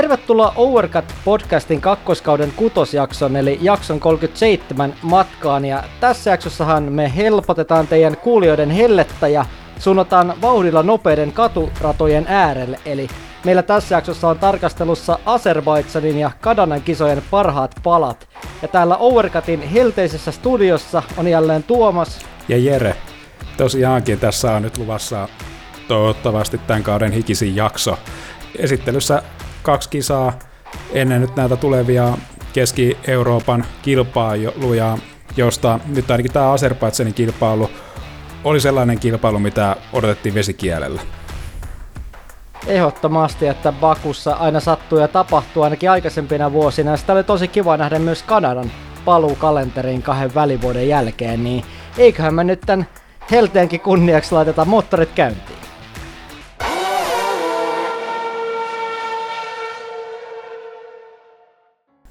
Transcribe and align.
Tervetuloa 0.00 0.52
Overcut-podcastin 0.56 1.80
kakkoskauden 1.80 2.52
kutosjakson 2.56 3.36
eli 3.36 3.58
jakson 3.62 4.00
37 4.00 4.94
matkaan 5.02 5.64
ja 5.64 5.84
tässä 6.00 6.30
jaksossahan 6.30 6.92
me 6.92 7.12
helpotetaan 7.16 7.86
teidän 7.86 8.16
kuulijoiden 8.16 8.70
hellettä 8.70 9.28
ja 9.28 9.44
suunnataan 9.78 10.34
vauhdilla 10.42 10.82
nopeiden 10.82 11.32
katuratojen 11.32 12.24
äärelle 12.28 12.80
eli 12.86 13.08
Meillä 13.44 13.62
tässä 13.62 13.94
jaksossa 13.94 14.28
on 14.28 14.38
tarkastelussa 14.38 15.18
Azerbaidsanin 15.26 16.18
ja 16.18 16.30
Kadanan 16.40 16.82
kisojen 16.82 17.22
parhaat 17.30 17.74
palat. 17.82 18.28
Ja 18.62 18.68
täällä 18.68 18.96
Overcutin 18.96 19.62
helteisessä 19.62 20.32
studiossa 20.32 21.02
on 21.16 21.28
jälleen 21.28 21.62
Tuomas. 21.62 22.26
Ja 22.48 22.58
Jere. 22.58 22.96
Tosiaankin 23.56 24.18
tässä 24.18 24.52
on 24.52 24.62
nyt 24.62 24.78
luvassa 24.78 25.28
toivottavasti 25.88 26.58
tämän 26.58 26.82
kauden 26.82 27.12
hikisin 27.12 27.56
jakso. 27.56 27.98
Esittelyssä 28.58 29.22
kaksi 29.62 29.88
kisaa 29.88 30.32
ennen 30.92 31.20
nyt 31.20 31.36
näitä 31.36 31.56
tulevia 31.56 32.18
Keski-Euroopan 32.52 33.64
kilpailuja, 33.82 34.98
josta 35.36 35.80
nyt 35.86 36.10
ainakin 36.10 36.32
tämä 36.32 36.52
Azerbaidsanin 36.52 37.14
kilpailu 37.14 37.70
oli 38.44 38.60
sellainen 38.60 38.98
kilpailu, 39.00 39.38
mitä 39.38 39.76
odotettiin 39.92 40.34
vesikielellä. 40.34 41.00
Ehdottomasti, 42.66 43.46
että 43.46 43.72
Bakussa 43.72 44.32
aina 44.32 44.60
sattuu 44.60 44.98
ja 44.98 45.08
tapahtuu 45.08 45.62
ainakin 45.62 45.90
aikaisempina 45.90 46.52
vuosina. 46.52 46.96
Sitä 46.96 47.12
oli 47.12 47.24
tosi 47.24 47.48
kiva 47.48 47.76
nähdä 47.76 47.98
myös 47.98 48.22
Kanadan 48.22 48.70
paluu 49.04 49.34
kalenteriin 49.34 50.02
kahden 50.02 50.34
välivuoden 50.34 50.88
jälkeen, 50.88 51.44
niin 51.44 51.64
eiköhän 51.98 52.34
me 52.34 52.44
nyt 52.44 52.60
tämän 52.60 52.86
helteenkin 53.30 53.80
kunniaksi 53.80 54.34
laiteta 54.34 54.64
moottorit 54.64 55.10
käyntiin. 55.14 55.59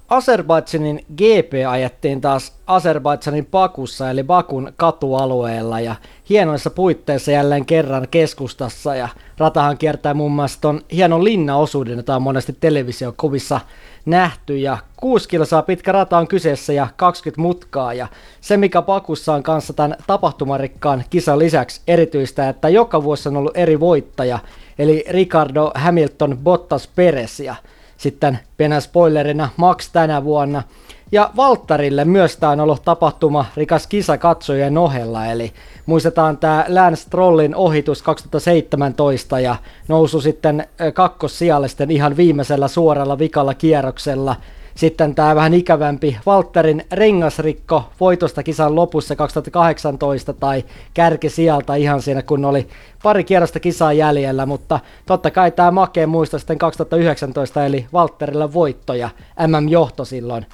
Azerbaidsanin 0.09 1.05
GP 1.17 1.53
ajettiin 1.69 2.21
taas 2.21 2.53
Azerbaidsanin 2.67 3.45
Bakussa 3.45 4.09
eli 4.09 4.23
Bakun 4.23 4.73
katualueella 4.77 5.79
ja 5.79 5.95
hienoissa 6.29 6.69
puitteissa 6.69 7.31
jälleen 7.31 7.65
kerran 7.65 8.07
keskustassa 8.11 8.95
ja 8.95 9.09
ratahan 9.37 9.77
kiertää 9.77 10.13
muun 10.13 10.31
muassa 10.31 10.61
ton 10.61 10.81
hienon 10.91 11.23
linnaosuuden, 11.23 11.97
jota 11.97 12.15
on 12.15 12.21
monesti 12.21 12.57
televisiokuvissa 12.59 13.59
nähty 14.05 14.57
ja 14.57 14.77
6 14.97 15.29
kilsaa 15.29 15.61
pitkä 15.61 15.91
rata 15.91 16.17
on 16.17 16.27
kyseessä 16.27 16.73
ja 16.73 16.87
20 16.95 17.41
mutkaa 17.41 17.93
ja 17.93 18.07
se 18.41 18.57
mikä 18.57 18.81
Bakussa 18.81 19.33
on 19.33 19.43
kanssa 19.43 19.73
tämän 19.73 19.95
tapahtumarikkaan 20.07 21.03
kisan 21.09 21.39
lisäksi 21.39 21.81
erityistä, 21.87 22.49
että 22.49 22.69
joka 22.69 23.03
vuosi 23.03 23.29
on 23.29 23.37
ollut 23.37 23.57
eri 23.57 23.79
voittaja 23.79 24.39
eli 24.79 25.03
Ricardo 25.09 25.71
Hamilton 25.75 26.37
Bottas 26.37 26.87
Perez 26.95 27.39
ja 27.39 27.55
sitten 27.99 28.39
pienä 28.57 28.79
spoilerina 28.79 29.49
Max 29.57 29.89
tänä 29.91 30.23
vuonna. 30.23 30.63
Ja 31.11 31.29
Valttarille 31.35 32.05
myös 32.05 32.37
tämä 32.37 32.51
on 32.51 32.59
ollut 32.59 32.83
tapahtuma 32.83 33.45
rikas 33.55 33.87
kisa 33.87 34.17
katsojien 34.17 34.77
ohella, 34.77 35.25
eli 35.25 35.53
muistetaan 35.85 36.37
tämä 36.37 36.65
Lance 36.67 37.01
Strollin 37.01 37.55
ohitus 37.55 38.01
2017 38.01 39.39
ja 39.39 39.55
nousu 39.87 40.21
sitten 40.21 40.67
kakkossijalle 40.93 41.67
sitten 41.67 41.91
ihan 41.91 42.17
viimeisellä 42.17 42.67
suoralla 42.67 43.19
vikalla 43.19 43.53
kierroksella– 43.53 44.35
sitten 44.79 45.15
tämä 45.15 45.35
vähän 45.35 45.53
ikävämpi 45.53 46.17
Walterin 46.27 46.85
rengasrikko 46.91 47.83
voitosta 47.99 48.43
kisan 48.43 48.75
lopussa 48.75 49.15
2018 49.15 50.33
tai 50.33 50.63
kärki 50.93 51.29
sieltä 51.29 51.75
ihan 51.75 52.01
siinä, 52.01 52.21
kun 52.21 52.45
oli 52.45 52.67
pari 53.03 53.23
kierrosta 53.23 53.59
kisaa 53.59 53.93
jäljellä, 53.93 54.45
mutta 54.45 54.79
totta 55.05 55.31
kai 55.31 55.51
tämä 55.51 55.71
makee 55.71 56.05
muista 56.05 56.39
sitten 56.39 56.57
2019, 56.57 57.65
eli 57.65 57.87
Walterilla 57.93 58.53
voitto 58.53 58.93
ja 58.93 59.09
MM-johto 59.47 60.05
silloin 60.05 60.45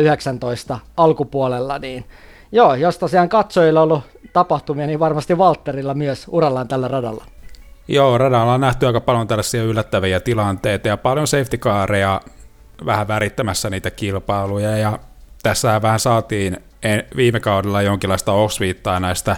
019 0.00 0.78
alkupuolella, 0.96 1.78
niin 1.78 2.04
joo, 2.52 2.74
jos 2.74 2.98
tosiaan 2.98 3.28
katsojilla 3.28 3.82
on 3.82 3.92
ollut 3.92 4.04
tapahtumia, 4.32 4.86
niin 4.86 5.00
varmasti 5.00 5.34
Walterilla 5.34 5.94
myös 5.94 6.26
urallaan 6.28 6.68
tällä 6.68 6.88
radalla. 6.88 7.24
Joo, 7.88 8.18
radalla 8.18 8.54
on 8.54 8.60
nähty 8.60 8.86
aika 8.86 9.00
paljon 9.00 9.28
tällaisia 9.28 9.62
yllättäviä 9.62 10.20
tilanteita 10.20 10.88
ja 10.88 10.96
paljon 10.96 11.26
safety 11.26 11.58
vähän 12.86 13.08
värittämässä 13.08 13.70
niitä 13.70 13.90
kilpailuja 13.90 14.76
ja 14.76 14.98
tässä 15.42 15.82
vähän 15.82 16.00
saatiin 16.00 16.56
viime 17.16 17.40
kaudella 17.40 17.82
jonkinlaista 17.82 18.32
osviittaa 18.32 19.00
näistä 19.00 19.36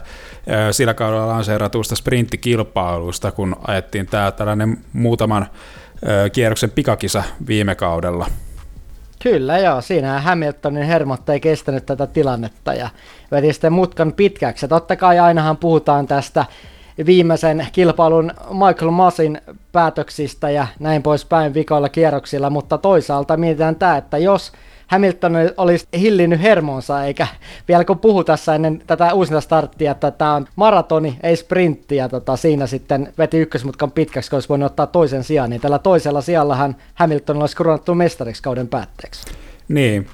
sillä 0.71 0.95
kaudella 0.95 1.29
lanseeratuista 1.29 1.97
sprinttikilpailuista, 1.97 3.33
kun 3.33 3.57
ajettiin 3.67 4.07
tämä 4.07 4.33
tällainen 4.33 4.79
muutaman 4.93 5.47
kierroksen 6.33 6.71
pikakisa 6.71 7.23
viime 7.47 7.75
kaudella. 7.75 8.27
Kyllä 9.23 9.59
joo, 9.59 9.81
siinä 9.81 10.21
Hamiltonin 10.21 10.83
hermotta 10.83 11.33
ei 11.33 11.41
kestänyt 11.41 11.87
tätä 11.87 12.07
tilannetta 12.07 12.75
ja 12.75 12.91
veti 13.31 13.53
sitten 13.53 13.73
mutkan 13.73 14.13
pitkäksi. 14.13 14.65
Ja 14.65 14.69
totta 14.69 14.97
kai 14.97 15.19
ainahan 15.19 15.57
puhutaan 15.57 16.07
tästä 16.07 16.45
viimeisen 17.07 17.67
kilpailun 17.73 18.33
Michael 18.51 18.91
Masin 18.91 19.41
päätöksistä 19.73 20.51
ja 20.51 20.67
näin 20.81 21.03
poispäin 21.03 21.55
vikoilla 21.55 21.89
kierroksilla, 21.89 22.51
mutta 22.51 22.79
toisaalta 22.79 23.37
mietitään 23.37 23.77
tämä, 23.77 23.97
että 23.97 24.19
jos 24.19 24.53
Hamilton 24.87 25.33
olisi 25.57 25.87
hillinnyt 25.99 26.43
hermonsa, 26.43 27.05
eikä 27.05 27.27
vielä 27.69 27.85
kun 27.85 27.99
puhu 27.99 28.25
tässä 28.25 28.55
ennen 28.55 28.83
tätä 28.87 29.15
uusinta 29.15 29.41
starttia, 29.41 29.91
että 29.91 30.11
tämä 30.11 30.35
on 30.35 30.47
maratoni, 30.57 31.19
ei 31.23 31.37
sprintti, 31.37 31.97
ja 31.97 32.09
tota, 32.09 32.37
siinä 32.37 32.67
sitten 32.67 33.13
veti 33.19 33.39
ykkösmutkan 33.39 33.91
pitkäksi, 33.91 34.31
kun 34.31 34.37
olisi 34.37 34.49
voinut 34.49 34.71
ottaa 34.71 34.87
toisen 34.87 35.25
sijaan, 35.25 35.51
niin 35.51 35.61
tällä 35.61 35.79
toisella 35.79 36.21
sijallahan 36.21 36.77
Hamilton 36.95 37.41
olisi 37.41 37.57
kronattu 37.57 37.95
mestariksi 37.95 38.43
kauden 38.43 38.69
päätteeksi. 38.69 39.23
Niin, 39.69 40.07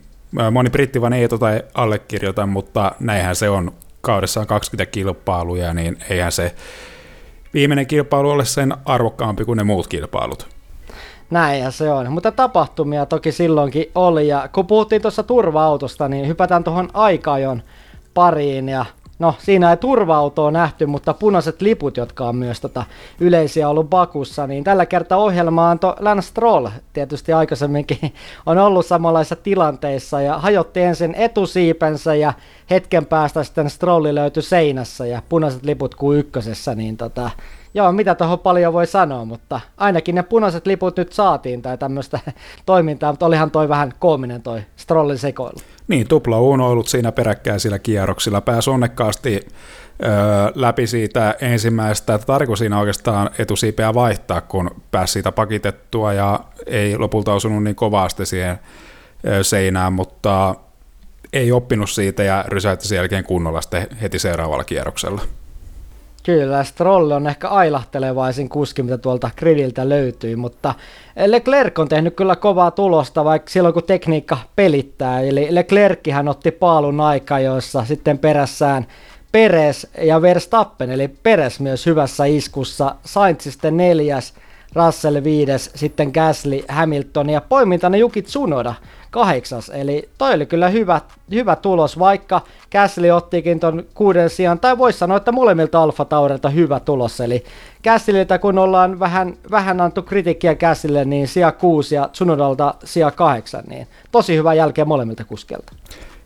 moni 0.50 0.70
britti 0.70 1.00
vaan 1.00 1.12
ei 1.12 1.28
tota 1.28 1.46
allekirjoita, 1.74 2.46
mutta 2.46 2.92
näinhän 3.00 3.36
se 3.36 3.50
on 3.50 3.72
kaudessa 4.00 4.40
on 4.40 4.46
20 4.46 4.90
kilpailuja, 4.92 5.74
niin 5.74 5.98
eihän 6.10 6.32
se 6.32 6.54
viimeinen 7.54 7.86
kilpailu 7.86 8.30
ole 8.30 8.44
sen 8.44 8.74
arvokkaampi 8.84 9.44
kuin 9.44 9.56
ne 9.56 9.64
muut 9.64 9.86
kilpailut. 9.86 10.48
Näinhän 11.30 11.72
se 11.72 11.90
on, 11.90 12.12
mutta 12.12 12.32
tapahtumia 12.32 13.06
toki 13.06 13.32
silloinkin 13.32 13.90
oli, 13.94 14.28
ja 14.28 14.48
kun 14.52 14.66
puhuttiin 14.66 15.02
tuossa 15.02 15.22
turva-autosta, 15.22 16.08
niin 16.08 16.28
hypätään 16.28 16.64
tuohon 16.64 16.88
aikajon 16.92 17.62
pariin, 18.14 18.68
ja 18.68 18.84
No, 19.20 19.34
siinä 19.38 19.70
ei 19.70 19.76
turva-autoa 19.76 20.50
nähty, 20.50 20.86
mutta 20.86 21.14
punaiset 21.14 21.62
liput, 21.62 21.96
jotka 21.96 22.28
on 22.28 22.36
myös 22.36 22.60
tota 22.60 22.84
yleisiä 23.20 23.68
ollut 23.68 23.90
Bakussa, 23.90 24.46
niin 24.46 24.64
tällä 24.64 24.86
kertaa 24.86 25.18
ohjelma 25.18 25.76
to 25.80 25.96
Lance 26.00 26.26
Stroll 26.26 26.68
tietysti 26.92 27.32
aikaisemminkin 27.32 27.98
on 28.46 28.58
ollut 28.58 28.86
samanlaisissa 28.86 29.36
tilanteissa 29.36 30.20
ja 30.20 30.38
hajotti 30.38 30.80
ensin 30.80 31.14
etusiipensä 31.14 32.14
ja 32.14 32.32
hetken 32.70 33.06
päästä 33.06 33.44
sitten 33.44 33.70
Strolli 33.70 34.14
löytyi 34.14 34.42
seinässä 34.42 35.06
ja 35.06 35.22
punaiset 35.28 35.64
liput 35.64 35.94
kuin 35.94 36.18
ykkösessä, 36.18 36.74
niin 36.74 36.96
tota, 36.96 37.30
joo, 37.74 37.92
mitä 37.92 38.14
tuohon 38.14 38.38
paljon 38.38 38.72
voi 38.72 38.86
sanoa, 38.86 39.24
mutta 39.24 39.60
ainakin 39.76 40.14
ne 40.14 40.22
punaiset 40.22 40.66
liput 40.66 40.96
nyt 40.96 41.12
saatiin 41.12 41.62
tai 41.62 41.78
tämmöistä 41.78 42.20
toimintaa, 42.66 43.12
mutta 43.12 43.26
olihan 43.26 43.50
toi 43.50 43.68
vähän 43.68 43.92
koominen 43.98 44.42
toi 44.42 44.62
Strollin 44.76 45.18
sekoilu. 45.18 45.58
Niin, 45.90 46.08
tupla 46.08 46.36
ollut 46.36 46.88
siinä 46.88 47.12
peräkkäisillä 47.12 47.78
kierroksilla. 47.78 48.40
Pääsi 48.40 48.70
onnekkaasti 48.70 49.48
öö, 50.04 50.10
läpi 50.54 50.86
siitä 50.86 51.34
ensimmäistä, 51.40 52.18
tarko 52.18 52.56
siinä 52.56 52.78
oikeastaan 52.78 53.30
etusiipeä 53.38 53.94
vaihtaa, 53.94 54.40
kun 54.40 54.70
pääsi 54.90 55.12
siitä 55.12 55.32
pakitettua 55.32 56.12
ja 56.12 56.40
ei 56.66 56.98
lopulta 56.98 57.32
osunut 57.32 57.64
niin 57.64 57.76
kovasti 57.76 58.26
siihen 58.26 58.58
seinään, 59.42 59.92
mutta 59.92 60.54
ei 61.32 61.52
oppinut 61.52 61.90
siitä 61.90 62.22
ja 62.22 62.44
rysäytti 62.48 62.88
sen 62.88 62.96
jälkeen 62.96 63.24
kunnolla 63.24 63.60
sitten 63.60 63.86
heti 64.02 64.18
seuraavalla 64.18 64.64
kierroksella. 64.64 65.22
Kyllä, 66.22 66.64
Stroll 66.64 67.10
on 67.10 67.26
ehkä 67.26 67.48
ailahtelevaisin 67.48 68.48
kuski, 68.48 68.82
mitä 68.82 68.98
tuolta 68.98 69.30
gridiltä 69.36 69.88
löytyy, 69.88 70.36
mutta 70.36 70.74
Leclerc 71.26 71.78
on 71.78 71.88
tehnyt 71.88 72.16
kyllä 72.16 72.36
kovaa 72.36 72.70
tulosta, 72.70 73.24
vaikka 73.24 73.50
silloin 73.50 73.74
kun 73.74 73.82
tekniikka 73.82 74.38
pelittää. 74.56 75.20
Eli 75.20 75.48
hän 76.12 76.28
otti 76.28 76.50
paalun 76.50 77.00
aika, 77.00 77.38
joissa 77.38 77.84
sitten 77.84 78.18
perässään 78.18 78.86
Peres 79.32 79.86
ja 80.02 80.22
Verstappen, 80.22 80.90
eli 80.90 81.08
Peres 81.08 81.60
myös 81.60 81.86
hyvässä 81.86 82.24
iskussa, 82.24 82.94
Sainz 83.04 83.42
sitten 83.42 83.76
neljäs, 83.76 84.34
Russell 84.74 85.24
viides, 85.24 85.70
sitten 85.74 86.10
Gasly, 86.14 86.64
Hamilton 86.68 87.30
ja 87.30 87.40
poimintana 87.40 87.96
Juki 87.96 88.22
Tsunoda 88.22 88.74
kahdeksas. 89.10 89.68
Eli 89.74 90.08
toi 90.18 90.34
oli 90.34 90.46
kyllä 90.46 90.68
hyvä, 90.68 91.00
hyvä 91.30 91.56
tulos, 91.56 91.98
vaikka 91.98 92.40
Gasly 92.72 93.10
ottikin 93.10 93.60
ton 93.60 93.84
kuuden 93.94 94.30
sijaan, 94.30 94.60
tai 94.60 94.78
voisi 94.78 94.98
sanoa, 94.98 95.16
että 95.16 95.32
molemmilta 95.32 95.82
Alfa 95.82 96.04
Taurilta 96.04 96.50
hyvä 96.50 96.80
tulos. 96.80 97.20
Eli 97.20 97.44
Gaslyltä 97.84 98.38
kun 98.38 98.58
ollaan 98.58 99.00
vähän, 99.00 99.36
vähän 99.50 99.80
antu 99.80 100.02
kritiikkiä 100.02 100.54
Gaslylle, 100.54 101.04
niin 101.04 101.28
sija 101.28 101.52
6 101.52 101.94
ja 101.94 102.08
Tsunodalta 102.08 102.74
sija 102.84 103.10
8, 103.10 103.64
niin 103.68 103.86
tosi 104.12 104.36
hyvä 104.36 104.54
jälkeen 104.54 104.88
molemmilta 104.88 105.24
kuskelta. 105.24 105.72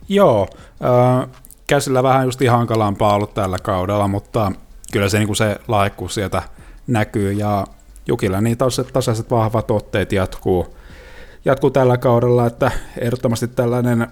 Joo, 0.09 0.49
äh, 0.85 1.29
Gaslyllä 1.69 2.03
vähän 2.03 2.25
just 2.25 2.41
hankalampaa 2.51 3.15
ollut 3.15 3.35
tällä 3.35 3.57
kaudella, 3.63 4.09
mutta 4.09 4.53
kyllä 4.93 5.09
se, 5.09 5.19
niin 5.19 5.37
se 5.37 5.57
laiku 5.69 6.09
sieltä 6.09 6.43
näkyy 6.87 7.33
ja 7.33 7.67
Jukilla 8.07 8.41
niin 8.41 8.59
tasaiset 8.93 9.31
vahvat 9.31 9.71
otteet 9.71 10.13
jatkuu, 10.13 10.77
jatkuu 11.45 11.71
tällä 11.71 11.97
kaudella, 11.97 12.47
että 12.47 12.71
ehdottomasti 12.99 13.49
tällainen 13.49 14.07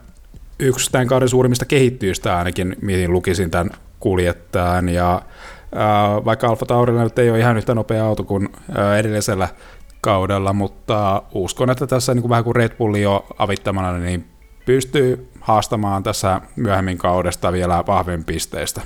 yksi 0.59 0.93
tämän 0.93 1.07
kauden 1.07 1.29
suurimmista 1.29 1.65
kehittyistä 1.65 2.39
ainakin, 2.39 2.77
mihin 2.81 3.13
lukisin 3.13 3.51
tämän 3.51 3.71
kuljettaan. 4.01 4.89
Ja 4.89 5.23
ää, 5.75 6.25
vaikka 6.25 6.49
Alfa 6.49 6.67
Taurilla 6.67 7.05
nyt 7.05 7.19
ei 7.19 7.31
ole 7.31 7.39
ihan 7.39 7.57
yhtä 7.57 7.75
nopea 7.75 8.05
auto 8.07 8.25
kuin 8.25 8.49
ää, 8.75 8.99
edellisellä 8.99 9.49
kaudella, 10.01 10.53
mutta 10.53 11.23
uskon, 11.35 11.71
että 11.71 11.87
tässä 11.87 12.15
niin 12.15 12.23
kuin 12.23 12.31
vähän 12.31 12.45
kuin 12.45 12.57
Red 12.57 12.77
Bulli 12.77 13.03
jo 13.03 13.27
avittamana, 13.39 13.99
niin 13.99 14.27
pystyy 14.67 15.29
haastamaan 15.41 16.03
tässä 16.03 16.41
myöhemmin 16.57 16.99
kaudesta 16.99 17.53
vielä 17.53 17.85
vahvemmin 17.87 18.25
pisteistä. 18.25 18.81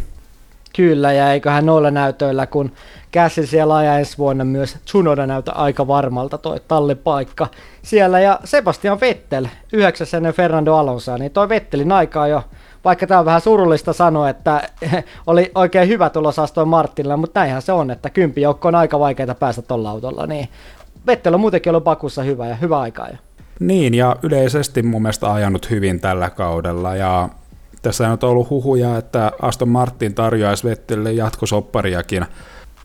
Kyllä, 0.76 1.12
ja 1.12 1.32
eiköhän 1.32 1.66
noilla 1.66 1.90
näytöillä, 1.90 2.46
kun 2.46 2.72
Käsi 3.10 3.46
siellä 3.46 3.76
ajaa 3.76 3.98
ensi 3.98 4.18
vuonna 4.18 4.44
myös 4.44 4.76
Tsunoda 4.84 5.26
näytä 5.26 5.52
aika 5.52 5.86
varmalta 5.86 6.38
toi 6.38 6.60
tallipaikka 6.68 7.46
siellä. 7.82 8.20
Ja 8.20 8.40
Sebastian 8.44 9.00
Vettel, 9.00 9.46
yhdeksäs 9.72 10.14
ennen 10.14 10.34
Fernando 10.34 10.74
Alonsoa, 10.74 11.18
niin 11.18 11.30
toi 11.30 11.48
Vettelin 11.48 11.92
aikaa 11.92 12.28
jo, 12.28 12.42
vaikka 12.84 13.06
tämä 13.06 13.20
on 13.20 13.26
vähän 13.26 13.40
surullista 13.40 13.92
sanoa, 13.92 14.28
että 14.28 14.68
oli 15.26 15.50
oikein 15.54 15.88
hyvä 15.88 16.10
tulos 16.10 16.38
Aston 16.38 16.68
Martinilla, 16.68 17.16
mutta 17.16 17.40
näinhän 17.40 17.62
se 17.62 17.72
on, 17.72 17.90
että 17.90 18.10
kympijoukko 18.10 18.68
on 18.68 18.74
aika 18.74 18.98
vaikeaa 18.98 19.34
päästä 19.34 19.62
tuolla 19.62 19.90
autolla, 19.90 20.26
niin 20.26 20.48
Vettel 21.06 21.34
on 21.34 21.40
muutenkin 21.40 21.70
ollut 21.70 21.84
Bakussa 21.84 22.22
hyvä 22.22 22.46
ja 22.46 22.54
hyvä 22.54 22.80
aikaa 22.80 23.08
jo. 23.08 23.16
Niin, 23.60 23.94
ja 23.94 24.16
yleisesti 24.22 24.82
mun 24.82 25.02
mielestä 25.02 25.32
ajanut 25.32 25.70
hyvin 25.70 26.00
tällä 26.00 26.30
kaudella, 26.30 26.96
ja 26.96 27.28
tässä 27.86 28.08
on 28.08 28.18
ollut 28.22 28.50
huhuja, 28.50 28.96
että 28.96 29.32
Aston 29.42 29.68
Martin 29.68 30.14
tarjoaisi 30.14 30.64
Vettelille 30.64 31.12
jatkosoppariakin. 31.12 32.26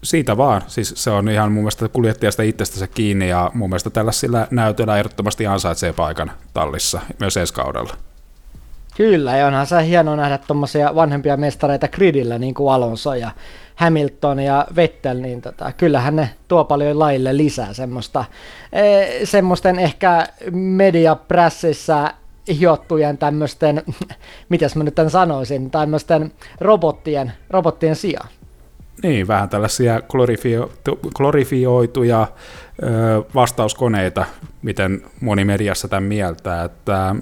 Siitä 0.04 0.38
vaan, 0.38 0.62
siis 0.68 0.94
se 0.98 1.10
on 1.10 1.30
ihan 1.30 1.52
mun 1.52 1.64
mielestä 1.64 1.90
kuljettajasta 1.90 2.44
itsestänsä 2.44 2.88
kiinni, 2.88 3.30
ja 3.30 3.52
mun 3.54 3.70
mielestä 3.70 3.90
tällaisilla 3.90 4.48
näytöllä 4.52 4.98
ehdottomasti 4.98 5.48
ansaitsee 5.48 5.94
paikan 5.94 6.32
tallissa 6.54 7.02
myös 7.20 7.38
ensi 7.38 7.54
kaudella. 7.54 7.94
Kyllä, 8.98 9.38
ja 9.38 9.48
onhan 9.48 9.68
se 9.68 9.86
hienoa 9.86 10.16
nähdä 10.16 10.38
tuommoisia 10.38 10.96
vanhempia 10.96 11.38
mestareita 11.38 11.88
gridillä, 11.88 12.40
niin 12.40 12.54
kuin 12.54 12.74
Alonso 12.74 13.14
ja 13.14 13.32
Hamilton 13.76 14.40
ja 14.40 14.68
Vettel, 14.76 15.18
niin 15.18 15.42
tota, 15.42 15.72
kyllähän 15.72 16.16
ne 16.16 16.30
tuo 16.48 16.66
paljon 16.66 17.00
laille 17.00 17.38
lisää 17.38 17.74
semmoista, 17.74 18.26
e, 18.74 19.26
semmoisten 19.26 19.80
ehkä 19.80 20.28
mediaprässissä 20.52 22.14
hiottujen 22.48 23.18
tämmöisten, 23.18 23.84
mitäs 24.50 24.76
mä 24.76 24.84
nyt 24.84 24.96
tämän 24.96 25.12
sanoisin, 25.12 25.72
tämmöisten 25.72 26.32
robottien, 26.62 27.32
robottien 27.50 27.96
sijaan. 27.96 28.30
Niin, 29.04 29.28
vähän 29.28 29.50
tällaisia 29.50 30.00
glorifio- 30.00 30.70
glorifioituja 31.16 32.28
ö, 32.84 32.88
vastauskoneita, 33.36 34.26
miten 34.62 35.02
moni 35.22 35.46
mediassa 35.46 35.88
tämän 35.88 36.04
mieltä, 36.04 36.64
että 36.64 37.16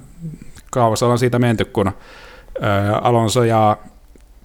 kauas 0.71 1.03
ollaan 1.03 1.19
siitä 1.19 1.39
menty, 1.39 1.65
kun 1.65 1.87
ö, 1.87 1.91
Alonso 3.01 3.43
ja 3.43 3.77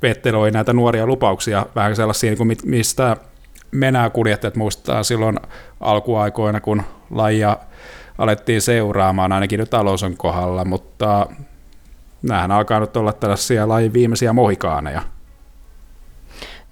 Vettel 0.02 0.34
oli 0.34 0.50
näitä 0.50 0.72
nuoria 0.72 1.06
lupauksia, 1.06 1.66
vähän 1.74 1.96
sellaisia, 1.96 2.30
niin 2.30 2.38
kuin 2.38 2.56
mistä 2.64 3.16
menää 3.70 4.10
kuljettajat 4.10 4.56
muistaa 4.56 5.02
silloin 5.02 5.40
alkuaikoina, 5.80 6.60
kun 6.60 6.82
lajia 7.10 7.56
alettiin 8.18 8.62
seuraamaan, 8.62 9.32
ainakin 9.32 9.60
nyt 9.60 9.74
Alonson 9.74 10.16
kohdalla, 10.16 10.64
mutta 10.64 11.26
näähän 12.22 12.50
alkaa 12.50 12.80
nyt 12.80 12.96
olla 12.96 13.12
tällaisia 13.12 13.68
lajin 13.68 13.92
viimeisiä 13.92 14.32
mohikaaneja. 14.32 15.02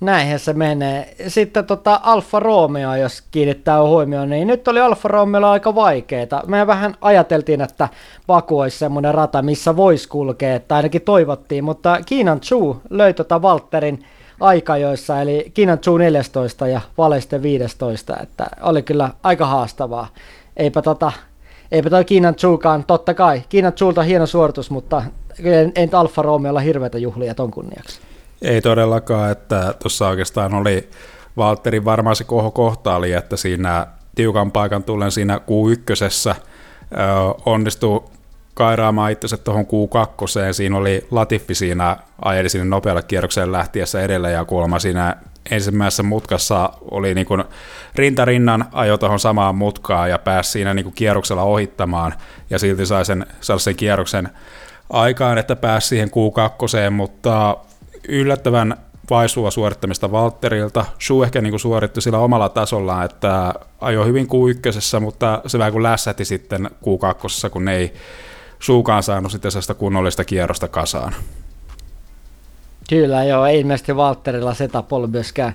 Näinhän 0.01 0.39
se 0.39 0.53
menee. 0.53 1.15
Sitten 1.29 1.67
tota 1.67 2.01
Alfa 2.03 2.41
Romeo, 2.41 2.95
jos 2.95 3.23
kiinnittää 3.31 3.83
huomioon, 3.83 4.31
niin 4.31 4.49
nyt 4.49 4.69
oli 4.69 4.81
Alfa 4.81 5.09
Romeo 5.09 5.49
aika 5.49 5.75
vaikeeta. 5.75 6.43
Me 6.47 6.67
vähän 6.67 6.95
ajateltiin, 7.01 7.61
että 7.61 7.89
Baku 8.27 8.59
olisi 8.59 8.79
semmoinen 8.79 9.15
rata, 9.15 9.43
missä 9.43 9.77
voisi 9.77 10.09
kulkea, 10.09 10.61
tai 10.61 10.77
ainakin 10.77 11.03
toivottiin, 11.03 11.65
mutta 11.65 12.01
Kiinan 12.07 12.41
Chu 12.41 12.83
löi 12.91 13.15
tota 13.15 13.39
Walterin 13.39 14.05
aikajoissa, 14.41 15.21
eli 15.21 15.51
Kiinan 15.55 15.79
Chu 15.79 15.99
14 15.99 16.69
ja 16.69 16.81
Valeste 16.99 17.43
15, 17.43 18.17
että 18.23 18.47
oli 18.61 18.83
kyllä 18.83 19.11
aika 19.23 19.47
haastavaa. 19.47 20.09
Eipä 20.57 20.83
tota, 20.83 21.13
eipä 21.73 21.91
toi 21.91 22.05
Kiinan 22.05 22.35
Chukaan, 22.35 22.85
totta 22.85 23.15
kai, 23.15 23.43
Kiinan 23.49 23.73
Chulta 23.73 24.01
on 24.01 24.07
hieno 24.07 24.27
suoritus, 24.27 24.71
mutta 24.71 25.03
ei 25.75 25.89
Alfa 25.93 26.23
Romeolla 26.23 26.61
hirveätä 26.61 26.99
juhlia 26.99 27.35
ton 27.35 27.51
kunniaksi. 27.51 28.01
Ei 28.43 28.61
todellakaan, 28.61 29.31
että 29.31 29.75
tuossa 29.83 30.09
oikeastaan 30.09 30.55
oli 30.55 30.91
Valtterin 31.37 31.85
varmaan 31.85 32.17
se 32.17 32.25
koho 32.25 32.51
kohta 32.51 32.97
oli, 32.97 33.13
että 33.13 33.37
siinä 33.37 33.87
tiukan 34.15 34.53
paikan 34.53 34.83
tullen 34.83 35.11
siinä 35.11 35.41
Q1 35.41 36.35
onnistuu 37.47 38.11
kairaamaan 38.55 39.13
itsensä 39.13 39.37
tuohon 39.37 39.65
Q2. 39.65 40.53
Siinä 40.53 40.77
oli 40.77 41.07
Latifi 41.11 41.55
siinä 41.55 41.97
ajeli 42.25 42.49
sinne 42.49 42.65
nopealle 42.65 43.03
kierrokseen 43.03 43.53
lähtiessä 43.53 44.03
edelleen 44.03 44.35
ja 44.35 44.45
kuulemma 44.45 44.79
siinä 44.79 45.17
ensimmäisessä 45.51 46.03
mutkassa 46.03 46.73
oli 46.91 47.15
niin 47.15 47.27
kuin 47.27 47.45
rintarinnan 47.95 48.65
ajo 48.73 48.99
tuohon 48.99 49.21
samaan 49.21 49.55
mutkaan 49.55 50.11
ja 50.11 50.19
pääsi 50.19 50.51
siinä 50.51 50.75
niin 50.75 50.85
kuin 50.85 50.95
kierroksella 50.95 51.43
ohittamaan 51.43 52.15
ja 52.51 52.59
silti 52.59 52.87
sai 52.87 53.05
sen, 53.05 53.27
sai 53.41 53.61
sen 53.61 53.77
kierroksen 53.77 54.29
aikaan, 54.91 55.39
että 55.39 55.57
pääsi 55.57 55.89
siihen 55.89 56.09
Q2, 56.09 56.91
mutta 56.91 57.57
yllättävän 58.09 58.77
vaisua 59.11 59.51
suorittamista 59.51 60.13
Valtterilta. 60.13 60.85
Shu 61.01 61.23
ehkä 61.23 61.41
niin 61.41 61.53
kuin 61.53 61.61
suoritti 61.61 62.01
sillä 62.01 62.19
omalla 62.19 62.49
tasollaan, 62.49 63.05
että 63.05 63.55
ajoi 63.81 64.07
hyvin 64.07 64.27
Q1, 64.27 65.01
mutta 65.01 65.43
se 65.47 65.59
vähän 65.59 65.73
kuin 65.73 65.83
lässäti 65.83 66.25
sitten 66.25 66.67
Q2, 66.67 67.51
kun 67.51 67.69
ei 67.69 67.93
Shukaan 68.63 69.03
saanut 69.03 69.33
sitten 69.33 69.51
sellaista 69.51 69.75
kunnollista 69.75 70.25
kierrosta 70.25 70.69
kasaan. 70.69 71.15
Kyllä 72.89 73.25
joo, 73.25 73.47
ei 73.47 73.61
ilmeisesti 73.61 73.97
Valtterilla 73.97 74.55
setup 74.55 74.93
ollut 74.93 75.11
myöskään 75.11 75.55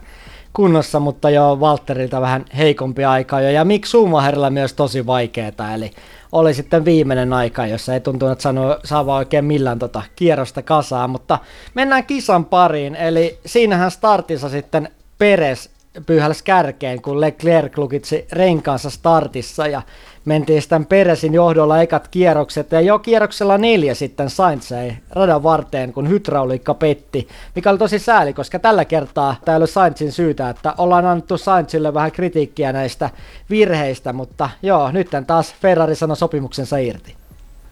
kunnossa, 0.54 1.00
mutta 1.00 1.30
joo, 1.30 1.60
Valtterilta 1.60 2.22
vähän 2.22 2.46
heikompi 2.58 3.06
aika 3.06 3.42
jo, 3.42 3.50
ja 3.50 3.66
miksi 3.66 3.90
Schumacherilla 3.90 4.50
myös 4.50 4.74
tosi 4.74 5.06
vaikeeta, 5.06 5.74
eli 5.74 5.92
oli 6.32 6.54
sitten 6.54 6.86
viimeinen 6.86 7.34
aika, 7.34 7.68
jossa 7.68 7.94
ei 7.94 8.00
tuntunut, 8.00 8.32
että 8.32 8.42
sano, 8.42 8.80
saa 8.84 9.04
oikein 9.16 9.46
millään 9.46 9.80
tota 9.80 10.02
kierrosta 10.16 10.62
kasaa, 10.62 11.08
mutta 11.08 11.40
mennään 11.74 12.06
kisan 12.06 12.46
pariin, 12.46 12.96
eli 12.96 13.40
siinähän 13.46 13.92
startissa 13.92 14.50
sitten 14.50 14.92
Peres 15.18 15.70
pyyhälsi 16.06 16.44
kärkeen, 16.44 17.02
kun 17.02 17.22
Leclerc 17.22 17.78
lukitsi 17.78 18.28
renkaansa 18.32 18.90
startissa 18.90 19.68
ja 19.68 19.82
mentiin 20.28 20.62
sitten 20.62 20.86
Peresin 20.86 21.34
johdolla 21.34 21.82
ekat 21.82 22.08
kierrokset 22.08 22.72
ja 22.72 22.82
jo 22.82 23.00
kierroksella 23.00 23.58
neljä 23.58 23.94
sitten 23.94 24.30
Sainz 24.30 24.72
ei 24.72 24.94
radan 25.12 25.44
varteen, 25.44 25.94
kun 25.94 26.10
hydrauliikka 26.10 26.74
petti, 26.74 27.28
mikä 27.56 27.70
oli 27.70 27.78
tosi 27.78 28.00
sääli, 28.00 28.34
koska 28.34 28.60
tällä 28.60 28.86
kertaa 28.86 29.36
ei 29.48 29.56
ole 29.56 29.68
Sainzin 29.68 30.12
syytä, 30.12 30.50
että 30.50 30.74
ollaan 30.78 31.06
annettu 31.06 31.38
Sainzille 31.38 31.94
vähän 31.94 32.12
kritiikkiä 32.12 32.74
näistä 32.74 33.10
virheistä, 33.50 34.14
mutta 34.14 34.50
joo, 34.64 34.92
nyt 34.92 35.10
taas 35.28 35.56
Ferrari 35.62 35.96
sanoi 35.96 36.18
sopimuksensa 36.18 36.78
irti. 36.78 37.16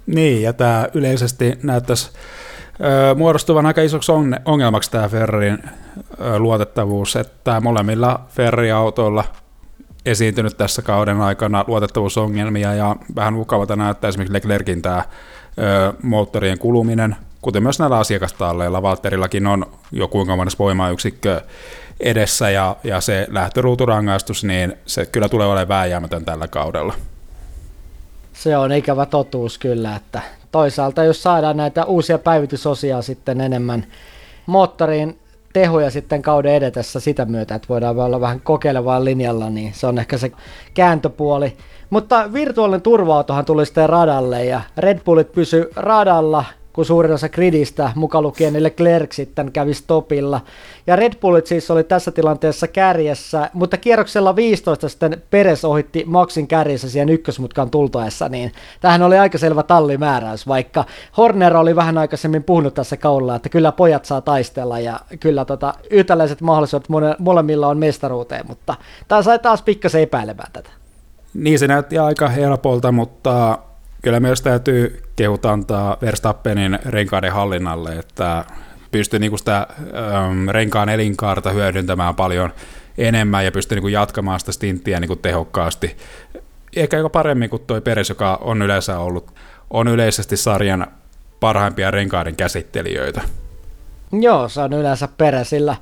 Niin, 0.08 0.42
ja 0.42 0.54
tämä 0.54 0.88
yleisesti 0.94 1.60
näyttäisi 1.64 2.12
muodostuvan 3.16 3.66
aika 3.66 3.82
isoksi 3.82 4.12
ongelmaksi 4.46 4.92
tämä 4.92 5.10
Ferrarin 5.10 5.58
luotettavuus, 6.38 7.16
että 7.16 7.62
molemmilla 7.62 8.20
Ferrari-autoilla 8.30 9.24
esiintynyt 10.06 10.58
tässä 10.58 10.82
kauden 10.82 11.22
aikana 11.22 11.66
luotettavuusongelmia 11.68 12.74
ja 12.74 12.96
vähän 13.16 13.34
mukavalta 13.34 13.76
näyttää 13.76 14.08
esimerkiksi 14.08 14.34
Leclerkin 14.34 14.82
tämä 14.82 15.04
ö, 15.58 15.94
moottorien 16.02 16.60
kuluminen, 16.60 17.16
kuten 17.42 17.64
myös 17.64 17.80
näillä 17.80 17.98
asiakastalleilla. 17.98 18.82
Valterillakin 18.82 19.48
on 19.48 19.66
jo 19.92 20.08
kuinka 20.08 20.36
monessa 20.36 20.60
voimayksikkö 20.60 21.42
edessä 22.00 22.50
ja, 22.50 22.76
ja 22.84 23.02
se 23.02 23.28
lähtöruuturangaistus, 23.30 24.44
niin 24.44 24.74
se 24.86 25.06
kyllä 25.06 25.30
tulee 25.30 25.48
olemaan 25.48 25.68
vääjäämätön 25.68 26.26
tällä 26.26 26.48
kaudella. 26.48 26.94
Se 28.34 28.58
on 28.58 28.72
ikävä 28.72 29.06
totuus 29.06 29.58
kyllä, 29.58 29.96
että 29.96 30.22
toisaalta 30.52 31.04
jos 31.04 31.24
saadaan 31.24 31.58
näitä 31.58 31.86
uusia 31.86 32.18
päivitysosia 32.18 33.02
sitten 33.02 33.42
enemmän 33.42 33.86
moottoriin 34.46 35.20
tehoja 35.56 35.92
sitten 35.92 36.22
kauden 36.22 36.54
edetessä 36.54 37.00
sitä 37.00 37.26
myötä, 37.26 37.56
että 37.56 37.68
voidaan 37.70 38.00
olla 38.00 38.22
vähän 38.22 38.42
kokeilevaa 38.42 39.06
linjalla, 39.06 39.50
niin 39.50 39.74
se 39.74 39.88
on 39.88 39.98
ehkä 39.98 40.18
se 40.18 40.32
kääntöpuoli. 40.74 41.58
Mutta 41.90 42.34
virtuaalinen 42.34 42.82
turva 42.82 43.24
tuli 43.46 43.66
sitten 43.66 43.90
radalle 43.90 44.46
ja 44.46 44.62
Red 44.78 45.00
Bullit 45.06 45.32
pysy 45.32 45.70
radalla 45.76 46.46
kun 46.76 46.86
suurin 46.86 47.12
osa 47.12 47.30
gridistä, 47.30 47.92
mukaan 47.96 48.24
lukien 48.24 48.64
Leclerc 48.64 49.12
sitten 49.12 49.52
kävi 49.52 49.74
stopilla. 49.74 50.42
Ja 50.88 50.96
Red 50.96 51.14
Bullit 51.22 51.48
siis 51.48 51.72
oli 51.72 51.84
tässä 51.84 52.12
tilanteessa 52.12 52.68
kärjessä, 52.68 53.50
mutta 53.54 53.78
kierroksella 53.78 54.36
15 54.36 54.90
sitten 54.90 55.22
Peres 55.30 55.66
ohitti 55.66 56.04
Maxin 56.06 56.48
kärjessä 56.48 56.90
siihen 56.90 57.10
ykkösmutkan 57.10 57.70
tultaessa, 57.70 58.30
niin 58.30 58.52
tähän 58.82 59.02
oli 59.02 59.18
aika 59.18 59.38
selvä 59.38 59.64
tallimääräys, 59.64 60.48
vaikka 60.48 60.86
Horner 61.18 61.58
oli 61.58 61.76
vähän 61.76 61.98
aikaisemmin 61.98 62.44
puhunut 62.44 62.74
tässä 62.74 62.98
kaudella, 62.98 63.36
että 63.36 63.50
kyllä 63.50 63.72
pojat 63.72 64.06
saa 64.06 64.22
taistella 64.22 64.80
ja 64.80 65.00
kyllä 65.20 65.46
tota, 65.46 65.74
yhtäläiset 65.90 66.42
mahdollisuudet 66.42 66.90
molemmilla 67.20 67.68
on 67.68 67.78
mestaruuteen, 67.78 68.46
mutta 68.48 68.76
tämä 69.08 69.22
sai 69.22 69.40
taas 69.40 69.62
pikkasen 69.62 70.02
epäilemään 70.02 70.52
tätä. 70.54 70.70
Niin 71.34 71.60
se 71.60 71.68
näytti 71.68 71.98
aika 71.98 72.28
helpolta, 72.28 72.92
mutta 72.92 73.60
kyllä 74.06 74.20
myös 74.20 74.42
täytyy 74.42 75.04
kehut 75.16 75.46
antaa 75.46 75.98
Verstappenin 76.02 76.80
renkaiden 76.86 77.34
hallinnalle, 77.34 77.92
että 77.92 78.46
pystyy 78.92 79.20
niinku 79.20 79.38
sitä 79.38 79.68
ähm, 79.80 80.50
renkaan 80.50 80.90
elinkaarta 80.90 81.52
hyödyntämään 81.52 82.16
paljon 82.16 82.54
enemmän 82.98 83.46
ja 83.46 83.52
pystyy 83.52 83.76
niinku 83.76 83.88
jatkamaan 83.88 84.40
sitä 84.40 84.52
stinttiä 84.52 85.00
niinku 85.00 85.16
tehokkaasti. 85.16 85.98
Ehkä 86.76 86.98
jopa 86.98 87.10
paremmin 87.10 87.50
kuin 87.50 87.62
tuo 87.68 87.82
Peres, 87.82 88.10
joka 88.10 88.40
on 88.42 88.62
yleensä 88.62 89.00
ollut, 89.00 89.34
on 89.70 89.88
yleisesti 89.88 90.38
sarjan 90.38 90.88
parhaimpia 91.40 91.92
renkaiden 91.92 92.36
käsittelijöitä. 92.36 93.22
Joo, 94.12 94.50
se 94.50 94.62
on 94.62 94.74
yleensä 94.74 95.08
Peresillä 95.18 95.76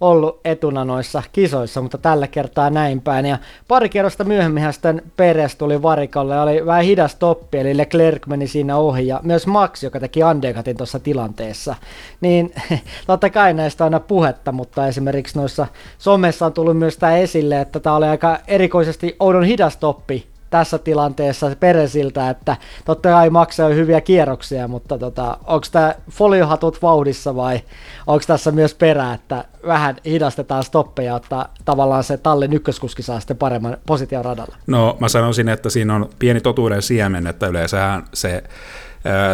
ollut 0.00 0.40
etuna 0.44 0.84
noissa 0.84 1.22
kisoissa, 1.32 1.82
mutta 1.82 1.98
tällä 1.98 2.26
kertaa 2.26 2.70
näin 2.70 3.00
päin. 3.00 3.26
Ja 3.26 3.38
pari 3.68 3.88
kerrosta 3.88 4.24
myöhemmin 4.24 4.72
sitten 4.72 5.02
Peres 5.16 5.56
tuli 5.56 5.82
varikolle 5.82 6.34
ja 6.34 6.42
oli 6.42 6.66
vähän 6.66 6.84
hidas 6.84 7.14
toppi, 7.14 7.58
eli 7.58 7.76
Leclerc 7.76 8.26
meni 8.26 8.46
siinä 8.46 8.76
ohi 8.76 9.06
ja 9.06 9.20
myös 9.22 9.46
Max, 9.46 9.82
joka 9.82 10.00
teki 10.00 10.22
Andekatin 10.22 10.76
tuossa 10.76 10.98
tilanteessa. 10.98 11.74
Niin 12.20 12.54
totta 13.06 13.30
kai 13.30 13.54
näistä 13.54 13.84
aina 13.84 14.00
puhetta, 14.00 14.52
mutta 14.52 14.86
esimerkiksi 14.86 15.38
noissa 15.38 15.66
somessa 15.98 16.46
on 16.46 16.52
tullut 16.52 16.78
myös 16.78 16.96
tämä 16.96 17.16
esille, 17.16 17.60
että 17.60 17.80
tämä 17.80 17.96
oli 17.96 18.06
aika 18.06 18.38
erikoisesti 18.46 19.16
oudon 19.20 19.44
hidas 19.44 19.76
toppi 19.76 20.26
tässä 20.50 20.78
tilanteessa 20.78 21.56
Peresiltä, 21.60 22.30
että 22.30 22.56
totta 22.84 23.08
kai 23.08 23.30
maksaa 23.30 23.68
hyviä 23.68 24.00
kierroksia, 24.00 24.68
mutta 24.68 24.98
tota, 24.98 25.38
onko 25.46 25.66
tämä 25.72 25.94
foliohatut 26.10 26.82
vauhdissa 26.82 27.36
vai 27.36 27.60
onko 28.06 28.24
tässä 28.26 28.50
myös 28.50 28.74
perä, 28.74 29.14
että 29.14 29.44
vähän 29.66 29.96
hidastetaan 30.04 30.64
stoppeja, 30.64 31.16
että 31.16 31.48
tavallaan 31.64 32.04
se 32.04 32.16
tallin 32.16 32.52
ykköskuski 32.52 33.02
saa 33.02 33.20
sitten 33.20 33.36
paremman 33.36 33.76
position 33.86 34.24
radalla? 34.24 34.56
No 34.66 34.96
mä 35.00 35.08
sanoisin, 35.08 35.48
että 35.48 35.70
siinä 35.70 35.94
on 35.94 36.08
pieni 36.18 36.40
totuuden 36.40 36.82
siemen, 36.82 37.26
että 37.26 37.46
yleensähän 37.46 38.04
se 38.14 38.44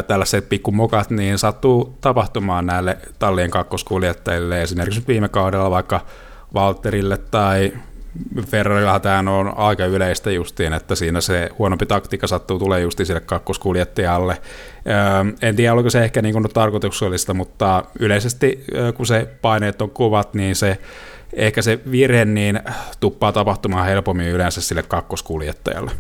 tällaiset 0.06 0.48
pikkumokat, 0.48 1.10
niin 1.10 1.38
sattuu 1.38 1.98
tapahtumaan 2.00 2.66
näille 2.66 2.98
tallien 3.18 3.50
kakkoskuljettajille. 3.50 4.62
Esimerkiksi 4.62 5.04
viime 5.08 5.28
kaudella 5.28 5.70
vaikka 5.70 6.00
Valterille 6.54 7.16
tai 7.16 7.72
Ferrarillahan 8.46 9.00
tämä 9.00 9.18
on 9.30 9.58
aika 9.58 9.84
yleistä 9.84 10.30
justiin, 10.30 10.72
että 10.72 10.94
siinä 10.94 11.20
se 11.20 11.50
huonompi 11.58 11.86
taktiikka 11.86 12.26
sattuu 12.26 12.58
tulee 12.58 12.80
justiin 12.80 13.06
sille 13.06 13.20
kakkoskuljettajalle. 13.20 14.36
En 15.42 15.56
tiedä, 15.56 15.72
oliko 15.72 15.90
se 15.90 16.04
ehkä 16.04 16.22
niin 16.22 16.32
kuin 16.32 16.48
tarkoituksellista, 16.54 17.34
mutta 17.34 17.84
yleisesti 17.98 18.64
kun 18.96 19.06
se 19.06 19.28
paineet 19.42 19.82
on 19.82 19.90
kuvat, 19.90 20.34
niin 20.34 20.56
se 20.56 20.78
ehkä 21.32 21.62
se 21.62 21.80
virhe 21.90 22.24
niin 22.24 22.60
tuppaa 23.00 23.32
tapahtumaan 23.32 23.86
helpommin 23.86 24.28
yleensä 24.28 24.60
sille 24.60 24.82
kakkoskuljettajalle 24.82 25.90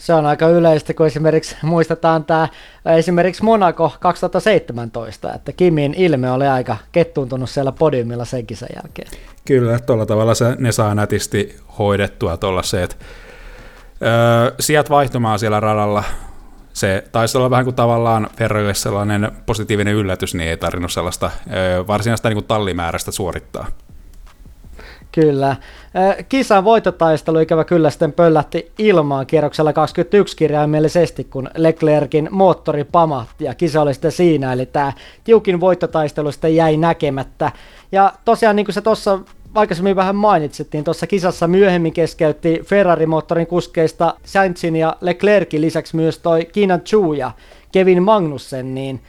se 0.00 0.14
on 0.14 0.26
aika 0.26 0.48
yleistä, 0.48 0.94
kun 0.94 1.06
esimerkiksi 1.06 1.56
muistetaan 1.62 2.24
tämä 2.24 2.48
esimerkiksi 2.96 3.44
Monaco 3.44 3.92
2017, 4.00 5.34
että 5.34 5.52
Kimin 5.52 5.94
ilme 5.94 6.30
oli 6.30 6.46
aika 6.46 6.76
kettuuntunut 6.92 7.50
siellä 7.50 7.72
podiumilla 7.72 8.24
senkin 8.24 8.56
sen 8.56 8.68
jälkeen. 8.76 9.08
Kyllä, 9.44 9.78
tuolla 9.78 10.06
tavalla 10.06 10.34
se, 10.34 10.56
ne 10.58 10.72
saa 10.72 10.94
nätisti 10.94 11.56
hoidettua 11.78 12.36
tuollaiset 12.36 12.98
öö, 14.02 14.54
sijat 14.60 14.90
vaihtumaan 14.90 15.38
siellä 15.38 15.60
radalla. 15.60 16.04
Se 16.72 17.04
taisi 17.12 17.38
olla 17.38 17.50
vähän 17.50 17.64
kuin 17.64 17.76
tavallaan 17.76 18.28
Ferrarille 18.36 18.74
sellainen 18.74 19.32
positiivinen 19.46 19.94
yllätys, 19.94 20.34
niin 20.34 20.50
ei 20.50 20.56
tarvinnut 20.56 20.92
sellaista 20.92 21.30
öö, 21.52 21.86
varsinaista 21.86 22.28
niin 22.28 22.36
kuin 22.36 22.46
tallimäärästä 22.46 23.10
suorittaa. 23.10 23.66
Kyllä. 25.12 25.56
Kisan 26.28 26.64
voitotaistelu 26.64 27.38
ikävä 27.38 27.64
kyllä 27.64 27.90
sitten 27.90 28.12
pöllätti 28.12 28.72
ilmaan 28.78 29.26
kierroksella 29.26 29.72
21 29.72 30.36
kirjaimellisesti, 30.36 31.24
kun 31.24 31.50
Leclerkin 31.56 32.28
moottori 32.30 32.84
pamahti 32.84 33.44
ja 33.44 33.54
kisa 33.54 33.82
oli 33.82 33.94
sitten 33.94 34.12
siinä, 34.12 34.52
eli 34.52 34.66
tämä 34.66 34.92
tiukin 35.24 35.60
voittotaistelu 35.60 36.32
sitten 36.32 36.56
jäi 36.56 36.76
näkemättä. 36.76 37.52
Ja 37.92 38.12
tosiaan 38.24 38.56
niin 38.56 38.66
kuin 38.66 38.74
se 38.74 38.80
tuossa 38.80 39.18
aikaisemmin 39.54 39.96
vähän 39.96 40.16
mainitsit, 40.16 40.68
niin 40.72 40.84
tuossa 40.84 41.06
kisassa 41.06 41.48
myöhemmin 41.48 41.92
keskeytti 41.92 42.60
Ferrari-moottorin 42.64 43.46
kuskeista 43.46 44.14
Sainzin 44.24 44.76
ja 44.76 44.96
Leclerkin 45.00 45.60
lisäksi 45.60 45.96
myös 45.96 46.18
toi 46.18 46.44
Kiinan 46.44 46.80
Chu 46.80 47.12
ja 47.12 47.30
Kevin 47.72 48.02
Magnussen, 48.02 48.74
niin 48.74 49.00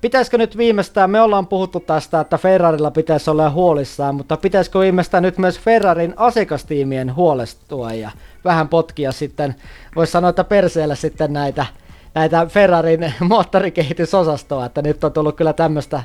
Pitäisikö 0.00 0.38
nyt 0.38 0.56
viimeistään, 0.56 1.10
me 1.10 1.20
ollaan 1.20 1.46
puhuttu 1.46 1.80
tästä, 1.80 2.20
että 2.20 2.38
Ferrarilla 2.38 2.90
pitäisi 2.90 3.30
olla 3.30 3.50
huolissaan, 3.50 4.14
mutta 4.14 4.36
pitäisikö 4.36 4.80
viimeistään 4.80 5.22
nyt 5.22 5.38
myös 5.38 5.60
Ferrarin 5.60 6.14
asiakastiimien 6.16 7.16
huolestua 7.16 7.92
ja 7.92 8.10
vähän 8.44 8.68
potkia 8.68 9.12
sitten, 9.12 9.54
voisi 9.96 10.12
sanoa, 10.12 10.30
että 10.30 10.44
perseellä 10.44 10.94
sitten 10.94 11.32
näitä, 11.32 11.66
näitä 12.14 12.46
Ferrarin 12.46 13.14
moottorikehitysosastoa, 13.28 14.66
että 14.66 14.82
nyt 14.82 15.04
on 15.04 15.12
tullut 15.12 15.36
kyllä 15.36 15.52
tämmöistä, 15.52 16.02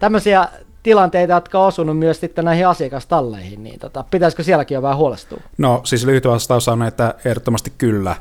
tämmöisiä 0.00 0.48
tilanteita, 0.86 1.34
jotka 1.34 1.58
on 1.58 1.66
osunut 1.66 1.98
myös 1.98 2.20
sitten 2.20 2.44
näihin 2.44 2.66
asiakastalleihin, 2.66 3.64
niin 3.64 3.80
tota, 3.80 4.04
pitäisikö 4.10 4.42
sielläkin 4.42 4.74
jo 4.74 4.82
vähän 4.82 4.96
huolestua? 4.96 5.40
No 5.58 5.80
siis 5.84 6.04
lyhyt 6.04 6.26
vastaus 6.26 6.68
on, 6.68 6.82
että 6.82 7.14
ehdottomasti 7.24 7.72
kyllä, 7.78 8.16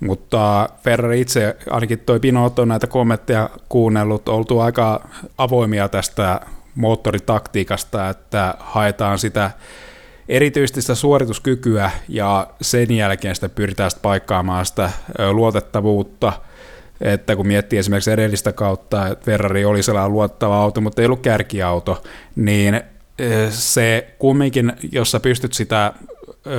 mutta 0.00 0.68
Ferrari 0.82 1.20
itse, 1.20 1.56
ainakin 1.70 1.98
toi 1.98 2.20
Pinot 2.20 2.58
on 2.58 2.68
näitä 2.68 2.86
kommentteja 2.86 3.50
kuunnellut, 3.68 4.28
oltu 4.28 4.60
aika 4.60 5.08
avoimia 5.38 5.88
tästä 5.88 6.40
moottoritaktiikasta, 6.74 8.08
että 8.08 8.54
haetaan 8.58 9.18
sitä 9.18 9.50
erityisesti 10.28 10.80
sitä 10.80 10.94
suorituskykyä 10.94 11.90
ja 12.08 12.46
sen 12.62 12.90
jälkeen 12.90 13.34
sitä 13.34 13.48
pyritään 13.48 13.90
sitä 13.90 14.02
paikkaamaan 14.02 14.66
sitä 14.66 14.90
luotettavuutta– 15.32 16.32
että 17.00 17.36
kun 17.36 17.46
miettii 17.46 17.78
esimerkiksi 17.78 18.10
edellistä 18.10 18.52
kautta, 18.52 19.06
että 19.06 19.24
Ferrari 19.24 19.64
oli 19.64 19.82
sellainen 19.82 20.12
luottava 20.12 20.62
auto, 20.62 20.80
mutta 20.80 21.02
ei 21.02 21.06
ollut 21.06 21.20
kärkiauto, 21.20 22.02
niin 22.36 22.80
se 23.50 24.14
kumminkin, 24.18 24.72
jos 24.92 25.10
sä 25.10 25.20
pystyt 25.20 25.52
sitä 25.52 25.92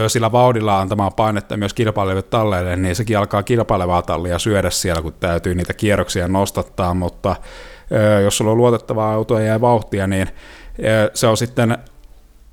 sillä 0.08 0.32
vauhdilla 0.32 0.80
antamaan 0.80 1.14
painetta 1.14 1.58
myös 1.58 1.74
kilpaileville 1.74 2.22
talleille, 2.22 2.76
niin 2.76 2.96
sekin 2.96 3.18
alkaa 3.18 3.44
kilpailevaa 3.44 4.02
tallia 4.02 4.40
syödä 4.40 4.70
siellä, 4.70 5.02
kun 5.02 5.14
täytyy 5.20 5.56
niitä 5.56 5.74
kierroksia 5.74 6.28
nostattaa, 6.28 6.94
mutta 6.94 7.36
jos 8.24 8.38
sulla 8.38 8.52
on 8.52 8.58
luotettavaa 8.58 9.14
autoa 9.14 9.42
ja 9.42 9.62
vauhtia, 9.62 10.08
niin 10.08 10.28
se 11.14 11.28
on 11.28 11.38
sitten 11.38 11.78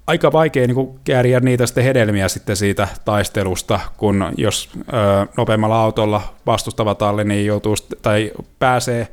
aika 0.09 0.33
vaikea 0.33 0.67
niin 0.67 0.75
kuin 0.75 1.01
kääriä 1.05 1.41
niitä 1.41 1.67
sitten 1.67 1.85
hedelmiä 1.85 2.29
sitten 2.29 2.57
siitä 2.57 2.89
taistelusta, 3.05 3.81
kun 3.97 4.33
jos 4.37 4.71
ö, 4.79 4.83
nopeammalla 5.37 5.83
autolla 5.83 6.21
vastustava 6.47 6.95
talli 6.95 7.25
niin 7.25 7.47
joutuu 7.47 7.75
tai 8.03 8.33
pääsee 8.59 9.09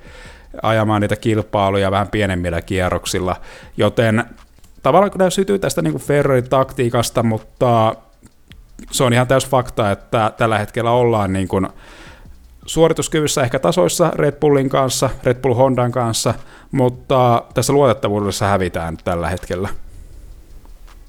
ajamaan 0.62 1.02
niitä 1.02 1.16
kilpailuja 1.16 1.92
vähän 1.92 2.08
pienemmillä 2.08 2.62
kierroksilla, 2.62 3.36
joten 3.78 4.24
tavallaan 4.84 5.12
kun 5.12 5.32
sytyy 5.32 5.60
tästä 5.60 5.82
niin 5.82 6.00
Ferrarin 6.00 6.50
taktiikasta, 6.50 7.24
mutta 7.24 7.96
se 8.92 9.04
on 9.04 9.14
ihan 9.14 9.28
täys 9.28 9.48
fakta, 9.48 9.92
että 9.92 10.32
tällä 10.38 10.58
hetkellä 10.58 10.92
ollaan 10.92 11.34
niin 11.34 11.48
kuin 11.48 11.68
suorituskyvyssä 12.66 13.44
ehkä 13.44 13.60
tasoissa 13.60 14.12
Red 14.16 14.40
Bullin 14.40 14.70
kanssa, 14.70 15.10
Red 15.24 15.42
Bull 15.42 15.54
Hondan 15.54 15.92
kanssa, 15.92 16.34
mutta 16.72 17.44
tässä 17.54 17.74
luotettavuudessa 17.74 18.46
hävitään 18.46 18.98
tällä 19.04 19.30
hetkellä. 19.30 19.70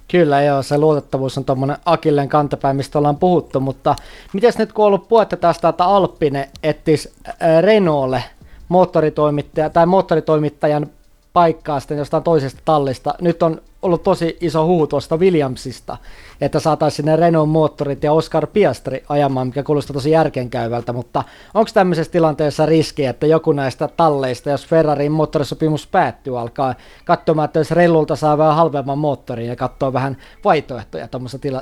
Kyllä 0.09 0.43
joo, 0.43 0.63
se 0.63 0.79
luotettavuus 0.79 1.39
on 1.39 1.45
tuommoinen 1.45 1.77
Akilleen 1.85 2.29
kantapää, 2.29 2.75
mistä 2.75 2.99
ollaan 2.99 3.17
puhuttu, 3.17 3.61
mutta 3.61 3.97
miten 4.33 4.53
nyt 4.59 4.73
kun 4.73 4.85
on 4.85 4.87
ollut 4.87 5.09
puhetta 5.09 5.37
tästä, 5.37 5.69
että 5.69 5.85
Alppine 5.85 6.49
etsisi 6.63 7.13
Renaultlle 7.61 8.25
moottoritoimittaja, 8.69 9.71
tai 9.71 9.87
moottoritoimittajan 9.87 10.87
paikkaa 11.33 11.81
sitten 11.81 11.99
jostain 11.99 12.23
toisesta 12.23 12.61
tallista. 12.65 13.15
Nyt 13.21 13.43
on 13.43 13.61
ollut 13.83 14.03
tosi 14.03 14.37
iso 14.41 14.67
huhu 14.67 14.87
tuosta 14.87 15.17
Williamsista, 15.17 15.97
että 16.41 16.61
saataisiin 16.61 16.97
sinne 16.97 17.17
Renault 17.17 17.51
moottorit 17.51 18.05
ja 18.05 18.13
Oscar 18.13 18.47
Piastri 18.47 19.05
ajamaan, 19.09 19.47
mikä 19.47 19.63
kuulostaa 19.63 19.95
tosi 19.95 20.11
järkenkäyvältä, 20.11 20.93
mutta 20.93 21.25
onko 21.55 21.71
tämmöisessä 21.75 22.13
tilanteessa 22.13 22.67
riski, 22.67 23.05
että 23.05 23.27
joku 23.27 23.53
näistä 23.53 23.89
talleista, 23.89 24.51
jos 24.51 24.67
Ferrarin 24.67 25.13
moottorisopimus 25.13 25.87
päättyy, 25.87 26.41
alkaa 26.41 26.75
katsomaan, 27.05 27.45
että 27.45 27.61
jos 27.61 27.71
Rellulta 27.71 28.17
saa 28.17 28.39
vähän 28.39 28.57
halvemman 28.57 28.99
moottorin 28.99 29.47
ja 29.47 29.57
katsoo 29.57 29.93
vähän 29.93 30.17
vaihtoehtoja 30.45 31.09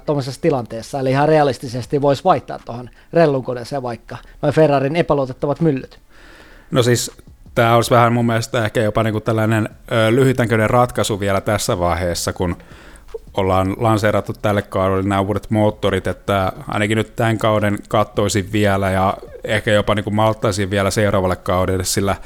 tuommoisessa 0.07 0.41
tilanteessa, 0.41 1.01
eli 1.01 1.11
ihan 1.11 1.29
realistisesti 1.29 2.03
voisi 2.03 2.25
vaihtaa 2.25 2.59
tuohon 2.65 2.91
Rellun 3.13 3.45
koneeseen 3.45 3.83
vaikka 3.83 4.17
noin 4.43 4.55
Ferrarin 4.55 4.97
epäluotettavat 4.97 5.61
myllyt. 5.61 5.99
No 6.71 6.83
siis 6.83 7.11
tämä 7.55 7.77
olisi 7.77 7.91
vähän 7.91 8.13
mun 8.13 8.27
mielestä 8.27 8.65
ehkä 8.65 8.83
jopa 8.83 9.03
niin 9.03 9.13
kuin 9.13 9.25
tällainen 9.25 9.69
ö, 9.93 10.15
lyhytänköinen 10.15 10.71
ratkaisu 10.71 11.21
vielä 11.21 11.41
tässä 11.41 11.79
vaiheessa, 11.79 12.33
kun 12.33 12.57
ollaan 13.37 13.77
lanseerattu 13.79 14.33
tälle 14.43 14.63
kaudelle 14.63 15.03
nämä 15.03 15.21
uudet 15.21 15.51
moottorit, 15.51 16.07
että 16.07 16.53
ainakin 16.69 16.99
nyt 16.99 17.17
tämän 17.17 17.39
kauden 17.39 17.79
kattoisin 17.89 18.53
vielä 18.53 18.91
ja 18.91 19.17
ehkä 19.45 19.73
jopa 19.73 19.95
niin 19.95 20.05
kuin 20.05 20.15
malttaisin 20.15 20.71
vielä 20.71 20.91
seuraavalle 20.91 21.37
kaudelle, 21.37 21.85
sillä 21.85 22.17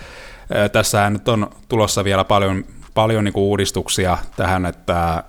tässähän 0.73 1.13
nyt 1.13 1.29
on 1.29 1.51
tulossa 1.69 2.05
vielä 2.05 2.25
paljon, 2.25 2.65
paljon 2.95 3.25
niin 3.25 3.33
kuin 3.33 3.45
uudistuksia 3.45 4.19
tähän, 4.37 4.67
että 4.67 5.25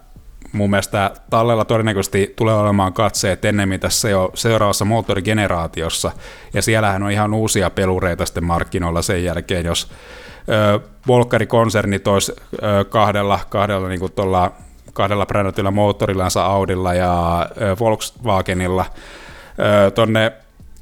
mun 0.52 0.70
mielestä 0.70 1.12
tallella 1.30 1.66
todennäköisesti 1.66 2.34
tulee 2.36 2.56
olemaan 2.56 2.94
katseet 2.94 3.46
ennemmin 3.46 3.80
tässä 3.80 4.10
jo 4.10 4.32
seuraavassa 4.34 4.86
moottorigeneraatiossa, 4.86 6.12
ja 6.54 6.62
siellähän 6.62 7.04
on 7.04 7.12
ihan 7.12 7.34
uusia 7.34 7.70
pelureita 7.70 8.26
sitten 8.26 8.44
markkinoilla 8.44 9.02
sen 9.02 9.24
jälkeen, 9.24 9.66
jos 9.66 9.92
Volkkari-konserni 11.08 12.00
toisi 12.00 12.34
kahdella, 12.90 13.40
kahdella 13.50 13.88
niin 13.88 14.00
kuin 14.00 14.12
tuolla 14.12 14.52
kahdella 14.94 15.26
brändätyllä 15.26 15.72
moottorillansa 15.72 16.46
Audilla 16.46 16.94
ja 16.94 17.46
Volkswagenilla 17.80 18.86
tonne 19.96 20.32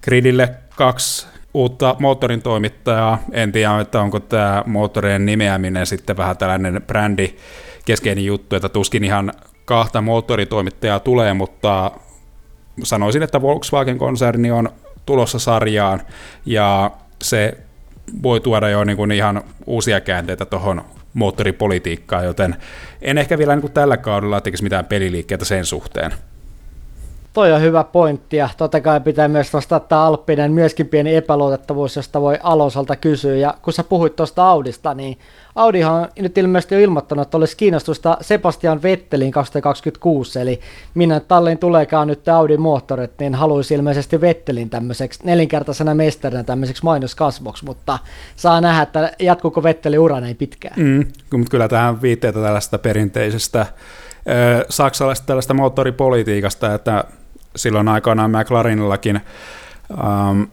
gridille 0.01 0.49
kaksi 0.75 1.27
uutta 1.53 1.95
moottorin 1.99 2.41
toimittajaa. 2.41 3.19
En 3.31 3.51
tiedä, 3.51 3.79
että 3.79 4.01
onko 4.01 4.19
tämä 4.19 4.63
moottorien 4.65 5.25
nimeäminen 5.25 5.85
sitten 5.85 6.17
vähän 6.17 6.37
tällainen 6.37 6.83
brändi 6.87 7.35
keskeinen 7.85 8.25
juttu, 8.25 8.55
että 8.55 8.69
tuskin 8.69 9.03
ihan 9.03 9.33
kahta 9.65 10.01
moottoritoimittajaa 10.01 10.99
tulee, 10.99 11.33
mutta 11.33 11.91
sanoisin, 12.83 13.23
että 13.23 13.41
Volkswagen-konserni 13.41 14.51
on 14.51 14.69
tulossa 15.05 15.39
sarjaan 15.39 16.01
ja 16.45 16.91
se 17.21 17.57
voi 18.23 18.39
tuoda 18.39 18.69
jo 18.69 18.83
niin 18.83 18.97
kuin 18.97 19.11
ihan 19.11 19.41
uusia 19.65 20.01
käänteitä 20.01 20.45
tuohon 20.45 20.85
moottoripolitiikkaan, 21.13 22.25
joten 22.25 22.55
en 23.01 23.17
ehkä 23.17 23.37
vielä 23.37 23.55
niin 23.55 23.61
kuin 23.61 23.73
tällä 23.73 23.97
kaudella 23.97 24.41
tekisi 24.41 24.63
mitään 24.63 24.85
peliliikkeitä 24.85 25.45
sen 25.45 25.65
suhteen. 25.65 26.13
Toi 27.37 27.51
on 27.51 27.61
hyvä 27.61 27.83
pointti 27.83 28.37
ja 28.37 28.49
totta 28.57 28.81
kai 28.81 29.01
pitää 29.01 29.27
myös 29.27 29.53
nostaa 29.53 29.79
tämä 29.79 30.03
Alppinen 30.03 30.51
myöskin 30.51 30.87
pieni 30.87 31.15
epäluotettavuus, 31.15 31.95
josta 31.95 32.21
voi 32.21 32.37
Alosalta 32.43 32.95
kysyä. 32.95 33.35
Ja 33.35 33.53
kun 33.61 33.73
sä 33.73 33.83
puhuit 33.83 34.15
tuosta 34.15 34.49
Audista, 34.49 34.93
niin 34.93 35.17
Audihan 35.55 35.93
on 35.93 36.07
nyt 36.19 36.37
ilmeisesti 36.37 36.75
jo 36.75 36.81
ilmoittanut, 36.81 37.27
että 37.27 37.37
olisi 37.37 37.57
kiinnostusta 37.57 38.17
Sebastian 38.21 38.81
Vettelin 38.81 39.31
2026, 39.31 40.39
eli 40.39 40.59
minä 40.93 41.19
tallin 41.19 41.57
tuleekaan 41.57 42.07
nyt 42.07 42.27
Audin 42.27 42.61
moottorit, 42.61 43.11
niin 43.19 43.35
haluaisi 43.35 43.73
ilmeisesti 43.73 44.21
Vettelin 44.21 44.69
tämmöiseksi 44.69 45.19
nelinkertaisena 45.23 45.95
mestarina 45.95 46.43
tämmöiseksi 46.43 46.83
mainoskasvoksi, 46.83 47.65
mutta 47.65 47.99
saa 48.35 48.61
nähdä, 48.61 48.81
että 48.81 49.11
jatkuuko 49.19 49.63
Vetteli 49.63 49.97
uran 49.97 50.23
ei 50.23 50.35
pitkään. 50.35 50.75
Mm, 50.77 51.05
kyllä 51.51 51.67
tähän 51.67 52.01
viitteitä 52.01 52.39
tällaista 52.41 52.77
perinteisestä 52.77 53.65
saksalaista 54.69 55.25
tällaista 55.25 55.53
moottoripolitiikasta, 55.53 56.73
että 56.73 57.03
silloin 57.57 57.87
aikoinaan 57.87 58.31
McLarenillakin 58.31 59.21
ähm, 59.91 60.43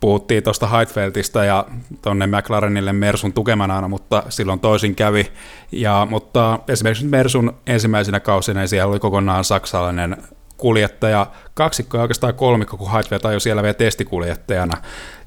puhuttiin 0.00 0.42
tuosta 0.42 0.66
Heidfeldistä 0.66 1.44
ja 1.44 1.66
tuonne 2.02 2.26
McLarenille 2.26 2.92
Mersun 2.92 3.32
tukemana, 3.32 3.88
mutta 3.88 4.22
silloin 4.28 4.60
toisin 4.60 4.94
kävi. 4.94 5.32
Ja, 5.72 6.06
mutta 6.10 6.58
esimerkiksi 6.68 7.06
Mersun 7.06 7.56
ensimmäisenä 7.66 8.20
kausina 8.20 8.66
siellä 8.66 8.90
oli 8.90 9.00
kokonaan 9.00 9.44
saksalainen 9.44 10.16
kuljettaja, 10.56 11.26
kaksikko 11.54 11.96
ja 11.96 12.02
oikeastaan 12.02 12.34
kolmikko, 12.34 12.76
kun 12.76 12.92
Heidfeld 12.92 13.24
ajoi 13.24 13.40
siellä 13.40 13.62
vielä 13.62 13.74
testikuljettajana. 13.74 14.76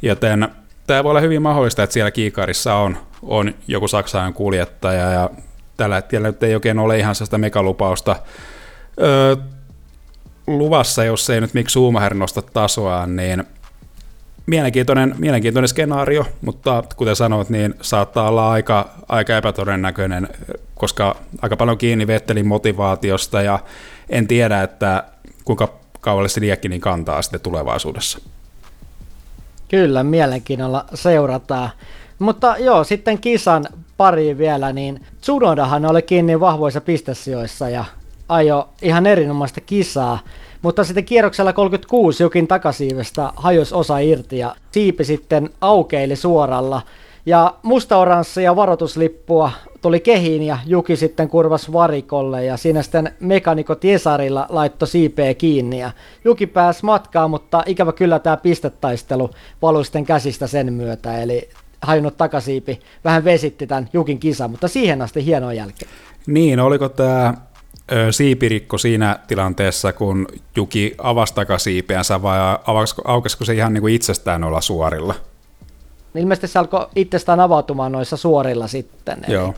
Joten 0.02 0.48
tämä 0.88 1.04
voi 1.04 1.10
olla 1.10 1.22
hyvin 1.22 1.42
mahdollista, 1.42 1.84
että 1.84 1.94
siellä 1.94 2.12
kiikarissa 2.12 2.76
on, 2.76 2.98
on 3.22 3.54
joku 3.68 3.88
saksalainen 3.88 4.34
kuljettaja 4.34 5.12
ja 5.12 5.30
tällä 5.78 5.96
hetkellä 5.96 6.28
nyt 6.28 6.44
ei 6.44 6.56
oikein 6.56 6.80
ole 6.80 7.00
ihan 7.00 7.16
sellaista 7.16 7.38
megalupausta 7.38 8.16
öö, 9.02 9.36
luvassa, 10.48 11.04
jos 11.04 11.30
ei 11.30 11.42
nyt 11.42 11.54
miksi 11.54 11.74
Schumacher 11.74 12.14
nosta 12.14 12.42
tasoaan, 12.42 13.16
niin 13.16 13.44
mielenkiintoinen, 14.46 15.16
mielenkiintoinen 15.18 15.68
skenaario, 15.68 16.26
mutta 16.42 16.84
kuten 16.96 17.16
sanoit, 17.16 17.50
niin 17.50 17.76
saattaa 17.82 18.30
olla 18.30 18.52
aika, 18.52 18.90
aika 19.08 19.38
epätodennäköinen, 19.38 20.28
koska 20.76 21.16
aika 21.42 21.58
paljon 21.58 21.78
kiinni 21.78 22.08
Vettelin 22.08 22.48
motivaatiosta 22.48 23.42
ja 23.42 23.60
en 24.10 24.28
tiedä, 24.28 24.64
että 24.64 25.04
kuinka 25.46 25.74
kaualle 26.02 26.30
se 26.30 26.40
niin 26.40 26.82
kantaa 26.82 27.22
sitten 27.22 27.42
tulevaisuudessa. 27.42 28.20
Kyllä, 29.68 30.04
mielenkiinnolla 30.04 30.86
seurataan. 30.94 31.70
Mutta 32.20 32.56
joo, 32.58 32.84
sitten 32.84 33.20
kisan 33.20 33.66
pari 33.98 34.38
vielä, 34.38 34.74
niin 34.74 35.06
Tsunodahan 35.22 35.86
oli 35.86 36.02
kiinni 36.02 36.40
vahvoissa 36.40 36.82
pistesijoissa 36.82 37.70
ja 37.70 37.86
ajo 38.30 38.70
ihan 38.82 39.06
erinomaista 39.06 39.62
kisaa. 39.62 40.20
Mutta 40.62 40.84
sitten 40.84 41.06
kierroksella 41.06 41.54
36 41.54 42.24
jokin 42.24 42.48
takasiivestä 42.48 43.32
hajos 43.36 43.74
osa 43.74 44.00
irti 44.00 44.38
ja 44.38 44.56
siipi 44.72 45.06
sitten 45.06 45.50
aukeili 45.62 46.16
suoralla. 46.16 46.82
Ja 47.26 47.54
musta-oranssia 47.64 48.56
varoituslippua 48.56 49.52
tuli 49.82 50.00
kehiin 50.00 50.44
ja 50.44 50.58
Juki 50.66 50.96
sitten 50.96 51.30
kurvas 51.30 51.74
varikolle 51.74 52.46
ja 52.46 52.58
siinä 52.58 52.84
sitten 52.84 53.14
mekanikot 53.20 53.84
Jesarilla 53.84 54.46
laitto 54.50 54.86
siipeä 54.86 55.34
kiinni 55.34 55.80
ja 55.80 55.92
Juki 56.26 56.48
pääsi 56.48 56.86
matkaan, 56.86 57.30
mutta 57.30 57.64
ikävä 57.66 57.92
kyllä 57.92 58.20
tämä 58.20 58.38
pistetaistelu 58.38 59.30
valui 59.62 59.86
sitten 59.86 60.06
käsistä 60.06 60.48
sen 60.48 60.74
myötä, 60.74 61.22
eli 61.22 61.50
hajonnut 61.82 62.18
takasiipi 62.18 62.80
vähän 63.04 63.24
vesitti 63.24 63.68
tämän 63.68 63.90
Jukin 63.94 64.20
kisan, 64.20 64.52
mutta 64.52 64.68
siihen 64.68 65.02
asti 65.02 65.26
hieno 65.26 65.52
jälkeen. 65.52 65.92
Niin, 66.28 66.60
oliko 66.60 66.90
tämä 66.90 67.34
siipirikko 68.12 68.78
siinä 68.78 69.20
tilanteessa, 69.28 69.94
kun 69.94 70.28
Juki 70.56 70.96
avasi 70.98 71.36
takasiipeänsä 71.36 72.22
vai 72.22 72.40
aukesiko 73.06 73.46
se 73.46 73.54
ihan 73.54 73.74
niin 73.74 73.82
kuin 73.82 73.94
itsestään 73.94 74.44
olla 74.44 74.62
suorilla? 74.62 75.16
Ilmeisesti 76.16 76.48
se 76.48 76.60
alkoi 76.60 76.88
itsestään 76.96 77.40
avautumaan 77.40 77.92
noissa 77.92 78.18
suorilla 78.18 78.68
sitten. 78.68 79.18
Eli, 79.28 79.34
Joo. 79.34 79.54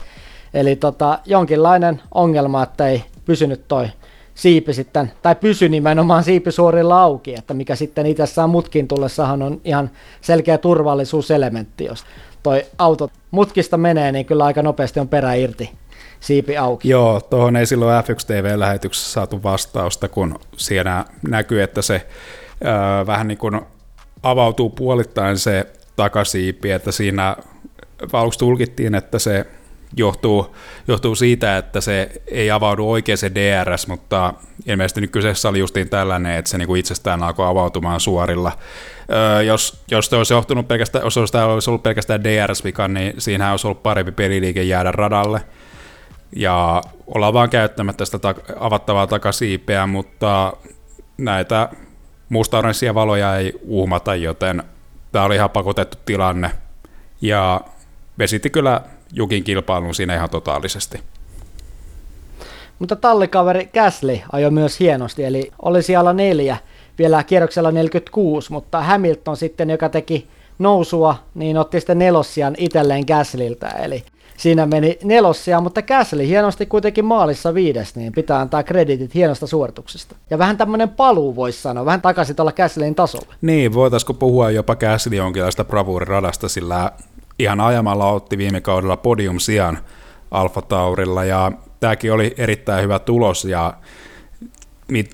eli 0.54 0.76
tota, 0.76 1.18
jonkinlainen 1.24 2.02
ongelma, 2.14 2.62
että 2.62 2.88
ei 2.88 3.04
pysynyt 3.24 3.68
toi 3.68 3.88
siipi 4.34 4.74
sitten, 4.74 5.12
tai 5.22 5.34
pysy 5.34 5.68
nimenomaan 5.68 6.24
siipi 6.24 6.52
suorilla 6.52 7.02
auki, 7.02 7.34
että 7.34 7.54
mikä 7.54 7.76
sitten 7.76 8.06
itsessään 8.06 8.50
mutkin 8.50 8.88
tullessahan 8.88 9.42
on 9.42 9.60
ihan 9.64 9.90
selkeä 10.20 10.58
turvallisuuselementti, 10.58 11.84
jos 11.84 12.04
toi 12.42 12.64
auto 12.78 13.10
mutkista 13.30 13.76
menee, 13.76 14.12
niin 14.12 14.26
kyllä 14.26 14.44
aika 14.44 14.62
nopeasti 14.62 15.00
on 15.00 15.08
perä 15.08 15.34
irti 15.34 15.70
siipi 16.20 16.56
auki. 16.56 16.88
Joo, 16.88 17.20
tuohon 17.20 17.56
ei 17.56 17.66
silloin 17.66 18.04
F1 18.04 18.26
TV-lähetyksessä 18.26 19.12
saatu 19.12 19.42
vastausta, 19.42 20.08
kun 20.08 20.38
siinä 20.56 21.04
näkyy, 21.28 21.62
että 21.62 21.82
se 21.82 22.06
ää, 22.64 23.06
vähän 23.06 23.28
niin 23.28 23.38
kuin 23.38 23.60
avautuu 24.22 24.70
puolittain 24.70 25.38
se 25.38 25.66
takasiipi, 25.96 26.70
että 26.70 26.92
siinä 26.92 27.36
aluksi 28.12 28.38
tulkittiin, 28.38 28.94
että 28.94 29.18
se 29.18 29.46
johtuu, 29.96 30.56
johtuu 30.88 31.14
siitä, 31.14 31.56
että 31.56 31.80
se 31.80 32.10
ei 32.26 32.50
avaudu 32.50 32.90
oikein 32.90 33.18
se 33.18 33.30
DRS, 33.34 33.86
mutta 33.86 34.34
ilmeisesti 34.66 35.00
nyt 35.00 35.10
kyseessä 35.10 35.48
oli 35.48 35.58
justiin 35.58 35.88
tällainen, 35.88 36.36
että 36.36 36.50
se 36.50 36.58
niinku 36.58 36.74
itsestään 36.74 37.22
alkoi 37.22 37.46
avautumaan 37.46 38.00
suorilla. 38.00 38.52
Öö, 39.12 39.42
jos, 39.42 39.84
jos 39.90 40.12
olisi 40.12 40.34
johtunut 40.34 40.68
pelkästään, 40.68 41.04
jos 41.04 41.16
olisi 41.16 41.70
ollut 41.70 41.82
pelkästään 41.82 42.24
DRS-vika, 42.24 42.88
niin 42.88 43.14
siinä 43.18 43.50
olisi 43.50 43.66
ollut 43.66 43.82
parempi 43.82 44.12
peliliike 44.12 44.62
jäädä 44.62 44.92
radalle 44.92 45.40
ja 46.36 46.82
ollaan 47.06 47.34
vaan 47.34 47.50
käyttämättä 47.50 48.04
sitä 48.04 48.18
ta- 48.18 48.34
avattavaa 48.60 49.06
takasiipeä, 49.06 49.86
mutta 49.86 50.52
näitä 51.18 51.68
musta 52.28 52.62
valoja 52.94 53.36
ei 53.36 53.52
uhmata, 53.62 54.14
joten 54.14 54.62
tämä 55.12 55.24
oli 55.24 55.34
ihan 55.34 55.50
pakotettu 55.50 55.98
tilanne. 56.04 56.50
Ja 57.20 57.60
vesitti 58.18 58.50
kyllä 58.50 58.80
Jukin 59.12 59.44
kilpailun 59.44 59.94
siinä 59.94 60.14
ihan 60.14 60.30
totaalisesti. 60.30 61.00
Mutta 62.78 62.96
tallikaveri 62.96 63.66
Käsli 63.66 64.22
ajoi 64.32 64.50
myös 64.50 64.80
hienosti, 64.80 65.24
eli 65.24 65.52
oli 65.62 65.82
siellä 65.82 66.12
neljä 66.12 66.56
vielä 66.98 67.24
kierroksella 67.24 67.70
46, 67.70 68.52
mutta 68.52 68.80
Hamilton 68.82 69.36
sitten, 69.36 69.70
joka 69.70 69.88
teki 69.88 70.28
nousua, 70.58 71.16
niin 71.34 71.58
otti 71.58 71.80
sitten 71.80 71.98
nelossian 71.98 72.54
itselleen 72.58 73.06
Käsliltä, 73.06 73.68
eli 73.68 74.04
siinä 74.36 74.66
meni 74.66 74.98
nelossia, 75.04 75.60
mutta 75.60 75.82
Käsli 75.82 76.28
hienosti 76.28 76.66
kuitenkin 76.66 77.04
maalissa 77.04 77.54
viides, 77.54 77.96
niin 77.96 78.12
pitää 78.12 78.40
antaa 78.40 78.62
kreditit 78.62 79.14
hienosta 79.14 79.46
suorituksesta. 79.46 80.16
Ja 80.30 80.38
vähän 80.38 80.56
tämmöinen 80.56 80.88
paluu 80.88 81.36
voisi 81.36 81.62
sanoa, 81.62 81.84
vähän 81.84 82.02
takaisin 82.02 82.36
tuolla 82.36 82.52
Käslin 82.52 82.94
tasolla. 82.94 83.34
Niin, 83.42 83.74
voitaisiko 83.74 84.14
puhua 84.14 84.50
jopa 84.50 84.76
Käsli 84.76 85.16
jonkinlaista 85.16 85.64
bravuuriradasta, 85.64 86.48
sillä 86.48 86.92
ihan 87.38 87.60
ajamalla 87.60 88.10
otti 88.10 88.38
viime 88.38 88.60
kaudella 88.60 88.96
podium 88.96 89.38
sijan 89.38 89.78
Alfa 90.30 90.62
Taurilla 90.62 91.24
ja 91.24 91.52
tämäkin 91.80 92.12
oli 92.12 92.34
erittäin 92.36 92.82
hyvä 92.82 92.98
tulos 92.98 93.44
ja 93.44 93.74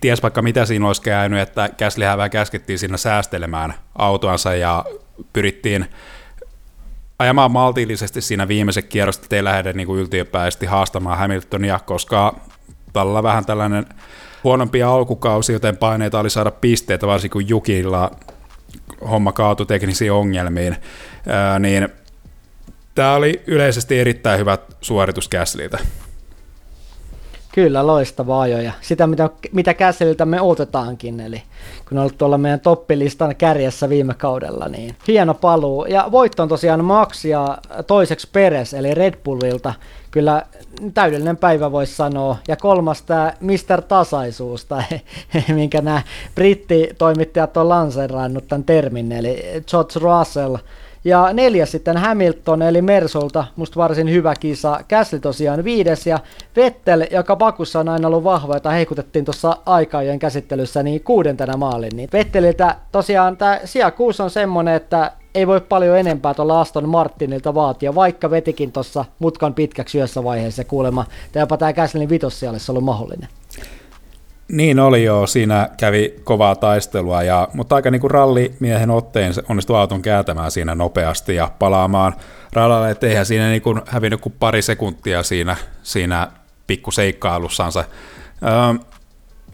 ties 0.01 0.23
vaikka 0.23 0.43
mitä 0.43 0.65
siinä 0.65 0.87
olisi 0.87 1.03
käynyt, 1.03 1.41
että 1.41 1.69
Käsli, 1.77 2.05
vähän 2.05 2.31
käskettiin 2.31 2.79
siinä 2.79 2.97
säästelemään 2.97 3.75
autoansa 3.99 4.55
ja 4.55 4.85
pyrittiin 5.33 5.87
ajamaan 7.19 7.51
maltillisesti 7.51 8.21
siinä 8.21 8.49
viimeisen 8.49 8.85
kierrosta, 8.85 9.25
ettei 9.25 9.45
lähde 9.45 9.73
niin 9.73 9.91
yltiöpäisesti 9.91 10.67
haastamaan 10.67 11.19
Hamiltonia, 11.19 11.79
koska 11.79 12.41
tällä 12.93 13.23
vähän 13.23 13.45
tällainen 13.45 13.87
huonompi 14.45 14.83
alkukausi, 14.83 15.53
joten 15.53 15.77
paineita 15.77 16.21
oli 16.21 16.31
saada 16.31 16.51
pisteitä, 16.51 17.07
varsinkin 17.07 17.33
kun 17.33 17.49
Jukilla 17.49 18.11
homma 19.11 19.33
kaatui 19.33 19.67
teknisiin 19.67 20.13
ongelmiin, 20.13 20.77
ää, 21.27 21.59
niin 21.59 21.89
tämä 22.95 23.15
oli 23.15 23.43
yleisesti 23.47 23.99
erittäin 23.99 24.41
hyvä 24.41 24.59
suoritus 24.81 25.29
Gaslyiltä. 25.29 25.79
Kyllä, 27.53 27.87
loistava 27.87 28.41
ajo 28.41 28.59
ja 28.59 28.73
sitä, 28.81 29.07
mitä, 29.07 29.31
mitä 29.53 29.75
Kässeliltä 29.75 30.25
me 30.25 30.41
otetaankin, 30.41 31.21
eli 31.21 31.43
kun 31.89 31.99
on 31.99 32.03
ollut 32.03 32.19
tuolla 32.19 32.39
meidän 32.39 32.61
toppilistan 32.61 33.37
kärjessä 33.37 33.89
viime 33.89 34.15
kaudella, 34.15 34.69
niin 34.69 34.97
hieno 35.09 35.35
paluu. 35.35 35.85
Ja 35.85 36.09
voitto 36.11 36.43
on 36.43 36.49
tosiaan 36.49 36.85
Max 36.85 37.25
ja 37.25 37.59
toiseksi 37.87 38.29
Peres, 38.33 38.75
eli 38.75 38.95
Red 38.95 39.15
Bullilta. 39.25 39.75
Kyllä 40.11 40.43
täydellinen 40.95 41.37
päivä 41.37 41.73
voisi 41.73 41.97
sanoa. 41.97 42.37
Ja 42.49 42.57
kolmas 42.57 43.03
tämä 43.03 43.33
Mr. 43.41 43.83
Tasaisuus, 43.89 44.65
tai 44.65 44.85
minkä 45.55 45.81
nämä 45.81 46.03
brittitoimittajat 46.35 47.57
on 47.57 47.69
lanseerannut 47.69 48.49
tämän 48.49 48.65
termin, 48.65 49.13
eli 49.13 49.43
George 49.71 50.01
Russell– 50.01 50.57
ja 51.05 51.33
neljäs 51.33 51.71
sitten 51.71 51.97
Hamilton 51.97 52.63
eli 52.63 52.83
Mersolta, 52.83 53.45
musta 53.57 53.77
varsin 53.77 54.11
hyvä 54.11 54.35
kisa. 54.41 54.81
Käsli 54.89 55.21
tosiaan 55.21 55.65
viides 55.65 56.07
ja 56.07 56.19
Vettel, 56.57 57.07
joka 57.11 57.37
Bakussa 57.37 57.81
on 57.81 57.89
aina 57.89 58.09
ollut 58.09 58.25
vahva, 58.25 58.55
jota 58.55 58.71
heikutettiin 58.71 59.25
tuossa 59.25 59.57
aikajojen 59.67 60.19
käsittelyssä, 60.19 60.83
niin 60.83 61.01
kuudentena 61.01 61.57
maalin. 61.57 61.97
Niin 61.97 62.09
Vetteliltä 62.13 62.77
tosiaan 62.93 63.37
tämä 63.37 63.61
sija 63.65 63.91
kuusi 63.91 64.23
on 64.23 64.31
semmonen, 64.31 64.75
että 64.75 65.13
ei 65.35 65.47
voi 65.47 65.61
paljon 65.61 65.99
enempää 65.99 66.35
tuolla 66.35 66.61
Aston 66.61 66.89
Martinilta 66.89 67.55
vaatia, 67.55 67.95
vaikka 67.95 68.31
vetikin 68.31 68.73
tuossa 68.73 69.05
mutkan 69.19 69.55
pitkäksi 69.55 69.99
yössä 69.99 70.25
vaiheessa 70.25 70.65
kuulemma, 70.65 71.07
tai 71.33 71.43
jopa 71.43 71.57
tämä 71.57 71.73
Käslin 71.73 72.09
vitossijalle 72.09 72.59
ollut 72.69 72.85
mahdollinen. 72.85 73.29
Niin 74.49 74.81
oli 74.81 75.05
jo, 75.05 75.27
siinä 75.27 75.69
kävi 75.77 76.15
kovaa 76.25 76.57
taistelua, 76.57 77.23
ja, 77.23 77.49
mutta 77.55 77.75
aika 77.75 77.91
niin 77.91 78.01
kuin 78.01 78.11
rallimiehen 78.11 78.91
otteen 78.91 79.33
onnistui 79.49 79.79
auton 79.79 80.03
kääntämään 80.03 80.51
siinä 80.51 80.75
nopeasti 80.75 81.35
ja 81.35 81.51
palaamaan 81.59 82.15
radalle, 82.53 82.91
että 82.91 83.07
eihän 83.07 83.27
siinä 83.27 83.49
niin 83.49 83.63
kuin 83.63 83.81
hävinnyt 83.87 84.21
kuin 84.21 84.35
pari 84.39 84.63
sekuntia 84.63 85.23
siinä, 85.23 85.57
siinä 85.83 86.29
pikkuseikkailussansa. 86.67 87.85
Öö, 88.43 88.85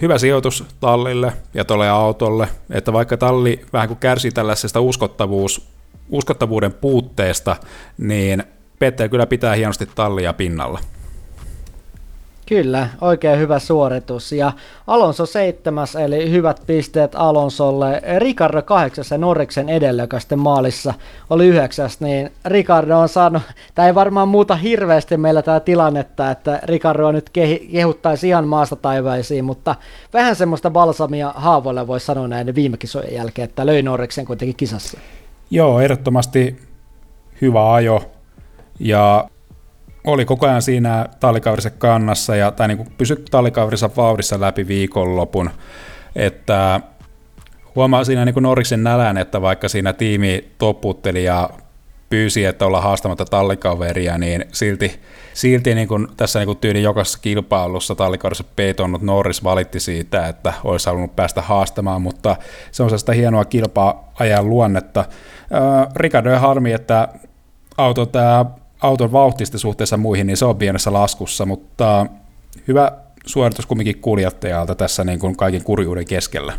hyvä 0.03 0.19
sijoitus 0.19 0.65
tallille 0.81 1.33
ja 1.55 1.65
tuolle 1.65 1.89
autolle, 1.89 2.49
että 2.71 2.93
vaikka 2.93 3.17
talli 3.17 3.67
vähän 3.73 3.89
kuin 3.89 3.99
kärsii 3.99 4.31
tällaisesta 4.31 4.81
uskottavuus, 4.81 5.69
uskottavuuden 6.11 6.73
puutteesta, 6.73 7.57
niin 7.99 8.45
Petter 8.79 9.09
kyllä 9.09 9.27
pitää 9.27 9.55
hienosti 9.55 9.87
tallia 9.95 10.33
pinnalla. 10.33 10.81
Kyllä, 12.49 12.89
oikein 13.01 13.39
hyvä 13.39 13.59
suoritus. 13.59 14.33
Ja 14.33 14.53
Alonso 14.87 15.27
seitsemäs, 15.27 15.97
eli 15.97 16.31
hyvät 16.31 16.63
pisteet 16.67 17.13
Alonsolle. 17.15 18.03
Ricardo 18.19 18.63
kahdeksas 18.63 19.11
ja 19.11 19.19
Norriksen 19.19 19.69
edellä, 19.69 20.03
joka 20.03 20.21
sitten 20.21 20.39
maalissa 20.39 20.95
oli 21.31 21.47
yhdeksäs, 21.47 22.01
niin 22.01 22.33
Ricardo 22.45 22.99
on 22.99 23.09
saanut, 23.09 23.43
tämä 23.75 23.89
ei 23.89 23.95
varmaan 23.95 24.29
muuta 24.29 24.57
hirveästi 24.57 25.17
meillä 25.17 25.43
tämä 25.43 25.61
tilannetta, 25.61 26.31
että 26.31 26.61
Ricardo 26.63 27.13
nyt 27.13 27.31
kehuttaisi 27.73 28.29
ihan 28.29 28.49
maasta 28.49 28.77
taivaisiin, 28.77 29.45
mutta 29.45 29.75
vähän 30.13 30.37
semmoista 30.37 30.71
balsamia 30.71 31.33
haavoille 31.37 31.87
voi 31.87 32.01
sanoa 32.01 32.29
näiden 32.29 32.55
viime 32.55 32.77
kisojen 32.77 33.15
jälkeen, 33.15 33.49
että 33.49 33.67
löi 33.67 33.83
Norriksen 33.83 34.25
kuitenkin 34.25 34.57
kisassa. 34.57 34.99
Joo, 35.51 35.81
ehdottomasti 35.81 36.61
hyvä 37.41 37.73
ajo. 37.73 38.03
Ja 38.81 39.29
oli 40.09 40.25
koko 40.25 40.47
ajan 40.47 40.63
siinä 40.63 41.07
tallikaverissa 41.21 41.71
kannassa 41.71 42.37
ja, 42.37 42.51
tai 42.51 42.69
niin 42.69 42.93
pysyi 42.99 43.25
tallikaverissa 43.31 43.91
vauhdissa 43.97 44.41
läpi 44.41 44.69
viikonlopun. 44.69 45.51
Että 46.17 46.81
huomaa 47.75 48.05
siinä 48.05 48.25
niin 48.25 48.35
Norriksen 48.41 48.83
nälän, 48.83 49.19
että 49.19 49.43
vaikka 49.43 49.69
siinä 49.69 49.93
tiimi 49.93 50.49
topputteli 50.59 51.25
ja 51.25 51.51
pyysi, 52.11 52.45
että 52.45 52.67
olla 52.67 52.81
haastamatta 52.81 53.25
tallikaveria, 53.25 54.19
niin 54.19 54.45
silti, 54.53 55.01
silti 55.35 55.75
niin 55.75 55.89
kuin 55.89 56.09
tässä 56.17 56.39
niin 56.39 56.47
kuin 56.47 56.59
tyyli 56.59 56.83
jokaisessa 56.83 57.19
kilpailussa 57.23 57.95
tallikaudessa 57.95 58.45
petonnut 58.57 59.03
Norris 59.03 59.45
valitti 59.45 59.81
siitä, 59.81 60.27
että 60.27 60.53
olisi 60.65 60.87
halunnut 60.87 61.17
päästä 61.17 61.43
haastamaan, 61.43 62.03
mutta 62.03 62.37
se 62.73 62.83
on 62.83 62.89
sellaista 62.89 63.13
hienoa 63.13 63.45
kilpa-ajan 63.45 64.49
luonnetta. 64.49 65.01
Äh, 65.01 65.89
Ricardo 65.97 66.39
harmi, 66.39 66.73
että 66.73 67.09
auto 67.77 68.07
tämä 68.07 68.45
auton 68.81 69.13
vauhtista 69.13 69.59
suhteessa 69.59 69.97
muihin, 69.97 70.27
niin 70.27 70.37
se 70.37 70.45
on 70.45 70.57
pienessä 70.57 70.93
laskussa, 70.93 71.47
mutta 71.47 72.07
hyvä 72.69 72.93
suoritus 73.27 73.67
kumminkin 73.67 74.01
kuljettajalta 74.01 74.75
tässä 74.75 75.05
niin 75.05 75.19
kuin 75.19 75.37
kaiken 75.37 75.65
kurjuuden 75.65 76.07
keskellä. 76.07 76.53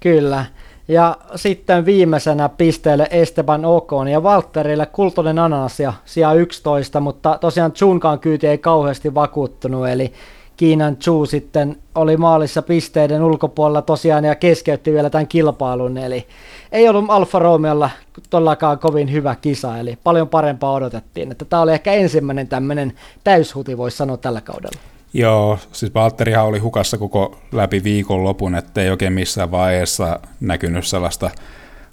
Kyllä. 0.00 0.44
Ja 0.88 1.16
sitten 1.36 1.86
viimeisenä 1.86 2.48
pisteelle 2.48 3.08
Esteban 3.10 3.64
Ocon 3.64 4.08
ja 4.08 4.22
Valtterille 4.22 4.86
kultainen 4.86 5.38
ananas 5.38 5.80
ja 5.80 5.92
sija 6.04 6.32
11, 6.32 7.00
mutta 7.00 7.38
tosiaan 7.40 7.72
Chunkaan 7.72 8.18
kyyti 8.18 8.46
ei 8.46 8.58
kauheasti 8.58 9.14
vakuuttunut, 9.14 9.88
eli 9.88 10.12
Kiinan 10.56 10.96
Chu 10.96 11.26
sitten 11.26 11.76
oli 11.94 12.16
maalissa 12.16 12.62
pisteiden 12.62 13.22
ulkopuolella 13.22 13.82
tosiaan 13.82 14.24
ja 14.24 14.34
keskeytti 14.34 14.92
vielä 14.92 15.10
tämän 15.10 15.26
kilpailun, 15.28 15.98
eli 15.98 16.26
ei 16.72 16.88
ollut 16.88 17.04
Alfa 17.08 17.38
Romeolla 17.38 17.90
todellakaan 18.30 18.78
kovin 18.78 19.12
hyvä 19.12 19.34
kisa, 19.34 19.78
eli 19.78 19.98
paljon 20.04 20.28
parempaa 20.28 20.72
odotettiin. 20.72 21.32
Että 21.32 21.44
tämä 21.44 21.62
oli 21.62 21.72
ehkä 21.72 21.92
ensimmäinen 21.92 22.48
tämmöinen 22.48 22.92
täyshuti, 23.24 23.78
voisi 23.78 23.96
sanoa 23.96 24.16
tällä 24.16 24.40
kaudella. 24.40 24.80
Joo, 25.12 25.58
siis 25.72 25.94
Valtterihan 25.94 26.46
oli 26.46 26.58
hukassa 26.58 26.98
koko 26.98 27.38
läpi 27.52 27.84
viikonlopun, 27.84 28.54
ettei 28.54 28.90
oikein 28.90 29.12
missään 29.12 29.50
vaiheessa 29.50 30.20
näkynyt 30.40 30.86
sellaista 30.86 31.30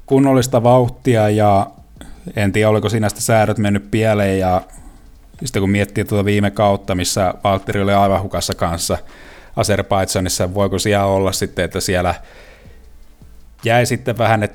kunnollista 0.05 0.63
vauhtia 0.63 1.29
ja 1.29 1.67
en 2.35 2.51
tiedä, 2.51 2.69
oliko 2.69 2.89
siinä 2.89 3.09
sitten 3.09 3.23
säädöt 3.23 3.57
mennyt 3.57 3.91
pieleen 3.91 4.39
ja 4.39 4.61
sitten 5.45 5.61
kun 5.61 5.69
miettii 5.69 6.05
tuota 6.05 6.25
viime 6.25 6.51
kautta, 6.51 6.95
missä 6.95 7.33
Valtteri 7.43 7.81
oli 7.81 7.93
aivan 7.93 8.21
hukassa 8.21 8.53
kanssa 8.55 8.97
Azerbaidsanissa, 9.55 10.53
voiko 10.53 10.79
siellä 10.79 11.05
olla 11.05 11.31
sitten, 11.31 11.65
että 11.65 11.79
siellä 11.79 12.15
jäi 13.63 13.85
sitten 13.85 14.17
vähän 14.17 14.39
ne 14.39 14.49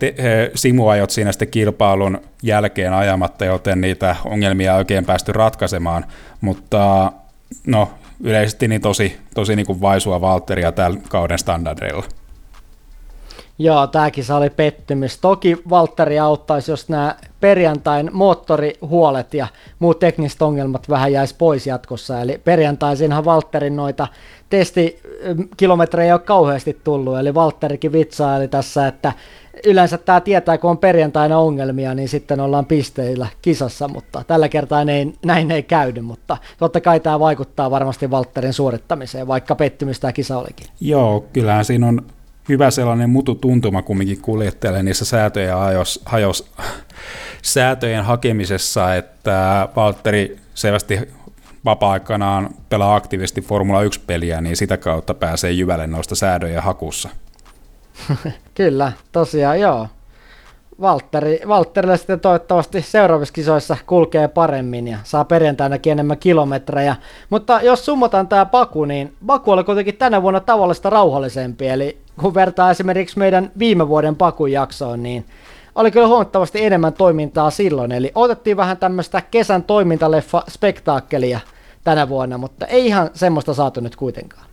simuajot 0.54 1.10
siinä 1.10 1.32
sitten 1.32 1.48
kilpailun 1.48 2.20
jälkeen 2.42 2.92
ajamatta, 2.92 3.44
joten 3.44 3.80
niitä 3.80 4.16
ongelmia 4.24 4.72
ei 4.72 4.78
oikein 4.78 5.04
päästy 5.04 5.32
ratkaisemaan, 5.32 6.04
mutta 6.40 7.12
no 7.66 7.90
yleisesti 8.20 8.68
niin 8.68 8.80
tosi, 8.80 9.18
tosi 9.34 9.56
niin 9.56 9.66
kuin 9.66 9.80
vaisua 9.80 10.20
Valtteria 10.20 10.72
tällä 10.72 11.00
kauden 11.08 11.38
standardeilla. 11.38 12.04
Joo, 13.60 13.86
tämäkin 13.86 14.24
oli 14.36 14.50
pettymys. 14.50 15.18
Toki 15.18 15.56
Valtteri 15.70 16.18
auttaisi, 16.18 16.70
jos 16.70 16.88
nämä 16.88 17.16
perjantain 17.40 18.10
moottorihuolet 18.12 19.34
ja 19.34 19.46
muut 19.78 19.98
tekniset 19.98 20.42
ongelmat 20.42 20.88
vähän 20.88 21.12
jäisi 21.12 21.34
pois 21.38 21.66
jatkossa. 21.66 22.20
Eli 22.20 22.40
perjantaisinhan 22.44 23.24
Valtterin 23.24 23.76
noita 23.76 24.06
testikilometrejä 24.50 26.06
ei 26.06 26.12
ole 26.12 26.20
kauheasti 26.20 26.80
tullut, 26.84 27.18
eli 27.18 27.34
Valtterikin 27.34 27.92
vitsaili 27.92 28.48
tässä, 28.48 28.86
että 28.86 29.12
yleensä 29.66 29.98
tämä 29.98 30.20
tietää, 30.20 30.58
kun 30.58 30.70
on 30.70 30.78
perjantaina 30.78 31.38
ongelmia, 31.38 31.94
niin 31.94 32.08
sitten 32.08 32.40
ollaan 32.40 32.66
pisteillä 32.66 33.26
kisassa, 33.42 33.88
mutta 33.88 34.24
tällä 34.26 34.48
kertaa 34.48 34.82
ei, 34.82 35.12
näin 35.24 35.50
ei 35.50 35.62
käydy, 35.62 36.00
mutta 36.00 36.36
totta 36.58 36.80
kai 36.80 37.00
tämä 37.00 37.20
vaikuttaa 37.20 37.70
varmasti 37.70 38.10
Valtterin 38.10 38.52
suorittamiseen, 38.52 39.26
vaikka 39.26 39.54
pettymys 39.54 40.00
tämä 40.00 40.12
kisa 40.12 40.38
olikin. 40.38 40.66
Joo, 40.80 41.24
kyllähän 41.32 41.64
siinä 41.64 41.86
on 41.86 42.02
hyvä 42.48 42.70
sellainen 42.70 43.10
mututuntuma 43.10 43.82
kumminkin 43.82 44.20
kuljettajalle 44.20 44.82
niissä 44.82 45.04
säätöjen, 45.04 45.56
hajos, 45.56 46.02
hajos, 46.04 46.50
säätöjen 47.42 48.04
hakemisessa, 48.04 48.94
että 48.94 49.68
Valtteri 49.76 50.38
selvästi 50.54 51.00
vapaa-aikanaan 51.64 52.50
pelaa 52.68 52.96
aktiivisesti 52.96 53.40
Formula 53.40 53.84
1-peliä, 53.84 54.40
niin 54.40 54.56
sitä 54.56 54.76
kautta 54.76 55.14
pääsee 55.14 55.52
jyvälle 55.52 55.86
noista 55.86 56.14
säädöjen 56.14 56.62
hakussa. 56.62 57.08
Kyllä, 58.54 58.92
tosiaan 59.12 59.60
joo. 59.60 59.88
Valtteri, 60.80 61.40
Valtterille 61.48 61.96
sitten 61.96 62.20
toivottavasti 62.20 62.82
seuraavissa 62.82 63.34
kisoissa 63.34 63.76
kulkee 63.86 64.28
paremmin 64.28 64.88
ja 64.88 64.98
saa 65.04 65.24
perjantainakin 65.24 65.92
enemmän 65.92 66.18
kilometrejä. 66.18 66.96
Mutta 67.30 67.60
jos 67.62 67.84
summataan 67.84 68.28
tämä 68.28 68.46
Baku, 68.46 68.84
niin 68.84 69.14
Baku 69.26 69.50
oli 69.50 69.64
kuitenkin 69.64 69.96
tänä 69.96 70.22
vuonna 70.22 70.40
tavallista 70.40 70.90
rauhallisempi. 70.90 71.68
Eli 71.68 71.98
kun 72.20 72.34
vertaa 72.34 72.70
esimerkiksi 72.70 73.18
meidän 73.18 73.50
viime 73.58 73.88
vuoden 73.88 74.16
Bakun 74.16 74.52
jaksoon, 74.52 75.02
niin 75.02 75.24
oli 75.74 75.90
kyllä 75.90 76.06
huomattavasti 76.06 76.64
enemmän 76.64 76.92
toimintaa 76.92 77.50
silloin. 77.50 77.92
Eli 77.92 78.12
otettiin 78.14 78.56
vähän 78.56 78.76
tämmöistä 78.76 79.22
kesän 79.30 79.62
toimintaleffa 79.62 80.42
spektaakkelia 80.50 81.40
tänä 81.84 82.08
vuonna, 82.08 82.38
mutta 82.38 82.66
ei 82.66 82.86
ihan 82.86 83.10
semmoista 83.14 83.54
saatu 83.54 83.80
nyt 83.80 83.96
kuitenkaan. 83.96 84.44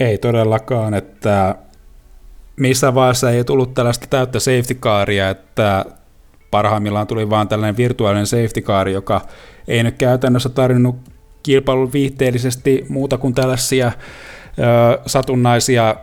Ei 0.00 0.18
todellakaan, 0.18 0.94
että 0.94 1.54
missään 2.60 2.94
vaiheessa 2.94 3.30
ei 3.30 3.44
tullut 3.44 3.74
tällaista 3.74 4.06
täyttä 4.10 4.40
safety 4.40 4.74
caria, 4.74 5.30
että 5.30 5.84
parhaimmillaan 6.50 7.06
tuli 7.06 7.30
vaan 7.30 7.48
tällainen 7.48 7.76
virtuaalinen 7.76 8.26
safety 8.26 8.60
car, 8.60 8.88
joka 8.88 9.20
ei 9.68 9.82
nyt 9.82 9.98
käytännössä 9.98 10.48
tarjonnut 10.48 10.96
kilpailun 11.42 11.92
viihteellisesti 11.92 12.86
muuta 12.88 13.18
kuin 13.18 13.34
tällaisia 13.34 13.86
ö, 13.86 15.00
satunnaisia 15.06 15.96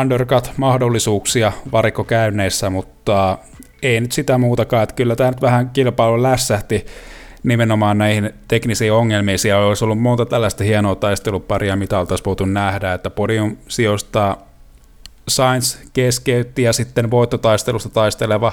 undercut-mahdollisuuksia 0.00 1.52
varikkokäynneissä, 1.72 2.70
mutta 2.70 3.38
ei 3.82 4.00
nyt 4.00 4.12
sitä 4.12 4.38
muutakaan, 4.38 4.82
että 4.82 4.94
kyllä 4.94 5.16
tämä 5.16 5.30
nyt 5.30 5.42
vähän 5.42 5.70
kilpailu 5.70 6.22
lässähti 6.22 6.86
nimenomaan 7.42 7.98
näihin 7.98 8.30
teknisiin 8.48 8.92
ongelmiin. 8.92 9.38
Siellä 9.38 9.66
olisi 9.66 9.84
ollut 9.84 10.00
monta 10.00 10.26
tällaista 10.26 10.64
hienoa 10.64 10.94
taisteluparia, 10.94 11.76
mitä 11.76 11.98
oltaisiin 11.98 12.24
voitu 12.24 12.44
nähdä, 12.44 12.94
että 12.94 13.10
podium 13.10 13.56
sijoista 13.68 14.36
Sainz 15.28 15.76
keskeytti 15.92 16.62
ja 16.62 16.72
sitten 16.72 17.10
voittotaistelusta 17.10 17.88
taisteleva 17.88 18.52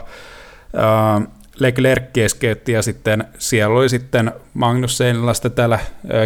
äh, 0.75 1.27
Leclerc 1.59 2.03
keskeytti 2.13 2.71
ja 2.71 2.81
sitten 2.81 3.25
siellä 3.38 3.75
oli 3.75 3.89
sitten 3.89 4.31
Magnussenilla 4.53 5.33
sitten 5.33 5.51
täällä 5.51 5.75
äh, 5.75 5.83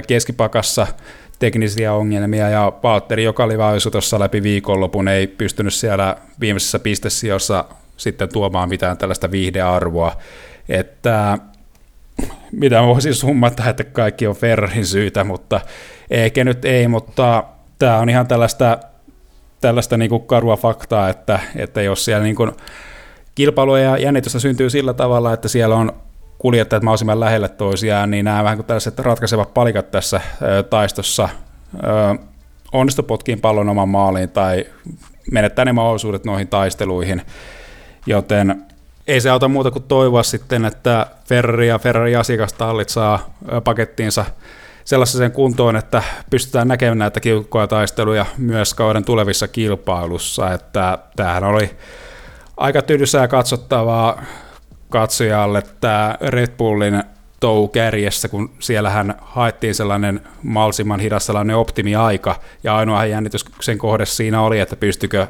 keskipakassa 0.08 0.88
teknisiä 1.40 1.94
ongelmia 1.94 2.50
ja 2.50 2.74
Valtteri, 2.84 3.24
joka 3.24 3.44
oli 3.44 3.58
vaisu 3.58 3.92
tuossa 3.92 4.20
läpi 4.20 4.44
viikonlopun, 4.44 5.08
ei 5.08 5.28
pystynyt 5.28 5.74
siellä 5.74 6.16
viimeisessä 6.40 6.80
pistesijoissa 6.80 7.66
sitten 7.98 8.30
tuomaan 8.34 8.70
mitään 8.70 8.98
tällaista 8.98 9.32
viihdearvoa, 9.32 10.18
että 10.70 11.38
mitä 12.52 12.84
voisin 12.84 13.14
summata, 13.14 13.70
että 13.70 13.84
kaikki 13.84 14.28
on 14.28 14.36
Ferrarin 14.36 14.86
syytä, 14.86 15.24
mutta 15.24 15.62
ehkä 16.10 16.44
nyt 16.44 16.66
ei, 16.66 16.88
mutta 16.88 17.44
tämä 17.80 17.98
on 17.98 18.10
ihan 18.10 18.28
tällaista, 18.28 18.78
tällaista 19.62 19.98
niin 19.98 20.10
kuin 20.10 20.26
karua 20.26 20.58
faktaa, 20.58 21.10
että, 21.10 21.40
että 21.56 21.82
jos 21.82 22.06
siellä 22.06 22.24
niin 22.24 22.36
kuin 22.36 22.52
kilpailua 23.36 23.80
ja 23.80 23.98
jännitystä 23.98 24.40
syntyy 24.40 24.70
sillä 24.70 24.94
tavalla, 24.94 25.34
että 25.34 25.48
siellä 25.48 25.76
on 25.76 25.94
kuljettajat 26.38 26.84
mahdollisimman 26.84 27.20
lähelle 27.20 27.50
toisiaan, 27.50 28.12
niin 28.12 28.26
nämä 28.26 28.44
vähän 28.44 28.58
kuin 28.58 28.66
tällaiset 28.66 29.00
ratkaisevat 29.00 29.54
palikat 29.54 29.92
tässä 29.92 30.22
ö, 30.42 30.64
taistossa 30.64 31.30
ö, 31.76 31.80
onnistu 32.72 33.04
potkiin 33.04 33.42
pallon 33.42 33.70
oman 33.70 33.90
maaliin 33.90 34.30
tai 34.30 34.66
menettää 35.32 35.66
ne 35.66 35.74
mahdollisuudet 35.74 36.26
noihin 36.26 36.48
taisteluihin, 36.48 37.22
joten 38.06 38.66
ei 39.08 39.22
se 39.22 39.30
auta 39.30 39.48
muuta 39.48 39.72
kuin 39.72 39.84
toivoa 39.84 40.24
sitten, 40.24 40.66
että 40.66 41.08
Ferrari 41.26 41.68
ja 41.68 41.80
Ferrari 41.80 42.16
asiakastallit 42.16 42.90
saa 42.90 43.34
pakettiinsa 43.64 44.26
sellaiseen 44.90 45.32
kuntoon, 45.32 45.76
että 45.76 46.04
pystytään 46.30 46.68
näkemään 46.68 46.98
näitä 46.98 47.20
kiukkoja 47.20 47.68
taisteluja 47.68 48.26
myös 48.38 48.74
kauden 48.74 49.06
tulevissa 49.06 49.48
kilpailussa, 49.48 50.54
että 50.54 50.98
tämähän 51.16 51.44
oli 51.44 51.70
aika 52.58 52.82
tyydysää 52.82 53.28
katsottavaa 53.28 54.24
katsojalle 54.90 55.64
tämä 55.82 56.18
Red 56.22 56.48
Bullin 56.58 57.04
tou 57.40 57.68
kärjessä, 57.68 58.28
kun 58.28 58.52
siellähän 58.60 59.16
haettiin 59.22 59.76
sellainen 59.76 60.22
malsimman 60.44 61.00
hidas 61.00 61.26
sellainen 61.26 61.56
optimiaika, 61.56 62.36
ja 62.64 62.76
ainoa 62.76 63.06
jännityksen 63.06 63.78
kohde 63.78 64.06
siinä 64.06 64.42
oli, 64.42 64.60
että 64.60 64.76
pystykö 64.76 65.28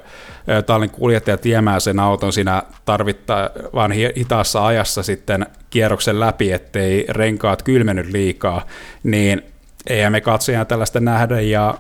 tallin 0.66 0.90
kuljettaja 0.90 1.38
tiemään 1.38 1.82
sen 1.82 2.00
auton 2.00 2.34
siinä 2.34 2.64
tarvittavan 2.86 3.92
hitaassa 3.92 4.66
ajassa 4.66 5.04
sitten 5.04 5.46
kierroksen 5.70 6.20
läpi, 6.20 6.52
ettei 6.52 7.06
renkaat 7.10 7.64
kylmennyt 7.64 8.08
liikaa, 8.12 8.66
niin 9.04 9.49
eihän 9.88 10.12
me 10.12 10.22
katsoja 10.22 10.66
tällaista 10.66 11.00
nähdä, 11.00 11.42
ja 11.42 11.76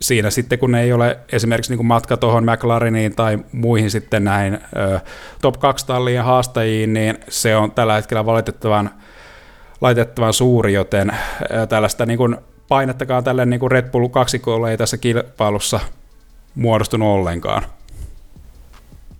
siinä 0.00 0.30
sitten, 0.30 0.58
kun 0.58 0.74
ei 0.74 0.92
ole 0.92 1.18
esimerkiksi 1.32 1.76
niin 1.76 1.86
matka 1.86 2.16
tuohon 2.16 2.44
McLareniin 2.44 3.16
tai 3.16 3.38
muihin 3.52 3.90
sitten 3.90 4.24
näin 4.24 4.54
ö, 4.76 5.00
top 5.42 5.60
2 5.60 5.86
tallien 5.86 6.24
haastajiin, 6.24 6.92
niin 6.92 7.18
se 7.28 7.56
on 7.56 7.72
tällä 7.72 7.94
hetkellä 7.94 8.26
valitettavan 8.26 8.90
laitettavan 9.80 10.32
suuri, 10.32 10.72
joten 10.72 11.12
tällaista 11.68 12.06
niin 12.06 12.18
kuin 12.18 12.36
painettakaan 12.68 13.24
tälle 13.24 13.46
niin 13.46 13.60
kuin 13.60 13.70
Red 13.70 13.90
Bull 13.90 14.08
kaksikolle 14.08 14.70
ei 14.70 14.76
tässä 14.76 14.96
kilpailussa 14.96 15.80
muodostunut 16.54 17.08
ollenkaan. 17.08 17.62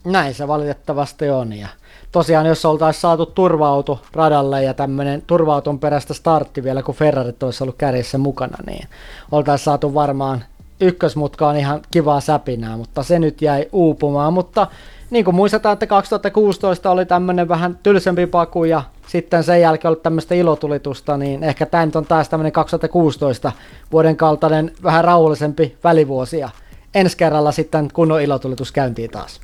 Näin 0.04 0.34
se 0.34 0.48
valitettavasti 0.48 1.30
on. 1.30 1.52
Ja 1.52 1.68
tosiaan 2.12 2.46
jos 2.46 2.64
oltaisiin 2.64 3.00
saatu 3.00 3.26
turva-auto 3.26 4.00
radalle 4.12 4.62
ja 4.62 4.74
tämmöinen 4.74 5.22
turva-auton 5.26 5.78
perästä 5.78 6.14
startti 6.14 6.64
vielä, 6.64 6.82
kun 6.82 6.94
Ferrari 6.94 7.32
olisi 7.42 7.64
ollut 7.64 7.76
kärjessä 7.78 8.18
mukana, 8.18 8.56
niin 8.66 8.88
oltaisiin 9.32 9.64
saatu 9.64 9.94
varmaan 9.94 10.44
ykkösmutkaan 10.80 11.56
ihan 11.56 11.80
kivaa 11.90 12.20
säpinää, 12.20 12.76
mutta 12.76 13.02
se 13.02 13.18
nyt 13.18 13.42
jäi 13.42 13.68
uupumaan. 13.72 14.32
Mutta 14.32 14.66
niin 15.10 15.24
kuin 15.24 15.34
muistetaan, 15.34 15.72
että 15.72 15.86
2016 15.86 16.90
oli 16.90 17.06
tämmöinen 17.06 17.48
vähän 17.48 17.78
tylsempi 17.82 18.26
paku 18.26 18.64
ja 18.64 18.82
sitten 19.06 19.44
sen 19.44 19.60
jälkeen 19.60 19.88
ollut 19.88 20.02
tämmöistä 20.02 20.34
ilotulitusta, 20.34 21.16
niin 21.16 21.44
ehkä 21.44 21.66
tämä 21.66 21.86
nyt 21.86 21.96
on 21.96 22.06
taas 22.06 22.28
tämmöinen 22.28 22.52
2016 22.52 23.52
vuoden 23.92 24.16
kaltainen 24.16 24.72
vähän 24.82 25.04
rauhallisempi 25.04 25.76
välivuosi 25.84 26.38
ja 26.38 26.50
ensi 26.94 27.16
kerralla 27.16 27.52
sitten 27.52 27.88
kunnon 27.92 28.20
ilotulitus 28.20 28.72
käyntiin 28.72 29.10
taas. 29.10 29.40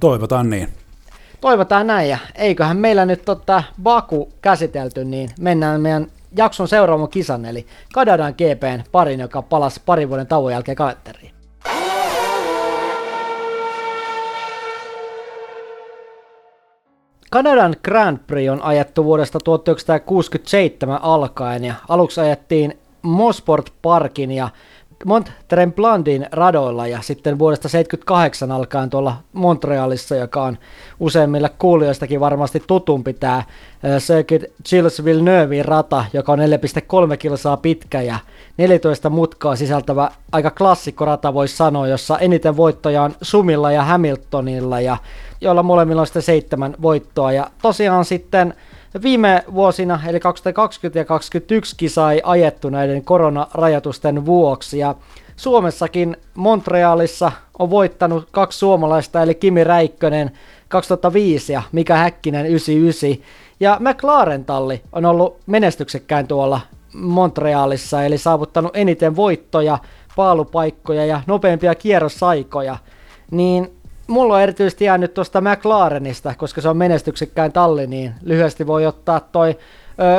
Toivotaan 0.00 0.50
niin. 0.50 0.68
Toivotaan 1.46 1.86
näin 1.86 2.08
ja 2.08 2.18
eiköhän 2.34 2.76
meillä 2.76 3.06
nyt 3.06 3.24
tota 3.24 3.62
Baku 3.82 4.28
käsitelty, 4.42 5.04
niin 5.04 5.30
mennään 5.40 5.80
meidän 5.80 6.06
jakson 6.36 6.68
seuraavan 6.68 7.08
kisan, 7.08 7.44
eli 7.44 7.66
Kadadan 7.94 8.32
GPn 8.32 8.82
parin, 8.92 9.20
joka 9.20 9.42
palasi 9.42 9.80
parin 9.86 10.08
vuoden 10.08 10.26
tauon 10.26 10.52
jälkeen 10.52 10.76
kalenteriin. 10.76 11.30
Kanadan 17.30 17.76
Grand 17.82 18.18
Prix 18.26 18.50
on 18.50 18.62
ajettu 18.62 19.04
vuodesta 19.04 19.38
1967 19.44 21.02
alkaen 21.02 21.64
ja 21.64 21.74
aluksi 21.88 22.20
ajettiin 22.20 22.78
Mosport 23.02 23.72
Parkin 23.82 24.32
ja 24.32 24.48
Mont 25.04 25.32
Tremblandin 25.48 26.26
radoilla 26.32 26.86
ja 26.86 26.98
sitten 27.02 27.38
vuodesta 27.38 27.68
78 27.68 28.52
alkaen 28.52 28.90
tuolla 28.90 29.16
Montrealissa, 29.32 30.16
joka 30.16 30.42
on 30.42 30.58
useimmille 31.00 31.50
kuulijoistakin 31.58 32.20
varmasti 32.20 32.62
tutumpi 32.66 33.12
tämä 33.12 33.42
Circuit 33.98 34.44
Gilles 34.68 35.04
Villeneuve 35.04 35.62
rata, 35.62 36.04
joka 36.12 36.32
on 36.32 36.38
4,3 36.38 37.16
kilsaa 37.18 37.56
pitkä 37.56 38.02
ja 38.02 38.18
14 38.56 39.10
mutkaa 39.10 39.56
sisältävä 39.56 40.10
aika 40.32 40.50
klassikkorata 40.50 41.34
voisi 41.34 41.56
sanoa, 41.56 41.88
jossa 41.88 42.18
eniten 42.18 42.56
voittoja 42.56 43.02
on 43.02 43.14
Sumilla 43.22 43.72
ja 43.72 43.84
Hamiltonilla 43.84 44.80
ja 44.80 44.96
joilla 45.40 45.62
molemmilla 45.62 46.00
on 46.00 46.06
sitten 46.06 46.22
seitsemän 46.22 46.74
voittoa. 46.82 47.32
Ja 47.32 47.50
tosiaan 47.62 48.04
sitten 48.04 48.54
Viime 49.02 49.44
vuosina, 49.54 50.00
eli 50.06 50.20
2020 50.20 50.98
ja 50.98 51.04
2021 51.04 51.76
kisa 51.76 52.12
ei 52.12 52.20
ajettu 52.24 52.70
näiden 52.70 53.04
koronarajoitusten 53.04 54.26
vuoksi 54.26 54.78
ja 54.78 54.94
Suomessakin 55.36 56.16
Montrealissa 56.34 57.32
on 57.58 57.70
voittanut 57.70 58.28
kaksi 58.30 58.58
suomalaista, 58.58 59.22
eli 59.22 59.34
Kimi 59.34 59.64
Räikkönen 59.64 60.30
2005 60.68 61.52
ja 61.52 61.62
Mika 61.72 61.96
Häkkinen 61.96 62.46
99. 62.46 63.26
Ja 63.60 63.76
McLaren 63.80 64.44
talli 64.44 64.82
on 64.92 65.04
ollut 65.04 65.36
menestyksekkään 65.46 66.26
tuolla 66.26 66.60
Montrealissa, 66.94 68.04
eli 68.04 68.18
saavuttanut 68.18 68.76
eniten 68.76 69.16
voittoja, 69.16 69.78
paalupaikkoja 70.16 71.06
ja 71.06 71.20
nopeimpia 71.26 71.74
kierrosaikoja. 71.74 72.76
Niin 73.30 73.75
mulla 74.06 74.34
on 74.34 74.40
erityisesti 74.40 74.84
jäänyt 74.84 75.14
tuosta 75.14 75.40
McLarenista, 75.40 76.34
koska 76.34 76.60
se 76.60 76.68
on 76.68 76.76
menestyksekkään 76.76 77.52
talli, 77.52 77.86
niin 77.86 78.14
lyhyesti 78.22 78.66
voi 78.66 78.86
ottaa 78.86 79.20
toi 79.20 79.58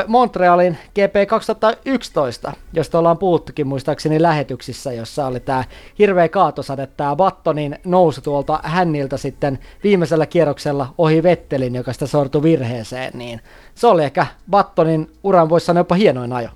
Montrealin 0.08 0.78
GP 0.90 1.28
2011, 1.28 2.54
josta 2.74 3.00
ollaan 3.00 3.18
puhuttukin 3.18 3.68
muistaakseni 3.68 4.22
lähetyksissä, 4.22 4.94
jossa 4.94 5.28
oli 5.28 5.40
tämä 5.40 5.64
hirveä 6.00 6.30
kaatosade, 6.30 6.88
tämä 6.88 7.16
Battonin 7.16 7.80
nousu 7.86 8.22
tuolta 8.22 8.60
hänniltä 8.64 9.18
sitten 9.18 9.60
viimeisellä 9.84 10.26
kierroksella 10.26 10.94
ohi 10.98 11.24
Vettelin, 11.24 11.76
joka 11.76 11.94
sitä 11.94 12.08
sortui 12.08 12.44
virheeseen, 12.44 13.12
niin 13.16 13.42
se 13.76 13.88
oli 13.88 14.04
ehkä 14.04 14.28
Battonin 14.50 15.12
uran 15.24 15.50
voisi 15.50 15.66
sanoa 15.66 15.80
jopa 15.80 15.96
hienoin 15.96 16.34
ajo. 16.34 16.50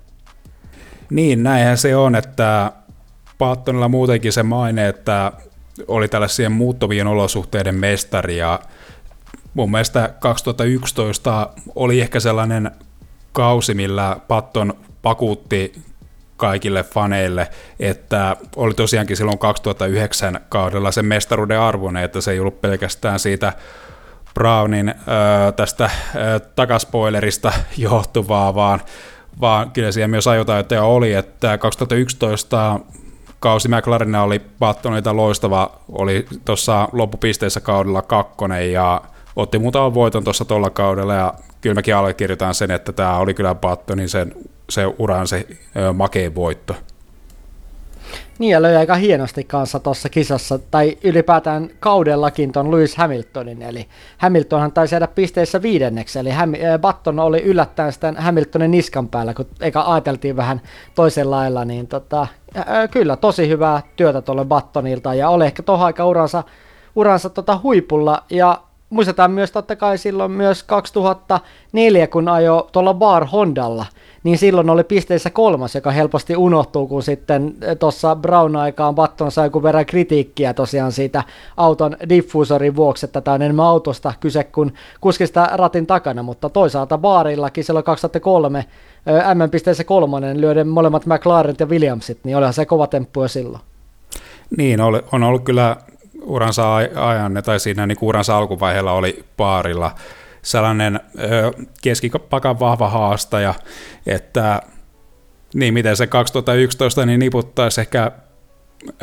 Niin, 1.09 1.43
näinhän 1.43 1.77
se 1.77 1.95
on, 1.95 2.15
että 2.15 2.71
Battonilla 3.37 3.87
muutenkin 3.87 4.33
se 4.33 4.43
maine, 4.43 4.87
että 4.87 5.31
oli 5.87 6.07
tällaisia 6.07 6.49
muuttuvien 6.49 7.07
olosuhteiden 7.07 7.75
mestari 7.75 8.37
ja 8.37 8.59
mun 9.53 9.71
mielestä 9.71 10.13
2011 10.19 11.49
oli 11.75 12.01
ehkä 12.01 12.19
sellainen 12.19 12.71
kausi, 13.31 13.73
millä 13.73 14.17
Patton 14.27 14.73
pakuutti 15.01 15.73
kaikille 16.37 16.83
faneille, 16.83 17.49
että 17.79 18.35
oli 18.55 18.73
tosiaankin 18.73 19.17
silloin 19.17 19.39
2009 19.39 20.39
kaudella 20.49 20.91
sen 20.91 21.05
mestaruuden 21.05 21.59
arvoinen, 21.59 22.03
että 22.03 22.21
se 22.21 22.31
ei 22.31 22.39
ollut 22.39 22.61
pelkästään 22.61 23.19
siitä 23.19 23.53
Brownin 24.33 24.89
äh, 24.89 24.95
tästä 25.55 25.85
äh, 25.85 25.91
takaspoilerista 26.55 27.51
johtuvaa, 27.77 28.55
vaan, 28.55 28.81
vaan 29.41 29.71
kyllä 29.71 29.91
siellä 29.91 30.07
myös 30.07 30.27
ajotaitoja 30.27 30.83
oli, 30.83 31.13
että 31.13 31.57
2011 31.57 32.79
kausi 33.41 33.67
McLarenilla 33.67 34.23
oli 34.23 34.41
Battonilta 34.59 35.15
loistava, 35.15 35.71
oli 35.91 36.25
tuossa 36.45 36.87
loppupisteessä 36.91 37.59
kaudella 37.59 38.01
kakkonen 38.01 38.73
ja 38.73 39.01
otti 39.35 39.59
muutaman 39.59 39.93
voiton 39.93 40.23
tuossa 40.23 40.45
tuolla 40.45 40.69
kaudella 40.69 41.13
ja 41.13 41.33
kyllä 41.61 41.73
mäkin 41.73 41.95
allekirjoitan 41.95 42.53
sen, 42.53 42.71
että 42.71 42.91
tämä 42.91 43.17
oli 43.17 43.33
kyllä 43.33 43.55
Battonin 43.55 44.09
sen, 44.09 44.35
se 44.69 44.85
uran 44.99 45.27
se 45.27 45.47
makein 45.93 46.35
voitto. 46.35 46.75
Niin 48.39 48.51
ja 48.51 48.61
löi 48.61 48.75
aika 48.75 48.95
hienosti 48.95 49.43
kanssa 49.43 49.79
tuossa 49.79 50.09
kisassa, 50.09 50.59
tai 50.59 50.97
ylipäätään 51.03 51.69
kaudellakin 51.79 52.51
ton 52.51 52.71
Lewis 52.71 52.95
Hamiltonin, 52.95 53.61
eli 53.61 53.87
Hamiltonhan 54.17 54.71
taisi 54.71 54.95
jäädä 54.95 55.07
pisteissä 55.07 55.61
viidenneksi, 55.61 56.19
eli 56.19 56.29
Ham- 56.29 56.79
Button 56.81 57.19
oli 57.19 57.41
yllättäen 57.41 57.91
sitten 57.91 58.17
Hamiltonin 58.17 58.71
niskan 58.71 59.07
päällä, 59.07 59.33
kun 59.33 59.47
eikä 59.61 59.81
ajateltiin 59.81 60.35
vähän 60.35 60.61
toisen 60.95 61.31
lailla, 61.31 61.65
niin 61.65 61.87
tota, 61.87 62.27
äh, 62.57 62.89
kyllä 62.91 63.15
tosi 63.15 63.47
hyvää 63.47 63.81
työtä 63.95 64.21
tuolle 64.21 64.45
Buttonilta, 64.45 65.13
ja 65.13 65.29
oli 65.29 65.45
ehkä 65.45 65.63
tuohon 65.63 65.85
aika 65.85 66.05
uransa, 66.05 66.43
uransa 66.95 67.29
tota 67.29 67.59
huipulla, 67.63 68.23
ja 68.29 68.61
muistetaan 68.89 69.31
myös 69.31 69.51
totta 69.51 69.75
kai 69.75 69.97
silloin 69.97 70.31
myös 70.31 70.63
2004, 70.63 72.07
kun 72.07 72.29
ajo 72.29 72.69
tuolla 72.71 72.93
Bar 72.93 73.25
Hondalla, 73.25 73.85
niin 74.23 74.37
silloin 74.37 74.69
oli 74.69 74.83
pisteissä 74.83 75.29
kolmas, 75.29 75.75
joka 75.75 75.91
helposti 75.91 76.35
unohtuu, 76.35 76.87
kun 76.87 77.03
sitten 77.03 77.55
tuossa 77.79 78.15
Brown-aikaan 78.15 78.95
Batton 78.95 79.31
sai 79.31 79.45
joku 79.45 79.63
verran 79.63 79.85
kritiikkiä 79.85 80.53
tosiaan 80.53 80.91
siitä 80.91 81.23
auton 81.57 81.97
diffuusorin 82.09 82.75
vuoksi, 82.75 83.05
että 83.05 83.21
tämä 83.21 83.35
on 83.35 83.41
enemmän 83.41 83.65
autosta 83.65 84.13
kyse 84.19 84.43
kuin 84.43 84.73
kuskista 85.01 85.49
ratin 85.53 85.87
takana, 85.87 86.23
mutta 86.23 86.49
toisaalta 86.49 86.97
baarillakin 86.97 87.63
silloin 87.63 87.85
2003 87.85 88.65
M-pisteessä 89.33 89.83
kolmonen 89.83 90.41
lyöden 90.41 90.67
molemmat 90.67 91.05
McLarenit 91.05 91.59
ja 91.59 91.65
Williamsit, 91.65 92.19
niin 92.23 92.37
olihan 92.37 92.53
se 92.53 92.65
kova 92.65 92.87
temppu 92.87 93.21
jo 93.21 93.27
silloin. 93.27 93.63
Niin, 94.57 94.79
on 95.11 95.23
ollut 95.23 95.43
kyllä 95.43 95.77
uransa 96.25 96.75
ajan, 96.75 97.41
tai 97.45 97.59
siinä 97.59 97.87
niin 97.87 97.97
uransa 98.01 98.37
alkuvaiheella 98.37 98.91
oli 98.91 99.23
paarilla 99.37 99.91
sellainen 100.41 100.99
keskipakan 101.81 102.59
vahva 102.59 102.89
haastaja, 102.89 103.53
että 104.05 104.61
niin 105.53 105.73
miten 105.73 105.97
se 105.97 106.07
2011 106.07 107.05
niin 107.05 107.19
niputtaisi 107.19 107.81
ehkä 107.81 108.11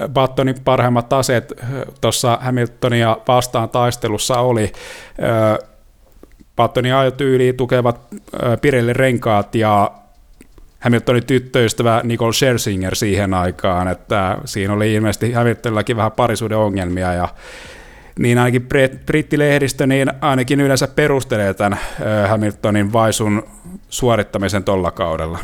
Battonin 0.09 0.55
parhaimmat 0.65 1.13
aseet 1.13 1.53
tuossa 2.01 2.39
Hamiltonia 2.41 3.17
vastaan 3.29 3.69
taistelussa 3.69 4.41
oli. 4.41 4.73
Battonin 6.57 6.95
ajotyyliin 6.95 7.57
tukevat 7.57 8.01
Pirelli 8.61 8.93
renkaat 8.93 9.55
ja 9.55 9.91
Hamiltonin 10.81 11.27
tyttöystävä 11.27 12.01
Nicole 12.05 12.33
Scherzinger 12.33 12.95
siihen 12.95 13.35
aikaan, 13.35 13.89
että 13.89 14.39
siinä 14.45 14.73
oli 14.73 14.95
ilmeisesti 14.95 15.33
Hamiltonillakin 15.33 15.97
vähän 15.97 16.13
parisuuden 16.13 16.59
ongelmia 16.59 17.13
ja 17.13 17.29
niin 18.19 18.39
ainakin 18.39 18.69
brittilehdistö 19.07 19.87
niin 19.87 20.13
ainakin 20.21 20.61
yleensä 20.61 20.89
perustelee 20.89 21.55
tämän 21.55 21.79
Hamiltonin 22.29 22.93
vaisun 22.93 23.43
suorittamisen 23.89 24.65
tuolla 24.65 24.91
kaudella. 24.91 25.39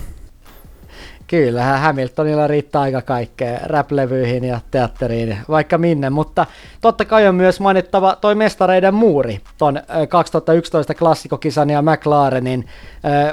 Kyllähän 1.34 1.80
Hamiltonilla 1.80 2.46
riittää 2.46 2.82
aika 2.82 3.02
kaikkea 3.02 3.58
räplevyihin 3.62 4.44
ja 4.44 4.60
teatteriin, 4.70 5.38
vaikka 5.48 5.78
minne, 5.78 6.10
mutta 6.10 6.46
totta 6.80 7.04
kai 7.04 7.28
on 7.28 7.34
myös 7.34 7.60
mainittava 7.60 8.16
toi 8.20 8.34
mestareiden 8.34 8.94
muuri, 8.94 9.40
ton 9.58 9.80
2011 10.08 10.94
klassikokisan 10.94 11.70
ja 11.70 11.82
McLarenin 11.82 12.68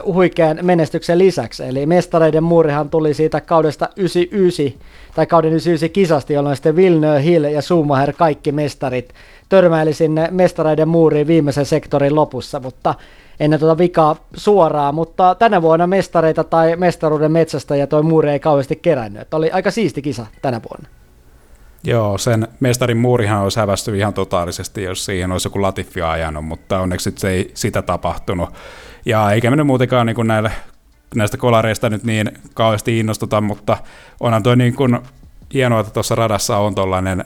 uh, 0.05 0.13
huikean 0.13 0.59
menestyksen 0.61 1.17
lisäksi. 1.17 1.63
Eli 1.63 1.85
mestareiden 1.85 2.43
muurihan 2.43 2.89
tuli 2.89 3.13
siitä 3.13 3.41
kaudesta 3.41 3.89
99, 3.95 4.81
tai 5.15 5.25
kauden 5.25 5.49
99 5.49 5.89
kisasti, 5.89 6.33
jolloin 6.33 6.55
sitten 6.55 6.75
Villeneuve, 6.75 7.23
Hill 7.23 7.43
ja 7.43 7.61
Schumacher 7.61 8.13
kaikki 8.13 8.51
mestarit 8.51 9.13
törmäili 9.49 9.93
sinne 9.93 10.27
mestareiden 10.31 10.87
muuriin 10.87 11.27
viimeisen 11.27 11.65
sektorin 11.65 12.15
lopussa, 12.15 12.59
mutta 12.59 12.95
ennen 13.41 13.59
tuota 13.59 13.77
vikaa 13.77 14.15
suoraan, 14.35 14.95
mutta 14.95 15.35
tänä 15.35 15.61
vuonna 15.61 15.87
mestareita 15.87 16.43
tai 16.43 16.75
mestaruuden 16.75 17.31
metsästä 17.31 17.75
ja 17.75 17.87
toi 17.87 18.03
muuri 18.03 18.29
ei 18.29 18.39
kauheasti 18.39 18.75
kerännyt. 18.75 19.33
Oli 19.33 19.51
aika 19.51 19.71
siisti 19.71 20.01
kisa 20.01 20.25
tänä 20.41 20.61
vuonna. 20.69 20.89
Joo, 21.83 22.17
sen 22.17 22.47
mestarin 22.59 22.97
muurihan 22.97 23.41
olisi 23.41 23.59
hävästy 23.59 23.97
ihan 23.97 24.13
totaalisesti, 24.13 24.83
jos 24.83 25.05
siihen 25.05 25.31
olisi 25.31 25.47
joku 25.47 25.61
Latifi 25.61 26.01
ajanut, 26.01 26.45
mutta 26.45 26.79
onneksi 26.79 27.13
se 27.17 27.29
ei 27.29 27.51
sitä 27.53 27.81
tapahtunut. 27.81 28.49
Ja 29.05 29.31
eikä 29.31 29.49
mennyt 29.49 29.67
muutenkaan 29.67 30.05
niin 30.05 30.15
kuin 30.15 30.27
näille, 30.27 30.51
näistä 31.15 31.37
kolareista 31.37 31.89
nyt 31.89 32.03
niin 32.03 32.31
kauheasti 32.53 32.99
innostuta, 32.99 33.41
mutta 33.41 33.77
onhan 34.19 34.43
toi 34.43 34.55
niin 34.55 34.75
kuin 34.75 34.99
hienoa, 35.53 35.79
että 35.79 35.93
tuossa 35.93 36.15
radassa 36.15 36.57
on 36.57 36.75
tuollainen 36.75 37.25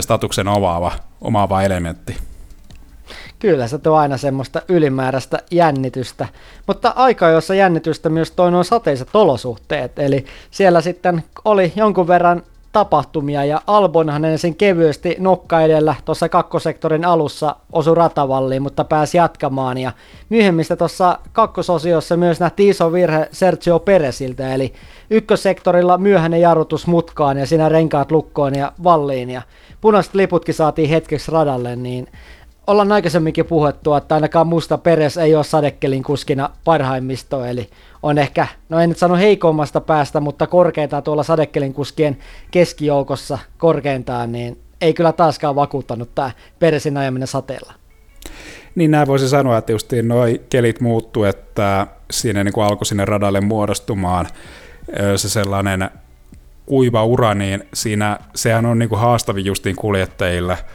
statuksen 0.00 0.48
omaava, 0.48 0.92
omaava 1.20 1.62
elementti 1.62 2.16
kyllä 3.38 3.68
se 3.68 3.78
tuo 3.78 3.96
aina 3.96 4.16
semmoista 4.16 4.62
ylimääräistä 4.68 5.38
jännitystä. 5.50 6.28
Mutta 6.66 6.92
aika, 6.96 7.28
jossa 7.28 7.54
jännitystä 7.54 8.08
myös 8.08 8.30
toi 8.30 8.50
noin 8.50 8.64
sateiset 8.64 9.08
olosuhteet, 9.14 9.98
eli 9.98 10.24
siellä 10.50 10.80
sitten 10.80 11.24
oli 11.44 11.72
jonkun 11.76 12.08
verran 12.08 12.42
tapahtumia 12.74 13.44
ja 13.44 13.62
Albonhan 13.66 14.24
ensin 14.24 14.56
kevyesti 14.56 15.16
nokka 15.18 15.60
edellä 15.60 15.94
tuossa 16.04 16.28
kakkosektorin 16.28 17.04
alussa 17.04 17.56
osu 17.72 17.94
ratavalliin, 17.94 18.62
mutta 18.62 18.84
pääsi 18.84 19.16
jatkamaan 19.16 19.78
ja 19.78 19.92
myöhemmistä 20.28 20.76
tuossa 20.76 21.18
kakkososiossa 21.32 22.16
myös 22.16 22.40
nähtiin 22.40 22.70
iso 22.70 22.92
virhe 22.92 23.28
Sergio 23.32 23.78
Peresiltä, 23.78 24.54
eli 24.54 24.72
ykkösektorilla 25.10 25.98
myöhäinen 25.98 26.40
jarrutus 26.40 26.86
mutkaan 26.86 27.38
ja 27.38 27.46
siinä 27.46 27.68
renkaat 27.68 28.12
lukkoon 28.12 28.54
ja 28.54 28.72
valliin 28.84 29.30
ja 29.30 29.42
punaiset 29.80 30.14
liputkin 30.14 30.54
saatiin 30.54 30.88
hetkeksi 30.88 31.32
radalle, 31.32 31.76
niin 31.76 32.06
ollaan 32.66 32.92
aikaisemminkin 32.92 33.46
puhuttu, 33.46 33.94
että 33.94 34.14
ainakaan 34.14 34.46
Musta 34.46 34.78
Peres 34.78 35.16
ei 35.16 35.34
ole 35.34 35.44
sadekelin 35.44 36.02
kuskina 36.02 36.50
parhaimmisto, 36.64 37.44
eli 37.44 37.68
on 38.02 38.18
ehkä, 38.18 38.46
no 38.68 38.80
en 38.80 38.88
nyt 38.88 38.98
sano 38.98 39.16
heikommasta 39.16 39.80
päästä, 39.80 40.20
mutta 40.20 40.46
korkeintaan 40.46 41.02
tuolla 41.02 41.22
sadekelin 41.22 41.74
kuskien 41.74 42.16
keskijoukossa 42.50 43.38
korkeintaan, 43.58 44.32
niin 44.32 44.58
ei 44.80 44.94
kyllä 44.94 45.12
taaskaan 45.12 45.56
vakuuttanut 45.56 46.14
tämä 46.14 46.30
Peresin 46.58 46.96
ajaminen 46.96 47.28
sateella. 47.28 47.72
Niin 48.74 48.90
näin 48.90 49.08
voisi 49.08 49.28
sanoa, 49.28 49.58
että 49.58 49.72
just 49.72 49.92
noi 50.02 50.40
kelit 50.50 50.80
muuttu, 50.80 51.24
että 51.24 51.86
siinä 52.10 52.44
niin 52.44 52.52
kuin 52.52 52.64
alkoi 52.64 52.86
sinne 52.86 53.04
radalle 53.04 53.40
muodostumaan 53.40 54.26
se 55.16 55.28
sellainen 55.28 55.90
kuiva 56.66 57.04
ura, 57.04 57.34
niin 57.34 57.64
siinä, 57.74 58.18
sehän 58.34 58.66
on 58.66 58.78
niin 58.78 58.88
kuin 58.88 59.00
haastavin 59.00 59.44
justiin 59.44 59.76
kuljettajille– 59.76 60.58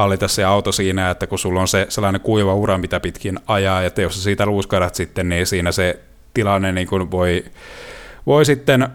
hallita 0.00 0.28
se 0.28 0.44
auto 0.44 0.72
siinä, 0.72 1.10
että 1.10 1.26
kun 1.26 1.38
sulla 1.38 1.60
on 1.60 1.68
se 1.68 1.86
sellainen 1.88 2.20
kuiva 2.20 2.54
ura, 2.54 2.78
mitä 2.78 3.00
pitkin 3.00 3.38
ajaa, 3.46 3.82
ja 3.82 3.90
jos 3.96 4.14
sä 4.14 4.22
siitä 4.22 4.46
luuskarat 4.46 4.94
sitten, 4.94 5.28
niin 5.28 5.46
siinä 5.46 5.72
se 5.72 6.00
tilanne 6.34 6.72
niin 6.72 6.86
kuin 6.86 7.10
voi, 7.10 7.44
voi 8.26 8.44
sitten 8.44 8.88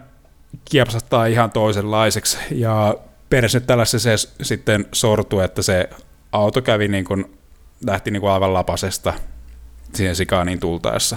kiepsattaa 0.64 1.26
ihan 1.26 1.50
toisenlaiseksi. 1.50 2.38
Ja 2.50 2.94
perässä 3.30 3.58
nyt 3.58 3.66
tällaisessa 3.66 4.16
se 4.16 4.28
sitten 4.42 4.86
sortui, 4.92 5.44
että 5.44 5.62
se 5.62 5.90
auto 6.32 6.62
kävi 6.62 6.88
niin 6.88 7.04
kuin, 7.04 7.38
lähti 7.86 8.10
niin 8.10 8.20
kuin 8.20 8.30
aivan 8.30 8.54
lapasesta 8.54 9.14
siihen 9.94 10.16
sikaanin 10.16 10.60
tultaessa. 10.60 11.16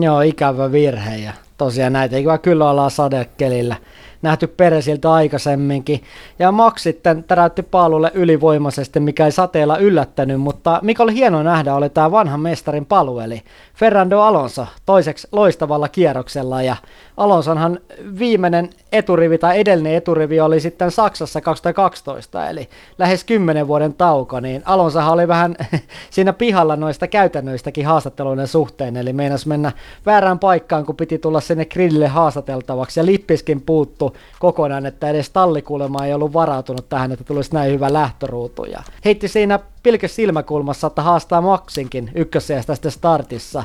Joo, 0.00 0.20
ikävä 0.20 0.72
virhe 0.72 1.16
ja 1.16 1.32
tosiaan 1.58 1.92
näitä 1.92 2.16
ei 2.16 2.24
kyllä 2.42 2.70
olla 2.70 2.90
sadekelillä 2.90 3.76
nähty 4.24 4.46
Peresiltä 4.46 5.12
aikaisemminkin. 5.12 6.02
Ja 6.38 6.52
Max 6.52 6.82
sitten 6.82 7.24
täräytti 7.24 7.62
paalulle 7.62 8.10
ylivoimaisesti, 8.14 9.00
mikä 9.00 9.24
ei 9.24 9.32
sateella 9.32 9.78
yllättänyt, 9.78 10.40
mutta 10.40 10.78
mikä 10.82 11.02
oli 11.02 11.14
hienoa 11.14 11.42
nähdä, 11.42 11.74
oli 11.74 11.90
tämä 11.90 12.10
vanhan 12.10 12.40
mestarin 12.40 12.86
paluu, 12.86 13.20
eli 13.20 13.42
Fernando 13.74 14.20
Alonso 14.20 14.66
toiseksi 14.86 15.28
loistavalla 15.32 15.88
kierroksella, 15.88 16.62
ja 16.62 16.76
Alonsonhan 17.16 17.80
viimeinen 18.18 18.70
eturivi 18.92 19.38
tai 19.38 19.60
edellinen 19.60 19.94
eturivi 19.94 20.40
oli 20.40 20.60
sitten 20.60 20.90
Saksassa 20.90 21.40
2012, 21.40 22.48
eli 22.48 22.68
lähes 22.98 23.24
10 23.24 23.68
vuoden 23.68 23.94
tauko, 23.94 24.40
niin 24.40 24.62
Alonsohan 24.64 25.12
oli 25.12 25.28
vähän 25.28 25.56
siinä 26.10 26.32
pihalla 26.32 26.76
noista 26.76 27.06
käytännöistäkin 27.06 27.86
haastatteluiden 27.86 28.48
suhteen, 28.48 28.96
eli 28.96 29.12
meinas 29.12 29.46
mennä 29.46 29.72
väärään 30.06 30.38
paikkaan, 30.38 30.86
kun 30.86 30.96
piti 30.96 31.18
tulla 31.18 31.40
sinne 31.40 31.64
grillille 31.64 32.08
haastateltavaksi, 32.08 33.00
ja 33.00 33.06
lippiskin 33.06 33.60
puuttu 33.60 34.16
kokonaan, 34.38 34.86
että 34.86 35.10
edes 35.10 35.30
tallikulma 35.30 36.06
ei 36.06 36.14
ollut 36.14 36.32
varautunut 36.32 36.88
tähän, 36.88 37.12
että 37.12 37.24
tulisi 37.24 37.54
näin 37.54 37.72
hyvä 37.72 37.92
lähtöruutu, 37.92 38.64
ja 38.64 38.82
heitti 39.04 39.28
siinä 39.28 39.60
pilkes 39.84 40.16
silmäkulmassa, 40.16 40.86
että 40.86 41.02
haastaa 41.02 41.40
Maxinkin 41.40 42.10
ykkösijasta 42.14 42.74
sitten 42.74 42.92
startissa, 42.92 43.64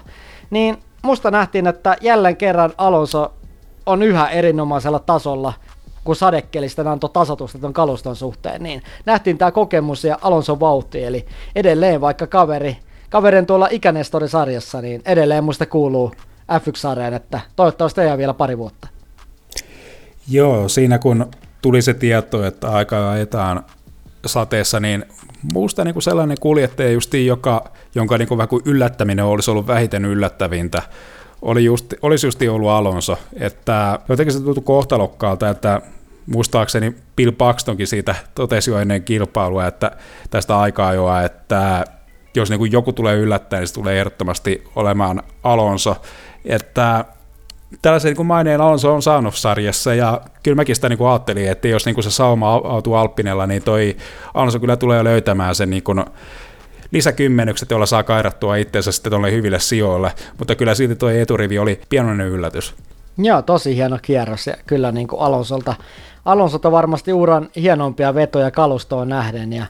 niin 0.50 0.78
musta 1.04 1.32
nähtiin, 1.32 1.68
että 1.68 1.96
jälleen 2.02 2.38
kerran 2.38 2.74
Alonso 2.78 3.34
on 3.86 4.04
yhä 4.04 4.28
erinomaisella 4.28 5.00
tasolla, 5.00 5.54
kun 6.04 6.16
sadekelistä 6.16 6.92
antoi 6.92 7.10
tasotusta 7.10 7.60
tuon 7.60 7.74
kaluston 7.74 8.16
suhteen, 8.16 8.64
niin 8.64 8.84
nähtiin 9.06 9.38
tämä 9.38 9.52
kokemus 9.52 10.04
ja 10.04 10.18
Alonso 10.22 10.60
vauhti, 10.60 11.04
eli 11.04 11.26
edelleen 11.56 12.02
vaikka 12.02 12.28
kaveri, 12.28 12.78
kaverin 13.10 13.46
tuolla 13.46 13.68
ikänestorisarjassa, 13.72 14.82
niin 14.82 15.02
edelleen 15.06 15.44
musta 15.44 15.66
kuuluu 15.66 16.12
F1-sarjaan, 16.52 17.14
että 17.14 17.40
toivottavasti 17.56 18.02
ei 18.02 18.18
vielä 18.18 18.34
pari 18.34 18.58
vuotta. 18.58 18.88
Joo, 20.30 20.70
siinä 20.70 21.00
kun 21.00 21.32
tuli 21.62 21.82
se 21.82 21.94
tieto, 21.94 22.46
että 22.46 22.70
aika 22.70 23.12
ajetaan 23.12 23.64
sateessa, 24.26 24.80
niin 24.80 25.06
muusta 25.54 25.84
niin 25.84 25.94
kuin 25.94 26.04
sellainen 26.04 26.38
kuljettaja 26.40 26.92
justiin, 26.92 27.28
joka, 27.28 27.72
jonka 27.96 28.18
niin 28.18 28.28
kuin 28.28 28.38
vähän 28.38 28.50
kuin 28.50 28.62
yllättäminen 28.66 29.26
olisi 29.26 29.52
ollut 29.52 29.68
vähiten 29.68 30.06
yllättävintä, 30.06 30.82
oli 31.42 31.66
just, 31.66 31.94
olisi 32.02 32.28
justi 32.28 32.50
ollut 32.50 32.70
Alonso, 32.70 33.18
että 33.40 34.00
jotenkin 34.10 34.34
se 34.34 34.40
tuntui 34.40 34.64
kohtalokkaalta, 34.64 35.50
että 35.50 35.82
muistaakseni 36.26 36.96
Bill 37.16 37.32
Paxtonkin 37.32 37.88
siitä 37.88 38.16
totesi 38.36 38.72
jo 38.72 38.80
ennen 38.80 39.04
kilpailua, 39.04 39.68
että 39.68 39.92
tästä 40.30 40.60
aikaa 40.60 40.94
joa, 40.94 41.22
että 41.22 41.86
jos 42.36 42.50
niin 42.50 42.60
kuin 42.60 42.72
joku 42.72 42.94
tulee 42.94 43.16
yllättäen, 43.16 43.62
niin 43.62 43.68
se 43.68 43.74
tulee 43.74 44.00
ehdottomasti 44.00 44.64
olemaan 44.76 45.24
Alonso, 45.44 45.96
että 46.46 47.06
tällaisen 47.82 48.14
niin 48.14 48.26
maineen 48.26 48.62
Alonso 48.62 48.94
on 48.94 49.02
saanut 49.02 49.36
sarjassa, 49.36 49.94
ja 49.94 50.22
kyllä 50.44 50.56
mäkin 50.56 50.76
sitä 50.76 50.90
niin 50.90 51.08
ajattelin, 51.10 51.52
että 51.52 51.68
jos 51.68 51.86
niin 51.86 51.94
kuin 51.94 52.04
se 52.04 52.12
sauma 52.12 52.54
autuu 52.54 52.94
Alppinella, 52.94 53.48
niin 53.48 53.64
toi 53.64 53.98
Alonso 54.34 54.60
kyllä 54.60 54.78
tulee 54.78 55.04
löytämään 55.04 55.56
sen 55.56 55.70
niin 55.70 55.84
kuin 55.84 56.06
lisäkymmenykset, 56.92 57.72
joilla 57.72 57.86
saa 57.86 58.04
kairattua 58.04 58.56
itsensä 58.56 58.92
sitten 58.92 59.12
tuolle 59.12 59.32
hyville 59.32 59.60
sijoille, 59.60 60.12
mutta 60.38 60.56
kyllä 60.56 60.76
silti 60.76 60.96
tuo 60.96 61.10
eturivi 61.10 61.60
oli 61.60 61.82
pienoinen 61.90 62.28
yllätys. 62.28 62.76
Joo, 63.18 63.42
tosi 63.42 63.76
hieno 63.76 64.00
kierros. 64.02 64.48
Ja 64.48 64.54
kyllä 64.68 64.92
niin 64.92 65.08
kuin 65.08 65.22
Alonsolta, 65.22 65.76
Alonsolta 66.26 66.72
varmasti 66.72 67.14
uran 67.14 67.50
hienompia 67.56 68.16
vetoja 68.16 68.52
kalustoon 68.52 69.10
nähden. 69.10 69.54
Ja 69.54 69.66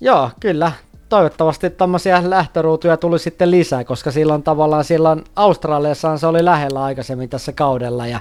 joo, 0.00 0.30
kyllä 0.40 0.72
toivottavasti 1.10 1.70
tämmöisiä 1.70 2.30
lähtöruutuja 2.30 2.96
tuli 2.96 3.18
sitten 3.18 3.50
lisää, 3.50 3.84
koska 3.84 4.10
silloin 4.10 4.42
tavallaan 4.42 4.84
silloin 4.84 5.24
Australiassa 5.36 6.16
se 6.18 6.26
oli 6.26 6.44
lähellä 6.44 6.82
aikaisemmin 6.82 7.28
tässä 7.28 7.52
kaudella 7.52 8.06
ja 8.06 8.20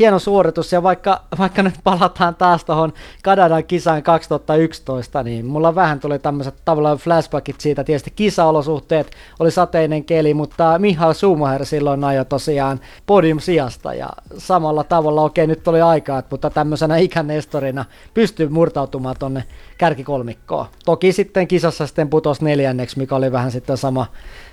hieno 0.00 0.18
suoritus, 0.18 0.72
ja 0.72 0.82
vaikka, 0.82 1.20
vaikka 1.38 1.62
nyt 1.62 1.74
palataan 1.84 2.34
taas 2.34 2.64
tuohon 2.64 2.92
Kanadan 3.22 3.64
kisaan 3.64 4.02
2011, 4.02 5.22
niin 5.22 5.46
mulla 5.46 5.74
vähän 5.74 6.00
tuli 6.00 6.18
tämmöiset 6.18 6.54
tavallaan 6.64 6.98
flashbackit 6.98 7.60
siitä, 7.60 7.84
tietysti 7.84 8.10
kisaolosuhteet, 8.10 9.10
oli 9.38 9.50
sateinen 9.50 10.04
keli, 10.04 10.34
mutta 10.34 10.78
Mihail 10.78 11.12
Schumacher 11.12 11.64
silloin 11.64 12.04
ajoi 12.04 12.24
tosiaan 12.24 12.80
podium 13.06 13.38
sijasta, 13.38 13.94
ja 13.94 14.08
samalla 14.38 14.84
tavalla, 14.84 15.22
okei 15.22 15.46
nyt 15.46 15.68
oli 15.68 15.80
aikaa, 15.80 16.22
mutta 16.30 16.50
tämmöisenä 16.50 16.96
ikänestorina 16.96 17.84
pystyy 18.14 18.48
murtautumaan 18.48 19.16
tonne 19.18 19.44
kärkikolmikkoon. 19.78 20.66
Toki 20.84 21.12
sitten 21.12 21.48
kisassa 21.48 21.86
sitten 21.86 22.10
putos 22.10 22.40
neljänneksi, 22.40 22.98
mikä 22.98 23.16
oli 23.16 23.32
vähän 23.32 23.50
sitten 23.50 23.76
sama, 23.76 24.06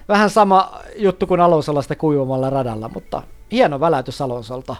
vähän 0.08 0.30
sama 0.30 0.80
juttu 0.96 1.28
kuin 1.28 1.42
Alonsolla 1.42 1.82
sitä 1.82 1.96
kuivumalla 1.96 2.50
radalla, 2.50 2.90
mutta 2.94 3.22
hieno 3.52 3.80
väläytys 3.80 4.22
Alonsolta. 4.22 4.76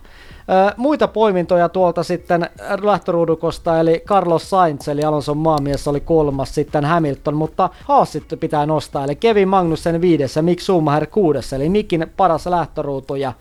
Muita 0.78 1.08
poimintoja 1.08 1.70
tuolta 1.70 2.04
sitten 2.04 2.50
lähtöruudukosta, 2.82 3.80
eli 3.80 4.04
Carlos 4.08 4.50
Sainz, 4.50 4.88
eli 4.88 5.04
Alonson 5.04 5.38
maamies 5.38 5.88
oli 5.88 6.00
kolmas, 6.00 6.56
sitten 6.56 6.86
Hamilton, 6.86 7.36
mutta 7.36 7.70
Haasit 7.84 8.24
pitää 8.40 8.66
nostaa, 8.66 9.04
eli 9.04 9.16
Kevin 9.16 9.48
Magnussen 9.48 10.02
viidessä, 10.02 10.42
Mick 10.42 10.62
Schumacher 10.62 11.08
kuudessa, 11.08 11.56
eli 11.56 11.70
Mikin 11.70 12.12
paras 12.18 12.46
lähtöruutu, 12.46 13.16
ja 13.16 13.34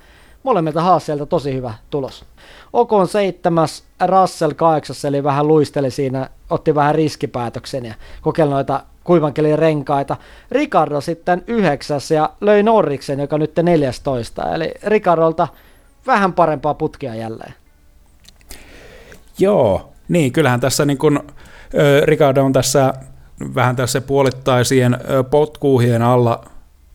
molemmilta 0.43 0.83
Haasilta 0.83 1.27
tosi 1.27 1.55
hyvä 1.55 1.75
tulos. 1.91 2.25
Okon 2.73 3.09
seitsemäs, 3.09 3.85
Russell 4.07 4.53
kahdeksas, 4.53 5.05
eli 5.05 5.25
vähän 5.25 5.49
luisteli 5.49 5.91
siinä, 5.91 6.31
otti 6.51 6.75
vähän 6.75 6.95
riskipäätöksen 6.95 7.85
ja 7.85 7.95
kokeili 8.23 8.51
noita 8.51 8.83
kuivankeli 9.07 9.57
renkaita. 9.57 10.17
Ricardo 10.51 11.01
sitten 11.01 11.45
yhdeksäs 11.47 12.11
ja 12.11 12.31
löi 12.41 12.63
Norriksen, 12.63 13.21
joka 13.21 13.39
nyt 13.39 13.53
14. 13.63 14.55
Eli 14.55 14.75
Ricardolta 14.85 15.49
vähän 16.07 16.33
parempaa 16.33 16.75
putkea 16.75 17.15
jälleen. 17.15 17.55
Joo, 19.39 19.93
niin 20.09 20.33
kyllähän 20.33 20.61
tässä 20.61 20.85
niin 20.85 20.99
kun, 20.99 21.21
Ricardo 22.05 22.45
on 22.45 22.53
tässä 22.53 22.95
vähän 23.55 23.77
tässä 23.77 24.01
puolittaisien 24.01 24.99
potkuuhien 25.31 26.03
alla 26.03 26.45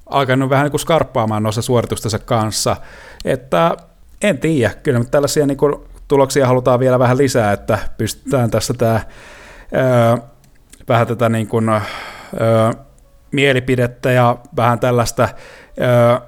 alkanut 0.09 0.49
vähän 0.49 0.63
niin 0.63 0.71
kuin 0.71 0.81
skarppaamaan 0.81 1.43
noissa 1.43 1.61
suoritustensa 1.61 2.19
kanssa, 2.19 2.75
että 3.25 3.77
en 4.21 4.37
tiedä, 4.37 4.73
kyllä 4.83 4.99
me 4.99 5.05
tällaisia 5.05 5.45
niin 5.45 5.57
kuin, 5.57 5.75
tuloksia 6.07 6.47
halutaan 6.47 6.79
vielä 6.79 6.99
vähän 6.99 7.17
lisää, 7.17 7.53
että 7.53 7.79
pystytään 7.97 8.51
tässä 8.51 8.73
tämä 8.73 9.01
vähän 10.87 11.07
tätä 11.07 11.29
niin 11.29 11.47
kuin, 11.47 11.69
ö, 11.69 11.79
mielipidettä 13.31 14.11
ja 14.11 14.37
vähän 14.55 14.79
tällaista 14.79 15.29
ö, 15.81 16.21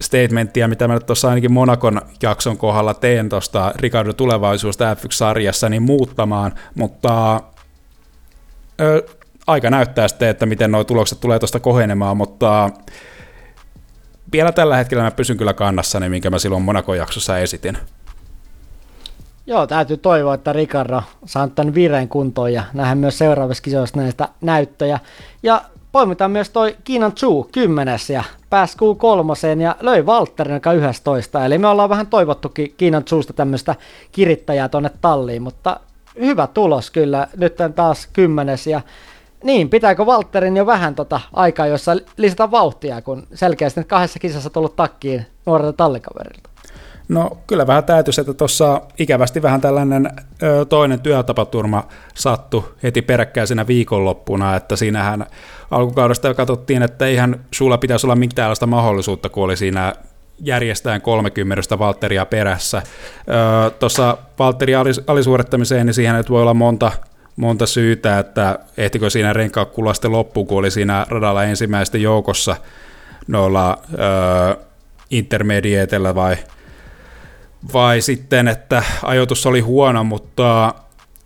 statementtia, 0.00 0.68
mitä 0.68 0.88
mä 0.88 0.94
nyt 0.94 1.06
tuossa 1.06 1.28
ainakin 1.28 1.52
Monakon 1.52 2.00
jakson 2.22 2.56
kohdalla 2.56 2.94
teen 2.94 3.28
tuosta 3.28 3.72
Ricardo 3.76 4.12
tulevaisuudesta 4.12 4.94
F1-sarjassa, 4.94 5.68
niin 5.68 5.82
muuttamaan, 5.82 6.54
mutta 6.74 7.40
ö, 8.80 9.06
aika 9.46 9.70
näyttää 9.70 10.08
sitten, 10.08 10.28
että 10.28 10.46
miten 10.46 10.70
nuo 10.70 10.84
tulokset 10.84 11.20
tulee 11.20 11.38
tuosta 11.38 11.60
kohenemaan, 11.60 12.16
mutta 12.16 12.70
vielä 14.32 14.52
tällä 14.52 14.76
hetkellä 14.76 15.04
mä 15.04 15.10
pysyn 15.10 15.36
kyllä 15.36 15.54
kannassani, 15.54 16.08
minkä 16.08 16.30
mä 16.30 16.38
silloin 16.38 16.62
Monakon 16.62 16.96
jaksossa 16.96 17.38
esitin. 17.38 17.78
Joo, 19.46 19.66
täytyy 19.66 19.96
toivoa, 19.96 20.34
että 20.34 20.52
Ricardo 20.52 21.02
saa 21.24 21.48
tämän 21.48 21.74
vireen 21.74 22.08
kuntoon 22.08 22.52
ja 22.52 22.62
nähdään 22.72 22.98
myös 22.98 23.18
seuraavassa 23.18 23.62
kisoissa 23.62 24.00
näistä 24.00 24.28
näyttöjä. 24.40 24.98
Ja 25.42 25.62
poimitaan 25.92 26.30
myös 26.30 26.50
toi 26.50 26.76
Kiinan 26.84 27.12
Chu 27.12 27.48
kymmenes 27.52 28.10
ja 28.10 28.24
pääsi 28.50 28.76
Q3 28.76 29.60
ja 29.60 29.76
löi 29.80 30.02
Walterin 30.02 30.54
joka 30.54 30.72
11. 30.72 31.44
Eli 31.44 31.58
me 31.58 31.68
ollaan 31.68 31.90
vähän 31.90 32.06
toivottukin 32.06 32.74
Kiinan 32.76 33.04
Chuusta 33.04 33.32
tämmöistä 33.32 33.74
kirittäjää 34.12 34.68
tonne 34.68 34.90
talliin, 35.00 35.42
mutta 35.42 35.80
hyvä 36.20 36.46
tulos 36.46 36.90
kyllä. 36.90 37.28
Nyt 37.36 37.56
taas 37.74 38.08
kymmenes 38.12 38.66
ja 38.66 38.80
niin, 39.44 39.70
pitääkö 39.70 40.04
Walterin 40.04 40.56
jo 40.56 40.66
vähän 40.66 40.94
tota 40.94 41.20
aikaa, 41.32 41.66
jossa 41.66 41.96
lisätä 42.16 42.50
vauhtia, 42.50 43.02
kun 43.02 43.26
selkeästi 43.34 43.84
kahdessa 43.84 44.18
kisassa 44.18 44.50
tullut 44.50 44.76
takkiin 44.76 45.26
nuorelta 45.46 45.72
tallikaverilta? 45.72 46.49
No 47.10 47.38
kyllä 47.46 47.66
vähän 47.66 47.84
täytyisi, 47.84 48.20
että 48.20 48.34
tuossa 48.34 48.80
ikävästi 48.98 49.42
vähän 49.42 49.60
tällainen 49.60 50.10
ö, 50.42 50.64
toinen 50.64 51.00
työtapaturma 51.00 51.84
sattui 52.14 52.64
heti 52.82 53.02
peräkkäisenä 53.02 53.66
viikonloppuna, 53.66 54.56
että 54.56 54.76
siinähän 54.76 55.26
alkukaudesta 55.70 56.34
katsottiin, 56.34 56.82
että 56.82 57.06
eihän 57.06 57.40
sulla 57.50 57.78
pitäisi 57.78 58.06
olla 58.06 58.16
mitään 58.16 58.56
mahdollisuutta, 58.66 59.28
kun 59.28 59.44
oli 59.44 59.56
siinä 59.56 59.92
järjestään 60.40 61.00
30 61.00 61.78
Valtteria 61.78 62.26
perässä. 62.26 62.82
Tuossa 63.78 64.18
Valtterin 64.38 64.76
alisuorittamiseen, 65.06 65.86
niin 65.86 65.94
siihen 65.94 66.14
nyt 66.14 66.30
voi 66.30 66.42
olla 66.42 66.54
monta, 66.54 66.92
monta 67.36 67.66
syytä, 67.66 68.18
että 68.18 68.58
ehtikö 68.76 69.10
siinä 69.10 69.32
renkaa 69.32 69.64
kulla 69.64 69.94
sitten 69.94 70.12
loppuun, 70.12 70.46
kun 70.46 70.58
oli 70.58 70.70
siinä 70.70 71.06
radalla 71.08 71.44
ensimmäisten 71.44 72.02
joukossa 72.02 72.56
noilla 73.26 73.78
ö, 73.94 74.56
intermediateilla 75.10 76.14
vai 76.14 76.36
vai 77.72 78.00
sitten, 78.00 78.48
että 78.48 78.82
ajoitus 79.02 79.46
oli 79.46 79.60
huono, 79.60 80.04
mutta 80.04 80.74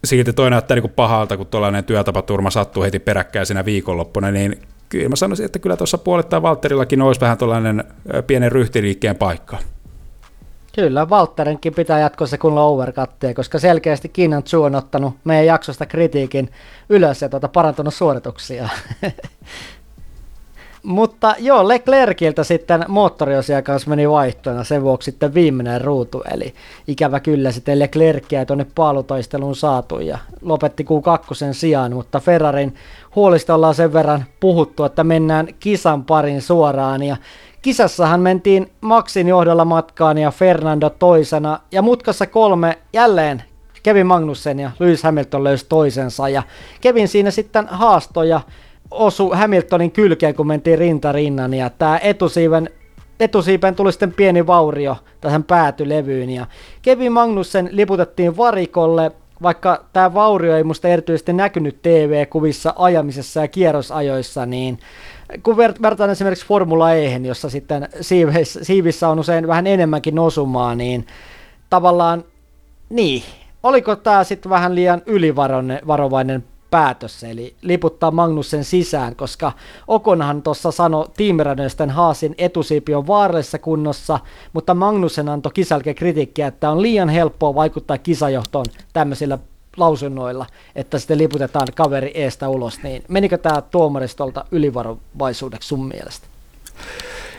silti 0.05 0.33
toi 0.33 0.51
näyttää 0.51 0.75
niin 0.75 0.91
pahalta, 0.91 1.37
kun 1.37 1.47
tuollainen 1.47 1.85
työtapaturma 1.85 2.51
sattuu 2.51 2.83
heti 2.83 2.99
peräkkäisenä 2.99 3.65
viikonloppuna, 3.65 4.31
niin 4.31 4.63
kyllä 4.89 5.09
mä 5.09 5.17
sanoisin, 5.17 5.47
että 5.47 5.59
kyllä 5.59 5.77
tuossa 5.77 5.99
puolittain 5.99 6.43
Valterillakin 6.43 7.03
olisi 7.03 7.21
vähän 7.21 7.39
tuollainen 7.39 7.85
pienen 8.27 8.53
ryhtiliikkeen 8.53 9.17
paikka. 9.17 9.59
Kyllä, 10.75 11.11
Valtterinkin 11.11 11.75
pitää 11.75 12.01
jatkossa 12.01 12.39
kun 12.39 12.59
overcutteja, 12.59 13.35
koska 13.35 13.59
selkeästi 13.59 14.09
Kiinan 14.09 14.43
Tzu 14.43 14.63
on 14.63 14.75
ottanut 14.75 15.15
meidän 15.25 15.47
jaksosta 15.47 15.87
kritiikin 15.87 16.51
ylös 16.89 17.23
ja 17.23 17.29
tuota 17.29 17.49
parantunut 17.49 17.95
suorituksia. 17.95 18.69
Mutta 20.85 21.35
joo, 21.39 21.69
Leclerciltä 21.69 22.45
sitten 22.45 22.85
moottoriosia 22.89 23.63
kanssa 23.63 23.91
meni 23.91 24.11
vaihtoina, 24.11 24.65
sen 24.65 24.83
vuoksi 24.83 25.05
sitten 25.05 25.35
viimeinen 25.35 25.81
ruutu, 25.81 26.23
eli 26.35 26.55
ikävä 26.89 27.21
kyllä 27.21 27.53
sitten 27.53 27.79
Leclercia 27.79 28.47
tuonne 28.47 28.67
paalutaisteluun 28.75 29.57
saatu 29.57 30.01
ja 30.01 30.19
lopetti 30.43 30.83
Q2 30.85 31.53
sijaan, 31.53 31.93
mutta 31.93 32.21
Ferrarin 32.21 32.75
huolista 33.15 33.55
ollaan 33.55 33.75
sen 33.75 33.93
verran 33.93 34.25
puhuttu, 34.41 34.85
että 34.85 35.05
mennään 35.05 35.49
kisan 35.61 36.05
parin 36.05 36.43
suoraan. 36.43 37.03
Ja 37.03 37.17
Kisassahan 37.63 38.21
mentiin 38.21 38.71
Maxin 38.81 39.29
johdolla 39.29 39.65
matkaan 39.65 40.19
ja 40.19 40.31
Fernando 40.31 40.91
toisena. 40.91 41.61
Ja 41.73 41.83
mutkassa 41.83 42.27
kolme 42.27 42.79
jälleen 42.93 43.43
Kevin 43.83 44.07
Magnussen 44.07 44.61
ja 44.61 44.71
Lewis 44.79 45.03
Hamilton 45.03 45.45
löysi 45.45 45.67
toisensa. 45.69 46.29
Ja 46.29 46.43
Kevin 46.81 47.09
siinä 47.09 47.31
sitten 47.31 47.67
haastoja 47.69 48.41
osu 48.91 49.31
Hamiltonin 49.31 49.91
kylkeen, 49.91 50.35
kun 50.35 50.47
mentiin 50.47 50.79
rinta 50.79 51.13
rinnan, 51.13 51.55
ja 51.55 51.71
tämä 51.71 51.99
etusiiven 52.03 52.71
etusiipen 53.21 53.75
tuli 53.75 53.93
sitten 53.93 54.13
pieni 54.13 54.47
vaurio 54.47 54.97
tähän 55.21 55.45
päätylevyyn, 55.45 56.31
ja 56.31 56.47
Kevin 56.83 57.13
Magnussen 57.13 57.69
liputettiin 57.73 58.37
varikolle, 58.37 59.13
vaikka 59.43 59.85
tämä 59.93 60.15
vaurio 60.15 60.57
ei 60.57 60.65
musta 60.65 60.89
erityisesti 60.89 61.33
näkynyt 61.33 61.83
TV-kuvissa 61.83 62.75
ajamisessa 62.77 63.41
ja 63.41 63.49
kierrosajoissa, 63.49 64.47
niin 64.47 64.79
kun 65.43 65.57
vertaan 65.57 66.11
esimerkiksi 66.11 66.47
Formula 66.47 66.93
E, 66.93 67.17
jossa 67.17 67.51
sitten 67.51 67.89
siivissä, 68.01 68.65
siivissä 68.65 69.09
on 69.09 69.19
usein 69.19 69.49
vähän 69.49 69.67
enemmänkin 69.67 70.19
osumaa, 70.19 70.75
niin 70.75 71.07
tavallaan, 71.71 72.25
niin, 72.91 73.23
oliko 73.63 73.97
tämä 73.97 74.25
sitten 74.25 74.51
vähän 74.51 74.75
liian 74.75 75.03
ylivarovainen 75.07 76.45
päätös, 76.75 77.25
eli 77.25 77.55
liputtaa 77.63 78.11
Magnussen 78.11 78.65
sisään, 78.65 79.17
koska 79.17 79.53
Okonhan 79.89 80.43
tuossa 80.43 80.71
sanoi 80.71 81.09
tiimiradioisten 81.17 81.91
Haasin 81.91 82.35
etusiipi 82.39 82.95
on 82.95 83.07
vaarallisessa 83.07 83.59
kunnossa, 83.59 84.21
mutta 84.53 84.75
Magnussen 84.75 85.29
antoi 85.29 85.53
kisalke 85.53 85.95
kritiikkiä, 85.95 86.47
että 86.47 86.71
on 86.71 86.83
liian 86.83 87.09
helppoa 87.09 87.55
vaikuttaa 87.55 87.99
kisajohtoon 87.99 88.67
tämmöisillä 88.93 89.39
lausunnoilla, 89.77 90.47
että 90.77 90.99
sitten 90.99 91.19
liputetaan 91.19 91.69
kaveri 91.75 92.11
eestä 92.15 92.49
ulos, 92.49 92.83
niin 92.83 93.03
menikö 93.09 93.39
tämä 93.39 93.63
tuomaristolta 93.63 94.45
ylivarovaisuudeksi 94.51 95.69
sun 95.69 95.89
mielestä? 95.89 96.27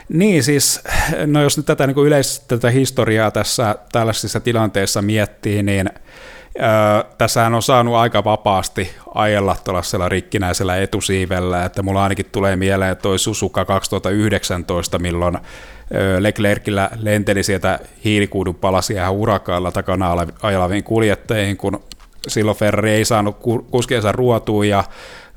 Niin 0.09 0.43
siis, 0.43 0.81
no 1.25 1.41
jos 1.41 1.57
nyt 1.57 1.65
tätä 1.65 1.87
niin 1.87 1.97
yleistä 1.97 2.45
tätä 2.47 2.69
historiaa 2.69 3.31
tässä 3.31 3.75
tällaisissa 3.91 4.39
tilanteissa 4.39 5.01
miettii, 5.01 5.63
niin 5.63 5.89
Tässähän 7.17 7.53
on 7.53 7.61
saanut 7.61 7.95
aika 7.95 8.23
vapaasti 8.23 8.91
ajella 9.15 9.55
tuollaisella 9.63 10.09
rikkinäisellä 10.09 10.77
etusiivellä, 10.77 11.65
että 11.65 11.83
mulla 11.83 12.03
ainakin 12.03 12.25
tulee 12.31 12.55
mieleen 12.55 12.97
toi 12.97 13.19
Susuka 13.19 13.65
2019, 13.65 14.99
milloin 14.99 15.37
Leclercillä 16.19 16.89
lenteli 17.01 17.43
sieltä 17.43 17.79
hiilikuudun 18.03 18.55
palasia 18.55 19.01
ihan 19.01 19.13
urakaalla 19.13 19.71
takana 19.71 20.15
ajalaviin 20.41 20.83
kuljettajien, 20.83 21.57
kun 21.57 21.83
silloin 22.27 22.57
Ferrari 22.57 22.91
ei 22.91 23.05
saanut 23.05 23.37
kuskiensa 23.71 24.11
ruotua 24.11 24.65
ja 24.65 24.83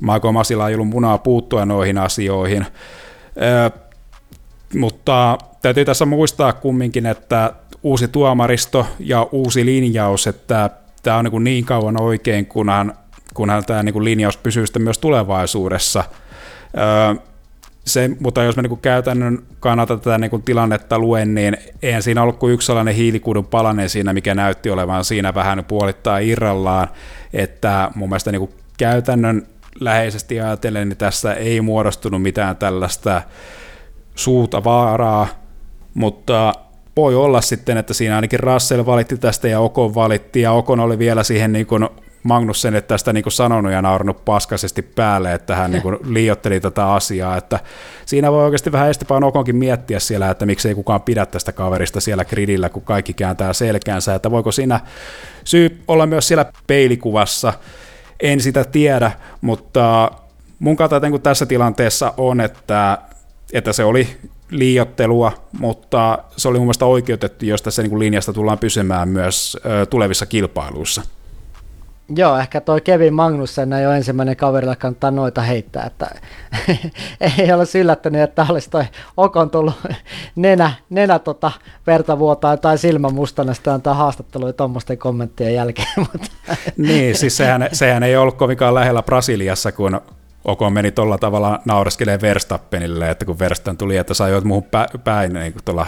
Michael 0.01 0.33
Masilla 0.33 0.69
ei 0.69 0.75
ollut 0.75 0.89
munaa 0.89 1.19
puuttua 1.19 1.65
noihin 1.65 1.99
asioihin. 1.99 2.67
Mutta 4.75 5.39
täytyy 5.63 5.85
tässä 5.85 6.07
muistaa 6.07 6.53
kumminkin, 6.53 7.07
että 7.07 7.53
uusi 7.83 8.09
tuomaristo 8.09 8.87
ja 8.99 9.27
uusi 9.33 9.65
linjaus, 9.65 10.27
että 10.27 10.71
tämä 11.03 11.17
on 11.17 11.25
niin, 11.25 11.45
niin 11.45 11.65
kauan 11.65 12.03
oikein, 12.03 12.47
kunhan, 12.47 12.95
kunhan 13.35 13.65
tämä 13.65 13.83
niin 13.83 14.05
linjaus 14.05 14.37
pysyy 14.37 14.67
sitten 14.67 14.83
myös 14.83 14.99
tulevaisuudessa. 14.99 16.05
Öö, 16.79 17.15
se, 17.89 18.11
mutta 18.21 18.43
jos 18.43 18.57
mä 18.57 18.63
niin 18.63 18.79
käytännön 18.79 19.43
kannalta 19.61 19.97
tätä 19.97 20.19
niin 20.19 20.43
tilannetta 20.43 20.99
luen, 20.99 21.35
niin 21.35 21.57
eihän 21.83 22.03
siinä 22.03 22.23
ollut 22.23 22.39
kuin 22.39 22.55
yksi 22.55 22.67
sellainen 22.67 22.95
hiilikuudun 22.95 23.47
palanen 23.47 23.89
siinä, 23.89 24.13
mikä 24.13 24.35
näytti 24.35 24.71
olevan 24.71 25.05
siinä 25.05 25.35
vähän 25.35 25.65
puolittaa 25.65 26.19
irrallaan, 26.19 26.89
että 27.33 27.91
mun 27.95 28.09
mielestä 28.09 28.33
niin 28.33 28.49
käytännön 28.79 29.47
läheisesti 29.81 30.41
ajatellen, 30.41 30.89
niin 30.89 30.97
tässä 30.97 31.35
ei 31.35 31.61
muodostunut 31.61 32.23
mitään 32.23 32.57
tällaista 32.57 33.23
suuta 34.15 34.65
vaaraa, 34.65 35.27
mutta 35.95 36.55
voi 36.99 37.15
olla 37.15 37.41
sitten, 37.41 37.77
että 37.77 37.95
siinä 37.95 38.15
ainakin 38.15 38.41
Russell 38.41 38.87
valitti 38.87 39.17
tästä 39.17 39.49
ja 39.49 39.61
Okon 39.61 39.95
valitti, 39.95 40.41
ja 40.41 40.53
Okon 40.53 40.81
oli 40.81 40.99
vielä 40.99 41.23
siihen 41.23 41.53
niin 41.53 41.67
kuin 41.67 41.89
Magnussen, 42.23 42.75
että 42.75 42.89
tästä 42.89 43.13
niin 43.13 43.25
sanonut 43.29 43.73
ja 43.73 43.83
naurannut 43.83 44.25
paskaisesti 44.25 44.83
päälle, 44.83 45.33
että 45.33 45.57
hän 45.57 45.71
niin 45.71 45.83
liiotteli 46.15 46.61
tätä 46.61 46.93
asiaa, 46.93 47.37
että 47.37 47.61
siinä 48.07 48.33
voi 48.33 48.45
oikeasti 48.45 48.73
vähän 48.73 48.91
Esteban 48.91 49.25
Okonkin 49.25 49.57
miettiä 49.57 50.01
siellä, 50.01 50.31
että 50.31 50.47
miksei 50.47 50.75
kukaan 50.75 51.03
pidä 51.03 51.27
tästä 51.27 51.53
kaverista 51.53 52.01
siellä 52.01 52.25
gridillä, 52.25 52.69
kun 52.69 52.83
kaikki 52.83 53.13
kääntää 53.13 53.53
selkäänsä, 53.53 54.15
että 54.15 54.31
voiko 54.31 54.53
siinä 54.53 54.81
syy 55.45 55.83
olla 55.89 56.07
myös 56.07 56.29
siellä 56.29 56.53
peilikuvassa, 56.67 57.53
en 58.21 58.41
sitä 58.41 58.65
tiedä, 58.65 59.13
mutta 59.41 60.11
mun 60.59 60.77
kanta 60.77 61.01
tässä 61.23 61.47
tilanteessa 61.47 62.15
on, 62.17 62.41
että, 62.41 62.99
että 63.53 63.73
se 63.73 63.85
oli 63.85 64.09
liiottelua, 64.51 65.33
mutta 65.59 66.19
se 66.37 66.49
oli 66.49 66.59
mun 66.59 66.67
mielestä 66.67 66.87
oikeutettu, 66.87 67.45
jos 67.45 67.63
tässä 67.63 67.83
niin 67.83 67.91
kuin 67.91 68.01
linjasta 68.01 68.33
tullaan 68.33 68.59
pysymään 68.59 69.09
myös 69.09 69.57
tulevissa 69.91 70.27
kilpailuissa. 70.27 71.03
Joo, 72.17 72.39
ehkä 72.39 72.61
toi 72.61 72.81
Kevin 72.81 73.15
Magnussen 73.15 73.73
ei 73.73 73.87
ole 73.87 73.97
ensimmäinen 73.97 74.37
kaverilla 74.37 74.77
kannattaa 74.77 75.11
noita 75.11 75.43
heittää, 75.43 75.87
että 75.87 76.11
ei 77.39 77.53
ole 77.53 77.65
yllättänyt, 77.81 78.23
että 78.23 78.47
olisi 78.49 78.71
toi 78.71 78.85
Okon 79.17 79.51
tullut 79.51 79.75
nenä, 80.37 80.73
nenä 80.91 81.19
tota, 81.19 81.53
verta 81.87 82.19
vuotaa 82.19 82.57
tai 82.57 82.79
silmä 82.79 83.09
mustana 83.09 83.55
sitä 83.55 83.75
antaa 83.75 83.95
haastatteluja 83.95 84.53
tuommoisten 84.53 84.99
kommenttien 84.99 85.55
jälkeen. 85.55 85.89
Mutta. 86.13 86.31
niin, 86.77 87.17
siis 87.17 87.37
sehän, 87.37 87.69
sehän 87.73 88.03
ei 88.03 88.17
ollut 88.17 88.37
kovinkaan 88.37 88.75
lähellä 88.75 89.03
Brasiliassa, 89.03 89.73
kun 89.73 90.01
Oko 90.49 90.71
meni 90.71 90.91
tuolla 90.91 91.19
tavalla 91.19 91.61
naureskelemaan 91.65 92.21
Verstappenille, 92.21 93.11
että 93.11 93.25
kun 93.25 93.39
Verstappen 93.39 93.77
tuli, 93.77 93.97
että 93.97 94.15
sä 94.15 94.25
ajoit 94.25 94.45
muuhun 94.45 94.69
päin, 95.05 95.33
niin 95.33 95.53
kuin 95.53 95.65
tuolla 95.65 95.87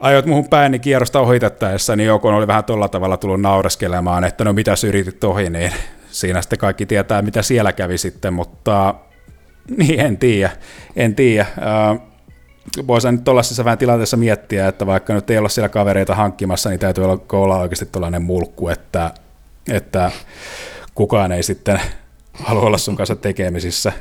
ajoit 0.00 0.26
muuhun 0.26 0.48
päin, 0.48 0.72
niin 0.72 0.80
kierrosta 0.80 1.20
ohitettaessa, 1.20 1.96
niin 1.96 2.12
Okon 2.12 2.34
oli 2.34 2.46
vähän 2.46 2.64
tuolla 2.64 2.88
tavalla 2.88 3.16
tullut 3.16 3.40
naureskelemaan, 3.40 4.24
että 4.24 4.44
no 4.44 4.52
mitä 4.52 4.74
yritit 4.86 5.24
ohi, 5.24 5.50
niin 5.50 5.72
siinä 6.10 6.42
sitten 6.42 6.58
kaikki 6.58 6.86
tietää, 6.86 7.22
mitä 7.22 7.42
siellä 7.42 7.72
kävi 7.72 7.98
sitten, 7.98 8.34
mutta 8.34 8.94
niin 9.78 10.00
en 10.00 10.16
tiedä, 10.16 10.50
en 10.96 11.14
tiedä. 11.14 11.46
Äh, 11.90 12.00
voisi 12.86 13.12
nyt 13.12 13.24
tuollaisessa 13.24 13.64
vähän 13.64 13.78
tilanteessa 13.78 14.16
miettiä, 14.16 14.68
että 14.68 14.86
vaikka 14.86 15.14
nyt 15.14 15.30
ei 15.30 15.38
olla 15.38 15.48
siellä 15.48 15.68
kavereita 15.68 16.14
hankkimassa, 16.14 16.70
niin 16.70 16.80
täytyy 16.80 17.04
olla, 17.04 17.18
olla 17.32 17.58
oikeasti 17.58 17.86
tuollainen 17.86 18.22
mulkku, 18.22 18.68
että, 18.68 19.10
että 19.72 20.10
kukaan 20.94 21.32
ei 21.32 21.42
sitten 21.42 21.80
halua 22.34 22.62
olla 22.62 22.78
sun 22.78 22.96
kanssa 22.96 23.16
tekemisissä. 23.16 23.92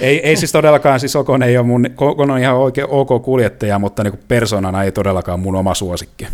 Ei, 0.00 0.26
ei 0.26 0.36
siis 0.36 0.52
todellakaan, 0.52 1.00
siis 1.00 1.16
Okon 1.16 1.42
ei 1.42 1.58
ole 1.58 1.66
mun, 1.66 1.86
Okon 1.96 2.30
on 2.30 2.38
ihan 2.38 2.56
oikein 2.56 2.86
ok 2.90 3.22
kuljettaja, 3.22 3.78
mutta 3.78 4.04
niin 4.04 4.20
persoonana 4.28 4.82
ei 4.82 4.92
todellakaan 4.92 5.40
mun 5.40 5.54
oma 5.54 5.74
suosikki. 5.74 6.26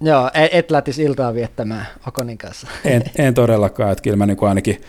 Joo, 0.00 0.30
e- 0.34 0.58
et 0.58 0.70
lähtisi 0.70 1.02
iltaa 1.02 1.34
viettämään 1.34 1.86
Okonin 2.06 2.38
kanssa. 2.38 2.66
En, 2.84 3.02
en 3.18 3.34
todellakaan, 3.34 3.92
että 3.92 4.02
kyllä 4.02 4.16
mä 4.16 4.26
niin 4.26 4.38
ainakin, 4.40 4.80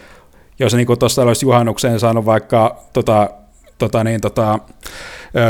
jos 0.60 0.74
niin 0.74 1.00
tuossa 1.00 1.22
olisi 1.22 1.46
juhannukseen 1.46 2.00
saanut 2.00 2.26
vaikka 2.26 2.84
tota, 2.94 3.30
tota, 3.78 4.04
niin, 4.04 4.22
tota, 4.22 4.60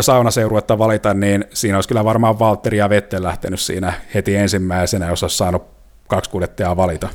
saunaseuruetta 0.01 0.77
valita, 0.77 1.13
niin 1.13 1.45
siinä 1.53 1.77
olisi 1.77 1.89
kyllä 1.89 2.03
varmaan 2.03 2.39
Valtteri 2.39 2.77
ja 2.77 2.89
Vettel 2.89 3.23
lähtenyt 3.23 3.59
siinä 3.59 3.93
heti 4.13 4.35
ensimmäisenä, 4.35 5.07
jos 5.07 5.23
olisi 5.23 5.37
saanut 5.37 5.63
kaksi 6.07 6.29
kuljettajaa 6.29 6.77
valita. 6.77 7.09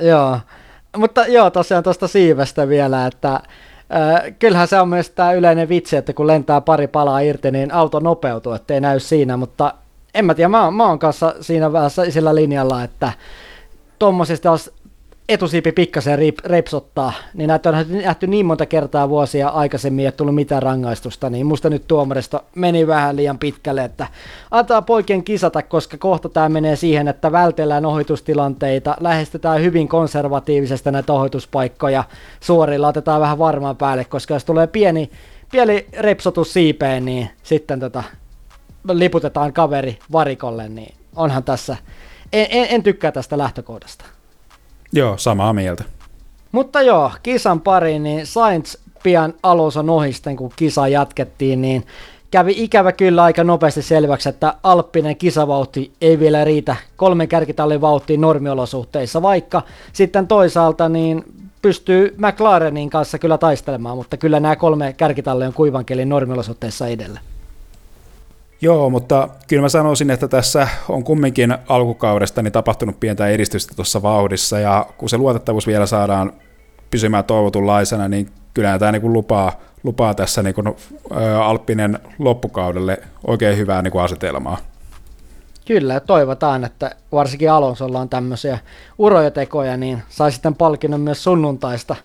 Joo, 0.00 0.40
mutta 0.96 1.26
joo, 1.26 1.50
tosiaan 1.50 1.84
tuosta 1.84 2.08
siivestä 2.08 2.68
vielä, 2.68 3.06
että 3.06 3.34
äh, 3.34 3.42
kyllähän 4.38 4.68
se 4.68 4.80
on 4.80 4.88
myös 4.88 5.10
tämä 5.10 5.32
yleinen 5.32 5.68
vitsi, 5.68 5.96
että 5.96 6.12
kun 6.12 6.26
lentää 6.26 6.60
pari 6.60 6.86
palaa 6.86 7.20
irti, 7.20 7.50
niin 7.50 7.74
auto 7.74 8.00
nopeutuu, 8.00 8.52
ettei 8.52 8.80
näy 8.80 9.00
siinä, 9.00 9.36
mutta 9.36 9.74
en 10.14 10.24
mä 10.24 10.34
tiedä, 10.34 10.48
mä, 10.48 10.70
mä 10.70 10.86
oon 10.86 10.98
kanssa 10.98 11.34
siinä 11.40 11.72
vähän 11.72 11.90
sillä 12.10 12.34
linjalla, 12.34 12.82
että 12.82 13.12
tuommoisista 13.98 14.50
olisi 14.50 14.72
etusiipi 15.28 15.72
pikkasen 15.72 16.18
rip, 16.18 16.38
repsottaa, 16.44 17.12
niin 17.34 17.48
näitä 17.48 17.68
on 17.68 17.86
nähty 18.04 18.26
niin 18.26 18.46
monta 18.46 18.66
kertaa 18.66 19.08
vuosia 19.08 19.48
aikaisemmin, 19.48 20.04
ei 20.04 20.12
tullut 20.12 20.34
mitään 20.34 20.62
rangaistusta, 20.62 21.30
niin 21.30 21.46
musta 21.46 21.70
nyt 21.70 21.88
tuomarista 21.88 22.42
meni 22.54 22.86
vähän 22.86 23.16
liian 23.16 23.38
pitkälle, 23.38 23.84
että 23.84 24.06
antaa 24.50 24.82
poikien 24.82 25.24
kisata, 25.24 25.62
koska 25.62 25.98
kohta 25.98 26.28
tämä 26.28 26.48
menee 26.48 26.76
siihen, 26.76 27.08
että 27.08 27.32
vältellään 27.32 27.86
ohitustilanteita, 27.86 28.96
lähestytään 29.00 29.62
hyvin 29.62 29.88
konservatiivisesti 29.88 30.90
näitä 30.90 31.12
ohituspaikkoja, 31.12 32.04
suorilla 32.40 32.88
otetaan 32.88 33.20
vähän 33.20 33.38
varmaan 33.38 33.76
päälle, 33.76 34.04
koska 34.04 34.34
jos 34.34 34.44
tulee 34.44 34.66
pieni, 34.66 35.10
pieni 35.52 35.86
repsotus 35.98 36.52
siipeen, 36.52 37.04
niin 37.04 37.30
sitten 37.42 37.80
tota, 37.80 38.02
liputetaan 38.92 39.52
kaveri 39.52 39.98
varikolle, 40.12 40.68
niin 40.68 40.94
onhan 41.16 41.44
tässä, 41.44 41.76
en, 42.32 42.46
en, 42.50 42.66
en 42.70 42.82
tykkää 42.82 43.12
tästä 43.12 43.38
lähtökohdasta. 43.38 44.17
Joo, 44.92 45.18
samaa 45.18 45.52
mieltä. 45.52 45.84
Mutta 46.52 46.82
joo, 46.82 47.12
kisan 47.22 47.60
pari, 47.60 47.98
niin 47.98 48.26
Sainz 48.26 48.76
pian 49.02 49.34
Alonson 49.42 49.90
ohisten, 49.90 50.36
kun 50.36 50.52
kisa 50.56 50.88
jatkettiin, 50.88 51.62
niin 51.62 51.86
kävi 52.30 52.54
ikävä 52.56 52.92
kyllä 52.92 53.22
aika 53.22 53.44
nopeasti 53.44 53.82
selväksi, 53.82 54.28
että 54.28 54.54
Alppinen 54.62 55.16
kisavauhti 55.16 55.92
ei 56.00 56.18
vielä 56.18 56.44
riitä 56.44 56.76
kolmen 56.96 57.28
kärkitallin 57.28 57.80
vauhtiin 57.80 58.20
normiolosuhteissa, 58.20 59.22
vaikka 59.22 59.62
sitten 59.92 60.26
toisaalta 60.26 60.88
niin 60.88 61.24
pystyy 61.62 62.14
McLarenin 62.18 62.90
kanssa 62.90 63.18
kyllä 63.18 63.38
taistelemaan, 63.38 63.96
mutta 63.96 64.16
kyllä 64.16 64.40
nämä 64.40 64.56
kolme 64.56 64.92
kärkitallia 64.92 65.46
on 65.46 65.52
kuivan 65.54 65.84
kelin 65.84 66.08
normiolosuhteissa 66.08 66.86
edellä. 66.86 67.20
Joo, 68.60 68.90
mutta 68.90 69.28
kyllä 69.48 69.62
mä 69.62 69.68
sanoisin, 69.68 70.10
että 70.10 70.28
tässä 70.28 70.68
on 70.88 71.04
kumminkin 71.04 71.58
alkukaudesta 71.68 72.42
niin 72.42 72.52
tapahtunut 72.52 73.00
pientä 73.00 73.28
edistystä 73.28 73.74
tuossa 73.74 74.02
vauhdissa, 74.02 74.58
ja 74.58 74.86
kun 74.98 75.08
se 75.08 75.18
luotettavuus 75.18 75.66
vielä 75.66 75.86
saadaan 75.86 76.32
pysymään 76.90 77.24
toivotunlaisena, 77.24 78.08
niin 78.08 78.28
kyllä 78.54 78.78
tämä 78.78 78.92
niin 78.92 79.12
lupaa, 79.12 79.52
lupaa 79.82 80.14
tässä 80.14 80.42
niin 80.42 80.54
kuin, 80.54 80.66
ä, 80.68 81.44
Alppinen 81.44 81.98
loppukaudelle 82.18 82.98
oikein 83.26 83.58
hyvää 83.58 83.82
niin 83.82 83.92
kuin 83.92 84.04
asetelmaa. 84.04 84.58
Kyllä, 85.66 86.00
toivotaan, 86.00 86.64
että 86.64 86.90
varsinkin 87.12 87.50
Alonsolla 87.50 88.00
on 88.00 88.08
tämmöisiä 88.08 88.58
urojatekoja, 88.98 89.76
niin 89.76 90.02
sai 90.08 90.32
sitten 90.32 90.54
palkinnon 90.54 91.00
myös 91.00 91.24
sunnuntaista 91.24 91.96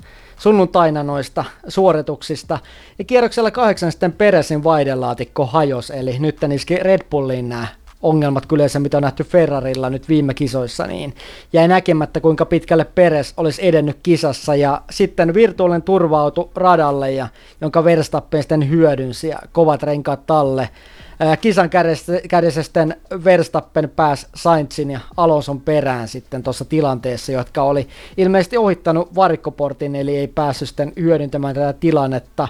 sunnuntaina 0.43 1.03
noista 1.03 1.45
suorituksista. 1.67 2.59
Ja 2.99 3.03
kierroksella 3.05 3.51
kahdeksan 3.51 3.91
sitten 3.91 4.11
Peresin 4.13 4.63
vaihdelaatikko 4.63 5.45
hajos, 5.45 5.91
eli 5.91 6.19
nyt 6.19 6.37
niski 6.47 6.75
Red 6.75 7.01
Bulliin 7.09 7.49
nämä 7.49 7.67
ongelmat 8.01 8.45
kyllä 8.45 8.63
mitä 8.79 8.97
on 8.97 9.03
nähty 9.03 9.23
Ferrarilla 9.23 9.89
nyt 9.89 10.09
viime 10.09 10.33
kisoissa, 10.33 10.87
niin 10.87 11.15
jäi 11.53 11.67
näkemättä, 11.67 12.19
kuinka 12.19 12.45
pitkälle 12.45 12.85
Peres 12.85 13.33
olisi 13.37 13.67
edennyt 13.67 13.97
kisassa, 14.03 14.55
ja 14.55 14.81
sitten 14.91 15.33
virtuaalinen 15.33 15.81
turvautu 15.81 16.51
radalle, 16.55 17.11
ja, 17.11 17.27
jonka 17.61 17.83
Verstappen 17.83 18.41
sitten 18.41 18.69
hyödynsi, 18.69 19.27
ja 19.27 19.39
kovat 19.51 19.83
renkaat 19.83 20.25
talle. 20.25 20.69
Kisan 21.41 21.69
sitten 22.49 22.95
Verstappen 23.23 23.89
pääsi 23.89 24.27
Sainzin 24.35 24.91
ja 24.91 24.99
Alonson 25.17 25.61
perään 25.61 26.07
sitten 26.07 26.43
tuossa 26.43 26.65
tilanteessa, 26.65 27.31
jotka 27.31 27.63
oli 27.63 27.87
ilmeisesti 28.17 28.57
ohittanut 28.57 29.15
varikkoportin, 29.15 29.95
eli 29.95 30.17
ei 30.17 30.27
päässyt 30.27 30.67
sitten 30.67 30.93
hyödyntämään 30.99 31.55
tätä 31.55 31.73
tilannetta. 31.73 32.47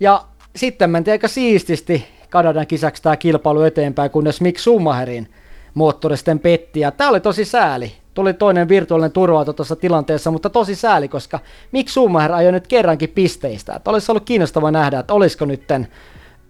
Ja 0.00 0.24
sitten 0.56 0.90
mentiin 0.90 1.12
aika 1.12 1.28
siististi 1.28 2.06
Kanadan 2.30 2.66
kisaksi 2.66 3.02
tämä 3.02 3.16
kilpailu 3.16 3.62
eteenpäin, 3.62 4.10
kunnes 4.10 4.40
Mick 4.40 4.58
Schumacherin 4.58 5.28
moottori 5.74 6.16
sitten 6.16 6.38
petti. 6.38 6.80
Ja 6.80 6.90
tämä 6.90 7.10
oli 7.10 7.20
tosi 7.20 7.44
sääli. 7.44 7.92
Tuli 8.14 8.34
toinen 8.34 8.68
virtuaalinen 8.68 9.12
turvautu 9.12 9.52
tuossa 9.52 9.76
tilanteessa, 9.76 10.30
mutta 10.30 10.50
tosi 10.50 10.74
sääli, 10.74 11.08
koska 11.08 11.40
Mick 11.72 11.88
Schumacher 11.88 12.32
ajoi 12.32 12.52
nyt 12.52 12.66
kerrankin 12.66 13.08
pisteistä. 13.08 13.74
Että 13.74 13.90
olisi 13.90 14.12
ollut 14.12 14.24
kiinnostava 14.24 14.70
nähdä, 14.70 14.98
että 14.98 15.14
olisiko 15.14 15.44
nytten 15.44 15.88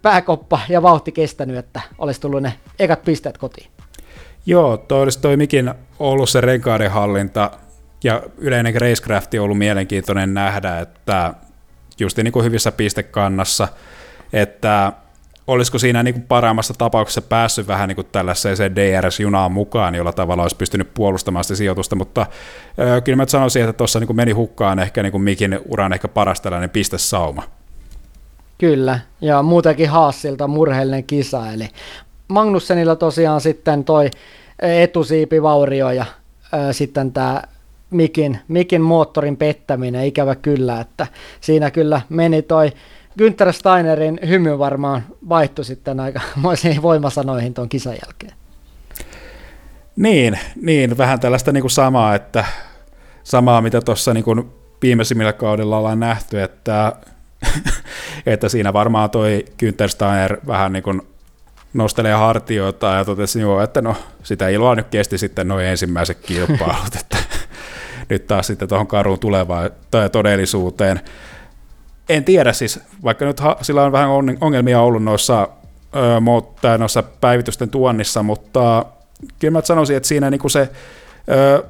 pääkoppa 0.01 0.59
ja 0.69 0.81
vauhti 0.81 1.11
kestänyt, 1.11 1.57
että 1.57 1.81
olisi 1.97 2.21
tullut 2.21 2.41
ne 2.41 2.53
ekat 2.79 3.03
pisteet 3.03 3.37
kotiin. 3.37 3.67
Joo, 4.45 4.77
toi 4.77 5.01
olisi 5.01 5.21
toi 5.21 5.37
mikin 5.37 5.73
ollut 5.99 6.29
se 6.29 6.41
renkaiden 6.41 6.91
hallinta 6.91 7.51
ja 8.03 8.23
yleinen 8.37 8.81
racecraft 8.81 9.33
on 9.33 9.39
ollut 9.39 9.57
mielenkiintoinen 9.57 10.33
nähdä, 10.33 10.79
että 10.79 11.33
just 11.99 12.17
niin 12.17 12.31
kuin 12.31 12.45
hyvissä 12.45 12.71
pistekannassa, 12.71 13.67
että 14.33 14.93
olisiko 15.47 15.79
siinä 15.79 16.03
niin 16.03 16.13
kuin 16.13 16.27
parhaimmassa 16.27 16.73
tapauksessa 16.77 17.21
päässyt 17.21 17.67
vähän 17.67 17.89
niin 17.89 18.05
tällaiseen 18.11 18.75
DRS-junaan 18.75 19.51
mukaan, 19.51 19.95
jolla 19.95 20.13
tavalla 20.13 20.41
olisi 20.41 20.55
pystynyt 20.55 20.93
puolustamaan 20.93 21.43
sitä 21.43 21.55
sijoitusta, 21.55 21.95
mutta 21.95 22.25
ö, 22.79 23.01
kyllä 23.01 23.15
mä 23.15 23.25
sanoisin, 23.27 23.63
että 23.63 23.73
tuossa 23.73 23.99
niin 23.99 24.15
meni 24.15 24.31
hukkaan 24.31 24.79
ehkä 24.79 25.03
niin 25.03 25.11
kuin 25.11 25.23
Mikin 25.23 25.59
uran 25.65 25.93
ehkä 25.93 26.07
paras 26.07 26.41
tällainen 26.41 26.69
pistesauma. 26.69 27.43
Kyllä, 28.57 28.99
ja 29.21 29.43
muutenkin 29.43 29.89
Haassilta 29.89 30.47
murheellinen 30.47 31.03
kisa, 31.03 31.51
eli 31.51 31.69
Magnussenilla 32.27 32.95
tosiaan 32.95 33.41
sitten 33.41 33.83
toi 33.83 34.09
etusiipivaurio 34.59 35.91
ja 35.91 36.05
ää, 36.51 36.73
sitten 36.73 37.11
tämä 37.11 37.43
Mikin, 37.89 38.39
Mikin 38.47 38.81
moottorin 38.81 39.37
pettäminen, 39.37 40.05
ikävä 40.05 40.35
kyllä, 40.35 40.79
että 40.79 41.07
siinä 41.41 41.71
kyllä 41.71 42.01
meni 42.09 42.41
toi 42.41 42.71
Günther 43.21 43.53
Steinerin 43.53 44.19
hymy 44.27 44.59
varmaan 44.59 45.03
vaihtui 45.29 45.65
sitten 45.65 45.99
aika 45.99 46.21
voimasanoihin 46.81 47.53
tuon 47.53 47.69
kisan 47.69 47.95
jälkeen. 48.05 48.33
Niin, 49.95 50.39
niin 50.61 50.97
vähän 50.97 51.19
tällaista 51.19 51.51
niin 51.51 51.61
kuin 51.61 51.71
samaa, 51.71 52.15
että 52.15 52.45
samaa 53.23 53.61
mitä 53.61 53.81
tuossa 53.81 54.13
niin 54.13 54.51
viimeisimmillä 54.81 55.33
kaudella 55.33 55.77
ollaan 55.77 55.99
nähty, 55.99 56.41
että, 56.41 56.95
että 58.25 58.49
siinä 58.49 58.73
varmaan 58.73 59.09
toi 59.09 59.45
Günther 59.63 59.89
Steiner 59.89 60.37
vähän 60.47 60.73
niin 60.73 60.83
kuin 60.83 61.01
nostelee 61.73 62.13
hartioita 62.13 62.87
ja 62.87 63.05
totesi, 63.05 63.39
joo, 63.39 63.61
että 63.61 63.81
no 63.81 63.95
sitä 64.23 64.49
iloa 64.49 64.75
nyt 64.75 64.87
kesti 64.87 65.17
sitten 65.17 65.47
noin 65.47 65.65
ensimmäiset 65.65 66.17
kilpailut, 66.21 66.95
että 67.01 67.17
nyt 68.09 68.27
taas 68.27 68.47
sitten 68.47 68.67
tuohon 68.67 68.87
karuun 68.87 69.19
tulevaan 69.19 69.69
todellisuuteen. 70.11 71.01
En 72.09 72.23
tiedä 72.23 72.53
siis, 72.53 72.79
vaikka 73.03 73.25
nyt 73.25 73.39
ha, 73.39 73.57
sillä 73.61 73.83
on 73.83 73.91
vähän 73.91 74.09
ongelmia 74.41 74.81
ollut 74.81 75.03
noissa, 75.03 75.49
ö, 76.65 76.77
noissa 76.77 77.03
päivitysten 77.03 77.69
tuonnissa, 77.69 78.23
mutta 78.23 78.85
kyllä 79.39 79.51
mä 79.51 79.61
sanoisin, 79.61 79.97
että 79.97 80.07
siinä 80.07 80.29
niinku 80.29 80.49
se 80.49 80.69
ö, 81.31 81.63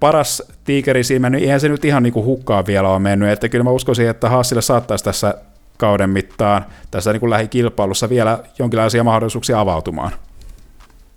paras 0.00 0.42
tiikeri 0.70 1.04
siinä, 1.04 1.30
niin 1.30 1.44
eihän 1.44 1.60
se 1.60 1.68
nyt 1.68 1.84
ihan 1.84 2.02
niinku 2.02 2.24
hukkaan 2.24 2.66
vielä 2.66 2.88
ole 2.88 2.98
mennyt, 2.98 3.28
että 3.28 3.48
kyllä 3.48 3.64
mä 3.64 3.70
uskoisin, 3.70 4.08
että 4.08 4.28
Haasille 4.28 4.62
saattaisi 4.62 5.04
tässä 5.04 5.34
kauden 5.76 6.10
mittaan 6.10 6.64
tässä 6.90 7.12
niin 7.12 7.20
kuin 7.20 7.30
lähikilpailussa 7.30 8.08
vielä 8.08 8.38
jonkinlaisia 8.58 9.04
mahdollisuuksia 9.04 9.60
avautumaan. 9.60 10.12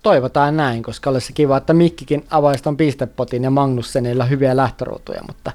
Toivotaan 0.04 0.58
näin, 0.58 0.84
koska 0.84 1.10
olisi 1.10 1.34
kiva, 1.34 1.58
että 1.58 1.74
Mikkikin 1.74 2.24
avaisi 2.30 2.64
ton 2.64 2.78
pistepotin 2.78 3.43
ja 3.43 3.51
Magnussenilla 3.51 4.26
hyviä 4.26 4.58
lähtöruutuja, 4.58 5.22
mutta 5.28 5.51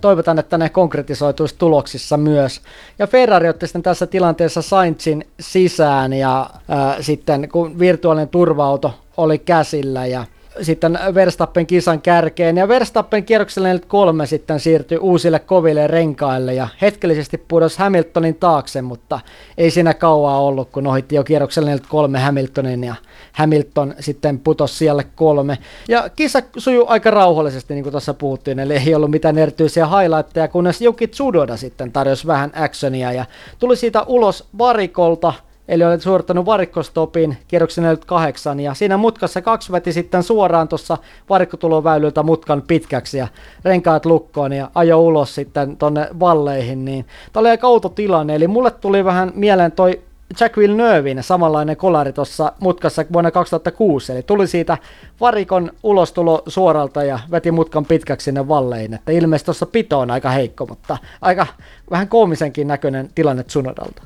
toivotaan, 0.00 0.38
että 0.38 0.58
ne 0.58 0.68
konkretisoituisi 0.68 1.54
tuloksissa 1.58 2.16
myös. 2.16 2.60
Ja 2.98 3.06
Ferrari 3.06 3.48
otti 3.48 3.66
sitten 3.66 3.82
tässä 3.82 4.06
tilanteessa 4.06 4.62
Sainzin 4.62 5.26
sisään 5.40 6.12
ja 6.12 6.50
äh, 6.70 6.96
sitten 7.00 7.48
kun 7.48 7.78
virtuaalinen 7.78 8.28
turvauto 8.28 8.94
oli 9.16 9.38
käsillä 9.38 10.06
ja 10.06 10.24
sitten 10.60 10.98
Verstappen 11.14 11.66
kisan 11.66 12.02
kärkeen, 12.02 12.56
ja 12.56 12.68
Verstappen 12.68 13.24
kierroksella 13.24 13.68
43 13.68 14.26
sitten 14.26 14.60
siirtyi 14.60 14.98
uusille 14.98 15.38
koville 15.38 15.86
renkaille, 15.86 16.54
ja 16.54 16.68
hetkellisesti 16.80 17.38
pudosi 17.38 17.78
Hamiltonin 17.78 18.34
taakse, 18.34 18.82
mutta 18.82 19.20
ei 19.58 19.70
siinä 19.70 19.94
kauaa 19.94 20.40
ollut, 20.40 20.68
kun 20.70 20.86
ohitti 20.86 21.14
jo 21.14 21.24
kierroksella 21.24 21.66
43 21.66 22.18
Hamiltonin, 22.18 22.84
ja 22.84 22.94
Hamilton 23.32 23.94
sitten 24.00 24.38
putosi 24.38 24.74
siellä 24.74 25.04
kolme. 25.14 25.58
Ja 25.88 26.08
kisa 26.16 26.42
sujuu 26.56 26.84
aika 26.88 27.10
rauhallisesti, 27.10 27.74
niin 27.74 27.84
kuin 27.84 27.90
tuossa 27.90 28.14
puhuttiin, 28.14 28.58
eli 28.58 28.76
ei 28.76 28.94
ollut 28.94 29.10
mitään 29.10 29.38
erityisiä 29.38 29.86
highlightteja, 29.86 30.48
kunnes 30.48 30.80
Juki 30.80 31.08
Tsudoda 31.08 31.56
sitten 31.56 31.92
tarjosi 31.92 32.26
vähän 32.26 32.52
actionia, 32.54 33.12
ja 33.12 33.24
tuli 33.58 33.76
siitä 33.76 34.02
ulos 34.02 34.48
varikolta, 34.58 35.32
eli 35.68 35.84
olet 35.84 36.02
suorittanut 36.02 36.46
varikkostopin 36.46 37.36
kierroksen 37.48 37.84
48, 37.84 38.60
ja 38.60 38.74
siinä 38.74 38.96
mutkassa 38.96 39.42
kaksi 39.42 39.72
veti 39.72 39.92
sitten 39.92 40.22
suoraan 40.22 40.68
tuossa 40.68 40.98
varikkotuloväylyltä 41.28 42.22
mutkan 42.22 42.62
pitkäksi, 42.62 43.18
ja 43.18 43.28
renkaat 43.64 44.06
lukkoon, 44.06 44.52
ja 44.52 44.70
ajo 44.74 45.00
ulos 45.00 45.34
sitten 45.34 45.76
tonne 45.76 46.08
valleihin, 46.20 46.84
niin 46.84 47.06
tämä 47.32 47.40
oli 47.40 47.50
aika 47.50 47.66
outo 47.66 47.88
tilanne, 47.88 48.34
eli 48.34 48.48
mulle 48.48 48.70
tuli 48.70 49.04
vähän 49.04 49.32
mieleen 49.34 49.72
toi 49.72 50.00
Jack 50.40 50.56
Villeneuvein 50.56 51.22
samanlainen 51.22 51.76
kolari 51.76 52.12
tuossa 52.12 52.52
mutkassa 52.60 53.04
vuonna 53.12 53.30
2006, 53.30 54.12
eli 54.12 54.22
tuli 54.22 54.46
siitä 54.46 54.78
varikon 55.20 55.70
ulostulo 55.82 56.42
suoralta 56.46 57.04
ja 57.04 57.18
veti 57.30 57.50
mutkan 57.50 57.84
pitkäksi 57.84 58.24
sinne 58.24 58.48
valleihin, 58.48 58.94
että 58.94 59.12
ilmeisesti 59.12 59.46
tuossa 59.46 59.66
pito 59.66 59.98
on 59.98 60.10
aika 60.10 60.30
heikko, 60.30 60.66
mutta 60.66 60.98
aika 61.20 61.46
vähän 61.90 62.08
koomisenkin 62.08 62.68
näköinen 62.68 63.10
tilanne 63.14 63.42
Tsunodalta. 63.42 64.02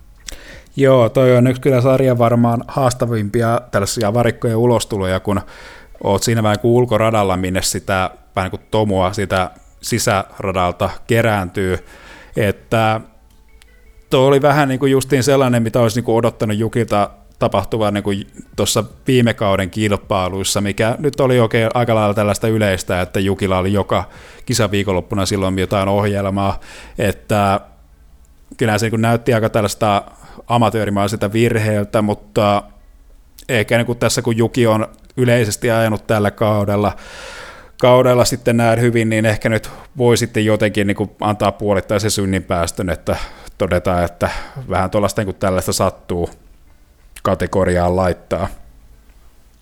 Joo, 0.77 1.09
toi 1.09 1.37
on 1.37 1.47
yksi 1.47 1.62
kyllä 1.62 1.81
sarjan 1.81 2.18
varmaan 2.18 2.64
haastavimpia 2.68 3.61
tällaisia 3.70 4.14
varikkojen 4.14 4.57
ulostuloja, 4.57 5.20
kun 5.20 5.41
oot 6.05 6.22
siinä 6.22 6.43
vähän 6.43 6.59
kuin 6.59 6.72
ulkoradalla, 6.72 7.37
minne 7.37 7.62
sitä 7.62 8.11
vähän 8.37 8.51
kuin 8.51 8.62
tomua 8.70 9.12
sitä 9.12 9.51
sisäradalta 9.83 10.91
kerääntyy, 11.07 11.79
että 12.37 13.01
tuo 14.11 14.27
oli 14.27 14.43
vähän 14.43 14.68
niin 14.68 14.79
kuin 14.79 14.93
justiin 14.93 15.22
sellainen, 15.22 15.62
mitä 15.62 15.81
olisi 15.81 15.97
niin 15.97 16.05
kuin 16.05 16.16
odottanut 16.16 16.59
Jukilta 16.59 17.11
tapahtuvan 17.39 17.95
niin 17.95 18.27
tuossa 18.57 18.85
viime 19.07 19.35
kauden 19.35 19.70
kilpailuissa, 19.70 20.61
mikä 20.61 20.97
nyt 20.99 21.20
oli 21.20 21.41
oikein 21.41 21.70
aika 21.74 21.95
lailla 21.95 22.14
tällaista 22.14 22.49
yleistä, 22.49 23.01
että 23.01 23.20
Jukilla 23.20 23.59
oli 23.59 23.72
joka 23.72 24.05
kisaviikonloppuna 24.47 25.27
silloin 25.27 25.59
jotain 25.59 25.89
ohjelmaa, 25.89 26.61
että 26.99 27.61
kyllä 28.57 28.79
se 28.79 28.91
niin 28.91 29.01
näytti 29.01 29.35
aika 29.35 29.49
tällaista 29.49 30.03
amatöörimaiselta 30.47 31.32
virheeltä, 31.32 32.03
mutta 32.03 32.62
ehkä 33.49 33.76
niin 33.76 33.87
kuin 33.87 33.99
tässä 33.99 34.22
kun 34.22 34.37
Juki 34.37 34.66
on 34.66 34.87
yleisesti 35.16 35.70
ajanut 35.70 36.07
tällä 36.07 36.30
kaudella, 36.30 36.97
kaudella 37.80 38.24
sitten 38.24 38.57
näin 38.57 38.80
hyvin, 38.80 39.09
niin 39.09 39.26
ehkä 39.26 39.49
nyt 39.49 39.70
voi 39.99 40.16
sitten 40.16 40.45
jotenkin 40.45 40.87
niin 40.87 40.97
kuin 40.97 41.11
antaa 41.20 41.53
puolittaisen 41.53 42.11
synninpäästön, 42.11 42.91
että 42.91 43.16
todetaan, 43.59 44.05
että 44.05 44.30
vähän 44.70 44.91
tuollaista 44.91 45.20
niin 45.20 45.26
kuin 45.26 45.37
tällaista 45.37 45.72
sattuu 45.72 46.30
kategoriaan 47.22 47.97
laittaa. 47.97 48.49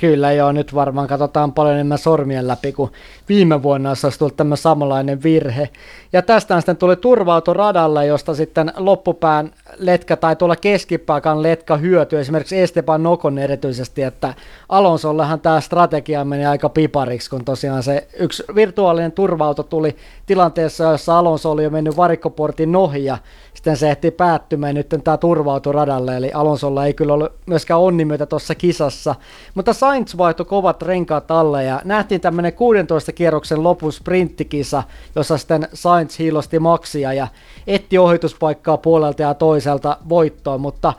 Kyllä 0.05 0.33
joo, 0.33 0.53
nyt 0.53 0.75
varmaan 0.75 1.09
katsotaan 1.09 1.53
paljon 1.53 1.75
enemmän 1.75 1.99
sormien 1.99 2.49
läpi 2.49 2.73
kuin 2.73 2.91
viime 3.29 3.63
vuonna, 3.63 3.89
jos 3.89 4.05
olisi 4.05 4.19
tullut 4.19 4.37
tämmöinen 4.37 4.57
samanlainen 4.57 5.23
virhe. 5.23 5.69
Ja 6.13 6.23
tästä 6.23 6.61
sitten 6.61 6.77
tuli 6.77 6.97
turvautu 6.97 7.55
radalla, 7.55 8.05
josta 8.05 8.35
sitten 8.35 8.73
loppupään 8.77 9.51
letka 9.79 10.17
tai 10.17 10.37
tuolla 10.37 10.57
keskipaikan 10.57 11.43
letka 11.43 11.77
hyötyy 11.77 12.21
esimerkiksi 12.21 12.61
Esteban 12.61 13.03
Nokon 13.03 13.39
erityisesti, 13.39 14.03
että 14.03 14.35
Alonsollehan 14.69 15.41
tämä 15.41 15.61
strategia 15.61 16.25
meni 16.25 16.47
aika 16.47 16.69
pipariksi, 16.69 17.31
kun 17.31 17.45
tosiaan 17.45 17.83
se 17.83 18.07
yksi 18.19 18.45
virtuaalinen 18.55 19.13
turvauto 19.13 19.63
tuli 19.63 19.97
tilanteessa, 20.27 20.85
jossa 20.85 21.19
Alonso 21.19 21.51
oli 21.51 21.65
jo 21.65 21.71
mennyt 21.71 21.97
varikkoportin 21.97 22.77
ohi 22.77 23.05
ja 23.05 23.19
sitten 23.65 23.77
se 23.77 23.91
ehti 23.91 24.11
päättymään 24.11 24.75
nyt 24.75 24.95
tämä 25.05 25.17
turvautu 25.17 25.73
radalle, 25.73 26.17
eli 26.17 26.33
Alonsolla 26.33 26.87
ei 26.87 26.95
kyllä 26.95 27.15
ollut 27.15 27.33
myöskään 27.47 27.81
onni 27.81 28.05
myötä 28.05 28.27
tuossa 28.27 28.55
kisassa, 28.55 29.15
mutta 29.55 29.73
Sainz 29.73 30.17
vaihtoi 30.17 30.47
kovat 30.47 30.83
renkaat 30.83 31.31
alle 31.31 31.65
ja 31.65 31.81
nähtiin 31.85 32.21
tämmöinen 32.21 32.53
16 32.53 33.13
kierroksen 33.13 33.63
lopun 33.63 33.93
sprinttikisa, 33.93 34.83
jossa 35.15 35.39
sitten 35.39 35.69
Sainz 35.75 36.19
hiilosti 36.19 36.59
maksia 36.59 37.13
ja 37.13 37.29
etti 37.67 37.99
ohituspaikkaa 37.99 38.77
puolelta 38.77 39.23
ja 39.23 39.35
toiselta 39.35 39.97
voittoon, 40.09 40.61
mutta 40.61 40.93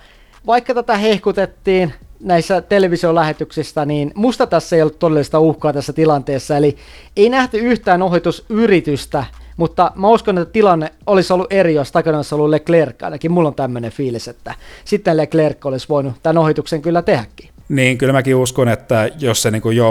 vaikka 0.47 0.74
tätä 0.74 0.97
hehkutettiin, 0.97 1.93
näissä 2.20 2.61
televisiolähetyksissä, 2.61 3.86
niin 3.86 4.11
musta 4.16 4.47
tässä 4.47 4.76
ei 4.76 4.82
ollut 4.82 4.99
todellista 4.99 5.39
uhkaa 5.39 5.74
tässä 5.74 5.93
tilanteessa, 5.93 6.57
eli 6.57 6.78
ei 7.18 7.30
nähty 7.30 7.57
yhtään 7.57 8.01
ohitusyritystä, 8.01 9.24
mutta 9.57 9.91
mä 9.95 10.09
uskon, 10.09 10.37
että 10.37 10.53
tilanne 10.53 10.91
olisi 11.07 11.33
ollut 11.33 11.53
eri, 11.53 11.73
jos 11.73 11.91
takana 11.91 12.17
olisi 12.17 12.35
ollut 12.35 12.49
Leclerc, 12.49 13.03
ainakin 13.03 13.31
mulla 13.31 13.49
on 13.49 13.55
tämmöinen 13.55 13.91
fiilis, 13.91 14.27
että 14.27 14.55
sitten 14.85 15.17
Leclerc 15.17 15.65
olisi 15.65 15.89
voinut 15.89 16.13
tämän 16.23 16.37
ohituksen 16.37 16.81
kyllä 16.81 17.01
tehdäkin. 17.01 17.49
Niin, 17.69 17.97
kyllä 17.97 18.13
mäkin 18.13 18.35
uskon, 18.35 18.69
että 18.69 19.09
jos 19.19 19.41
se 19.41 19.51
niin 19.51 19.81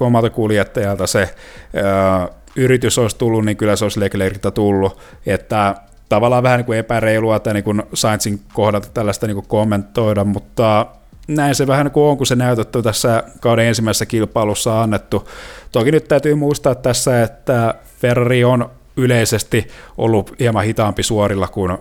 omalta 0.00 0.30
kuljettajalta 0.30 1.06
se 1.06 1.20
ö, 1.22 2.28
yritys 2.56 2.98
olisi 2.98 3.16
tullut, 3.16 3.44
niin 3.44 3.56
kyllä 3.56 3.76
se 3.76 3.84
olisi 3.84 4.00
Leclerciltä 4.00 4.50
tullut, 4.50 4.98
että 5.26 5.74
tavallaan 6.08 6.42
vähän 6.42 6.58
niin 6.58 6.66
kuin 6.66 6.78
epäreilua 6.78 7.36
että 7.36 7.54
niin 7.54 7.82
Sainzin 7.94 8.40
kohdalta 8.52 8.88
tällaista 8.94 9.26
niin 9.26 9.34
kuin 9.34 9.46
kommentoida, 9.48 10.24
mutta 10.24 10.86
näin 11.28 11.54
se 11.54 11.66
vähän 11.66 11.86
niin 11.86 11.92
kuin 11.92 12.04
on, 12.04 12.16
kun 12.16 12.26
se 12.26 12.36
näytetty 12.36 12.82
tässä 12.82 13.22
kauden 13.40 13.66
ensimmäisessä 13.66 14.06
kilpailussa 14.06 14.82
annettu. 14.82 15.28
Toki 15.72 15.92
nyt 15.92 16.08
täytyy 16.08 16.34
muistaa 16.34 16.74
tässä, 16.74 17.22
että 17.22 17.74
Ferrari 18.00 18.44
on 18.44 18.70
yleisesti 18.96 19.68
ollut 19.98 20.34
hieman 20.40 20.64
hitaampi 20.64 21.02
suorilla 21.02 21.48
kuin 21.48 21.78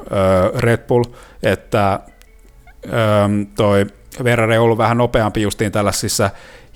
Red 0.58 0.88
Bull, 0.88 1.04
että 1.44 2.00
toi 3.56 3.86
Ferrari 4.24 4.58
on 4.58 4.64
ollut 4.64 4.78
vähän 4.78 4.98
nopeampi 4.98 5.42
justiin 5.42 5.72
tällaisissa 5.72 6.30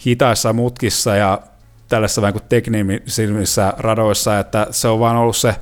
hitaissa 0.06 0.54
mutkissa 0.54 1.16
ja 1.16 1.40
tällaisissa 1.90 2.22
vähän 2.22 2.34
kuin 2.34 2.44
teknisissä 2.50 3.74
radoissa, 3.78 4.40
että 4.40 4.68
se 4.72 4.88
on 4.88 5.00
vaan 5.00 5.16
ollut 5.16 5.38
se 5.38 5.56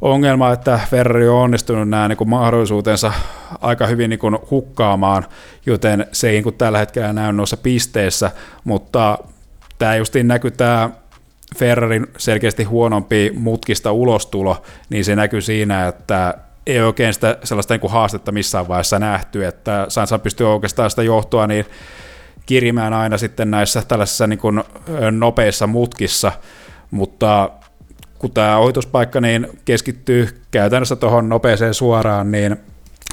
ongelma, 0.00 0.52
että 0.52 0.80
Ferrari 0.90 1.28
on 1.28 1.36
onnistunut 1.36 1.88
nämä 1.88 2.08
niin 2.08 2.16
kuin 2.16 2.30
mahdollisuutensa 2.30 3.12
aika 3.60 3.86
hyvin 3.86 4.10
niin 4.10 4.18
kuin 4.18 4.38
hukkaamaan, 4.50 5.26
joten 5.66 6.06
se 6.12 6.28
ei 6.28 6.32
niin 6.32 6.42
kuin 6.42 6.54
tällä 6.54 6.78
hetkellä 6.78 7.12
näy 7.12 7.32
noissa 7.32 7.56
pisteissä, 7.56 8.30
mutta 8.64 9.18
tämä 9.78 9.96
justiin 9.96 10.28
näkyy 10.28 10.50
tämä 10.50 10.90
Ferrarin 11.56 12.06
selkeästi 12.18 12.64
huonompi 12.64 13.32
mutkista 13.36 13.92
ulostulo, 13.92 14.62
niin 14.90 15.04
se 15.04 15.16
näkyy 15.16 15.40
siinä, 15.40 15.88
että 15.88 16.34
ei 16.66 16.80
oikein 16.80 17.14
sitä 17.14 17.38
sellaista 17.44 17.74
niin 17.74 17.80
kuin 17.80 17.90
haastetta 17.90 18.32
missään 18.32 18.68
vaiheessa 18.68 18.98
nähty, 18.98 19.46
että 19.46 19.86
Sainz 19.88 20.12
pystyy 20.22 20.52
oikeastaan 20.52 20.90
sitä 20.90 21.02
johtoa 21.02 21.46
niin 21.46 21.66
kirimään 22.46 22.92
aina 22.92 23.18
sitten 23.18 23.50
näissä 23.50 23.82
tällaisissa 23.88 24.26
niin 24.26 24.38
kuin 24.38 24.62
nopeissa 25.10 25.66
mutkissa, 25.66 26.32
mutta 26.90 27.50
kun 28.18 28.30
tämä 28.30 28.58
ohituspaikka 28.58 29.20
niin 29.20 29.48
keskittyy 29.64 30.28
käytännössä 30.50 30.96
tuohon 30.96 31.28
nopeeseen 31.28 31.74
suoraan, 31.74 32.32
niin 32.32 32.56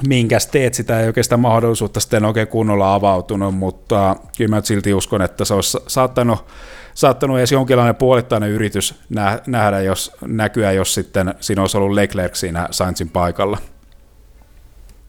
minkäs 0.08 0.48
teet, 0.48 0.74
sitä 0.74 1.00
ei 1.00 1.08
oikeastaan 1.08 1.40
mahdollisuutta 1.40 2.00
sitten 2.00 2.26
oikein 2.26 2.48
kunnolla 2.48 2.94
avautunut, 2.94 3.56
mutta 3.56 4.16
kyllä 4.38 4.56
mä 4.56 4.62
silti 4.64 4.94
uskon, 4.94 5.22
että 5.22 5.46
se 5.46 5.54
olisi 5.54 5.78
saattanut, 5.88 6.46
saattanut 6.94 7.38
edes 7.38 7.52
jonkinlainen 7.52 7.96
puolittainen 7.96 8.50
yritys 8.50 8.96
nähdä, 9.48 9.82
jos 9.82 10.12
näkyä, 10.26 10.72
jos 10.72 10.94
sitten 10.94 11.34
siinä 11.40 11.62
olisi 11.62 11.78
ollut 11.78 11.96
Leclerc 11.96 12.36
siinä 12.36 12.68
Sainzin 12.72 13.10
paikalla. 13.10 13.58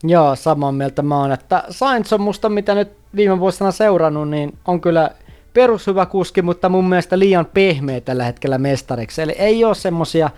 Joo, 0.03 0.35
samaa 0.35 0.71
mieltä 0.71 1.01
mä 1.01 1.17
oon, 1.17 1.31
että 1.31 1.63
Sainz 1.69 2.13
on 2.13 2.21
musta, 2.21 2.49
mitä 2.49 2.75
nyt 2.75 2.91
viime 3.15 3.39
vuosina 3.39 3.71
seurannut, 3.71 4.29
niin 4.29 4.57
on 4.67 4.81
kyllä 4.81 5.09
perushyvä 5.53 6.05
kuski, 6.05 6.41
mutta 6.41 6.69
mun 6.69 6.89
mielestä 6.89 7.19
liian 7.19 7.45
pehmeä 7.45 8.01
tällä 8.01 8.23
hetkellä 8.23 8.57
mestariksi. 8.57 9.21
Eli 9.21 9.31
ei 9.31 9.63
ole 9.63 9.75
semmosia 9.75 10.29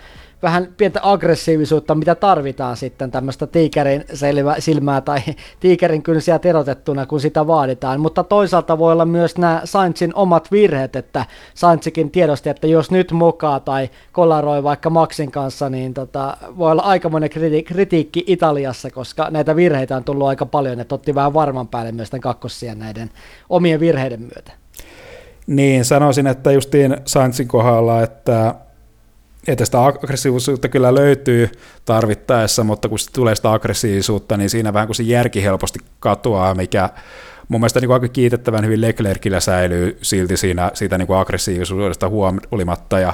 vähän 0.44 0.68
pientä 0.78 1.00
aggressiivisuutta, 1.04 1.96
mitä 1.96 2.16
tarvitaan 2.16 2.78
sitten 2.78 3.12
tämmöistä 3.12 3.48
tiikerin 3.48 4.06
selvä, 4.14 4.56
silmää 4.60 5.02
tai 5.02 5.20
tiikerin 5.60 6.04
kynsiä 6.04 6.40
terotettuna, 6.40 7.06
kun 7.06 7.20
sitä 7.20 7.48
vaaditaan. 7.48 8.00
Mutta 8.00 8.24
toisaalta 8.24 8.78
voi 8.78 8.92
olla 8.92 9.06
myös 9.06 9.38
nämä 9.38 9.62
Sainzin 9.64 10.16
omat 10.16 10.52
virheet, 10.52 10.96
että 10.96 11.26
Sainzikin 11.54 12.12
tiedosti, 12.12 12.50
että 12.50 12.68
jos 12.68 12.92
nyt 12.92 13.12
mokaa 13.12 13.60
tai 13.60 13.90
kolaroi 14.12 14.64
vaikka 14.64 14.90
Maxin 14.90 15.32
kanssa, 15.32 15.70
niin 15.70 15.94
tota, 15.94 16.38
voi 16.58 16.72
olla 16.72 16.82
aikamoinen 16.82 17.30
kriti- 17.30 17.64
kritiikki 17.64 18.24
Italiassa, 18.28 18.92
koska 18.92 19.28
näitä 19.32 19.56
virheitä 19.56 19.96
on 19.96 20.04
tullut 20.04 20.28
aika 20.28 20.46
paljon, 20.46 20.80
että 20.80 20.96
otti 20.96 21.16
vähän 21.16 21.34
varman 21.34 21.68
päälle 21.68 21.92
myös 21.92 22.10
tämän 22.10 22.22
kakkosia 22.22 22.76
näiden 22.76 23.10
omien 23.50 23.80
virheiden 23.80 24.22
myötä. 24.22 24.52
Niin, 25.48 25.86
sanoisin, 25.86 26.28
että 26.28 26.52
justiin 26.52 26.98
Sainzin 27.06 27.48
kohdalla, 27.48 28.04
että 28.04 28.56
että 29.48 29.66
sitä 29.66 29.86
aggressiivisuutta 29.86 30.70
kyllä 30.70 30.96
löytyy 30.96 31.50
tarvittaessa, 31.86 32.64
mutta 32.64 32.90
kun 32.90 32.98
tulee 33.14 33.36
sitä 33.36 33.52
aggressiivisuutta, 33.52 34.38
niin 34.38 34.50
siinä 34.50 34.74
vähän 34.74 34.88
kuin 34.88 34.96
se 34.96 35.04
järki 35.04 35.44
helposti 35.44 35.80
katoaa, 36.00 36.56
mikä 36.56 36.90
mun 37.48 37.62
mielestä 37.62 37.80
niin 37.80 37.88
kuin 37.88 37.94
aika 37.94 38.08
kiitettävän 38.08 38.66
hyvin 38.66 38.82
Leclercillä 38.82 39.40
säilyy 39.40 39.98
silti 40.02 40.38
siinä, 40.38 40.72
siitä 40.74 40.98
niin 40.98 41.08
kuin 41.08 41.20
aggressiivisuudesta 41.20 42.10
huolimatta, 42.10 43.00
ja 43.00 43.14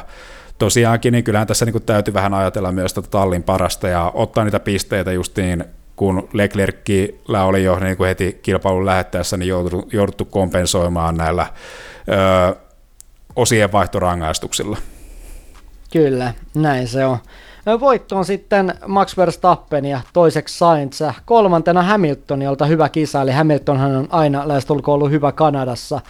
tosiaankin, 0.60 1.12
niin 1.12 1.24
kyllähän 1.24 1.48
tässä 1.48 1.66
niin 1.66 1.74
kuin 1.74 1.84
täytyy 1.84 2.14
vähän 2.14 2.34
ajatella 2.34 2.72
myös 2.72 2.94
tätä 2.94 3.08
tallin 3.12 3.44
parasta 3.44 3.88
ja 3.88 4.12
ottaa 4.14 4.44
niitä 4.44 4.60
pisteitä 4.60 5.12
niin, 5.38 5.66
kun 5.96 6.30
Leclercillä 6.34 7.44
oli 7.44 7.64
jo 7.64 7.80
niin 7.80 7.98
kuin 7.98 8.08
heti 8.08 8.40
kilpailun 8.42 8.86
lähettäessä 8.86 9.38
niin 9.38 9.50
jouduttu 9.92 10.26
kompensoimaan 10.26 11.18
näillä 11.18 11.48
ö, 12.10 12.56
osien 13.36 13.72
vaihtorangaistuksilla. 13.72 14.78
Kyllä, 15.92 16.34
näin 16.56 16.88
se 16.88 17.06
on. 17.06 17.18
Voitto 17.80 18.18
on 18.18 18.26
sitten 18.26 18.74
Max 18.88 19.18
Verstappen 19.18 19.86
ja 19.86 20.02
toiseksi 20.14 20.58
Sainz. 20.58 21.02
Kolmantena 21.26 21.84
Hamilton, 21.84 22.42
jolta 22.42 22.66
hyvä 22.66 22.90
kisa, 22.90 23.22
eli 23.22 23.32
Hamiltonhan 23.32 23.96
on 23.96 24.08
aina 24.10 24.48
lähestulkoon 24.48 24.96
ollut 24.96 25.12
hyvä 25.12 25.32
Kanadassa. 25.32 26.02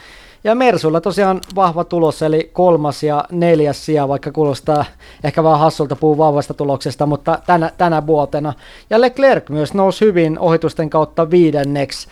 Ja 0.43 0.55
Mersulla 0.55 1.01
tosiaan 1.01 1.41
vahva 1.55 1.83
tulos, 1.83 2.21
eli 2.21 2.49
kolmas 2.53 3.03
ja 3.03 3.25
neljäs 3.31 3.85
sija, 3.85 4.07
vaikka 4.07 4.31
kuulostaa 4.31 4.85
ehkä 5.23 5.43
vähän 5.43 5.59
hassulta 5.59 5.95
puhua 5.95 6.17
vahvasta 6.17 6.53
tuloksesta, 6.53 7.05
mutta 7.05 7.39
tänä, 7.45 7.71
tänä 7.77 8.07
vuotena. 8.07 8.53
Ja 8.89 9.01
Leclerc 9.01 9.49
myös 9.49 9.73
nousi 9.73 10.05
hyvin 10.05 10.39
ohitusten 10.39 10.89
kautta 10.89 11.29
viidenneksi. 11.29 12.07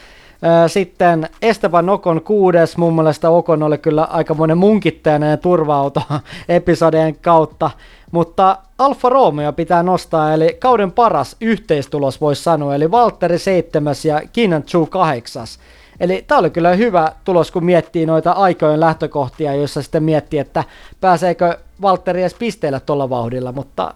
Sitten 0.68 1.30
Esteban 1.42 1.90
Okon 1.90 2.22
kuudes, 2.22 2.78
mun 2.78 2.96
mielestä 2.96 3.30
Okon 3.30 3.64
oli 3.64 3.78
kyllä 3.78 4.04
aikamoinen 4.04 4.58
munkittajainen 4.58 5.30
ja 5.30 5.38
turva-auto 5.38 6.02
episodien 6.50 7.16
kautta, 7.16 7.72
mutta 8.12 8.58
Alfa 8.78 9.10
Romeo 9.10 9.54
pitää 9.54 9.84
nostaa, 9.84 10.34
eli 10.34 10.58
kauden 10.60 10.92
paras 10.92 11.36
yhteistulos 11.42 12.22
voisi 12.22 12.44
sanoa, 12.44 12.76
eli 12.76 12.92
Valtteri 12.92 13.40
seitsemäs 13.40 14.06
ja 14.06 14.22
Kinan 14.34 14.64
Chu 14.64 14.86
kahdeksas. 14.86 15.60
Eli 16.00 16.24
tämä 16.28 16.40
oli 16.40 16.50
kyllä 16.50 16.74
hyvä 16.74 17.12
tulos, 17.24 17.52
kun 17.52 17.66
miettii 17.66 18.06
noita 18.06 18.32
aikojen 18.32 18.80
lähtökohtia, 18.80 19.56
joissa 19.56 19.82
sitten 19.82 20.04
miettii, 20.04 20.40
että 20.40 20.64
pääseekö 21.02 21.58
Valtteri 21.82 22.22
edes 22.22 22.34
pisteellä 22.34 22.80
tuolla 22.80 23.10
vauhdilla, 23.10 23.52
mutta 23.52 23.94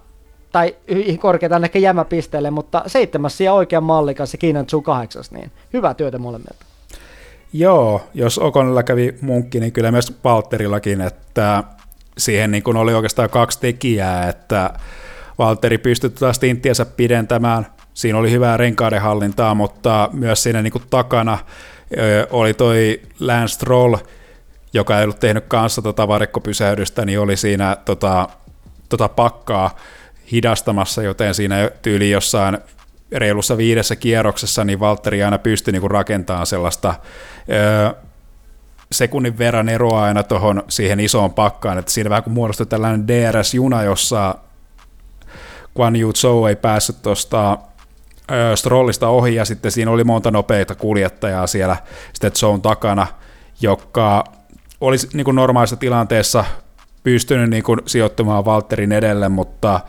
tai 0.51 0.75
korkeintaan 1.19 1.63
ehkä 1.63 1.79
jämäpisteelle, 1.79 2.51
mutta 2.51 2.83
seitsemäs 2.87 3.37
sija 3.37 3.53
oikean 3.53 3.83
mallikas 3.83 4.33
ja 4.33 4.37
Kiinan 4.37 4.65
Tsu 4.65 4.81
kahdeksas, 4.81 5.31
niin 5.31 5.51
hyvää 5.73 5.93
työtä 5.93 6.17
molemmilta. 6.17 6.65
Joo, 7.53 8.01
jos 8.13 8.37
Okonilla 8.37 8.83
kävi 8.83 9.15
munkki, 9.21 9.59
niin 9.59 9.71
kyllä 9.71 9.91
myös 9.91 10.13
Valterillakin, 10.23 11.01
että 11.01 11.63
siihen 12.17 12.51
niin 12.51 12.63
kuin 12.63 12.77
oli 12.77 12.93
oikeastaan 12.93 13.29
kaksi 13.29 13.59
tekijää, 13.59 14.29
että 14.29 14.69
Valtteri 15.37 15.77
pystyi 15.77 16.09
taas 16.09 16.39
tinttiänsä 16.39 16.85
pidentämään, 16.85 17.67
siinä 17.93 18.17
oli 18.17 18.31
hyvää 18.31 18.57
renkaiden 18.57 19.01
hallintaa, 19.01 19.55
mutta 19.55 20.09
myös 20.13 20.43
siinä 20.43 20.61
niin 20.61 20.73
takana 20.89 21.37
oli 22.31 22.53
toi 22.53 23.01
Lance 23.19 23.53
Stroll, 23.53 23.95
joka 24.73 24.97
ei 24.97 25.03
ollut 25.03 25.19
tehnyt 25.19 25.45
kanssa 25.47 25.81
tota 25.81 26.07
varikkopysähdystä, 26.07 27.05
niin 27.05 27.19
oli 27.19 27.37
siinä 27.37 27.77
tota, 27.85 28.29
tota 28.89 29.09
pakkaa 29.09 29.75
hidastamassa, 30.32 31.03
joten 31.03 31.34
siinä 31.34 31.71
tyyli 31.82 32.11
jossain 32.11 32.57
reilussa 33.11 33.57
viidessä 33.57 33.95
kierroksessa, 33.95 34.63
niin 34.63 34.79
Valtteri 34.79 35.23
aina 35.23 35.38
pystyi 35.38 35.71
niin 35.71 35.91
rakentamaan 35.91 36.45
sellaista 36.45 36.93
ö, 37.49 37.95
sekunnin 38.91 39.38
verran 39.38 39.69
eroa 39.69 40.03
aina 40.03 40.23
tuohon 40.23 40.63
siihen 40.67 40.99
isoon 40.99 41.34
pakkaan, 41.34 41.77
että 41.77 41.91
siinä 41.91 42.09
vähän 42.09 42.23
kuin 42.23 42.34
muodostui 42.34 42.65
tällainen 42.65 43.07
DRS-juna, 43.07 43.84
jossa 43.84 44.36
Guan 45.75 45.95
Yu 45.95 46.13
Zhou 46.13 46.45
ei 46.45 46.55
päässyt 46.55 47.01
tuosta 47.01 47.57
Strollista 48.55 49.07
ohi, 49.07 49.36
ja 49.36 49.45
sitten 49.45 49.71
siinä 49.71 49.91
oli 49.91 50.03
monta 50.03 50.32
nopeita 50.32 50.75
kuljettajaa 50.75 51.47
siellä 51.47 51.77
sitten 52.13 52.32
Zhou 52.32 52.59
takana, 52.59 53.07
joka 53.61 54.23
olisi 54.82 55.09
niin 55.13 55.25
kuin 55.25 55.36
normaalissa 55.36 55.75
tilanteessa 55.75 56.45
pystynyt 57.03 57.49
niin 57.49 57.63
kuin 57.63 57.79
sijoittumaan 57.86 58.45
Walterin 58.45 58.91
edelle, 58.91 59.29
mutta 59.29 59.79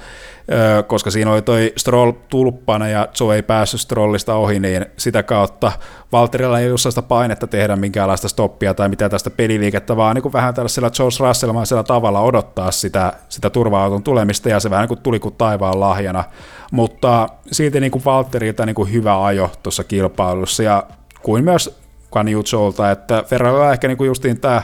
koska 0.86 1.10
siinä 1.10 1.32
oli 1.32 1.42
toi 1.42 1.72
Stroll 1.76 2.12
tulppana 2.28 2.88
ja 2.88 3.08
Joe 3.20 3.34
ei 3.34 3.42
päässyt 3.42 3.80
Strollista 3.80 4.34
ohi, 4.34 4.60
niin 4.60 4.86
sitä 4.96 5.22
kautta 5.22 5.72
Walterilla 6.12 6.60
ei 6.60 6.66
ollut 6.66 6.80
sellaista 6.80 7.02
painetta 7.02 7.46
tehdä 7.46 7.76
minkäänlaista 7.76 8.28
stoppia 8.28 8.74
tai 8.74 8.88
mitä 8.88 9.08
tästä 9.08 9.30
peliliikettä, 9.30 9.96
vaan 9.96 10.14
niin 10.14 10.22
kuin 10.22 10.32
vähän 10.32 10.54
tällaisella 10.54 10.90
George 10.90 11.16
Russellmaisella 11.20 11.82
tavalla 11.82 12.20
odottaa 12.20 12.70
sitä, 12.70 13.12
sitä 13.28 13.50
turva-auton 13.50 14.02
tulemista 14.02 14.48
ja 14.48 14.60
se 14.60 14.70
vähän 14.70 14.82
niin 14.82 14.88
kuin 14.88 15.02
tuli 15.02 15.18
kuin 15.18 15.34
taivaan 15.34 15.80
lahjana, 15.80 16.24
mutta 16.72 17.28
silti 17.52 17.80
niin 17.80 17.92
kuin 17.92 18.04
Walterilta 18.04 18.66
niin 18.66 18.74
kuin 18.74 18.92
hyvä 18.92 19.24
ajo 19.24 19.50
tuossa 19.62 19.84
kilpailussa 19.84 20.62
ja 20.62 20.82
kuin 21.22 21.44
myös 21.44 21.82
Kanjutsolta, 22.10 22.90
että 22.90 23.24
Ferrarilla 23.26 23.72
ehkä 23.72 23.88
niin 23.88 23.98
kuin 23.98 24.08
justiin 24.08 24.40
tämä 24.40 24.62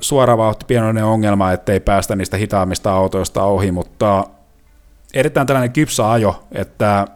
suora 0.00 0.38
vauhti 0.38 0.64
pienoinen 0.64 1.04
ongelma, 1.04 1.52
ettei 1.52 1.80
päästä 1.80 2.16
niistä 2.16 2.36
hitaammista 2.36 2.92
autoista 2.92 3.42
ohi, 3.42 3.72
mutta 3.72 4.24
erittäin 5.14 5.46
tällainen 5.46 5.72
kypsä 5.72 6.10
ajo, 6.10 6.44
että 6.52 7.06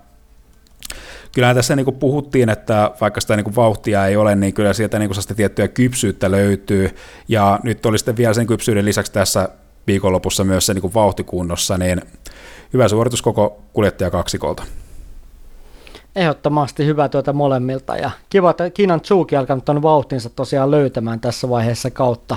kyllähän 1.32 1.56
tässä 1.56 1.76
niin 1.76 1.84
kuin 1.84 1.96
puhuttiin, 1.96 2.48
että 2.48 2.90
vaikka 3.00 3.20
sitä 3.20 3.36
niin 3.36 3.44
kuin 3.44 3.56
vauhtia 3.56 4.06
ei 4.06 4.16
ole, 4.16 4.34
niin 4.34 4.54
kyllä 4.54 4.72
sieltä 4.72 4.98
niin 4.98 5.08
kuin 5.08 5.22
sitä 5.22 5.34
tiettyä 5.34 5.68
kypsyyttä 5.68 6.30
löytyy, 6.30 6.96
ja 7.28 7.60
nyt 7.62 7.86
oli 7.86 7.98
sitten 7.98 8.16
vielä 8.16 8.34
sen 8.34 8.46
kypsyyden 8.46 8.84
lisäksi 8.84 9.12
tässä 9.12 9.48
viikonlopussa 9.86 10.44
myös 10.44 10.66
se 10.66 10.74
niin 10.74 10.82
kuin 10.82 10.94
vauhtikunnossa, 10.94 11.78
niin 11.78 12.02
hyvä 12.72 12.88
suoritus 12.88 13.22
koko 13.22 13.62
kuljettaja 13.72 14.10
kaksikolta. 14.10 14.62
Ehdottomasti 16.16 16.86
hyvä 16.86 17.08
työtä 17.08 17.32
molemmilta 17.32 17.96
ja 17.96 18.10
kiva, 18.30 18.50
että 18.50 18.70
Kiinan 18.70 19.00
Tsuki 19.00 19.36
alkanut 19.36 19.64
tuon 19.64 19.82
vauhtinsa 19.82 20.30
tosiaan 20.30 20.70
löytämään 20.70 21.20
tässä 21.20 21.48
vaiheessa 21.48 21.90
kautta. 21.90 22.36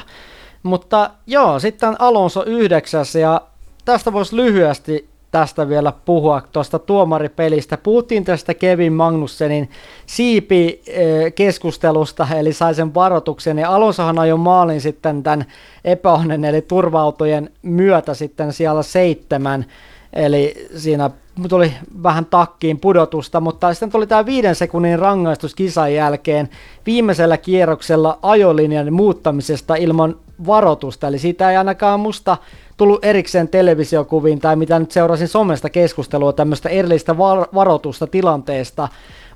Mutta 0.64 1.10
joo, 1.28 1.60
sitten 1.60 1.96
Alonso 2.02 2.44
yhdeksäs 2.44 3.16
ja 3.16 3.42
tästä 3.86 4.14
voisi 4.14 4.36
lyhyesti 4.36 5.10
tästä 5.32 5.70
vielä 5.70 5.94
puhua 6.06 6.42
tuosta 6.52 6.80
tuomaripelistä. 6.80 7.78
Puhuttiin 7.78 8.24
tästä 8.24 8.54
Kevin 8.54 8.94
Magnussenin 8.94 9.70
siipi-keskustelusta, 10.06 12.28
eli 12.38 12.54
sai 12.54 12.76
sen 12.76 12.94
varoituksen, 12.94 13.60
ja 13.60 13.76
Alonsohan 13.76 14.20
ajoi 14.20 14.38
maalin 14.38 14.82
sitten 14.82 15.24
tämän 15.24 15.46
epäonnen, 15.86 16.46
eli 16.46 16.62
turvautojen 16.62 17.50
myötä 17.62 18.14
sitten 18.14 18.54
siellä 18.54 18.84
seitsemän, 18.84 19.66
eli 20.14 20.68
siinä 20.76 21.10
tuli 21.50 21.74
vähän 22.04 22.26
takkiin 22.26 22.80
pudotusta, 22.80 23.42
mutta 23.42 23.74
sitten 23.74 23.92
tuli 23.92 24.08
tämä 24.08 24.26
viiden 24.26 24.56
sekunnin 24.56 25.00
rangaistus 25.00 25.56
kisan 25.56 25.94
jälkeen 25.94 26.50
viimeisellä 26.86 27.38
kierroksella 27.38 28.20
ajolinjan 28.22 28.94
muuttamisesta 28.94 29.76
ilman 29.76 30.16
varoitusta, 30.48 31.08
eli 31.08 31.20
siitä 31.20 31.52
ei 31.52 31.58
ainakaan 31.58 32.00
musta 32.00 32.38
tullut 32.78 33.06
erikseen 33.06 33.48
televisiokuviin 33.48 34.40
tai 34.40 34.56
mitä 34.56 34.80
nyt 34.80 34.92
seurasin 34.92 35.28
somesta 35.28 35.70
keskustelua 35.70 36.34
tämmöistä 36.34 36.70
erillistä 36.70 37.18
var- 37.18 37.48
varoitusta 37.54 38.08
tilanteesta. 38.08 38.88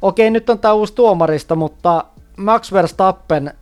Okei, 0.02 0.30
nyt 0.30 0.50
on 0.50 0.60
tämä 0.60 0.74
uusi 0.74 0.96
tuomarista, 0.96 1.56
mutta 1.56 2.06
Max 2.38 2.72
Verstappen 2.72 3.54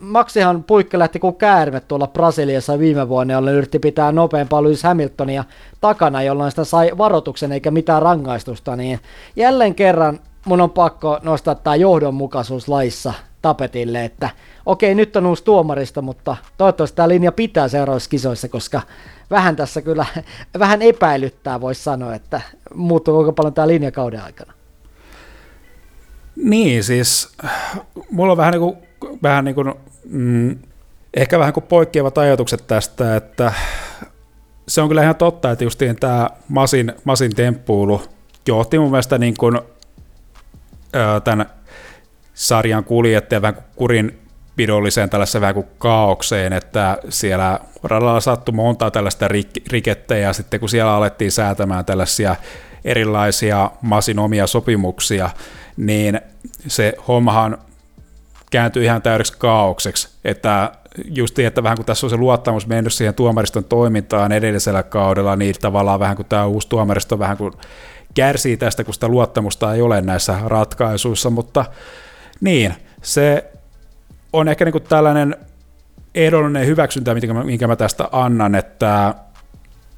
Maxihan 0.00 0.64
puikka 0.64 0.98
lähti 0.98 1.18
kuin 1.18 1.36
käärme 1.36 1.80
tuolla 1.80 2.06
Brasiliassa 2.06 2.78
viime 2.78 3.08
vuonna, 3.08 3.34
jolloin 3.34 3.56
yritti 3.56 3.78
pitää 3.78 4.12
nopeampaa 4.12 4.62
Lewis 4.62 4.82
Hamiltonia 4.82 5.44
takana, 5.80 6.22
jolloin 6.22 6.50
sitä 6.50 6.64
sai 6.64 6.90
varoituksen 6.98 7.52
eikä 7.52 7.70
mitään 7.70 8.02
rangaistusta, 8.02 8.76
niin 8.76 9.00
jälleen 9.36 9.74
kerran 9.74 10.20
mun 10.44 10.60
on 10.60 10.70
pakko 10.70 11.18
nostaa 11.22 11.54
tämä 11.54 11.76
johdonmukaisuus 11.76 12.68
laissa 12.68 13.12
tapetille, 13.42 14.04
että 14.04 14.30
okei, 14.66 14.94
nyt 14.94 15.16
on 15.16 15.26
uusi 15.26 15.44
tuomarista, 15.44 16.02
mutta 16.02 16.36
toivottavasti 16.58 16.96
tämä 16.96 17.08
linja 17.08 17.32
pitää 17.32 17.68
seuraavissa 17.68 18.10
kisoissa, 18.10 18.48
koska 18.48 18.80
vähän 19.30 19.56
tässä 19.56 19.82
kyllä, 19.82 20.06
vähän 20.58 20.82
epäilyttää 20.82 21.60
voisi 21.60 21.82
sanoa, 21.82 22.14
että 22.14 22.40
muuttuu 22.74 23.18
koko 23.18 23.32
paljon 23.32 23.54
tämä 23.54 23.68
linja 23.68 23.90
kauden 23.90 24.22
aikana. 24.22 24.52
Niin, 26.36 26.84
siis 26.84 27.28
mulla 28.10 28.32
on 28.32 28.38
vähän 28.38 28.52
niin 28.52 28.60
kuin, 28.60 28.76
vähän 29.22 29.44
niin 29.44 29.54
kuin 29.54 29.74
mm, 30.10 30.58
ehkä 31.14 31.38
vähän 31.38 31.52
kuin 31.52 31.64
poikkeavat 31.64 32.18
ajatukset 32.18 32.66
tästä, 32.66 33.16
että 33.16 33.52
se 34.68 34.80
on 34.80 34.88
kyllä 34.88 35.02
ihan 35.02 35.16
totta, 35.16 35.50
että 35.50 35.64
justiin 35.64 35.96
tämä 35.96 36.30
Masin, 36.48 36.92
Masin 37.04 37.34
temppuulu 37.34 38.02
johti 38.48 38.78
mun 38.78 38.90
mielestä 38.90 39.18
niin 39.18 39.34
kuin, 39.38 39.58
tämän 41.24 41.46
sarjan 42.34 42.84
kuljettajan 42.84 43.42
vähän 43.42 43.54
kuin 43.54 43.64
kurin 43.76 44.20
pidolliseen 44.56 45.10
tällaiseen 45.10 45.40
vähän 45.40 45.54
kuin 45.54 45.66
kaaukseen, 45.78 46.52
että 46.52 46.98
siellä 47.08 47.60
radalla 47.82 48.20
sattui 48.20 48.54
monta 48.54 48.90
tällaista 48.90 49.28
rik- 49.28 49.62
rikettä 49.70 50.16
ja 50.16 50.32
sitten 50.32 50.60
kun 50.60 50.68
siellä 50.68 50.94
alettiin 50.94 51.32
säätämään 51.32 51.84
tällaisia 51.84 52.36
erilaisia 52.84 53.70
Masin 53.82 54.18
omia 54.18 54.46
sopimuksia, 54.46 55.30
niin 55.76 56.20
se 56.66 56.94
hommahan 57.08 57.58
kääntyi 58.50 58.84
ihan 58.84 59.02
täydeksi 59.02 59.34
kaaukseksi, 59.38 60.08
että 60.24 60.72
just 61.04 61.38
että 61.38 61.62
vähän 61.62 61.76
kun 61.76 61.86
tässä 61.86 62.06
on 62.06 62.10
se 62.10 62.16
luottamus 62.16 62.66
mennyt 62.66 62.92
siihen 62.92 63.14
tuomariston 63.14 63.64
toimintaan 63.64 64.32
edellisellä 64.32 64.82
kaudella, 64.82 65.36
niin 65.36 65.54
tavallaan 65.60 66.00
vähän 66.00 66.16
kuin 66.16 66.26
tämä 66.28 66.46
uusi 66.46 66.68
tuomaristo 66.68 67.18
vähän 67.18 67.36
kuin 67.36 67.52
kärsii 68.14 68.56
tästä, 68.56 68.84
kun 68.84 68.94
sitä 68.94 69.08
luottamusta 69.08 69.74
ei 69.74 69.82
ole 69.82 70.00
näissä 70.00 70.38
ratkaisuissa, 70.44 71.30
mutta 71.30 71.64
niin, 72.40 72.74
se 73.02 73.50
on 74.32 74.48
ehkä 74.48 74.64
niin 74.64 74.72
kuin 74.72 74.84
tällainen 74.84 75.36
ehdollinen 76.14 76.66
hyväksyntä, 76.66 77.14
minkä 77.14 77.34
mä, 77.34 77.44
minkä 77.44 77.66
mä 77.66 77.76
tästä 77.76 78.08
annan, 78.12 78.54
että 78.54 79.14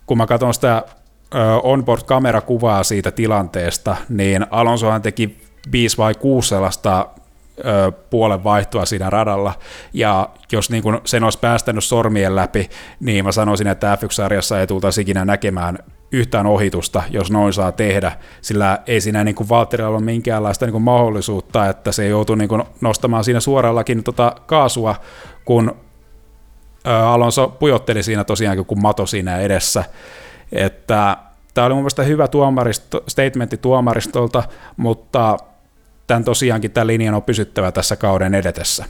kun 0.07 0.19
mä 0.19 0.27
katson 0.27 0.55
sitä 0.55 0.83
onboard-kamerakuvaa 1.63 2.83
siitä 2.83 3.11
tilanteesta, 3.11 3.97
niin 4.09 4.47
Alonsohan 4.51 5.03
teki 5.03 5.41
5 5.73 5.99
vai 5.99 6.15
6 6.15 6.49
sellaista 6.49 7.09
ö, 7.59 7.93
puolen 8.11 8.45
vaihtoa 8.45 8.85
siinä 8.85 9.11
radalla, 9.11 9.53
ja 9.93 10.29
jos 10.53 10.71
niin 10.71 10.83
kun 10.83 11.01
sen 11.05 11.25
olisi 11.25 11.39
päästänyt 11.39 11.85
sormien 11.85 12.37
läpi, 12.37 12.71
niin 13.01 13.25
mä 13.25 13.33
sanoisin, 13.33 13.67
että 13.67 13.99
F1-sarjassa 14.01 14.61
ei 14.61 14.67
tultaisi 14.67 15.01
ikinä 15.01 15.25
näkemään 15.25 15.79
yhtään 16.13 16.47
ohitusta, 16.47 17.03
jos 17.11 17.31
noin 17.31 17.53
saa 17.53 17.73
tehdä, 17.73 18.13
sillä 18.41 18.79
ei 18.87 19.01
siinä 19.01 19.25
niin 19.25 19.49
Valtterilla 19.49 19.91
ole 19.91 20.01
minkäänlaista 20.01 20.67
niin 20.67 20.73
kuin 20.73 20.83
mahdollisuutta, 20.83 21.69
että 21.69 21.93
se 21.93 22.09
joutuu 22.09 22.37
niin 22.37 22.49
nostamaan 22.81 23.25
siinä 23.25 23.41
suorallakin 23.41 24.05
tota 24.05 24.37
kaasua, 24.47 24.95
kun 25.45 25.77
Alonso 26.85 27.49
pujotteli 27.49 28.03
siinä 28.03 28.25
tosiaan 28.25 28.67
kun 28.67 28.83
mato 28.83 29.07
siinä 29.07 29.39
edessä, 29.39 29.85
että 30.53 31.17
tämä 31.55 31.67
oli 31.67 31.75
mun 31.75 31.83
mielestä 31.83 32.03
hyvä 32.03 32.29
tuomaristo, 32.29 33.05
statementti 33.09 33.57
tuomaristolta, 33.57 34.43
mutta 34.77 35.37
tämän 36.13 36.25
tosiaankin 36.25 36.71
tämän 36.71 36.87
linjan 36.87 37.15
on 37.15 37.23
pysyttävä 37.23 37.73
tässä 37.73 37.97
kauden 37.97 38.35
edetessä. 38.35 38.85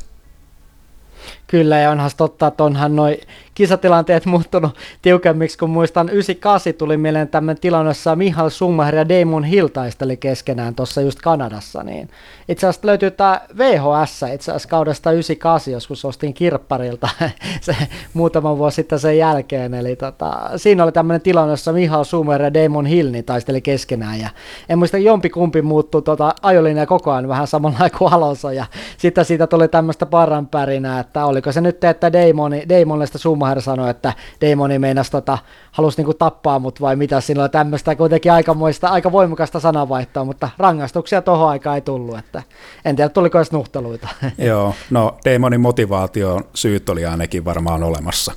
Kyllä, 1.47 1.79
ja 1.79 1.91
onhan 1.91 2.11
totta, 2.17 2.47
että 2.47 2.65
onhan 2.65 2.97
noin 2.97 3.17
kisatilanteet 3.55 4.27
muuttunut 4.27 4.77
tiukemmiksi, 5.03 5.59
kun 5.59 5.71
muistan 5.71 6.09
98 6.09 6.75
tuli 6.75 6.97
mieleen 6.97 7.29
tämmöinen 7.29 7.61
tilanne, 7.61 7.91
jossa 7.91 8.17
Michael 8.17 8.51
Schumacher 8.51 8.95
ja 8.95 9.09
Damon 9.09 9.45
Hill 9.45 9.67
taisteli 9.67 10.17
keskenään 10.17 10.75
tuossa 10.75 11.01
just 11.01 11.19
Kanadassa, 11.21 11.83
niin 11.83 12.11
itse 12.49 12.67
asiassa 12.67 12.87
löytyy 12.87 13.11
tämä 13.11 13.41
VHS 13.59 14.23
itse 14.35 14.53
asiassa 14.53 14.69
kaudesta 14.69 15.13
98, 15.13 15.73
joskus 15.73 16.05
ostin 16.05 16.35
kirpparilta 16.35 17.09
se 17.61 17.77
muutama 18.15 18.59
vuosi 18.59 18.75
sitten 18.75 18.99
sen 18.99 19.19
jälkeen, 19.19 19.75
eli 19.75 19.97
tota, 19.97 20.51
siinä 20.57 20.85
oli 20.85 20.93
tämmöinen 20.93 21.21
tilanne, 21.21 21.53
jossa 21.53 21.73
Michael 21.73 22.05
Schumacher 22.05 22.43
ja 22.43 22.55
Damon 22.55 22.87
Hill 22.87 23.11
niin 23.11 23.25
taisteli 23.25 23.61
keskenään, 23.61 24.21
ja 24.21 24.29
en 24.69 24.79
muista 24.79 24.99
jompi 24.99 25.31
kumpi 25.31 25.63
muuttui 25.63 26.03
tota, 26.03 26.35
ajolinja 26.43 26.87
koko 26.87 27.13
ajan 27.13 27.29
vähän 27.29 27.47
samalla 27.47 27.91
kuin 27.99 28.13
Alonso, 28.13 28.51
ja 28.51 28.67
sitten 28.97 29.25
siitä 29.25 29.47
tuli 29.47 29.69
tämmöistä 29.69 30.07
parranpärinää, 30.07 31.01
että 31.01 31.25
oliko 31.27 31.53
se 31.53 31.61
nyt, 31.61 31.85
että 31.85 32.13
Damoni, 32.13 32.65
Damonista 32.69 33.19
Schumacher 33.19 33.42
Schumacher 33.43 33.63
sanoi, 33.63 33.91
että 33.91 34.13
Damoni 34.41 34.79
meinasi 34.79 35.11
tota, 35.11 35.39
halusi 35.73 35.97
niinku 35.97 36.15
tappaa 36.15 36.59
mut 36.59 36.81
vai 36.81 36.97
mitä, 36.97 37.17
oli 37.17 37.49
tämmöistä 37.49 37.97
kuitenkin 37.97 38.33
aikamoista, 38.33 38.89
aika 38.89 39.13
voimakasta 39.13 39.61
sananvaihtoa, 39.61 40.25
mutta 40.25 40.49
rangaistuksia 40.59 41.23
tohon 41.23 41.49
aikaan 41.49 41.75
ei 41.75 41.81
tullut, 41.81 42.19
että 42.19 42.43
en 42.85 42.97
tiedä 42.97 43.09
tuliko 43.09 43.39
edes 43.39 43.53
nuhteluita. 43.53 44.09
Joo, 44.39 44.75
no 44.91 45.17
Damonin 45.25 45.61
motivaation 45.61 46.45
syyt 46.55 46.89
oli 46.89 47.07
ainakin 47.07 47.45
varmaan 47.45 47.83
olemassa. 47.83 48.33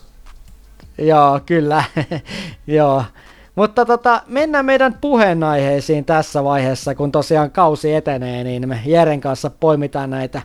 Joo, 0.98 1.40
kyllä, 1.46 1.84
joo. 2.68 3.04
Mutta 3.56 3.86
tota, 3.86 4.22
mennään 4.28 4.66
meidän 4.66 4.98
puheenaiheisiin 5.02 6.06
tässä 6.06 6.44
vaiheessa, 6.44 6.96
kun 6.96 7.12
tosiaan 7.12 7.52
kausi 7.52 7.94
etenee, 7.94 8.44
niin 8.44 8.70
me 8.70 8.80
Jeren 8.86 9.22
kanssa 9.22 9.50
poimitaan 9.50 10.10
näitä 10.10 10.42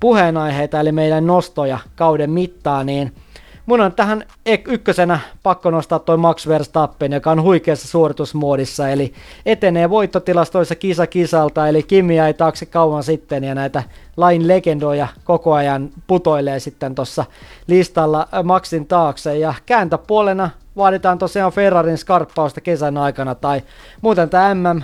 puheenaiheita, 0.00 0.80
eli 0.80 0.92
meidän 0.92 1.26
nostoja 1.26 1.78
kauden 1.96 2.30
mittaan, 2.30 2.86
niin– 2.86 3.12
Mun 3.68 3.80
on 3.80 3.92
tähän 3.92 4.24
ykkösenä 4.66 5.20
pakko 5.42 5.70
nostaa 5.70 5.98
toi 5.98 6.16
Max 6.16 6.48
Verstappen, 6.48 7.12
joka 7.12 7.30
on 7.30 7.42
huikeassa 7.42 7.88
suoritusmuodissa, 7.88 8.88
eli 8.88 9.12
etenee 9.46 9.90
voittotilastoissa 9.90 10.74
kisa 10.74 11.06
kisalta, 11.06 11.68
eli 11.68 11.82
Kimi 11.82 12.16
jäi 12.16 12.34
taakse 12.34 12.66
kauan 12.66 13.02
sitten, 13.02 13.44
ja 13.44 13.54
näitä 13.54 13.82
lain 14.16 14.48
legendoja 14.48 15.08
koko 15.24 15.54
ajan 15.54 15.90
putoilee 16.06 16.60
sitten 16.60 16.94
tuossa 16.94 17.24
listalla 17.66 18.28
Maxin 18.42 18.86
taakse, 18.86 19.38
ja 19.38 19.54
kääntöpuolena 19.66 20.50
vaaditaan 20.76 21.18
tosiaan 21.18 21.52
Ferrarin 21.52 21.98
skarppausta 21.98 22.60
kesän 22.60 22.98
aikana, 22.98 23.34
tai 23.34 23.62
muuten 24.00 24.30
tämä 24.30 24.54
MM 24.54 24.82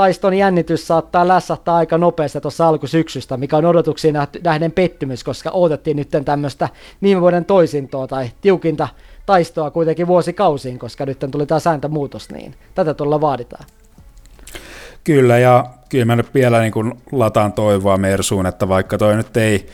taiston 0.00 0.34
jännitys 0.34 0.86
saattaa 0.86 1.28
lässähtää 1.28 1.74
aika 1.74 1.98
nopeasti 1.98 2.40
tuossa 2.40 2.68
alkusyksystä, 2.68 3.36
mikä 3.36 3.56
on 3.56 3.64
odotuksiin 3.64 4.14
nähden 4.44 4.72
pettymys, 4.72 5.24
koska 5.24 5.50
odotettiin 5.50 5.96
nyt 5.96 6.08
tämmöistä 6.24 6.68
viime 7.02 7.20
vuoden 7.20 7.44
toisintoa 7.44 8.06
tai 8.06 8.30
tiukinta 8.40 8.88
taistoa 9.26 9.70
kuitenkin 9.70 10.06
vuosikausiin, 10.06 10.78
koska 10.78 11.06
nyt 11.06 11.18
tuli 11.30 11.46
tämä 11.46 11.58
sääntömuutos, 11.58 12.30
niin 12.30 12.54
tätä 12.74 12.94
tuolla 12.94 13.20
vaaditaan. 13.20 13.64
Kyllä, 15.04 15.38
ja 15.38 15.64
kyllä 15.88 16.04
mä 16.04 16.16
nyt 16.16 16.34
vielä 16.34 16.60
niin 16.60 16.72
kuin 16.72 16.94
lataan 17.12 17.52
toivoa 17.52 17.96
Mersuun, 17.96 18.46
että 18.46 18.68
vaikka 18.68 18.98
toi 18.98 19.16
nyt 19.16 19.36
ei 19.36 19.66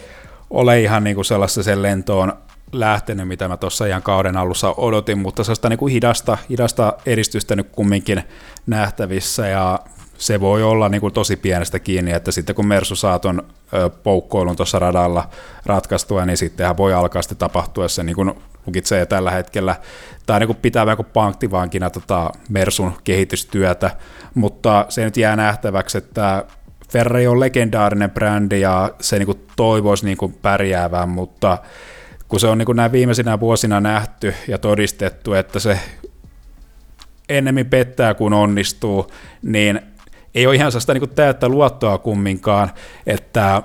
ole 0.50 0.80
ihan 0.80 1.04
niin 1.04 1.14
kuin 1.14 1.24
sellaista 1.24 1.62
sen 1.62 1.82
lentoon 1.82 2.32
lähtenyt, 2.72 3.28
mitä 3.28 3.48
mä 3.48 3.56
tuossa 3.56 3.86
ihan 3.86 4.02
kauden 4.02 4.36
alussa 4.36 4.74
odotin, 4.76 5.18
mutta 5.18 5.44
sellaista 5.44 5.68
niin 5.68 5.78
kuin 5.78 5.92
hidasta, 5.92 6.38
hidasta 6.50 6.92
edistystä 7.06 7.56
nyt 7.56 7.68
kumminkin 7.72 8.22
nähtävissä 8.66 9.48
ja 9.48 9.78
se 10.18 10.40
voi 10.40 10.62
olla 10.62 10.88
niin 10.88 11.00
kuin 11.00 11.12
tosi 11.12 11.36
pienestä 11.36 11.78
kiinni, 11.78 12.12
että 12.12 12.32
sitten 12.32 12.56
kun 12.56 12.66
Mersu 12.66 12.96
saa 12.96 13.18
ton 13.18 13.42
poukkoilun 14.02 14.56
tuossa 14.56 14.78
radalla 14.78 15.28
ratkaistua, 15.66 16.26
niin 16.26 16.36
sittenhän 16.36 16.76
voi 16.76 16.94
alkaa 16.94 17.22
sitten 17.22 17.38
tapahtua 17.38 17.88
se 17.88 18.02
niin 18.02 18.16
kuin 18.16 18.32
lukitsee 18.66 19.06
tällä 19.06 19.30
hetkellä, 19.30 19.76
tai 20.26 20.40
niin 20.40 20.46
kuin 20.46 20.58
pitää 20.62 20.86
vähän 20.86 20.96
kuin 20.96 21.08
panktivankina 21.12 21.90
tota 21.90 22.30
Mersun 22.48 22.92
kehitystyötä, 23.04 23.90
mutta 24.34 24.86
se 24.88 25.04
nyt 25.04 25.16
jää 25.16 25.36
nähtäväksi, 25.36 25.98
että 25.98 26.44
Ferrari 26.88 27.26
on 27.26 27.40
legendaarinen 27.40 28.10
brändi 28.10 28.60
ja 28.60 28.90
se 29.00 29.18
niin 29.18 29.26
kuin 29.26 29.46
toivoisi 29.56 30.04
niin 30.04 30.16
kuin 30.16 30.32
pärjäävän, 30.32 31.08
mutta 31.08 31.58
kun 32.28 32.40
se 32.40 32.46
on 32.46 32.58
niin 32.58 32.66
kuin 32.66 32.76
näin 32.76 32.92
viimeisinä 32.92 33.40
vuosina 33.40 33.80
nähty 33.80 34.34
ja 34.48 34.58
todistettu, 34.58 35.34
että 35.34 35.58
se 35.58 35.80
ennemmin 37.28 37.66
pettää 37.66 38.14
kuin 38.14 38.32
onnistuu, 38.32 39.10
niin 39.42 39.80
ei 40.36 40.46
ole 40.46 40.54
ihan 40.54 40.72
sellaista 40.72 40.94
niin 40.94 41.10
täyttä 41.10 41.48
luottoa 41.48 41.98
kumminkaan, 41.98 42.70
että, 43.06 43.62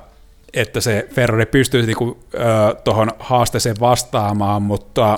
että 0.53 0.81
se 0.81 1.07
Ferrari 1.13 1.45
pystyisi 1.45 1.87
niin 1.87 2.17
tuohon 2.83 3.11
haasteeseen 3.19 3.75
vastaamaan, 3.79 4.61
mutta 4.61 5.17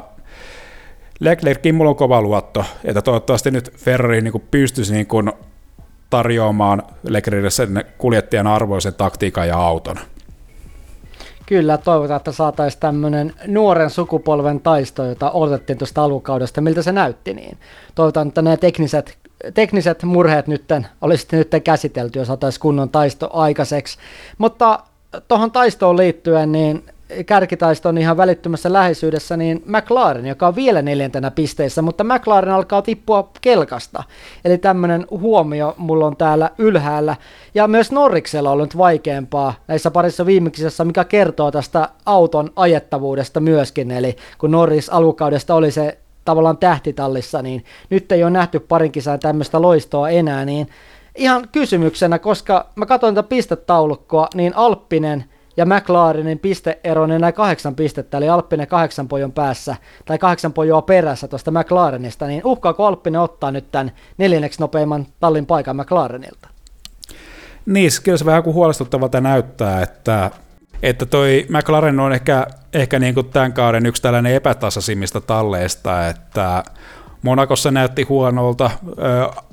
Leclercin 1.20 1.76
mulla 1.76 1.89
on 1.89 1.95
kova 1.95 2.22
luotto, 2.22 2.66
että 2.86 3.01
toivottavasti 3.01 3.51
nyt 3.51 3.72
Ferrari 3.78 4.22
niin 4.22 4.32
kuin 4.32 4.47
pystyisi 4.51 4.93
niin 4.93 5.08
kuin 5.08 5.32
tarjoamaan 6.10 6.84
Leclercille 7.04 7.49
sen 7.49 7.86
kuljettajan 7.97 8.47
arvoisen 8.47 8.93
taktiikan 8.93 9.47
ja 9.47 9.58
auton. 9.58 9.95
Kyllä, 11.45 11.78
toivotaan, 11.78 12.18
että 12.18 12.32
saataisiin 12.32 12.80
tämmöinen 12.80 13.34
nuoren 13.47 13.89
sukupolven 13.89 14.60
taisto, 14.60 15.06
jota 15.06 15.32
odotettiin 15.32 15.78
tuosta 15.78 16.04
alukaudesta, 16.04 16.62
miltä 16.62 16.82
se 16.82 16.91
näytti. 16.91 17.34
Niin 17.34 17.58
toivotaan, 17.95 18.28
että 18.28 18.41
nämä 18.41 18.58
tekniset 18.58 19.18
tekniset 19.54 20.04
murheet 20.04 20.48
nyt 20.48 20.64
olisi 21.02 21.28
nyt 21.32 21.52
käsitelty 21.64 22.20
ja 22.20 22.26
saataisiin 22.26 22.62
kunnon 22.62 22.89
taisto 22.89 23.30
aikaiseksi. 23.34 23.98
Mutta 24.38 24.80
tuohon 25.28 25.52
taistoon 25.52 25.98
liittyen, 25.98 26.52
niin 26.52 26.84
kärkitaisto 27.26 27.89
on 27.89 27.98
ihan 27.98 28.18
välittömässä 28.18 28.74
läheisyydessä, 28.74 29.38
niin 29.38 29.64
McLaren, 29.66 30.26
joka 30.26 30.48
on 30.48 30.56
vielä 30.56 30.82
neljäntenä 30.82 31.32
pisteissä, 31.32 31.82
mutta 31.82 32.04
McLaren 32.04 32.54
alkaa 32.54 32.82
tippua 32.82 33.30
kelkasta. 33.41 34.04
Eli 34.46 34.58
tämmöinen 34.58 35.08
huomio 35.10 35.76
mulla 35.78 36.06
on 36.06 36.18
täällä 36.18 36.50
ylhäällä. 36.58 37.16
Ja 37.56 37.68
myös 37.68 37.91
Norriksella 37.91 38.50
on 38.50 38.54
ollut 38.54 38.78
vaikeampaa 38.78 39.54
näissä 39.68 39.91
parissa 39.91 40.26
viimeisessä, 40.26 40.86
mikä 40.86 41.04
kertoo 41.04 41.52
tästä 41.52 41.89
auton 42.06 42.52
ajettavuudesta 42.56 43.39
myöskin. 43.39 43.91
Eli 43.91 44.16
kun 44.38 44.52
Norris 44.52 44.89
alukaudesta 44.89 45.56
oli 45.56 45.72
se 45.72 45.98
tavallaan 46.26 46.57
tähtitallissa, 46.57 47.41
niin 47.41 47.65
nyt 47.89 48.11
ei 48.11 48.24
ole 48.24 48.32
nähty 48.32 48.59
parin 48.59 48.91
kisaan 48.91 49.19
tämmöistä 49.19 49.61
loistoa 49.61 50.09
enää, 50.09 50.45
niin 50.45 50.67
ihan 51.15 51.47
kysymyksenä, 51.51 52.19
koska 52.19 52.69
mä 52.76 52.86
katsoin 52.86 53.15
tätä 53.15 53.28
pistetaulukkoa, 53.28 54.28
niin 54.36 54.55
Alppinen 54.55 55.24
ja 55.57 55.65
McLarenin 55.65 56.39
pisteero 56.39 57.03
on 57.03 57.11
enää 57.11 57.32
kahdeksan 57.32 57.76
pistettä, 57.76 58.17
eli 58.17 58.30
Alppinen 58.30 58.67
kahdeksan 58.67 59.07
pojon 59.07 59.32
päässä, 59.32 59.76
tai 60.05 60.17
kahdeksan 60.17 60.53
pojoa 60.53 60.82
perässä 60.82 61.28
tuosta 61.28 61.51
McLarenista, 61.51 62.28
niin 62.28 62.41
uhkaako 62.45 62.86
Alppinen 62.86 63.21
ottaa 63.21 63.51
nyt 63.51 63.71
tämän 63.71 63.91
neljänneksi 64.17 64.59
nopeimman 64.59 65.05
tallin 65.19 65.45
paikan 65.45 65.76
McLarenilta? 65.76 66.49
Niin, 67.65 67.91
kyllä 68.03 68.17
se 68.17 68.26
vähän 68.26 68.43
kuin 68.43 68.53
huolestuttavalta 68.53 69.21
näyttää, 69.21 69.82
että 69.82 70.32
että 70.84 71.06
toi 71.06 71.46
McLaren 71.50 72.00
on 72.00 72.14
ehkä, 72.14 72.48
ehkä 72.74 73.00
niin 73.00 73.14
kuin 73.14 73.30
tämän 73.30 73.54
kauden 73.54 73.86
yksi 73.86 74.02
tällainen 74.02 74.36
epätasaisimmista 74.36 75.22
talleista, 75.22 76.08
että 76.08 76.64
Monakossa 77.22 77.72
näytti 77.72 78.04
huonolta, 78.04 78.72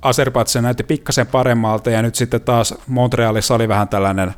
Azerbaidžan 0.03 0.63
näytti 0.63 0.83
pikkasen 0.83 1.27
paremmalta 1.27 1.91
ja 1.91 2.03
nyt 2.03 2.15
sitten 2.15 2.41
taas 2.41 2.75
Montrealissa 2.87 3.55
oli 3.55 3.69
vähän 3.69 3.89
tällainen 3.89 4.35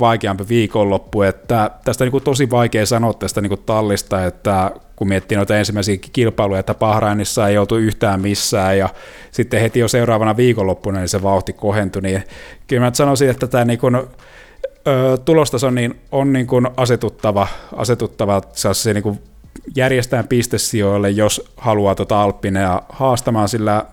vaikeampi 0.00 0.44
viikonloppu, 0.48 1.22
että 1.22 1.70
tästä 1.84 2.04
niin 2.04 2.10
kuin 2.10 2.24
tosi 2.24 2.50
vaikea 2.50 2.86
sanoa 2.86 3.14
tästä 3.14 3.40
niin 3.40 3.48
kuin 3.48 3.62
tallista, 3.66 4.24
että 4.24 4.70
kun 4.96 5.08
miettii 5.08 5.36
noita 5.36 5.56
ensimmäisiä 5.56 5.96
kilpailuja, 6.12 6.60
että 6.60 6.74
Bahrainissa 6.74 7.48
ei 7.48 7.58
oltu 7.58 7.76
yhtään 7.76 8.20
missään 8.20 8.78
ja 8.78 8.88
sitten 9.30 9.60
heti 9.60 9.78
jo 9.78 9.88
seuraavana 9.88 10.36
viikonloppuna 10.36 10.98
niin 10.98 11.08
se 11.08 11.22
vauhti 11.22 11.52
kohentui, 11.52 12.02
niin 12.02 12.24
kyllä 12.66 12.86
mä 12.86 12.90
sanoisin, 12.94 13.30
että 13.30 13.46
tämä 13.46 13.64
niin 13.64 13.78
kuin 13.78 13.96
tulostaso 15.24 15.70
niin 15.70 16.00
on 16.12 16.32
niin 16.32 16.46
kuin 16.46 16.68
asetuttava, 16.76 17.48
asetuttava 17.76 18.40
se 18.52 18.94
niin 18.94 19.02
kuin 19.02 19.22
järjestään 19.76 20.28
pistesijoille, 20.28 21.10
jos 21.10 21.52
haluaa 21.56 21.94
tota 21.94 22.22
Alppinea 22.22 22.82
haastamaan, 22.88 23.48
sillä 23.48 23.84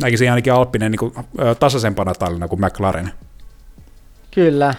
näkisin 0.00 0.30
ainakin 0.30 0.52
Alppinen 0.52 0.90
niin 0.90 0.98
kuin, 0.98 1.14
tasaisempana 1.60 2.14
tallina 2.14 2.48
kuin 2.48 2.60
McLaren. 2.60 3.12
Kyllä. 4.30 4.74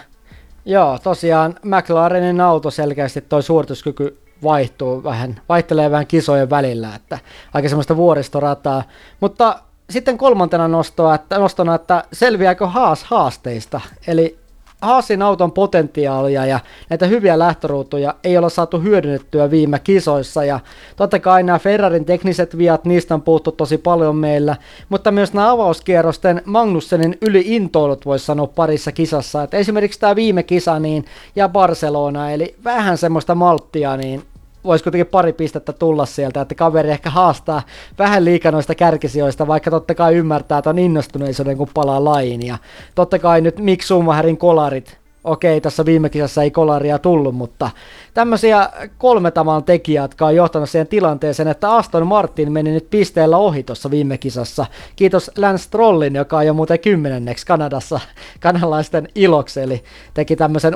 Joo, 0.64 0.98
tosiaan 0.98 1.54
McLarenin 1.62 2.40
auto 2.40 2.70
selkeästi 2.70 3.20
toi 3.20 3.42
suorituskyky 3.42 4.18
vaihtuu 4.42 5.04
vähän, 5.04 5.40
vaihtelee 5.48 5.90
vähän 5.90 6.06
kisojen 6.06 6.50
välillä, 6.50 6.94
että 6.94 7.18
aika 7.54 7.68
semmoista 7.68 7.96
vuoristorataa. 7.96 8.82
Mutta 9.20 9.60
sitten 9.90 10.18
kolmantena 10.18 10.68
nostoa, 10.68 11.14
että, 11.14 11.38
nostona, 11.38 11.74
että 11.74 12.04
selviääkö 12.12 12.66
Haas 12.66 13.04
haasteista, 13.04 13.80
eli 14.06 14.38
Haasin 14.82 15.22
auton 15.22 15.52
potentiaalia 15.52 16.46
ja 16.46 16.60
näitä 16.90 17.06
hyviä 17.06 17.38
lähtöruutuja 17.38 18.14
ei 18.24 18.38
ole 18.38 18.50
saatu 18.50 18.80
hyödynnettyä 18.80 19.50
viime 19.50 19.78
kisoissa. 19.78 20.44
Ja 20.44 20.60
totta 20.96 21.20
kai 21.20 21.42
nämä 21.42 21.58
Ferrarin 21.58 22.04
tekniset 22.04 22.58
viat, 22.58 22.84
niistä 22.84 23.14
on 23.14 23.22
puhuttu 23.22 23.52
tosi 23.52 23.78
paljon 23.78 24.16
meillä, 24.16 24.56
mutta 24.88 25.12
myös 25.12 25.32
nämä 25.32 25.50
avauskierrosten 25.50 26.42
Magnussenin 26.44 27.18
intoilut 27.44 28.06
voisi 28.06 28.26
sanoa 28.26 28.46
parissa 28.46 28.92
kisassa, 28.92 29.42
että 29.42 29.56
esimerkiksi 29.56 30.00
tämä 30.00 30.16
viime 30.16 30.42
kisa 30.42 30.78
niin, 30.78 31.04
ja 31.36 31.48
Barcelona, 31.48 32.30
eli 32.30 32.54
vähän 32.64 32.98
semmoista 32.98 33.34
malttia, 33.34 33.96
niin 33.96 34.22
voisi 34.66 34.84
kuitenkin 34.84 35.06
pari 35.06 35.32
pistettä 35.32 35.72
tulla 35.72 36.06
sieltä, 36.06 36.40
että 36.40 36.54
kaveri 36.54 36.90
ehkä 36.90 37.10
haastaa 37.10 37.62
vähän 37.98 38.24
liikaa 38.24 38.52
noista 38.52 38.74
kärkisijoista, 38.74 39.46
vaikka 39.46 39.70
totta 39.70 39.94
kai 39.94 40.14
ymmärtää 40.14 40.62
on 40.66 40.78
innostuneisuuden, 40.78 41.56
kun 41.56 41.68
palaa 41.74 42.04
lajiin. 42.04 42.46
Ja 42.46 42.58
totta 42.94 43.18
kai 43.18 43.40
nyt 43.40 43.58
Mick 43.58 43.82
Schumacherin 43.82 44.36
kolarit 44.36 44.98
okei, 45.26 45.60
tässä 45.60 45.84
viime 45.84 46.08
kisassa 46.08 46.42
ei 46.42 46.50
kolaria 46.50 46.98
tullut, 46.98 47.34
mutta 47.34 47.70
tämmöisiä 48.16 48.68
kolme 48.98 49.30
tavan 49.30 49.64
tekijää, 49.64 50.04
jotka 50.04 50.26
on 50.26 50.36
johtanut 50.36 50.70
siihen 50.70 50.86
tilanteeseen, 50.86 51.48
että 51.48 51.74
Aston 51.74 52.06
Martin 52.06 52.52
meni 52.52 52.70
nyt 52.70 52.90
pisteellä 52.90 53.36
ohi 53.36 53.62
tuossa 53.62 53.90
viime 53.90 54.18
kisassa. 54.18 54.66
Kiitos 54.96 55.30
Lance 55.38 55.62
Strollin, 55.62 56.14
joka 56.14 56.36
on 56.36 56.46
jo 56.46 56.54
muuten 56.54 56.80
kymmenenneksi 56.80 57.46
Kanadassa 57.46 58.00
kanalaisten 58.40 59.08
iloksi, 59.14 59.60
eli 59.60 59.84
teki 60.14 60.36
tämmöisen 60.36 60.74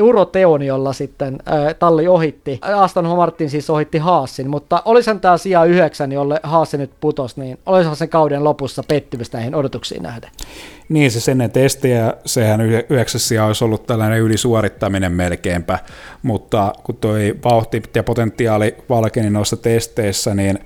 uroteon, 0.00 0.62
jolla 0.62 0.92
sitten 0.92 1.38
äh, 1.48 1.74
talli 1.78 2.08
ohitti. 2.08 2.58
Aston 2.62 3.08
Martin 3.16 3.50
siis 3.50 3.70
ohitti 3.70 3.98
Haasin, 3.98 4.50
mutta 4.50 4.82
olisan 4.84 5.20
tämä 5.20 5.38
sija 5.38 5.64
yhdeksän, 5.64 6.12
jolle 6.12 6.40
Haasi 6.42 6.78
nyt 6.78 6.90
putos, 7.00 7.36
niin 7.36 7.58
olisihan 7.66 7.96
sen 7.96 8.08
kauden 8.08 8.44
lopussa 8.44 8.82
pettymys 8.88 9.32
näihin 9.32 9.54
odotuksiin 9.54 10.02
nähden. 10.02 10.30
Niin, 10.88 11.10
se 11.10 11.20
sen 11.20 11.50
testi 11.52 11.90
ja 11.90 12.14
sehän 12.26 12.60
yhdeksäs 12.60 13.28
sija 13.28 13.44
olisi 13.44 13.64
ollut 13.64 13.86
tällainen 13.86 14.20
ylisuorittaminen 14.20 15.12
melkeinpä, 15.12 15.78
mutta 16.22 16.65
kun 16.82 16.96
toi 16.96 17.34
vauhti 17.44 17.82
ja 17.94 18.02
potentiaali 18.02 18.76
valkeni 18.88 19.30
noissa 19.30 19.56
testeissä, 19.56 20.34
niin 20.34 20.58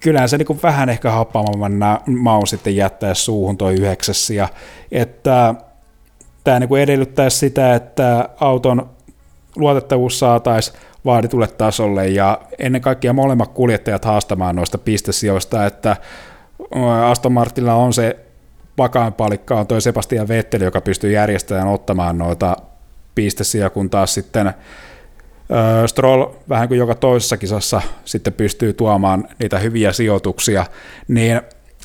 kyllähän 0.00 0.28
se 0.28 0.38
niin 0.38 0.62
vähän 0.62 0.88
ehkä 0.88 1.10
happamamman 1.10 1.72
maun 2.06 2.46
sitten 2.46 2.76
jättää 2.76 3.14
suuhun 3.14 3.58
toi 3.58 3.74
yhdeksäs. 3.74 4.26
Sija, 4.26 4.48
että 4.92 5.54
tämä 6.44 6.60
niin 6.60 6.76
edellyttäisi 6.82 7.38
sitä, 7.38 7.74
että 7.74 8.28
auton 8.40 8.90
luotettavuus 9.56 10.18
saataisiin 10.18 10.78
vaaditulle 11.04 11.46
tasolle 11.46 12.08
ja 12.08 12.40
ennen 12.58 12.82
kaikkea 12.82 13.12
molemmat 13.12 13.52
kuljettajat 13.52 14.04
haastamaan 14.04 14.56
noista 14.56 14.78
pistesijoista, 14.78 15.66
että 15.66 15.96
Aston 17.10 17.32
Martinilla 17.32 17.74
on 17.74 17.92
se 17.92 18.16
vakaan 18.78 19.12
palikka 19.12 19.60
on 19.60 19.66
toi 19.66 19.80
Sebastian 19.80 20.28
Vettel, 20.28 20.60
joka 20.60 20.80
pystyy 20.80 21.12
järjestämään 21.12 21.68
ottamaan 21.68 22.18
noita 22.18 22.56
pistesiä, 23.14 23.70
kun 23.70 23.90
taas 23.90 24.14
sitten 24.14 24.52
Stroll 25.86 26.26
vähän 26.48 26.68
kuin 26.68 26.78
joka 26.78 26.94
toisessa 26.94 27.36
kisassa 27.36 27.82
sitten 28.04 28.32
pystyy 28.32 28.72
tuomaan 28.72 29.28
niitä 29.38 29.58
hyviä 29.58 29.92
sijoituksia, 29.92 30.66
niin 31.08 31.40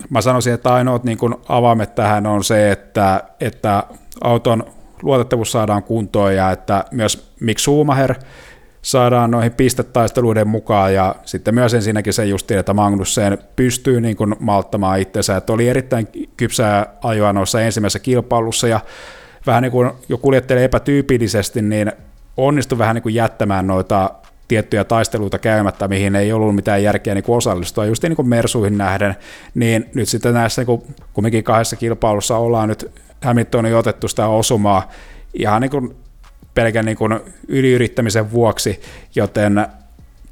mä 0.10 0.22
sanoisin, 0.22 0.54
että 0.54 0.74
ainoat 0.74 1.04
niin 1.04 1.18
kuin 1.18 1.36
avaimet 1.50 1.96
tähän 1.96 2.28
on 2.28 2.44
se, 2.44 2.72
että, 2.72 3.24
että 3.40 3.84
auton 4.22 4.64
luotettavuus 5.02 5.52
saadaan 5.52 5.84
kuntoon 5.84 6.36
ja 6.36 6.52
että 6.52 6.86
myös 6.92 7.32
Mick 7.40 7.60
Schumacher 7.60 8.16
saadaan 8.82 9.32
noihin 9.32 9.54
pistetaisteluiden 9.54 10.48
mukaan 10.48 10.94
ja 10.94 11.16
sitten 11.26 11.56
myös 11.56 11.74
ensinnäkin 11.74 12.14
se 12.14 12.26
just, 12.26 12.52
että 12.52 12.74
Magnussen 12.74 13.38
pystyy 13.56 14.02
niin 14.02 14.18
kuin 14.18 14.36
malttamaan 14.40 15.00
itsensä, 15.00 15.38
että 15.38 15.54
oli 15.54 15.70
erittäin 15.70 16.08
kypsää 16.38 16.86
ajoa 17.04 17.34
noissa 17.34 17.62
ensimmäisessä 17.62 18.00
kilpailussa 18.00 18.68
ja 18.68 18.80
vähän 19.48 19.64
niin 19.64 19.72
kuin 19.72 19.92
jo 20.10 20.18
kuljettelee 20.18 20.64
epätyypillisesti, 20.64 21.62
niin 21.62 21.92
onnistui 22.38 22.78
vähän 22.78 22.96
niin 22.96 23.04
kuin 23.04 23.16
jättämään 23.16 23.68
noita 23.68 24.12
tiettyjä 24.48 24.84
taisteluita 24.84 25.40
käymättä, 25.40 25.88
mihin 25.88 26.16
ei 26.16 26.34
ollut 26.34 26.56
mitään 26.56 26.84
järkeä 26.84 27.16
niin 27.16 27.24
kuin 27.24 27.38
osallistua, 27.38 27.86
just 27.86 28.04
niin 28.04 28.16
kuin 28.16 28.30
Mersuihin 28.30 28.78
nähden, 28.78 29.16
niin 29.56 29.90
nyt 29.96 30.10
sitten 30.10 30.34
näissä 30.34 30.62
niin 30.62 30.66
kuin, 30.66 30.96
kumminkin 31.14 31.44
kahdessa 31.44 31.76
kilpailussa 31.76 32.38
ollaan 32.38 32.70
nyt 32.70 32.92
Hamiltonin 33.24 33.76
otettu 33.76 34.08
sitä 34.08 34.28
osumaa 34.28 34.90
ihan 35.34 35.62
niin 35.62 35.72
kuin 35.72 35.96
pelkän 36.54 36.86
niin 36.86 36.98
kuin 36.98 37.20
yliyrittämisen 37.48 38.32
vuoksi, 38.32 38.82
joten 39.16 39.68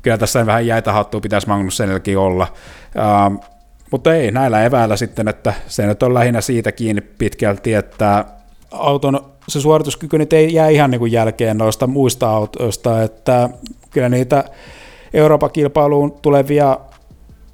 kyllä 0.01 0.17
tässä 0.17 0.45
vähän 0.45 0.67
jäitä 0.67 0.93
hattua 0.93 1.21
pitäisi 1.21 1.47
Magnussenillekin 1.47 2.17
olla. 2.17 2.47
Uh, 2.95 3.45
mutta 3.91 4.13
ei, 4.13 4.31
näillä 4.31 4.63
eväillä 4.63 4.97
sitten, 4.97 5.27
että 5.27 5.53
se 5.67 5.85
nyt 5.85 6.03
on 6.03 6.13
lähinnä 6.13 6.41
siitä 6.41 6.71
kiinni 6.71 7.01
pitkälti, 7.01 7.73
että 7.73 8.25
auton 8.71 9.34
se 9.47 9.61
suorituskyky 9.61 10.17
nyt 10.17 10.33
ei 10.33 10.53
jää 10.53 10.69
ihan 10.69 10.91
niin 10.91 10.99
kuin 10.99 11.11
jälkeen 11.11 11.57
noista 11.57 11.87
muista 11.87 12.29
autoista, 12.29 13.03
että 13.03 13.49
kyllä 13.91 14.09
niitä 14.09 14.43
Euroopan 15.13 15.51
kilpailuun 15.51 16.11
tulevia 16.21 16.79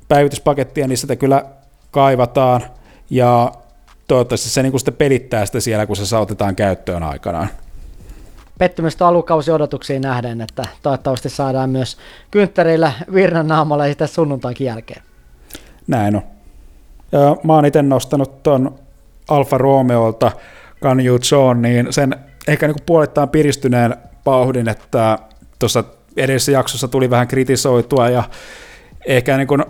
päivityspakettia, 0.08 0.88
niin 0.88 0.98
sitä 0.98 1.16
kyllä 1.16 1.46
kaivataan, 1.92 2.62
ja 3.10 3.52
toivottavasti 4.08 4.50
se 4.50 4.64
niin 4.64 4.72
kuin 4.72 4.80
sitten 4.80 4.94
pelittää 4.94 5.46
sitä 5.46 5.60
siellä, 5.60 5.86
kun 5.86 5.96
se 5.96 6.06
saatetaan 6.06 6.56
käyttöön 6.56 7.04
aikanaan. 7.04 7.48
Pettymystä 8.58 9.08
alukausiodotuksiin 9.08 10.02
nähden, 10.02 10.42
että 10.42 10.64
toivottavasti 10.84 11.30
saadaan 11.30 11.70
myös 11.70 11.98
kynttereillä 12.32 12.92
virran 13.14 13.48
naamalla 13.48 13.86
sitä 13.86 14.08
sunnuntaikin 14.08 14.68
jälkeen. 14.68 15.02
Näin 15.88 16.16
on. 16.16 16.24
Ja 17.12 17.38
mä 17.44 17.54
oon 17.54 17.66
itse 17.66 17.82
nostanut 17.82 18.44
tuon 18.44 18.76
Alfa 19.28 19.58
Romeolta 19.58 20.32
Kanju 20.82 21.20
John, 21.32 21.62
niin 21.62 21.88
sen 21.94 22.16
ehkä 22.48 22.68
niin 22.68 22.76
kuin 22.76 22.86
puolittain 22.86 23.30
piristyneen 23.30 23.96
pauhdin, 24.24 24.70
että 24.70 25.20
tuossa 25.60 25.84
edellisessä 26.18 26.52
jaksossa 26.52 26.88
tuli 26.88 27.10
vähän 27.10 27.28
kritisoitua 27.28 28.10
ja 28.10 28.24
ehkä, 29.06 29.38
niin 29.38 29.48
kuin, 29.48 29.64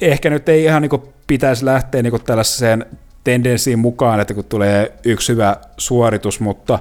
ehkä 0.00 0.30
nyt 0.30 0.48
ei 0.48 0.64
ihan 0.64 0.82
niin 0.82 0.90
kuin 0.90 1.02
pitäisi 1.26 1.64
lähteä 1.64 2.02
niin 2.02 2.10
kuin 2.10 2.24
tällaiseen 2.24 2.86
tendenssiin 3.24 3.78
mukaan, 3.78 4.20
että 4.20 4.34
kun 4.34 4.44
tulee 4.44 4.92
yksi 5.04 5.32
hyvä 5.32 5.56
suoritus, 5.76 6.40
mutta 6.40 6.78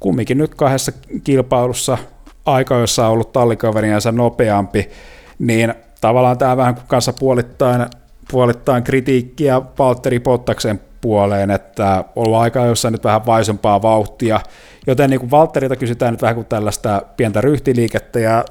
kumminkin 0.00 0.38
nyt 0.38 0.54
kahdessa 0.54 0.92
kilpailussa 1.24 1.98
aika, 2.46 2.74
jossa 2.74 3.06
on 3.06 3.12
ollut 3.12 3.32
tallikaveriansa 3.32 4.12
nopeampi, 4.12 4.90
niin 5.38 5.74
tavallaan 6.00 6.38
tämä 6.38 6.56
vähän 6.56 6.76
kanssa 6.88 7.12
puolittain, 7.12 7.86
puolittain 8.30 8.82
kritiikkiä 8.82 9.62
Valtteri 9.78 10.20
Pottaksen 10.20 10.80
puoleen, 11.00 11.50
että 11.50 12.04
ollut 12.16 12.38
aika 12.38 12.64
jossa 12.64 12.90
nyt 12.90 13.04
vähän 13.04 13.26
vaisempaa 13.26 13.82
vauhtia, 13.82 14.40
joten 14.86 15.10
niin 15.10 15.30
Valtterilta 15.30 15.76
kysytään 15.76 16.12
nyt 16.12 16.22
vähän 16.22 16.34
kuin 16.34 16.46
tällaista 16.46 17.02
pientä 17.16 17.40
ryhtiliikettä 17.40 18.20
ja 18.20 18.44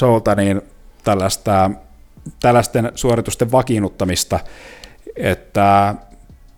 Joelta 0.00 0.34
niin 0.34 0.62
tällaista, 1.04 1.70
tällaisten 2.40 2.92
suoritusten 2.94 3.52
vakiinnuttamista, 3.52 4.40
että 5.16 5.94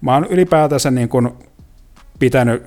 mä 0.00 0.14
oon 0.14 0.24
ylipäätänsä 0.24 0.90
niin 0.90 1.08
kuin 1.08 1.30
pitänyt 2.18 2.62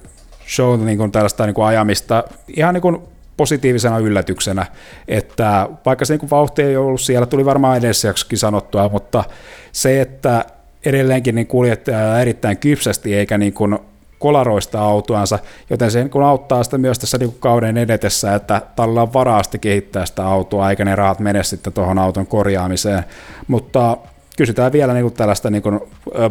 show 0.55 0.85
niin 0.85 0.97
kuin 0.97 1.11
tällaista 1.11 1.45
niin 1.45 1.53
kuin 1.53 1.65
ajamista 1.65 2.23
ihan 2.57 2.73
niin 2.73 2.81
kuin 2.81 3.01
positiivisena 3.37 3.97
yllätyksenä, 3.97 4.65
että 5.07 5.69
vaikka 5.85 6.05
se 6.05 6.17
niin 6.17 6.29
vauhti 6.29 6.61
ei 6.61 6.77
ollut 6.77 7.01
siellä, 7.01 7.25
tuli 7.25 7.45
varmaan 7.45 7.77
edellisessäkin 7.77 8.37
sanottua, 8.37 8.89
mutta 8.89 9.23
se, 9.71 10.01
että 10.01 10.45
edelleenkin 10.85 11.35
niin 11.35 11.47
kuljettaja 11.47 12.21
erittäin 12.21 12.57
kypsästi 12.57 13.15
eikä 13.15 13.37
niin 13.37 13.53
kuin 13.53 13.79
kolaroista 14.19 14.81
autoansa, 14.81 15.39
joten 15.69 15.91
se 15.91 16.03
niin 16.03 16.23
auttaa 16.23 16.63
sitä 16.63 16.77
myös 16.77 16.99
tässä 16.99 17.17
niin 17.17 17.35
kauden 17.39 17.77
edetessä, 17.77 18.35
että 18.35 18.61
tällä 18.75 19.01
on 19.01 19.13
varaa 19.13 19.41
kehittää 19.61 20.05
sitä 20.05 20.25
autoa, 20.27 20.69
eikä 20.69 20.85
ne 20.85 20.95
rahat 20.95 21.19
mene 21.19 21.43
sitten 21.43 21.73
tuohon 21.73 21.99
auton 21.99 22.27
korjaamiseen. 22.27 23.03
Mutta 23.47 23.97
kysytään 24.37 24.71
vielä 24.71 24.93
niin 24.93 25.03
kuin 25.03 25.13
tällaista 25.13 25.49
niin 25.49 25.61
kuin 25.61 25.79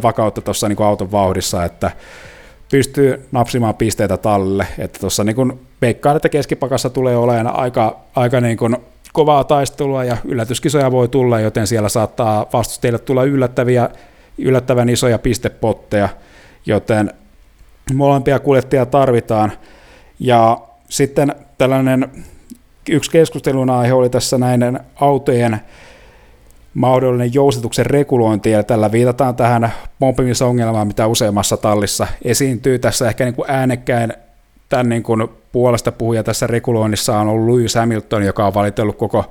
vakautta 0.03 0.41
tuossa 0.41 0.69
niin 0.69 0.81
auton 0.81 1.11
vauhdissa, 1.11 1.65
että 1.65 1.91
pystyy 2.71 3.27
napsimaan 3.31 3.75
pisteitä 3.75 4.17
tallille. 4.17 4.67
Että 4.77 4.99
tuossa 4.99 5.23
niin 5.23 5.59
veikkaan, 5.81 6.15
että 6.15 6.29
keskipakassa 6.29 6.89
tulee 6.89 7.17
olemaan 7.17 7.55
aika, 7.55 7.99
aika 8.15 8.41
niin 8.41 8.57
kuin 8.57 8.77
kovaa 9.13 9.43
taistelua 9.43 10.03
ja 10.03 10.17
yllätyskisoja 10.25 10.91
voi 10.91 11.07
tulla, 11.07 11.39
joten 11.39 11.67
siellä 11.67 11.89
saattaa 11.89 12.45
vastustajille 12.53 12.99
tulla 12.99 13.23
yllättäviä, 13.23 13.89
yllättävän 14.37 14.89
isoja 14.89 15.19
pistepotteja, 15.19 16.09
joten 16.65 17.13
molempia 17.93 18.39
kuljettajia 18.39 18.85
tarvitaan. 18.85 19.51
Ja 20.19 20.57
sitten 20.89 21.35
tällainen 21.57 22.09
yksi 22.89 23.11
keskustelun 23.11 23.69
aihe 23.69 23.93
oli 23.93 24.09
tässä 24.09 24.37
näiden 24.37 24.79
autojen 24.95 25.59
mahdollinen 26.73 27.33
jousituksen 27.33 27.85
regulointi, 27.85 28.51
ja 28.51 28.63
tällä 28.63 28.91
viitataan 28.91 29.35
tähän 29.35 29.73
pompimisongelmaan, 29.99 30.87
mitä 30.87 31.07
useammassa 31.07 31.57
tallissa 31.57 32.07
esiintyy. 32.23 32.79
Tässä 32.79 33.07
ehkä 33.07 33.25
niin 33.25 33.35
kuin 33.35 33.51
äänekkäin 33.51 34.13
tämän 34.69 34.89
niin 34.89 35.03
kuin 35.03 35.27
puolesta 35.51 35.91
puhuja 35.91 36.23
tässä 36.23 36.47
reguloinnissa 36.47 37.19
on 37.19 37.27
ollut 37.27 37.55
Lewis 37.55 37.75
Hamilton, 37.75 38.23
joka 38.23 38.47
on 38.47 38.53
valitellut 38.53 38.97
koko 38.97 39.25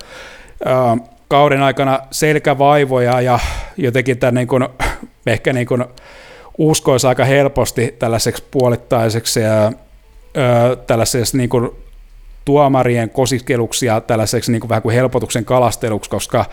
kauden 1.29 1.63
aikana 1.63 2.01
selkävaivoja 2.11 3.21
ja 3.21 3.39
jotenkin 3.77 4.19
tämän 4.19 4.35
niin 4.35 4.49
kuin, 4.49 4.69
ehkä 5.27 5.53
niin 5.53 5.67
kuin 5.67 5.85
uskoisi 6.59 7.07
aika 7.07 7.25
helposti 7.25 7.97
tällaiseksi 7.99 8.45
puolittaiseksi 8.51 9.41
ja 9.41 9.73
tällaiseksi 10.87 11.37
niin 11.37 11.49
kuin 11.49 11.71
tuomarien 12.45 13.11
kosiskeluksia 13.11 14.01
tällaiseksi 14.01 14.53
niin 14.53 14.61
kuin 14.61 14.69
vähän 14.69 14.83
kuin 14.83 14.95
helpotuksen 14.95 15.45
kalasteluksi, 15.45 16.11
koska 16.11 16.45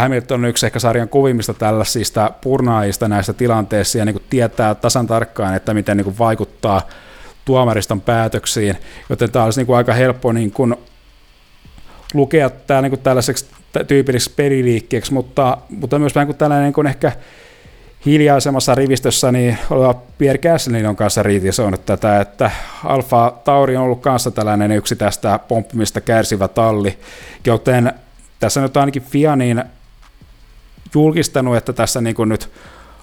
Hamilton 0.00 0.40
on 0.40 0.50
yksi 0.50 0.66
ehkä 0.66 0.78
sarjan 0.78 1.08
kovimmista 1.08 1.54
tällaisista 1.54 2.30
purnaajista 2.40 3.08
näissä 3.08 3.32
tilanteissa 3.32 3.98
ja 3.98 4.04
niin 4.04 4.14
kuin 4.14 4.24
tietää 4.30 4.74
tasan 4.74 5.06
tarkkaan, 5.06 5.54
että 5.54 5.74
miten 5.74 5.96
niin 5.96 6.04
kuin 6.04 6.18
vaikuttaa 6.18 6.82
tuomariston 7.48 8.00
päätöksiin, 8.00 8.76
joten 9.08 9.30
tämä 9.30 9.44
olisi 9.44 9.60
niin 9.60 9.66
kuin 9.66 9.76
aika 9.76 9.92
helppo 9.92 10.32
niin 10.32 10.50
kuin 10.50 10.74
lukea 12.14 12.50
tämä 12.50 12.82
niin 12.82 12.90
kuin 12.90 13.00
tällaiseksi 13.00 13.46
tyypilliseksi 13.86 14.34
peliliikkeeksi, 14.36 15.12
mutta, 15.12 15.58
mutta 15.70 15.98
myös 15.98 16.14
vähän 16.14 16.26
kuin 16.26 16.36
tällainen 16.36 16.64
niin 16.64 16.72
kuin 16.72 16.86
ehkä 16.86 17.12
hiljaisemmassa 18.06 18.74
rivistössä 18.74 19.32
niin 19.32 19.58
oleva 19.70 19.94
Pierre 20.18 20.50
Gaslin 20.50 20.86
on 20.86 20.96
kanssa 20.96 21.22
riitisoinut 21.22 21.86
tätä, 21.86 22.20
että 22.20 22.50
Alfa 22.84 23.32
Tauri 23.44 23.76
on 23.76 23.84
ollut 23.84 24.00
kanssa 24.00 24.30
tällainen 24.30 24.72
yksi 24.72 24.96
tästä 24.96 25.40
pomppimista 25.48 26.00
kärsivä 26.00 26.48
talli, 26.48 26.98
joten 27.46 27.92
tässä 28.40 28.60
nyt 28.60 28.76
ainakin 28.76 29.02
Fianin 29.02 29.64
julkistanut, 30.94 31.56
että 31.56 31.72
tässä 31.72 32.00
niin 32.00 32.16
kuin 32.16 32.28
nyt 32.28 32.50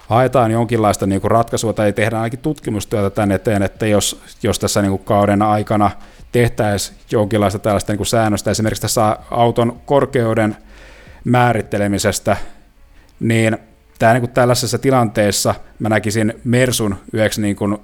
haetaan 0.08 0.50
jonkinlaista 0.50 1.06
niin 1.06 1.20
kuin 1.20 1.30
ratkaisua 1.30 1.72
tai 1.72 1.92
tehdään 1.92 2.22
ainakin 2.22 2.38
tutkimustyötä 2.38 3.10
tänne 3.10 3.34
eteen, 3.34 3.62
että 3.62 3.86
jos, 3.86 4.22
jos 4.42 4.58
tässä 4.58 4.82
niin 4.82 4.90
kuin 4.90 5.04
kauden 5.04 5.42
aikana 5.42 5.90
tehtäisiin 6.32 6.98
jonkinlaista 7.10 7.58
tällaista 7.58 7.92
niin 7.92 7.98
kuin 7.98 8.06
säännöstä, 8.06 8.50
esimerkiksi 8.50 8.82
tässä 8.82 9.16
auton 9.30 9.80
korkeuden 9.86 10.56
määrittelemisestä, 11.24 12.36
niin 13.20 13.58
tämä 13.98 14.12
niin 14.12 14.20
kuin 14.20 14.32
tällaisessa 14.32 14.78
tilanteessa 14.78 15.54
mä 15.78 15.88
näkisin 15.88 16.34
Mersun 16.44 16.96
yhdeksi 17.12 17.40
niin 17.40 17.56
kuin 17.56 17.78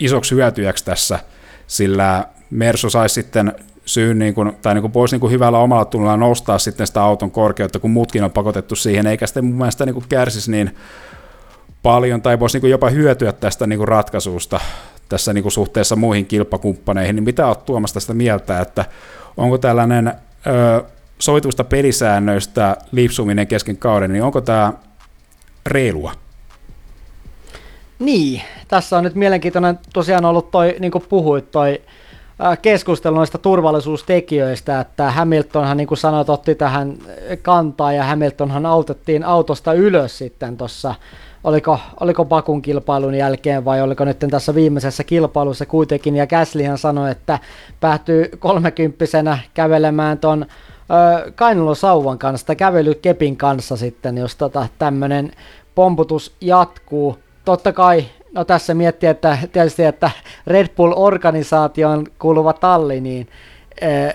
isoksi 0.00 0.34
hyötyjäksi 0.34 0.84
tässä, 0.84 1.18
sillä 1.66 2.24
Mersu 2.50 2.90
saisi 2.90 3.14
sitten 3.14 3.52
syyn, 3.86 4.18
niin 4.18 4.34
kuin, 4.34 4.56
tai 4.62 4.74
niin 4.74 4.82
kuin 4.82 4.94
voisi 4.94 5.14
niin 5.14 5.20
kuin 5.20 5.32
hyvällä 5.32 5.58
omalla 5.58 5.84
tunnolla 5.84 6.16
nostaa 6.16 6.58
sitten 6.58 6.86
sitä 6.86 7.02
auton 7.02 7.30
korkeutta, 7.30 7.78
kun 7.78 7.90
muutkin 7.90 8.24
on 8.24 8.30
pakotettu 8.30 8.76
siihen, 8.76 9.06
eikä 9.06 9.26
sitten 9.26 9.44
mun 9.44 9.54
mielestä 9.54 9.86
niin 9.86 9.94
kuin 9.94 10.06
kärsisi 10.08 10.50
niin 10.50 10.76
paljon, 11.84 12.22
tai 12.22 12.40
voisi 12.40 12.58
niin 12.58 12.70
jopa 12.70 12.88
hyötyä 12.88 13.32
tästä 13.32 13.66
niin 13.66 13.88
ratkaisusta 13.88 14.60
tässä 15.08 15.32
niin 15.32 15.50
suhteessa 15.50 15.96
muihin 15.96 16.26
kilpakumppaneihin, 16.26 17.16
niin 17.16 17.24
mitä 17.24 17.46
olet 17.46 17.64
tuomasta 17.64 18.00
sitä 18.00 18.14
mieltä, 18.14 18.60
että 18.60 18.84
onko 19.36 19.58
tällainen 19.58 20.08
ö, 20.46 20.84
sovituista 21.18 21.64
pelisäännöistä 21.64 22.76
lipsuminen 22.92 23.46
kesken 23.46 23.76
kauden, 23.76 24.12
niin 24.12 24.22
onko 24.22 24.40
tämä 24.40 24.72
reilua. 25.66 26.12
Niin, 27.98 28.42
tässä 28.68 28.98
on 28.98 29.04
nyt 29.04 29.14
mielenkiintoinen 29.14 29.78
tosiaan 29.92 30.24
ollut 30.24 30.50
toi, 30.50 30.76
niin 30.80 30.92
kuin 30.92 31.04
puhuit, 31.08 31.50
toi 31.50 31.82
keskustelu 32.62 33.16
noista 33.16 33.38
turvallisuustekijöistä, 33.38 34.80
että 34.80 35.10
Hamiltonhan 35.10 35.76
niin 35.76 35.86
kuin 35.86 35.98
sanoit 35.98 36.28
otti 36.28 36.54
tähän 36.54 36.98
kantaa 37.42 37.92
ja 37.92 38.04
Hamiltonhan 38.04 38.66
autettiin 38.66 39.24
autosta 39.24 39.72
ylös 39.72 40.18
sitten 40.18 40.56
tuossa 40.56 40.94
oliko, 41.44 41.78
oliko 42.00 42.24
Bakun 42.24 42.62
kilpailun 42.62 43.14
jälkeen 43.14 43.64
vai 43.64 43.82
oliko 43.82 44.04
nyt 44.04 44.18
tässä 44.30 44.54
viimeisessä 44.54 45.04
kilpailussa 45.04 45.66
kuitenkin, 45.66 46.16
ja 46.16 46.26
Gaslyhan 46.26 46.78
sanoi, 46.78 47.10
että 47.10 47.38
päätyy 47.80 48.30
kolmekymppisenä 48.38 49.38
kävelemään 49.54 50.18
ton 50.18 50.46
kainalosauvan 51.34 52.18
kanssa 52.18 52.54
kävelykepin 52.54 53.36
kanssa 53.36 53.76
sitten, 53.76 54.18
jos 54.18 54.36
tota, 54.36 54.68
tämmöinen 54.78 55.32
pomputus 55.74 56.34
jatkuu. 56.40 57.18
Totta 57.44 57.72
kai, 57.72 58.04
no 58.32 58.44
tässä 58.44 58.74
miettii, 58.74 59.08
että 59.08 59.38
tietysti, 59.52 59.84
että 59.84 60.10
Red 60.46 60.68
Bull-organisaation 60.68 62.06
kuuluva 62.18 62.52
talli, 62.52 63.00
niin 63.00 63.28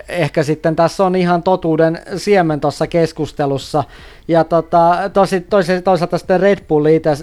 ehkä 0.08 0.42
sitten 0.42 0.76
tässä 0.76 1.04
on 1.04 1.16
ihan 1.16 1.42
totuuden 1.42 1.98
siemen 2.16 2.60
tuossa 2.60 2.86
keskustelussa. 2.86 3.84
Ja 4.28 4.44
tota, 4.44 5.10
tosi, 5.12 5.40
tosi, 5.40 5.82
toisaalta 5.82 6.18
sitten 6.18 6.40
Red 6.40 6.58
Bull 6.68 6.86
itse 6.86 7.16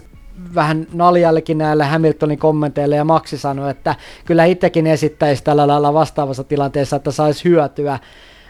vähän 0.56 0.88
naljallekin 0.94 1.58
näille 1.58 1.86
Hamiltonin 1.86 2.40
kommenteille 2.40 2.96
ja 2.96 3.04
Maxi 3.04 3.38
sanoi, 3.38 3.72
että 3.72 3.96
kyllä 4.26 4.46
itsekin 4.46 4.88
esittäisi 4.88 5.44
tällä 5.44 5.68
lailla 5.68 5.94
vastaavassa 5.94 6.44
tilanteessa, 6.44 6.96
että 6.96 7.12
saisi 7.12 7.46
hyötyä. 7.46 8.00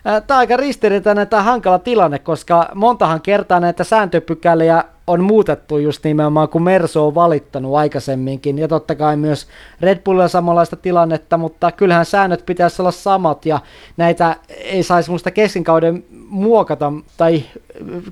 Tämä 0.04 0.38
on 0.38 0.40
aika 0.40 0.58
ristiriitainen 0.58 1.28
tämä 1.28 1.44
hankala 1.44 1.80
tilanne, 1.80 2.20
koska 2.20 2.70
montahan 2.76 3.22
kertaa 3.22 3.60
näitä 3.60 3.84
sääntöpykäliä 3.84 4.84
on 5.08 5.24
muutettu 5.24 5.78
just 5.78 6.04
nimenomaan, 6.04 6.50
kun 6.50 6.64
Merso 6.64 7.08
on 7.08 7.16
valittanut 7.16 7.76
aikaisemminkin, 7.76 8.60
ja 8.60 8.68
totta 8.68 8.96
kai 8.96 9.18
myös 9.18 9.48
Red 9.82 10.00
Bullilla 10.00 10.28
samanlaista 10.28 10.76
tilannetta, 10.76 11.38
mutta 11.38 11.72
kyllähän 11.72 12.06
säännöt 12.06 12.46
pitäisi 12.46 12.82
olla 12.82 12.92
samat, 12.92 13.46
ja 13.46 13.60
näitä 13.98 14.36
ei 14.50 14.84
saisi 14.84 15.10
muista 15.10 15.32
keskenkauden 15.32 16.04
muokata 16.30 16.94
tai 17.18 17.44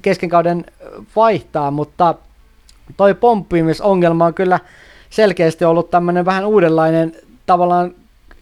keskenkauden 0.02 0.66
vaihtaa, 1.16 1.72
mutta 1.72 2.16
toi 2.98 3.14
pomppimisongelma 3.14 4.26
on 4.26 4.34
kyllä 4.34 4.60
selkeästi 5.10 5.66
ollut 5.66 5.92
tämmöinen 5.92 6.26
vähän 6.26 6.46
uudenlainen 6.46 7.12
tavallaan 7.46 7.96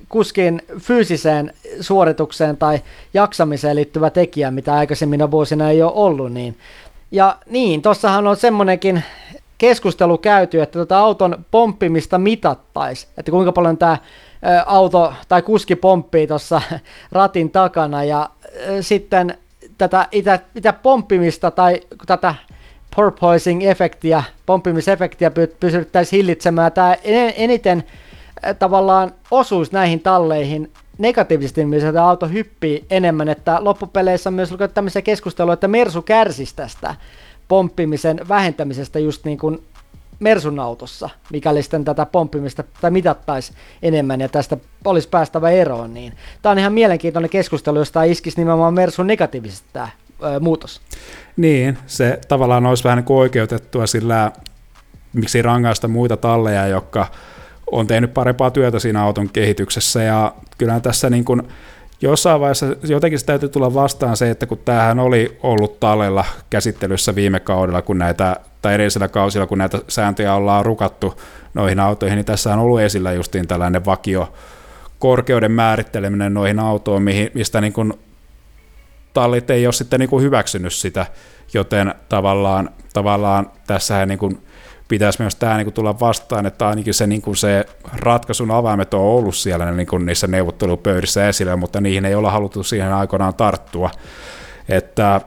kuskin 0.09 0.61
fyysiseen 0.79 1.53
suoritukseen 1.79 2.57
tai 2.57 2.79
jaksamiseen 3.13 3.75
liittyvä 3.75 4.09
tekijä, 4.09 4.51
mitä 4.51 4.73
aikaisemmin 4.73 5.31
vuosina 5.31 5.69
ei 5.69 5.81
ole 5.81 5.91
ollut. 5.95 6.33
Niin. 6.33 6.57
Ja 7.13 7.37
niin, 7.49 7.81
tossahan 7.81 8.27
on 8.27 8.37
semmoinenkin 8.37 9.03
keskustelu 9.57 10.17
käyty, 10.17 10.61
että 10.61 10.79
tota 10.79 10.99
auton 10.99 11.45
pomppimista 11.51 12.17
mitattaisi, 12.17 13.07
että 13.17 13.31
kuinka 13.31 13.51
paljon 13.51 13.77
tämä 13.77 13.97
auto 14.65 15.13
tai 15.29 15.41
kuski 15.41 15.75
pomppii 15.75 16.27
tuossa 16.27 16.61
ratin 17.11 17.51
takana. 17.51 18.03
Ja 18.03 18.29
sitten 18.81 19.37
tätä 19.77 20.07
itä, 20.11 20.39
itä 20.55 20.73
pomppimista 20.73 21.51
tai 21.51 21.81
tätä 22.05 22.35
porpoising-efektiä, 22.95 24.23
pomppimisefektiä 24.45 25.31
pysyttäisiin 25.59 26.17
hillitsemään. 26.17 26.71
Tämä 26.71 26.95
eniten 27.35 27.83
tavallaan 28.59 29.11
osuus 29.31 29.71
näihin 29.71 29.99
talleihin 29.99 30.71
negatiivisesti, 30.97 31.65
missä 31.65 31.93
tämä 31.93 32.09
auto 32.09 32.27
hyppii 32.27 32.85
enemmän, 32.89 33.29
että 33.29 33.57
loppupeleissä 33.63 34.29
on 34.29 34.33
myös 34.33 34.51
ollut 34.51 34.73
tämmöisiä 34.73 35.01
keskustelua, 35.01 35.53
että 35.53 35.67
Mersu 35.67 36.01
kärsisi 36.01 36.55
tästä 36.55 36.95
pomppimisen 37.47 38.19
vähentämisestä 38.29 38.99
just 38.99 39.25
niin 39.25 39.37
kuin 39.37 39.63
Mersun 40.19 40.59
autossa, 40.59 41.09
mikäli 41.31 41.63
sitten 41.63 41.85
tätä 41.85 42.05
pomppimista 42.05 42.63
tai 42.81 42.91
mitattaisi 42.91 43.53
enemmän 43.81 44.21
ja 44.21 44.29
tästä 44.29 44.57
olisi 44.85 45.09
päästävä 45.09 45.49
eroon. 45.49 45.93
Niin. 45.93 46.13
Tämä 46.41 46.51
on 46.51 46.59
ihan 46.59 46.73
mielenkiintoinen 46.73 47.29
keskustelu, 47.29 47.77
josta 47.77 48.03
iskisi 48.03 48.37
nimenomaan 48.37 48.73
Mersun 48.73 49.07
negatiivisesti 49.07 49.67
tämä 49.73 49.87
ö, 50.23 50.39
muutos. 50.39 50.81
Niin, 51.37 51.77
se 51.87 52.19
tavallaan 52.27 52.65
olisi 52.65 52.83
vähän 52.83 52.97
niin 52.97 53.05
kuin 53.05 53.17
oikeutettua 53.17 53.87
sillä, 53.87 54.31
miksi 55.13 55.41
rangaista 55.41 55.87
muita 55.87 56.17
talleja, 56.17 56.67
jotka 56.67 57.07
on 57.73 57.87
tehnyt 57.87 58.13
parempaa 58.13 58.51
työtä 58.51 58.79
siinä 58.79 59.03
auton 59.03 59.29
kehityksessä 59.29 60.03
ja 60.03 60.33
kyllähän 60.57 60.81
tässä 60.81 61.09
niin 61.09 61.25
kuin 61.25 61.41
jossain 62.01 62.41
vaiheessa 62.41 62.65
jotenkin 62.83 63.19
se 63.19 63.25
täytyy 63.25 63.49
tulla 63.49 63.73
vastaan 63.73 64.17
se, 64.17 64.29
että 64.29 64.45
kun 64.45 64.57
tämähän 64.57 64.99
oli 64.99 65.37
ollut 65.43 65.79
tallella 65.79 66.25
käsittelyssä 66.49 67.15
viime 67.15 67.39
kaudella, 67.39 67.81
kun 67.81 67.97
näitä, 67.97 68.35
tai 68.61 68.73
edellisellä 68.73 69.07
kausilla, 69.07 69.47
kun 69.47 69.57
näitä 69.57 69.79
sääntöjä 69.87 70.33
ollaan 70.33 70.65
rukattu 70.65 71.13
noihin 71.53 71.79
autoihin, 71.79 72.15
niin 72.15 72.25
tässä 72.25 72.53
on 72.53 72.59
ollut 72.59 72.81
esillä 72.81 73.13
justiin 73.13 73.47
tällainen 73.47 73.85
vakio 73.85 74.33
korkeuden 74.99 75.51
määritteleminen 75.51 76.33
noihin 76.33 76.59
autoihin, 76.59 77.31
mistä 77.33 77.61
niin 77.61 77.73
kuin 77.73 77.93
tallit 79.13 79.49
ei 79.49 79.67
ole 79.67 79.73
sitten 79.73 79.99
niin 79.99 80.09
kuin 80.09 80.23
hyväksynyt 80.23 80.73
sitä, 80.73 81.05
joten 81.53 81.95
tavallaan, 82.09 82.69
tavallaan 82.93 83.51
tässä 83.67 84.05
niin 84.05 84.19
kuin 84.19 84.43
pitäisi 84.93 85.21
myös 85.21 85.35
tämä 85.35 85.57
niin 85.57 85.73
tulla 85.73 85.99
vastaan, 85.99 86.45
että 86.45 86.67
ainakin 86.67 86.93
se, 86.93 87.07
niin 87.07 87.21
se 87.35 87.65
ratkaisun 87.93 88.51
avaimet 88.51 88.93
on 88.93 89.01
ollut 89.01 89.35
siellä 89.35 89.71
niin 89.71 89.87
kuin 89.87 90.05
niissä 90.05 90.27
neuvottelupöydissä 90.27 91.27
esillä, 91.27 91.55
mutta 91.55 91.81
niihin 91.81 92.05
ei 92.05 92.15
olla 92.15 92.31
haluttu 92.31 92.63
siihen 92.63 92.93
aikoinaan 92.93 93.33
tarttua. 93.33 93.89
Että 94.69 95.21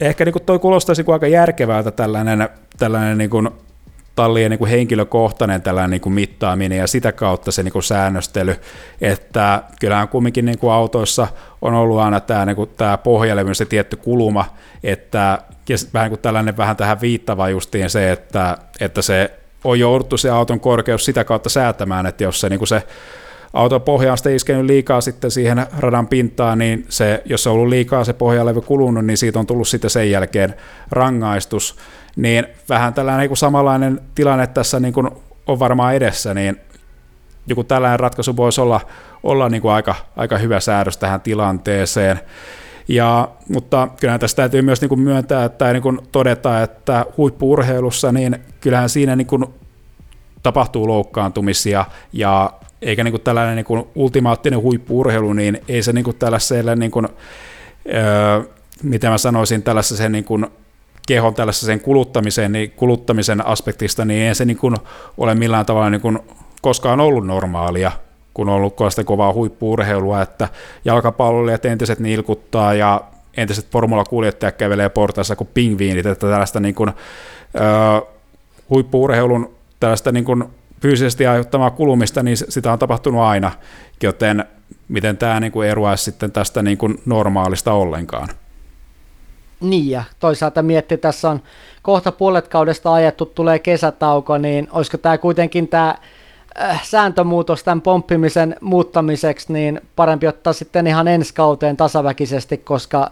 ehkä 0.00 0.24
niin 0.24 0.32
kuin 0.32 0.44
toi 0.44 0.58
kuulostaisi 0.58 1.04
aika 1.12 1.26
järkevältä 1.26 1.90
tällainen, 1.90 2.48
tällainen 2.78 3.18
niin 3.18 3.30
kuin 3.30 3.50
tallien 4.14 4.50
niin 4.50 4.58
kuin 4.58 4.70
henkilökohtainen 4.70 5.62
tällainen 5.62 5.90
niin 5.90 6.00
kuin 6.00 6.12
mittaaminen 6.12 6.78
ja 6.78 6.86
sitä 6.86 7.12
kautta 7.12 7.52
se 7.52 7.62
niin 7.62 7.72
kuin 7.72 7.82
säännöstely, 7.82 8.56
että 9.00 9.62
kyllähän 9.80 10.08
kumminkin 10.08 10.44
niin 10.44 10.58
kuin 10.58 10.72
autoissa 10.72 11.28
on 11.62 11.74
ollut 11.74 11.98
aina 11.98 12.20
tämä, 12.20 12.46
niin 12.46 12.56
kuin 12.56 12.70
tämä 12.76 12.98
pohjalle 12.98 13.54
se 13.54 13.64
tietty 13.64 13.96
kuluma, 13.96 14.44
että 14.82 15.38
vähän 15.94 16.10
kuin 16.10 16.20
tällainen 16.20 16.56
vähän 16.56 16.76
tähän 16.76 17.00
viittava 17.00 17.48
justiin 17.48 17.90
se, 17.90 18.12
että, 18.12 18.58
että 18.80 19.02
se 19.02 19.30
on 19.64 19.80
jouduttu 19.80 20.16
se 20.16 20.30
auton 20.30 20.60
korkeus 20.60 21.04
sitä 21.04 21.24
kautta 21.24 21.48
säätämään, 21.48 22.06
että 22.06 22.24
jos 22.24 22.40
se, 22.40 22.48
niin 22.48 22.58
kuin 22.58 22.68
se 22.68 22.82
auton 23.52 23.82
pohja 23.82 24.12
on 24.12 24.18
sitten 24.18 24.36
iskenyt 24.36 24.64
liikaa 24.64 25.00
sitten 25.00 25.30
siihen 25.30 25.66
radan 25.78 26.08
pintaan, 26.08 26.58
niin 26.58 26.86
se, 26.88 27.22
jos 27.24 27.42
se 27.42 27.48
on 27.48 27.54
ollut 27.54 27.68
liikaa 27.68 28.04
se 28.04 28.12
pohjalevy 28.12 28.60
kulunut, 28.60 29.04
niin 29.04 29.16
siitä 29.16 29.38
on 29.38 29.46
tullut 29.46 29.68
sitten 29.68 29.90
sen 29.90 30.10
jälkeen 30.10 30.54
rangaistus, 30.90 31.76
niin 32.16 32.46
vähän 32.68 32.94
tällainen 32.94 33.20
niin 33.20 33.28
kuin 33.28 33.38
samanlainen 33.38 34.00
tilanne 34.14 34.46
tässä 34.46 34.80
niin 34.80 34.94
kuin 34.94 35.10
on 35.46 35.58
varmaan 35.58 35.94
edessä, 35.94 36.34
niin 36.34 36.60
joku 37.46 37.64
tällainen 37.64 38.00
ratkaisu 38.00 38.36
voisi 38.36 38.60
olla, 38.60 38.80
olla 39.22 39.48
niin 39.48 39.62
kuin 39.62 39.72
aika, 39.72 39.94
aika 40.16 40.38
hyvä 40.38 40.60
säädös 40.60 40.96
tähän 40.96 41.20
tilanteeseen. 41.20 42.20
Ja, 42.88 43.28
mutta 43.48 43.88
kyllähän 44.00 44.20
tässä 44.20 44.36
täytyy 44.36 44.62
myös 44.62 44.80
niin 44.80 44.88
kuin 44.88 45.00
myöntää 45.00 45.44
että 45.44 45.72
niin 45.72 45.82
kuin 45.82 45.98
todeta, 46.12 46.62
että 46.62 47.06
huippuurheilussa 47.16 48.12
niin 48.12 48.36
kyllähän 48.60 48.88
siinä 48.88 49.16
niin 49.16 49.26
kuin 49.26 49.44
tapahtuu 50.42 50.88
loukkaantumisia. 50.88 51.84
Ja 52.12 52.52
eikä 52.82 53.04
niin 53.04 53.12
kuin 53.12 53.22
tällainen 53.22 53.56
niin 53.56 53.64
kuin 53.64 53.84
ultimaattinen 53.94 54.62
huippuurheilu, 54.62 55.32
niin 55.32 55.60
ei 55.68 55.82
se 55.82 55.92
niin 55.92 56.04
kuin 56.04 56.16
tällaiselle, 56.16 56.76
niin 56.76 56.90
kuin, 56.90 57.08
öö, 57.94 58.42
mitä 58.82 59.10
mä 59.10 59.18
sanoisin, 59.18 59.62
tällaisen 59.62 60.12
niin 60.12 60.24
kuin 60.24 60.46
kehon 61.08 61.34
tällaisen 61.34 61.80
kuluttamisen, 61.80 62.52
niin 62.52 62.70
kuluttamisen 62.70 63.46
aspektista, 63.46 64.04
niin 64.04 64.22
ei 64.22 64.34
se 64.34 64.44
niin 64.44 64.56
kuin 64.56 64.76
ole 65.16 65.34
millään 65.34 65.66
tavalla 65.66 65.90
niin 65.90 66.00
kuin 66.00 66.18
koskaan 66.62 67.00
ollut 67.00 67.26
normaalia, 67.26 67.92
kun 68.38 68.48
on 68.48 68.54
ollut 68.54 68.76
sitä 68.88 69.04
kovaa 69.04 69.32
huippuurheilua, 69.32 70.22
että 70.22 70.48
jalkapalloilijat 70.84 71.64
entiset 71.64 71.98
nilkuttaa 71.98 72.74
ja 72.74 73.00
entiset 73.36 73.66
formula-kuljettajat 73.70 74.56
kävelee 74.56 74.88
portaissa 74.88 75.36
kuin 75.36 75.48
pingviinit, 75.54 76.06
että 76.06 76.26
tällaista 76.26 76.60
niin 76.60 76.74
kuin, 76.74 76.90
ö, 77.54 78.06
huippuurheilun 78.70 79.54
tällaista 79.80 80.12
niin 80.12 80.24
kuin 80.24 80.44
fyysisesti 80.82 81.26
aiheuttamaa 81.26 81.70
kulumista, 81.70 82.22
niin 82.22 82.36
sitä 82.36 82.72
on 82.72 82.78
tapahtunut 82.78 83.20
aina, 83.20 83.52
joten 84.02 84.44
miten 84.88 85.16
tämä 85.16 85.40
niin 85.40 85.52
kuin 85.52 85.68
eroaisi 85.68 86.04
sitten 86.04 86.32
tästä 86.32 86.62
niin 86.62 86.78
kuin 86.78 87.02
normaalista 87.06 87.72
ollenkaan. 87.72 88.28
Niin 89.60 89.90
ja 89.90 90.02
toisaalta 90.20 90.62
mietti, 90.62 90.96
tässä 90.96 91.30
on 91.30 91.42
kohta 91.82 92.12
puolet 92.12 92.48
kaudesta 92.48 92.92
ajettu, 92.92 93.26
tulee 93.26 93.58
kesätauko, 93.58 94.38
niin 94.38 94.68
olisiko 94.70 94.98
tämä 94.98 95.18
kuitenkin 95.18 95.68
tämä 95.68 95.94
sääntömuutos 96.82 97.64
tämän 97.64 97.80
pomppimisen 97.80 98.56
muuttamiseksi, 98.60 99.52
niin 99.52 99.80
parempi 99.96 100.26
ottaa 100.26 100.52
sitten 100.52 100.86
ihan 100.86 101.08
ensi 101.08 101.34
kauteen 101.34 101.76
tasaväkisesti, 101.76 102.58
koska 102.58 103.10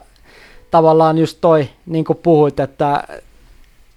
tavallaan 0.71 1.19
just 1.19 1.39
toi, 1.41 1.69
niin 1.87 2.05
kuin 2.05 2.19
puhuit, 2.23 2.61
että 2.61 3.05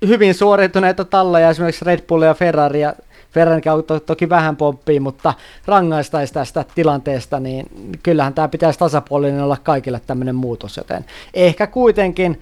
hyvin 0.07 0.33
suorituneita 0.33 1.05
talleja, 1.05 1.49
esimerkiksi 1.49 1.85
Red 1.85 2.01
Bull 2.01 2.21
ja 2.21 2.33
Ferrari, 2.33 2.81
ja 2.81 2.93
Ferrari 3.31 3.61
to, 3.87 3.99
toki 3.99 4.29
vähän 4.29 4.55
pomppii, 4.55 4.99
mutta 4.99 5.33
rangaistaisi 5.65 6.33
tästä 6.33 6.65
tilanteesta, 6.75 7.39
niin 7.39 7.65
kyllähän 8.03 8.33
tämä 8.33 8.47
pitäisi 8.47 8.79
tasapuolinen 8.79 9.43
olla 9.43 9.57
kaikille 9.63 10.01
tämmöinen 10.07 10.35
muutos, 10.35 10.77
joten 10.77 11.05
ehkä 11.33 11.67
kuitenkin 11.67 12.41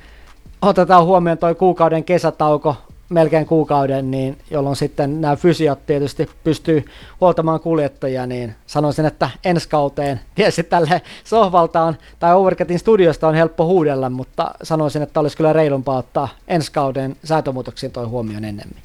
otetaan 0.61 1.05
huomioon 1.05 1.37
tuo 1.37 1.55
kuukauden 1.55 2.03
kesätauko, 2.03 2.75
melkein 3.09 3.45
kuukauden, 3.45 4.11
niin 4.11 4.37
jolloin 4.51 4.75
sitten 4.75 5.21
nämä 5.21 5.35
fysiot 5.35 5.85
tietysti 5.85 6.29
pystyy 6.43 6.85
huoltamaan 7.21 7.59
kuljettajia, 7.59 8.25
niin 8.25 8.55
sanoisin, 8.67 9.05
että 9.05 9.29
ensi 9.45 9.69
kauteen, 9.69 10.19
tietysti 10.35 10.63
tälle 10.63 11.01
sohvalta 11.23 11.81
on, 11.81 11.95
tai 12.19 12.35
Overcatin 12.35 12.79
studiosta 12.79 13.27
on 13.27 13.35
helppo 13.35 13.65
huudella, 13.65 14.09
mutta 14.09 14.51
sanoisin, 14.63 15.01
että 15.01 15.19
olisi 15.19 15.37
kyllä 15.37 15.53
reilumpaa 15.53 15.97
ottaa 15.97 16.29
ensi 16.47 16.71
kauden 16.71 17.15
säätömuutoksiin 17.23 17.91
toi 17.91 18.05
huomioon 18.05 18.45
ennemmin. 18.45 18.77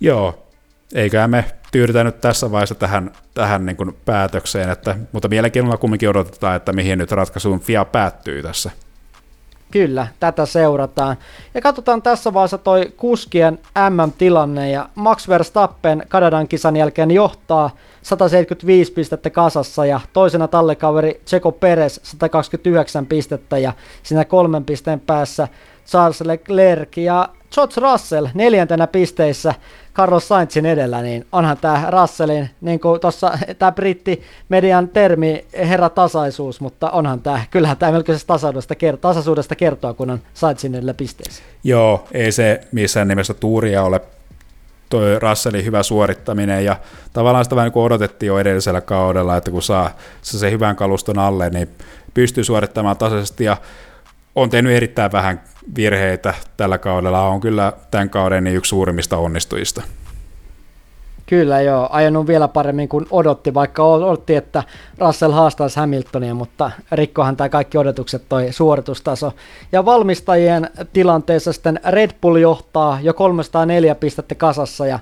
Joo, 0.00 0.44
eikä 0.94 1.28
me 1.28 1.44
tyydytä 1.72 2.04
nyt 2.04 2.20
tässä 2.20 2.50
vaiheessa 2.50 2.74
tähän, 2.74 3.12
tähän 3.34 3.66
niin 3.66 3.96
päätökseen, 4.04 4.70
että, 4.70 4.96
mutta 5.12 5.28
mielenkiinnolla 5.28 5.76
kumminkin 5.76 6.08
odotetaan, 6.08 6.56
että 6.56 6.72
mihin 6.72 6.98
nyt 6.98 7.12
ratkaisuun 7.12 7.60
FIA 7.60 7.84
päättyy 7.84 8.42
tässä. 8.42 8.70
Kyllä, 9.74 10.06
tätä 10.20 10.46
seurataan. 10.46 11.16
Ja 11.54 11.60
katsotaan 11.60 12.02
tässä 12.02 12.34
vaiheessa 12.34 12.58
toi 12.58 12.92
kuskien 12.96 13.58
MM-tilanne 13.90 14.70
ja 14.70 14.88
Max 14.94 15.28
Verstappen 15.28 16.02
Kanadan 16.08 16.48
kisan 16.48 16.76
jälkeen 16.76 17.10
johtaa 17.10 17.70
175 18.02 18.92
pistettä 18.92 19.30
kasassa 19.30 19.86
ja 19.86 20.00
toisena 20.12 20.48
tallekaveri 20.48 21.20
Checo 21.26 21.52
Perez 21.52 22.00
129 22.02 23.06
pistettä 23.06 23.58
ja 23.58 23.72
siinä 24.02 24.24
kolmen 24.24 24.64
pisteen 24.64 25.00
päässä 25.00 25.48
Charles 25.86 26.20
Leclerc 26.20 26.96
ja 26.96 27.28
George 27.54 27.80
Russell 27.80 28.26
neljäntenä 28.34 28.86
pisteissä 28.86 29.54
Carlos 29.94 30.28
Sainzin 30.28 30.66
edellä, 30.66 31.02
niin 31.02 31.26
onhan 31.32 31.56
tämä 31.56 31.90
Russellin, 31.90 32.50
niin 32.60 32.80
kuin 32.80 33.00
tuossa 33.00 33.38
tämä 33.58 33.72
britti 33.72 34.22
median 34.48 34.88
termi 34.88 35.44
herra 35.54 35.88
tasaisuus, 35.88 36.60
mutta 36.60 36.90
onhan 36.90 37.20
tämä, 37.20 37.40
kyllähän 37.50 37.76
tämä 37.76 37.92
melkoisesta 37.92 38.26
tasaisuudesta, 38.26 38.74
kert- 38.74 38.96
tasaisuudesta 39.00 39.54
kertoo, 39.54 39.94
kun 39.94 40.10
on 40.10 40.20
Sainzin 40.34 40.74
edellä 40.74 40.94
pisteissä. 40.94 41.42
Joo, 41.64 42.08
ei 42.12 42.32
se 42.32 42.60
missään 42.72 43.08
nimessä 43.08 43.34
tuuria 43.34 43.82
ole 43.82 44.00
toi 44.88 45.18
Russellin 45.18 45.64
hyvä 45.64 45.82
suorittaminen 45.82 46.64
ja 46.64 46.76
tavallaan 47.12 47.44
sitä 47.44 47.56
vähän 47.56 47.66
niin 47.66 47.72
kuin 47.72 47.84
odotettiin 47.84 48.26
jo 48.26 48.38
edellisellä 48.38 48.80
kaudella, 48.80 49.36
että 49.36 49.50
kun 49.50 49.62
saa 49.62 49.90
se 50.22 50.50
hyvän 50.50 50.76
kaluston 50.76 51.18
alle, 51.18 51.50
niin 51.50 51.68
pystyy 52.14 52.44
suorittamaan 52.44 52.96
tasaisesti 52.96 53.44
ja 53.44 53.56
on 54.34 54.50
tehnyt 54.50 54.72
erittäin 54.72 55.12
vähän 55.12 55.42
virheitä 55.76 56.34
tällä 56.56 56.78
kaudella. 56.78 57.28
On 57.28 57.40
kyllä 57.40 57.72
tämän 57.90 58.10
kauden 58.10 58.46
yksi 58.46 58.68
suurimmista 58.68 59.16
onnistujista. 59.16 59.82
Kyllä 61.26 61.60
joo, 61.60 61.88
ajanut 61.90 62.26
vielä 62.26 62.48
paremmin 62.48 62.88
kuin 62.88 63.06
odotti, 63.10 63.54
vaikka 63.54 63.84
odotti, 63.84 64.34
että 64.34 64.62
Russell 64.98 65.32
haastaisi 65.32 65.80
Hamiltonia, 65.80 66.34
mutta 66.34 66.70
rikkohan 66.92 67.36
tämä 67.36 67.48
kaikki 67.48 67.78
odotukset 67.78 68.28
toi 68.28 68.52
suoritustaso. 68.52 69.32
Ja 69.72 69.84
valmistajien 69.84 70.70
tilanteessa 70.92 71.52
sitten 71.52 71.80
Red 71.88 72.10
Bull 72.20 72.36
johtaa 72.36 72.98
jo 73.02 73.14
304 73.14 73.94
pistettä 73.94 74.34
kasassa 74.34 74.86
ja 74.86 74.98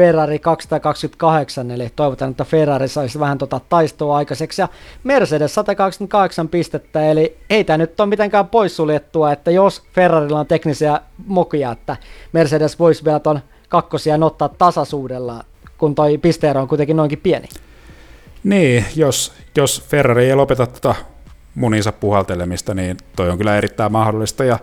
Ferrari 0.00 0.38
228, 0.38 1.70
eli 1.70 1.88
toivotaan, 1.96 2.30
että 2.30 2.44
Ferrari 2.44 2.88
saisi 2.88 3.20
vähän 3.20 3.38
tota 3.38 3.60
taistoa 3.68 4.16
aikaiseksi, 4.16 4.62
ja 4.62 4.68
Mercedes 5.04 5.54
128 5.54 6.48
pistettä, 6.48 7.10
eli 7.10 7.36
ei 7.50 7.64
tämä 7.64 7.78
nyt 7.78 8.00
ole 8.00 8.08
mitenkään 8.08 8.48
poissuljettua, 8.48 9.32
että 9.32 9.50
jos 9.50 9.82
Ferrarilla 9.92 10.40
on 10.40 10.46
teknisiä 10.46 11.00
mokia, 11.26 11.72
että 11.72 11.96
Mercedes 12.32 12.78
voisi 12.78 13.04
vielä 13.04 13.20
ton 13.20 13.40
kakkosia 13.68 14.18
ottaa 14.24 14.48
tasaisuudella, 14.48 15.44
kun 15.78 15.94
toi 15.94 16.18
pisteero 16.18 16.60
on 16.60 16.68
kuitenkin 16.68 16.96
noinkin 16.96 17.20
pieni. 17.20 17.48
Niin, 18.44 18.84
jos, 18.96 19.32
jos 19.56 19.82
Ferrari 19.88 20.28
ei 20.28 20.34
lopeta 20.34 20.66
tota 20.66 20.94
muninsa 21.54 21.92
puhaltelemista, 21.92 22.74
niin 22.74 22.96
toi 23.16 23.30
on 23.30 23.38
kyllä 23.38 23.56
erittäin 23.56 23.92
mahdollista. 23.92 24.44
Ja 24.44 24.58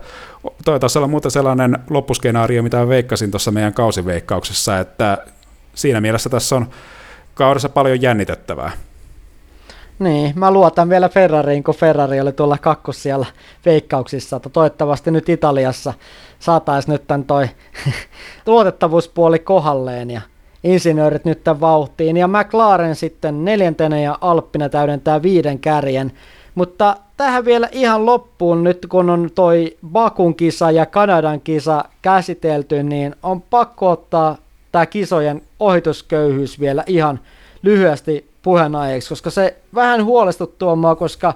toi 0.64 0.80
taisi 0.80 0.98
olla 0.98 1.08
muuten 1.08 1.30
sellainen 1.30 1.78
loppuskenaario, 1.90 2.62
mitä 2.62 2.88
veikkasin 2.88 3.30
tuossa 3.30 3.50
meidän 3.50 3.74
kausiveikkauksessa, 3.74 4.78
että 4.78 5.18
siinä 5.74 6.00
mielessä 6.00 6.30
tässä 6.30 6.56
on 6.56 6.66
kaudessa 7.34 7.68
paljon 7.68 8.02
jännitettävää. 8.02 8.70
Niin, 9.98 10.32
mä 10.36 10.50
luotan 10.50 10.88
vielä 10.88 11.08
Ferrariin, 11.08 11.64
kun 11.64 11.74
Ferrari 11.74 12.20
oli 12.20 12.32
tuolla 12.32 12.58
siellä 12.90 13.26
veikkauksissa, 13.66 14.36
että 14.36 14.48
toivottavasti 14.48 15.10
nyt 15.10 15.28
Italiassa 15.28 15.94
saataisiin 16.38 16.92
nyt 16.92 17.06
tämän 17.06 17.24
toi 17.24 17.48
luotettavuuspuoli 18.46 19.38
kohalleen 19.38 20.10
ja 20.10 20.20
insinöörit 20.64 21.24
nyt 21.24 21.44
tämän 21.44 21.60
vauhtiin. 21.60 22.16
Ja 22.16 22.28
McLaren 22.28 22.96
sitten 22.96 23.44
neljäntenä 23.44 24.00
ja 24.00 24.18
Alppina 24.20 24.68
täydentää 24.68 25.22
viiden 25.22 25.58
kärjen. 25.58 26.12
Mutta 26.58 26.96
tähän 27.16 27.44
vielä 27.44 27.68
ihan 27.72 28.06
loppuun, 28.06 28.64
nyt 28.64 28.86
kun 28.88 29.10
on 29.10 29.30
toi 29.34 29.76
Bakun 29.92 30.34
kisa 30.34 30.70
ja 30.70 30.86
Kanadan 30.86 31.40
kisa 31.40 31.84
käsitelty, 32.02 32.82
niin 32.82 33.16
on 33.22 33.42
pakko 33.42 33.90
ottaa 33.90 34.36
tämä 34.72 34.86
kisojen 34.86 35.42
ohitusköyhyys 35.60 36.60
vielä 36.60 36.84
ihan 36.86 37.20
lyhyesti 37.62 38.30
puheenaiheeksi, 38.42 39.08
koska 39.08 39.30
se 39.30 39.56
vähän 39.74 40.04
huolestuttuu 40.04 40.76
mua, 40.76 40.94
koska 40.94 41.34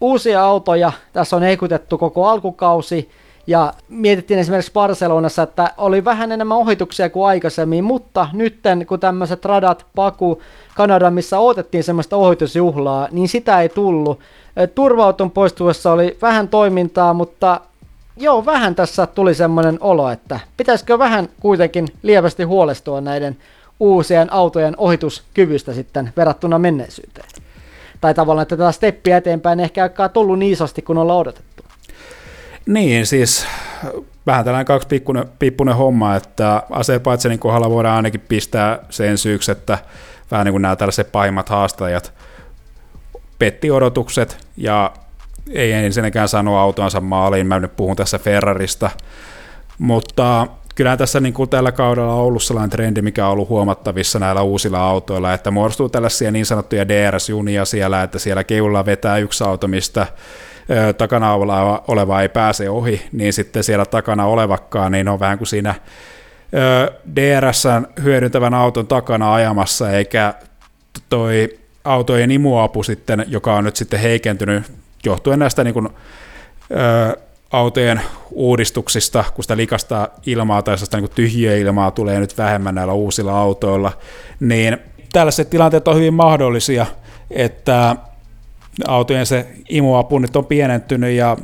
uusia 0.00 0.44
autoja 0.44 0.92
tässä 1.12 1.36
on 1.36 1.42
heikutettu 1.42 1.98
koko 1.98 2.28
alkukausi, 2.28 3.10
ja 3.46 3.74
mietittiin 3.88 4.40
esimerkiksi 4.40 4.72
Barcelonassa, 4.72 5.42
että 5.42 5.70
oli 5.76 6.04
vähän 6.04 6.32
enemmän 6.32 6.58
ohituksia 6.58 7.10
kuin 7.10 7.26
aikaisemmin, 7.26 7.84
mutta 7.84 8.28
nytten 8.32 8.86
kun 8.86 9.00
tämmöiset 9.00 9.44
radat 9.44 9.86
Paku, 9.94 10.42
Kanada, 10.74 11.10
missä 11.10 11.38
odotettiin 11.38 11.84
semmoista 11.84 12.16
ohitusjuhlaa, 12.16 13.08
niin 13.10 13.28
sitä 13.28 13.60
ei 13.60 13.68
tullut. 13.68 14.20
Turvautun 14.74 15.30
poistuessa 15.30 15.92
oli 15.92 16.18
vähän 16.22 16.48
toimintaa, 16.48 17.14
mutta 17.14 17.60
joo, 18.16 18.46
vähän 18.46 18.74
tässä 18.74 19.06
tuli 19.06 19.34
semmoinen 19.34 19.78
olo, 19.80 20.10
että 20.10 20.40
pitäisikö 20.56 20.98
vähän 20.98 21.28
kuitenkin 21.40 21.88
lievästi 22.02 22.42
huolestua 22.42 23.00
näiden 23.00 23.36
uusien 23.80 24.32
autojen 24.32 24.74
ohituskyvystä 24.78 25.72
sitten 25.72 26.12
verrattuna 26.16 26.58
menneisyyteen. 26.58 27.28
Tai 28.00 28.14
tavallaan, 28.14 28.42
että 28.42 28.56
tätä 28.56 28.72
steppiä 28.72 29.16
eteenpäin 29.16 29.60
ehkä 29.60 29.84
ei 29.84 29.90
tullut 30.12 30.38
niin 30.38 30.52
isosti 30.52 30.82
kuin 30.82 30.98
ollaan 30.98 31.18
odotettu. 31.18 31.62
Niin, 32.66 33.06
siis 33.06 33.46
vähän 34.26 34.44
tällainen 34.44 34.66
kaksi 34.66 34.88
pikkunen, 34.88 35.24
pippunen 35.38 35.76
homma, 35.76 36.16
että 36.16 36.62
Azerbaidsanin 36.70 37.38
kohdalla 37.38 37.70
voidaan 37.70 37.96
ainakin 37.96 38.24
pistää 38.28 38.78
sen 38.90 39.18
syyksi, 39.18 39.52
että 39.52 39.78
vähän 40.32 40.44
niin 40.46 40.52
kuin 40.52 40.62
nämä 40.62 40.76
tällaiset 40.76 41.12
pahimmat 41.12 41.48
haastajat. 41.48 42.12
Petti 43.38 43.70
odotukset 43.70 44.46
ja 44.56 44.92
ei 45.50 45.72
ensinnäkään 45.72 46.28
sanoa 46.28 46.62
autonsa 46.62 47.00
maaliin, 47.00 47.46
mä 47.46 47.60
nyt 47.60 47.76
puhun 47.76 47.96
tässä 47.96 48.18
Ferrarista, 48.18 48.90
mutta 49.78 50.46
kyllähän 50.74 50.98
tässä 50.98 51.20
niin 51.20 51.34
kuin 51.34 51.50
tällä 51.50 51.72
kaudella 51.72 52.14
on 52.14 52.20
ollut 52.20 52.42
sellainen 52.42 52.70
trendi, 52.70 53.02
mikä 53.02 53.26
on 53.26 53.32
ollut 53.32 53.48
huomattavissa 53.48 54.18
näillä 54.18 54.42
uusilla 54.42 54.88
autoilla, 54.88 55.32
että 55.32 55.50
muodostuu 55.50 55.88
tällaisia 55.88 56.30
niin 56.30 56.46
sanottuja 56.46 56.88
DRS-junia 56.88 57.64
siellä, 57.64 58.02
että 58.02 58.18
siellä 58.18 58.44
keulla 58.44 58.86
vetää 58.86 59.18
yksi 59.18 59.44
auto, 59.44 59.68
mistä 59.68 60.06
takana 60.98 61.34
oleva, 61.34 61.84
oleva 61.88 62.22
ei 62.22 62.28
pääse 62.28 62.70
ohi, 62.70 63.08
niin 63.12 63.32
sitten 63.32 63.64
siellä 63.64 63.86
takana 63.86 64.26
olevakkaan, 64.26 64.92
niin 64.92 65.08
on 65.08 65.20
vähän 65.20 65.38
kuin 65.38 65.48
siinä 65.48 65.74
DRSn 67.16 67.86
hyödyntävän 68.02 68.54
auton 68.54 68.86
takana 68.86 69.34
ajamassa, 69.34 69.90
eikä 69.90 70.34
toi 71.08 71.58
autojen 71.84 72.30
imuapu 72.30 72.82
sitten, 72.82 73.24
joka 73.28 73.54
on 73.54 73.64
nyt 73.64 73.76
sitten 73.76 74.00
heikentynyt 74.00 74.72
johtuen 75.04 75.38
näistä 75.38 75.64
niin 75.64 75.74
kuin, 75.74 75.88
ö, 76.70 77.16
autojen 77.50 78.00
uudistuksista, 78.30 79.24
kun 79.34 79.44
sitä 79.44 79.56
likasta 79.56 80.08
ilmaa 80.26 80.62
tai 80.62 80.78
sellaista 80.78 81.00
niin 81.00 81.10
tyhjiä 81.10 81.56
ilmaa 81.56 81.90
tulee 81.90 82.20
nyt 82.20 82.38
vähemmän 82.38 82.74
näillä 82.74 82.92
uusilla 82.92 83.40
autoilla, 83.40 83.92
niin 84.40 84.78
tällaiset 85.12 85.50
tilanteet 85.50 85.88
on 85.88 85.96
hyvin 85.96 86.14
mahdollisia, 86.14 86.86
että 87.30 87.96
autojen 88.88 89.26
se 89.26 89.46
imuapu 89.68 90.18
nyt 90.18 90.36
on 90.36 90.46
pienentynyt 90.46 91.12
ja 91.12 91.36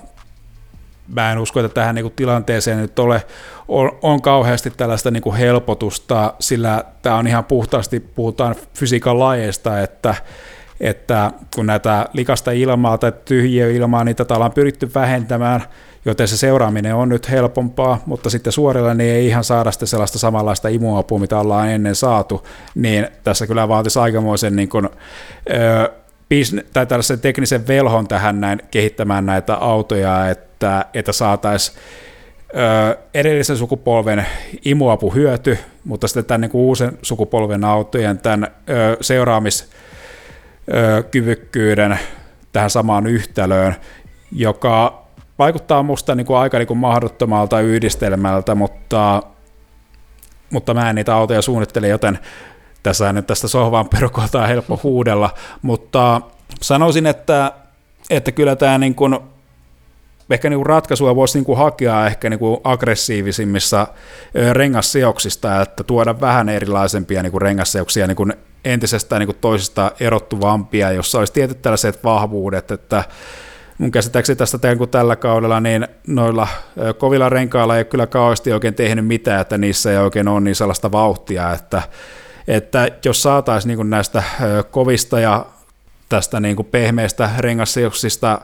mä 1.15 1.33
en 1.33 1.39
usko, 1.39 1.61
että 1.61 1.75
tähän 1.75 1.95
niin 1.95 2.05
kuin, 2.05 2.15
tilanteeseen 2.17 2.79
nyt 2.79 2.99
ole, 2.99 3.23
on, 3.69 3.99
on 4.03 4.23
kauheasti 4.23 4.71
tällaista 4.71 5.11
niin 5.11 5.23
kuin, 5.23 5.37
helpotusta, 5.37 6.35
sillä 6.41 6.85
tämä 7.03 7.17
on 7.17 7.27
ihan 7.27 7.45
puhtaasti, 7.45 8.01
puhutaan 8.01 8.55
fysiikan 8.75 9.19
lajeista, 9.19 9.81
että 9.81 10.15
että 10.81 11.31
kun 11.55 11.67
näitä 11.67 12.09
likasta 12.13 12.51
ilmaa 12.51 12.99
tai 12.99 13.13
tyhjiä 13.25 13.69
ilmaa, 13.69 14.05
niin 14.05 14.17
tätä 14.17 14.35
ollaan 14.35 14.53
pyritty 14.53 14.91
vähentämään, 14.95 15.63
joten 16.05 16.29
se 16.29 16.37
seuraaminen 16.37 16.95
on 16.95 17.09
nyt 17.09 17.31
helpompaa, 17.31 18.03
mutta 18.07 18.31
sitten 18.31 18.53
suorilla 18.53 18.95
niin 18.95 19.15
ei 19.15 19.27
ihan 19.27 19.45
saada 19.45 19.71
sitten 19.71 19.89
sellaista 19.89 20.19
samanlaista 20.19 20.69
imuapua, 20.69 21.19
mitä 21.19 21.39
ollaan 21.39 21.69
ennen 21.69 21.95
saatu, 21.95 22.47
niin 22.75 23.09
tässä 23.25 23.47
kyllä 23.47 23.69
vaatisi 23.69 23.99
aikamoisen 23.99 24.57
niin 24.57 24.69
kuin, 24.69 24.89
ö, 26.29 26.65
tai 26.73 26.87
tällaisen 26.87 27.21
teknisen 27.21 27.67
velhon 27.69 28.09
tähän 28.09 28.41
näin 28.41 28.63
kehittämään 28.71 29.27
näitä 29.27 29.55
autoja, 29.55 30.29
että, 30.31 30.85
että 30.95 31.13
saataisiin 31.13 31.79
edellisen 33.15 33.57
sukupolven 33.57 34.27
imuapu 34.65 35.15
hyöty, 35.15 35.59
mutta 35.85 36.09
sitten 36.09 36.25
tämän 36.25 36.41
niin 36.41 36.51
kuin 36.51 36.63
uusen 36.63 36.99
sukupolven 37.03 37.65
autojen 37.65 38.19
tämän 38.19 38.49
ö, 38.71 38.97
seuraamis 39.01 39.71
kyvykkyyden 41.11 41.99
tähän 42.53 42.71
samaan 42.71 43.07
yhtälöön, 43.07 43.75
joka 44.33 45.07
vaikuttaa 45.39 45.83
musta 45.83 46.15
niin 46.15 46.27
kuin 46.27 46.37
aika 46.37 46.59
niin 46.59 46.67
kuin 46.67 46.79
mahdottomalta 46.79 47.61
yhdistelmältä, 47.61 48.55
mutta 48.55 49.23
mutta 50.51 50.75
mä 50.75 50.91
en 50.91 50.95
niitä 50.95 51.15
autoja 51.15 51.43
suunnittele, 51.43 51.89
joten 51.89 52.19
tässä 52.83 53.13
nyt 53.13 53.27
tästä 53.27 53.49
sohvaan 53.49 53.89
perukoilta 53.89 54.43
on 54.43 54.49
helppo 54.49 54.81
huudella, 54.83 55.31
mutta 55.63 56.21
sanoisin, 56.61 57.07
että, 57.07 57.53
että 58.11 58.33
kyllä 58.33 58.57
tämä 58.57 58.79
niin 58.79 58.95
kuin, 58.95 59.19
ehkä 60.31 60.51
niin 60.51 60.59
kuin 60.59 60.67
ratkaisua 60.67 61.17
voisi 61.17 61.39
niin 61.39 61.45
kuin 61.45 61.59
hakea 61.59 62.07
ehkä 62.07 62.31
niin 62.31 62.39
kuin 62.39 62.61
aggressiivisimmissa 62.65 63.87
rengassijoksista, 64.53 65.63
että 65.63 65.85
tuoda 65.85 66.21
vähän 66.21 66.49
erilaisempia 66.49 67.23
niin 67.23 67.33
kuin 67.33 67.43
rengassioksia 67.43 68.07
niin 68.07 68.17
kuin 68.17 68.33
entisestään 68.65 69.21
niin 69.21 69.29
kuin 69.29 69.39
toisista 69.41 69.93
erottuvampia, 70.01 70.93
jossa 70.93 71.19
olisi 71.19 71.33
tietyt 71.33 71.63
tällaiset 71.63 72.05
vahvuudet, 72.05 72.71
että 72.71 73.05
mun 73.79 73.91
käsittääkseni 73.91 74.37
tästä 74.37 74.59
tein 74.59 74.79
kuin 74.79 74.91
tällä 74.91 75.17
kaudella, 75.17 75.61
niin 75.61 75.89
noilla 76.07 76.49
kovilla 76.99 77.29
renkailla 77.29 77.77
ei 77.77 77.79
ole 77.79 77.85
kyllä 77.85 78.07
kauheasti 78.07 78.53
oikein 78.53 78.75
tehnyt 78.75 79.07
mitään, 79.07 79.41
että 79.41 79.59
niissä 79.59 79.91
ei 79.91 79.99
oikein 79.99 80.29
ole 80.29 80.41
niin 80.41 80.55
sellaista 80.55 80.93
vauhtia, 80.93 81.53
että, 81.53 81.83
että 82.49 82.89
jos 83.05 83.23
saataisiin 83.23 83.77
niin 83.77 83.91
näistä 83.91 84.23
kovista 84.71 85.21
ja 85.21 85.47
tästä 86.09 86.41
niin 86.41 86.57
kuin 86.57 86.67
pehmeistä 86.67 87.31
rengassijoksista 87.39 88.41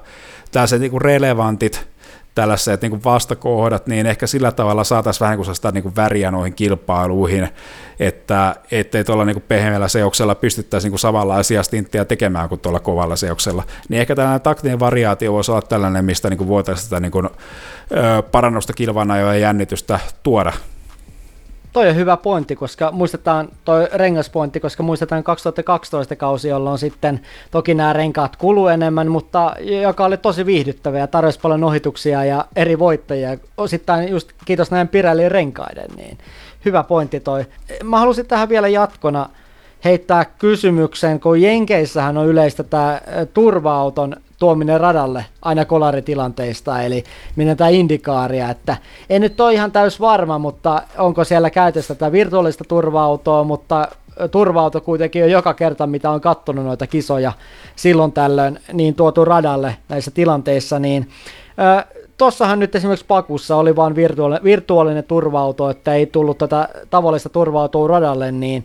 tällaiset 0.53 0.81
niin 0.81 0.91
kuin 0.91 1.03
relevantit 1.03 1.95
tällaiset 2.35 2.83
niin 2.83 3.05
vastakohdat, 3.05 3.87
niin 3.87 4.07
ehkä 4.07 4.27
sillä 4.27 4.53
tavalla 4.53 4.85
saataisiin 4.85 5.21
vähän 5.21 5.37
kuin 5.37 5.55
sitä 5.55 5.71
niin 5.71 5.83
kuin 5.83 5.97
väriä 5.97 6.31
noihin 6.31 6.55
kilpailuihin, 6.55 7.49
että 8.01 8.57
ettei 8.71 9.05
tuolla 9.05 9.25
niin 9.25 9.45
pehmeällä 9.49 9.89
seoksella 9.89 10.35
pystyttäisi 10.35 10.91
niin 10.91 10.99
samanlaisia 10.99 11.63
stinttejä 11.63 12.05
tekemään 12.05 12.49
kuin 12.49 12.61
tuolla 12.61 12.81
kovalla 12.81 13.17
seoksella. 13.17 13.63
Niin 13.89 14.01
ehkä 14.01 14.15
tällainen 14.15 14.41
taktinen 14.41 14.81
variaatio 14.81 15.33
voisi 15.33 15.51
olla 15.51 15.63
tällainen, 15.63 16.05
mistä 16.05 16.31
niin 16.31 16.39
kuin 16.39 16.49
voitaisiin 16.49 16.85
sitä 16.85 17.01
niin 17.01 17.13
kuin, 17.13 17.27
ö, 17.27 18.23
parannusta 18.23 18.73
kilvana 18.73 19.17
ja 19.17 19.35
jännitystä 19.35 20.01
tuoda 20.23 20.53
toi 21.75 21.89
on 21.89 21.97
hyvä 21.97 22.17
pointti, 22.17 22.57
koska 22.57 22.93
muistetaan 22.93 23.49
toi 23.65 23.89
rengaspointti, 23.93 24.61
koska 24.61 24.83
muistetaan 24.83 25.25
2012 25.25 26.17
kausi, 26.17 26.49
jolloin 26.49 26.79
sitten 26.79 27.21
toki 27.51 27.75
nämä 27.75 27.93
renkaat 27.93 28.37
kulu 28.37 28.69
enemmän, 28.69 29.11
mutta 29.11 29.55
joka 29.83 30.05
oli 30.05 30.17
tosi 30.17 30.47
viihdyttävä 30.47 30.99
ja 30.99 31.07
tarjosi 31.07 31.41
paljon 31.41 31.65
ohituksia 31.65 32.25
ja 32.25 32.45
eri 32.57 32.79
voittajia. 32.79 33.39
Osittain 33.57 34.09
just 34.09 34.33
kiitos 34.45 34.71
näin 34.71 34.89
Pirellin 34.89 35.31
renkaiden, 35.31 35.91
niin 35.97 36.19
hyvä 36.65 36.83
pointti 36.83 37.21
toi. 37.21 37.47
Mä 37.85 37.99
halusin 37.99 38.27
tähän 38.27 38.49
vielä 38.49 38.69
jatkona 38.69 39.29
heittää 39.85 40.25
kysymyksen, 40.25 41.21
kun 41.21 41.43
Jenkeissähän 41.43 42.19
on 42.19 42.27
yleistä 42.27 42.63
tämä 42.63 43.01
turva-auton 43.35 44.17
tuominen 44.39 44.81
radalle 44.81 45.25
aina 45.43 45.65
kolaritilanteista, 45.65 46.83
eli 46.83 47.05
minne 47.37 47.55
tämä 47.55 47.71
indikaaria, 47.71 48.51
että 48.51 48.77
en 49.11 49.23
nyt 49.23 49.41
ole 49.41 49.53
ihan 49.53 49.73
täys 49.73 50.01
varma, 50.01 50.39
mutta 50.39 50.83
onko 50.99 51.25
siellä 51.25 51.51
käytössä 51.51 51.95
tätä 51.95 52.13
virtuaalista 52.13 52.65
turva-autoa, 52.69 53.45
mutta 53.45 53.89
turva-auto 54.31 54.81
kuitenkin 54.81 55.25
on 55.25 55.31
joka 55.31 55.55
kerta, 55.55 55.87
mitä 55.87 56.11
on 56.11 56.21
kattonut 56.21 56.65
noita 56.65 56.87
kisoja 56.87 57.33
silloin 57.77 58.13
tällöin, 58.13 58.61
niin 58.73 58.95
tuotu 58.95 59.25
radalle 59.25 59.77
näissä 59.89 60.11
tilanteissa, 60.11 60.79
niin 60.79 61.09
Tossahan 62.17 62.59
nyt 62.59 62.75
esimerkiksi 62.75 63.07
Pakussa 63.07 63.57
oli 63.57 63.77
vain 63.77 63.95
virtuaalinen, 63.95 64.45
virtuaalinen 64.45 65.05
turva-auto, 65.05 65.71
että 65.71 65.95
ei 65.95 66.07
tullut 66.07 66.39
tätä 66.39 66.69
tavallista 66.91 67.29
turva-autoa 67.29 67.89
radalle, 67.89 68.33
niin 68.33 68.65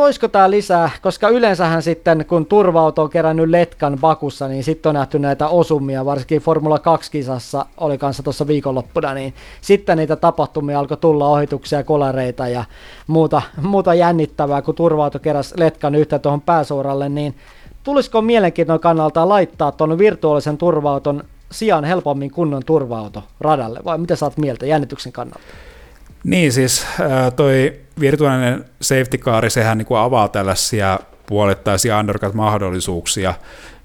toisko 0.00 0.28
tämä 0.28 0.50
lisää, 0.50 0.90
koska 1.02 1.28
yleensähän 1.28 1.82
sitten 1.82 2.24
kun 2.28 2.46
turva-auto 2.46 3.02
on 3.02 3.10
kerännyt 3.10 3.48
letkan 3.48 3.98
Bakussa, 4.00 4.48
niin 4.48 4.64
sitten 4.64 4.90
on 4.90 4.94
nähty 4.94 5.18
näitä 5.18 5.48
osumia, 5.48 6.04
varsinkin 6.04 6.42
Formula 6.42 6.76
2-kisassa 6.76 7.66
oli 7.76 7.98
kanssa 7.98 8.22
tuossa 8.22 8.46
viikonloppuna, 8.46 9.14
niin 9.14 9.34
sitten 9.60 9.98
niitä 9.98 10.16
tapahtumia 10.16 10.78
alkoi 10.78 10.96
tulla 10.96 11.28
ohituksia, 11.28 11.84
kolareita 11.84 12.48
ja 12.48 12.64
muuta, 13.06 13.42
muuta 13.62 13.94
jännittävää, 13.94 14.62
kun 14.62 14.74
turva-auto 14.74 15.18
keräsi 15.18 15.54
letkan 15.58 15.94
yhtä 15.94 16.18
tuohon 16.18 16.40
pääsuoralle, 16.40 17.08
niin 17.08 17.34
tulisiko 17.82 18.22
mielenkiintoinen 18.22 18.80
kannalta 18.80 19.28
laittaa 19.28 19.72
tuon 19.72 19.98
virtuaalisen 19.98 20.58
turva-auton 20.58 21.24
sijaan 21.50 21.84
helpommin 21.84 22.30
kunnon 22.30 22.62
turva-auto 22.66 23.22
radalle, 23.40 23.80
vai 23.84 23.98
mitä 23.98 24.16
saat 24.16 24.36
mieltä 24.36 24.66
jännityksen 24.66 25.12
kannalta? 25.12 25.40
Niin 26.24 26.52
siis 26.52 26.86
toi 27.36 27.80
virtuaalinen 28.00 28.64
safety 28.80 29.18
car, 29.18 29.50
sehän 29.50 29.78
niin 29.78 29.86
kuin 29.86 30.00
avaa 30.00 30.28
tällaisia 30.28 30.98
puolittaisia 31.26 31.98
undercut-mahdollisuuksia, 31.98 33.34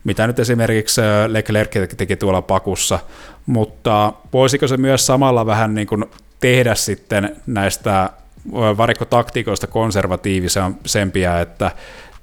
mitä 0.03 0.27
nyt 0.27 0.39
esimerkiksi 0.39 1.01
Leclerc 1.27 1.95
teki 1.97 2.15
tuolla 2.15 2.41
pakussa, 2.41 2.99
mutta 3.45 4.13
voisiko 4.33 4.67
se 4.67 4.77
myös 4.77 5.05
samalla 5.05 5.45
vähän 5.45 5.75
niin 5.75 5.87
kuin 5.87 6.05
tehdä 6.39 6.75
sitten 6.75 7.35
näistä 7.47 8.09
varikkotaktiikoista 8.53 9.67
konservatiivisempia, 9.67 11.39
että 11.39 11.71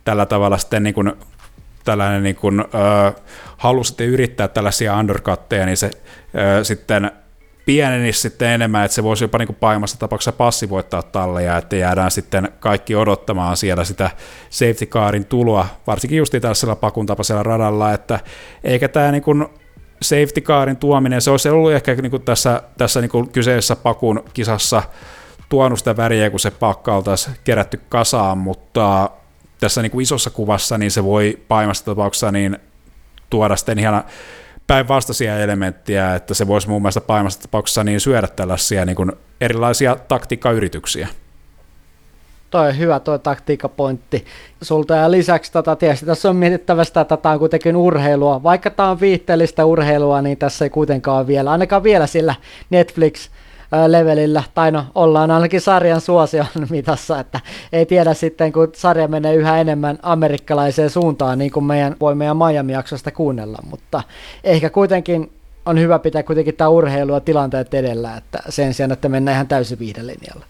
tällä 0.05 0.27
tavalla 0.27 0.59
sitten 0.59 0.83
niin 0.83 0.95
kuin 0.95 1.13
tällainen 1.85 2.23
niin 2.23 2.37
kuin, 2.37 2.61
äh, 2.61 3.15
halu 3.57 3.85
sitten 3.85 4.07
yrittää 4.07 4.49
tällaisia 4.49 4.97
undercutteja, 4.97 5.67
niin 5.67 5.77
se 5.77 5.87
äh, 5.87 5.93
sitten 6.63 7.11
pienenisi 7.67 8.21
sitten 8.21 8.49
enemmän, 8.49 8.85
että 8.85 8.95
se 8.95 9.03
voisi 9.03 9.25
jopa 9.25 9.39
niin 9.39 9.55
pahimmassa 9.61 9.99
tapauksessa 9.99 10.33
passivoittaa 10.33 11.03
talleja, 11.03 11.57
että 11.57 11.77
jäädään 11.77 12.11
sitten 12.11 12.49
kaikki 12.61 12.95
odottamaan 12.95 13.57
siellä 13.57 13.85
sitä 13.85 14.11
safety 14.51 14.87
carin 14.87 15.25
tuloa, 15.25 15.67
varsinkin 15.87 16.19
just 16.19 16.35
tällaisella 16.41 16.77
pakun 16.77 17.07
tapaisella 17.07 17.43
radalla, 17.43 17.93
että 17.93 18.21
eikä 18.65 18.89
tämä 18.89 19.13
niin 19.13 19.23
kuin 19.23 19.47
safety 20.03 20.41
carin 20.41 20.77
tuominen, 20.77 21.21
se 21.21 21.31
olisi 21.31 21.49
ollut 21.49 21.73
ehkä 21.73 21.95
niin 21.95 22.11
kuin 22.11 22.23
tässä, 22.23 22.63
tässä 22.79 23.01
niin 23.01 23.11
kuin 23.11 23.29
kyseisessä 23.29 23.77
pakun 23.77 24.25
kisassa 24.35 24.83
tuonut 25.49 25.79
sitä 25.79 25.97
väriä, 25.97 26.31
kun 26.31 26.41
se 26.41 26.51
pakka 26.51 26.97
oltaisiin 26.97 27.37
kerätty 27.45 27.81
kasaan, 27.89 28.39
mutta 28.39 29.11
tässä 29.61 29.83
niin 29.83 29.91
kuin 29.91 30.03
isossa 30.03 30.31
kuvassa 30.31 30.79
niin 30.79 30.91
se 30.91 31.05
voi 31.05 31.39
pahimmassa 31.49 31.85
tapauksessa 31.85 32.33
niin 32.33 32.59
tuoda 33.31 33.57
sitten 33.57 33.79
ihan 33.79 34.05
päinvastaisia 34.67 35.39
elementtejä, 35.39 36.15
että 36.15 36.35
se 36.35 36.47
voisi 36.47 36.69
muun 36.69 36.83
muassa 36.83 37.01
paimassa 37.01 37.41
tapauksessa 37.41 37.85
niin 37.85 38.01
syödä 38.01 38.29
tällaisia 38.29 38.85
niin 38.85 38.97
kuin 38.97 39.13
erilaisia 39.41 39.97
taktiikkayrityksiä. 40.09 41.09
Toi 42.51 42.69
on 42.69 42.79
hyvä 42.79 43.01
tuo 43.01 43.19
taktiikkapointti 43.19 44.25
sulta 44.63 44.95
ja 44.95 45.11
lisäksi 45.11 45.53
tota, 45.53 45.77
tietysti 45.77 46.07
tässä 46.07 46.31
on 46.31 46.37
mietittävä 46.37 46.85
sitä, 46.85 47.01
että 47.01 47.17
tämä 47.17 47.33
on 47.33 47.39
kuitenkin 47.39 47.77
urheilua. 47.77 48.43
Vaikka 48.43 48.71
tämä 48.71 48.91
on 48.91 49.01
viihteellistä 49.01 49.65
urheilua, 49.65 50.23
niin 50.23 50.39
tässä 50.39 50.65
ei 50.65 50.71
kuitenkaan 50.71 51.27
vielä, 51.27 51.51
ainakaan 51.51 51.83
vielä 51.83 52.07
sillä 52.07 52.35
Netflix 52.71 53.31
levelillä, 53.87 54.43
tai 54.55 54.73
no 54.73 54.85
ollaan 54.95 55.31
ainakin 55.31 55.61
sarjan 55.61 56.01
suosion 56.01 56.47
mitassa, 56.71 57.21
että 57.21 57.41
ei 57.73 57.87
tiedä 57.87 58.15
sitten, 58.15 58.53
kun 58.53 58.69
sarja 58.75 59.09
menee 59.09 59.35
yhä 59.35 59.61
enemmän 59.61 59.99
amerikkalaiseen 60.03 60.91
suuntaan, 60.91 61.39
niin 61.39 61.51
kuin 61.51 61.65
meidän, 61.65 61.97
voi 62.01 62.15
meidän 62.15 62.37
Miami-jaksosta 62.37 63.11
kuunnella, 63.11 63.59
mutta 63.71 64.03
ehkä 64.45 64.71
kuitenkin 64.71 65.33
on 65.67 65.81
hyvä 65.81 65.99
pitää 65.99 66.23
kuitenkin 66.23 66.57
tämä 66.57 66.69
urheilua 66.69 67.21
tilanteet 67.21 67.75
edellä, 67.75 68.17
että 68.17 68.39
sen 68.49 68.75
sijaan, 68.75 68.93
että 68.93 69.09
mennään 69.09 69.35
ihan 69.35 69.49
täysin 69.49 69.79
viihdelinjalla. 69.79 70.47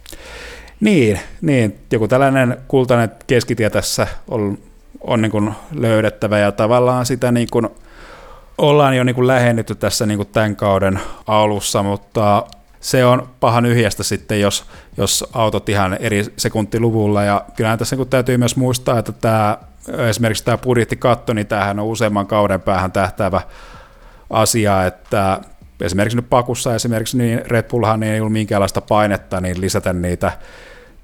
Niin, 0.81 1.21
niin, 1.41 1.79
joku 1.93 2.09
tällainen 2.09 2.57
kultainen 2.69 3.11
keskitie 3.27 3.71
tässä 3.71 4.07
on, 4.29 4.59
on 5.01 5.23
niin 5.23 5.33
kuin 5.33 5.53
löydettävä 5.75 6.39
ja 6.39 6.53
tavallaan 6.53 7.07
sitä 7.07 7.33
niin 7.33 7.49
kuin 7.51 7.69
ollaan 8.59 8.97
jo 8.97 9.05
niin 9.05 9.15
kuin 9.15 9.27
lähennytty 9.27 9.75
tässä 9.75 10.07
niin 10.07 10.19
kuin 10.19 10.29
tämän 10.29 10.57
kauden 10.57 11.01
alussa, 11.27 11.83
mutta 11.83 12.47
se 12.83 13.05
on 13.05 13.29
paha 13.41 13.61
nyhjästä 13.61 14.03
sitten, 14.03 14.41
jos, 14.41 14.65
jos 14.97 15.25
autot 15.33 15.69
ihan 15.69 15.97
eri 16.01 16.25
sekuntiluvulla. 16.37 17.23
Ja 17.23 17.45
kyllähän 17.57 17.79
tässä 17.79 17.97
kun 17.97 18.09
täytyy 18.09 18.37
myös 18.37 18.57
muistaa, 18.57 18.99
että 18.99 19.13
tämä, 19.13 19.59
esimerkiksi 20.09 20.45
tämä 20.45 20.59
budjettikatto, 20.59 21.33
niin 21.33 21.47
tämähän 21.47 21.79
on 21.79 21.87
useamman 21.87 22.27
kauden 22.27 22.61
päähän 22.61 22.93
tähtäävä 22.93 23.41
asia, 24.31 24.87
että 24.87 25.41
esimerkiksi 25.81 26.17
nyt 26.17 26.31
pakussa 26.31 26.75
esimerkiksi 26.75 27.19
niin 27.19 27.41
Red 27.47 27.63
Bullhan 27.63 28.03
ei 28.03 28.21
ollut 28.21 28.33
minkäänlaista 28.33 28.81
painetta 28.81 29.41
niin 29.41 29.61
lisätä 29.61 29.93
niitä 29.93 30.33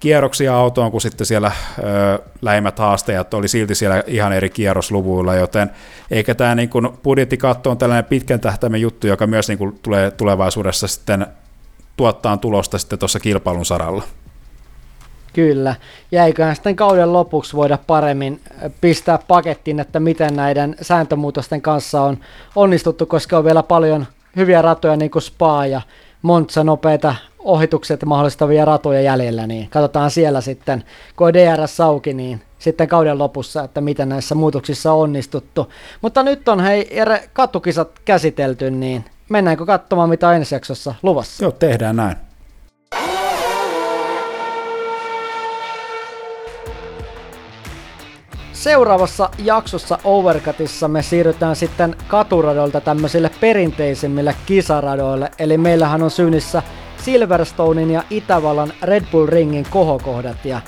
kierroksia 0.01 0.57
autoon, 0.57 0.91
kun 0.91 1.01
sitten 1.01 1.27
siellä 1.27 1.53
ö, 1.79 2.19
lähimmät 2.43 2.79
haasteet 2.79 3.35
oli 3.35 3.49
silti 3.49 3.75
siellä 3.75 4.03
ihan 4.07 4.33
eri 4.33 4.51
kierrosluvuilla, 4.51 5.35
joten 5.35 5.71
eikä 6.11 6.35
tämä 6.35 6.55
niin 6.55 6.69
kuin 6.69 6.89
budjettikatto 7.03 7.71
on 7.71 7.79
tällainen 7.79 8.05
pitkän 8.05 8.41
tähtäimen 8.41 8.81
juttu, 8.81 9.07
joka 9.07 9.27
myös 9.27 9.49
niin 9.49 9.59
kuin 9.59 9.79
tulee 9.83 10.11
tulevaisuudessa 10.11 10.89
sitten 10.89 11.27
tuottaa 11.99 12.37
tulosta 12.37 12.79
sitten 12.79 12.99
tuossa 12.99 13.21
kilpailun 13.21 13.65
saralla. 13.65 14.03
Kyllä, 15.33 15.75
ja 16.13 16.25
eiköhän 16.25 16.55
sitten 16.57 16.77
kauden 16.77 17.13
lopuksi 17.13 17.57
voida 17.57 17.79
paremmin 17.87 18.41
pistää 18.81 19.19
pakettiin, 19.29 19.81
että 19.81 20.01
miten 20.01 20.37
näiden 20.37 20.77
sääntömuutosten 20.83 21.63
kanssa 21.63 22.03
on 22.03 22.19
onnistuttu, 22.57 23.07
koska 23.07 23.39
on 23.39 23.45
vielä 23.45 23.63
paljon 23.63 24.07
hyviä 24.37 24.63
ratoja 24.63 24.97
niin 24.97 25.11
kuin 25.11 25.23
Spa 25.23 25.67
ja 25.67 25.81
Monza 26.23 26.65
nopeita 26.65 27.15
ohitukset 27.39 28.05
mahdollistavia 28.05 28.65
ratoja 28.65 29.01
jäljellä, 29.01 29.47
niin 29.47 29.71
katsotaan 29.71 30.11
siellä 30.11 30.41
sitten, 30.41 30.85
kun 31.17 31.27
on 31.27 31.35
DRS 31.35 31.81
auki, 31.81 32.15
niin 32.15 32.41
sitten 32.59 32.89
kauden 32.89 33.19
lopussa, 33.19 33.65
että 33.65 33.81
miten 33.81 34.09
näissä 34.09 34.35
muutoksissa 34.35 34.93
on 34.93 35.01
onnistuttu. 35.01 35.73
Mutta 36.03 36.23
nyt 36.23 36.49
on 36.49 36.61
hei 36.61 36.91
katukisat 37.33 37.89
käsitelty, 38.05 38.71
niin 38.71 39.05
mennäänkö 39.29 39.67
katsomaan 39.67 40.09
mitä 40.09 40.33
ensi 40.33 40.55
jaksossa 40.55 40.95
luvassa? 41.03 41.45
Joo, 41.45 41.53
tehdään 41.53 41.97
näin. 41.97 42.17
Seuraavassa 48.53 49.31
jaksossa 49.39 49.99
Overcutissa 50.05 50.89
me 50.89 51.03
siirrytään 51.03 51.57
sitten 51.57 51.97
katuradoilta 52.09 52.81
tämmöisille 52.81 53.31
perinteisimmille 53.41 54.35
kisaradoille, 54.47 55.31
eli 55.39 55.59
meillähän 55.59 56.03
on 56.03 56.11
syynissä 56.11 56.63
Silverstonein 56.97 57.91
ja 57.91 58.03
Itävallan 58.11 58.73
Red 58.83 59.05
Bull 59.13 59.27
Ringin 59.27 59.67
kohokohdat 59.71 60.45
ja 60.45 60.61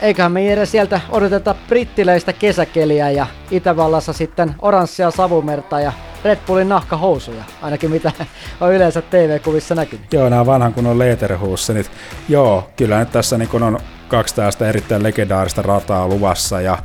eiköhän 0.00 0.32
me 0.32 0.52
edes 0.52 0.70
sieltä 0.70 1.00
odoteta 1.10 1.54
brittiläistä 1.68 2.32
kesäkeliä 2.32 3.10
ja 3.10 3.26
Itävallassa 3.50 4.12
sitten 4.12 4.54
oranssia 4.58 5.10
savumerta 5.10 5.80
ja 5.80 5.92
Red 6.24 6.38
Bullin 6.46 6.68
nahkahousuja, 6.68 7.44
ainakin 7.62 7.90
mitä 7.90 8.12
on 8.60 8.74
yleensä 8.74 9.02
TV-kuvissa 9.02 9.74
näkynyt. 9.74 10.12
Joo, 10.12 10.28
nämä 10.28 10.46
vanhan 10.46 10.74
kunnon 10.74 10.98
Lederhussenit. 10.98 11.90
Joo, 12.28 12.70
kyllä 12.76 12.98
nyt 12.98 13.12
tässä 13.12 13.38
niin 13.38 13.62
on 13.62 13.78
kaksi 14.08 14.34
tästä 14.34 14.68
erittäin 14.68 15.02
legendaarista 15.02 15.62
rataa 15.62 16.08
luvassa 16.08 16.60
ja 16.60 16.78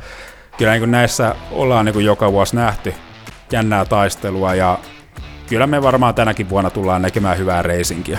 kyllä 0.58 0.72
niin 0.72 0.90
näissä 0.90 1.34
ollaan 1.50 1.84
niin 1.84 2.04
joka 2.04 2.32
vuosi 2.32 2.56
nähty 2.56 2.94
jännää 3.52 3.84
taistelua 3.84 4.54
ja 4.54 4.78
kyllä 5.48 5.66
me 5.66 5.82
varmaan 5.82 6.14
tänäkin 6.14 6.48
vuonna 6.48 6.70
tullaan 6.70 7.02
näkemään 7.02 7.38
hyvää 7.38 7.62
reisinkiä. 7.62 8.18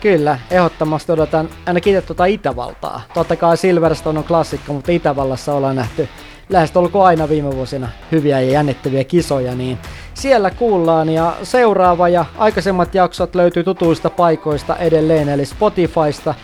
Kyllä, 0.00 0.38
ehdottomasti 0.50 1.12
odotan 1.12 1.48
ainakin 1.66 1.96
itse 1.96 2.06
tuota 2.06 2.24
Itävaltaa. 2.24 3.02
Totta 3.14 3.36
kai 3.36 3.56
Silverstone 3.56 4.18
on 4.18 4.24
klassikko, 4.24 4.72
mutta 4.72 4.92
Itävallassa 4.92 5.54
ollaan 5.54 5.76
nähty 5.76 6.08
lähestulkoon 6.48 7.06
aina 7.06 7.28
viime 7.28 7.52
vuosina 7.56 7.88
hyviä 8.12 8.40
ja 8.40 8.50
jännittäviä 8.50 9.04
kisoja, 9.04 9.54
niin 9.54 9.78
siellä 10.14 10.50
kuullaan 10.50 11.08
ja 11.08 11.36
seuraava 11.42 12.08
ja 12.08 12.24
aikaisemmat 12.38 12.94
jaksot 12.94 13.34
löytyy 13.34 13.64
tutuista 13.64 14.10
paikoista 14.10 14.76
edelleen, 14.76 15.28
eli 15.28 15.44
Spotifysta, 15.44 16.34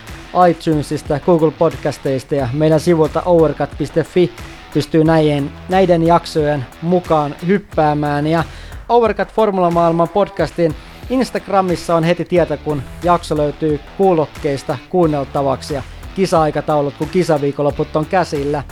iTunesista, 0.49 1.19
Google 1.25 1.51
Podcasteista 1.51 2.35
ja 2.35 2.49
meidän 2.53 2.79
sivulta 2.79 3.21
overcut.fi 3.25 4.31
pystyy 4.73 5.03
näiden, 5.03 5.51
näiden 5.69 6.03
jaksojen 6.03 6.65
mukaan 6.81 7.35
hyppäämään 7.47 8.27
ja 8.27 8.43
Overcut 8.89 9.33
Formula 9.33 9.71
Maailman 9.71 10.09
podcastin 10.09 10.75
Instagramissa 11.09 11.95
on 11.95 12.03
heti 12.03 12.25
tietä, 12.25 12.57
kun 12.57 12.83
jakso 13.03 13.37
löytyy 13.37 13.79
kuulokkeista 13.97 14.77
kuunneltavaksi 14.89 15.73
ja 15.73 15.83
kisa-aikataulut, 16.15 16.93
kun 16.97 17.09
kisaviikonloput 17.09 17.95
on 17.95 18.05
käsillä. 18.05 18.63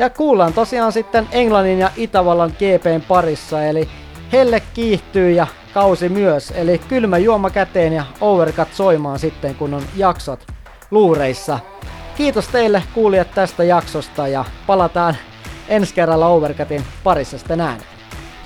Ja 0.00 0.10
kuullaan 0.10 0.52
tosiaan 0.52 0.92
sitten 0.92 1.28
Englannin 1.32 1.78
ja 1.78 1.90
Itävallan 1.96 2.50
GPn 2.50 3.02
parissa, 3.08 3.64
eli 3.64 3.88
helle 4.32 4.62
kiihtyy 4.74 5.30
ja 5.30 5.46
kausi 5.74 6.08
myös, 6.08 6.52
eli 6.56 6.78
kylmä 6.78 7.18
juoma 7.18 7.50
käteen 7.50 7.92
ja 7.92 8.04
overcut 8.20 8.68
soimaan 8.72 9.18
sitten, 9.18 9.54
kun 9.54 9.74
on 9.74 9.82
jaksot 9.96 10.46
luureissa. 10.90 11.58
Kiitos 12.16 12.48
teille 12.48 12.82
kuulijat 12.94 13.34
tästä 13.34 13.64
jaksosta 13.64 14.28
ja 14.28 14.44
palataan 14.66 15.16
ensi 15.68 15.94
kerralla 15.94 16.26
Overcutin 16.26 16.84
parissa 17.04 17.38
sitten 17.38 17.60
ääneen. 17.60 17.88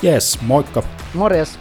Yes, 0.05 0.39
moikka! 0.43 0.83
Morjes! 1.15 1.59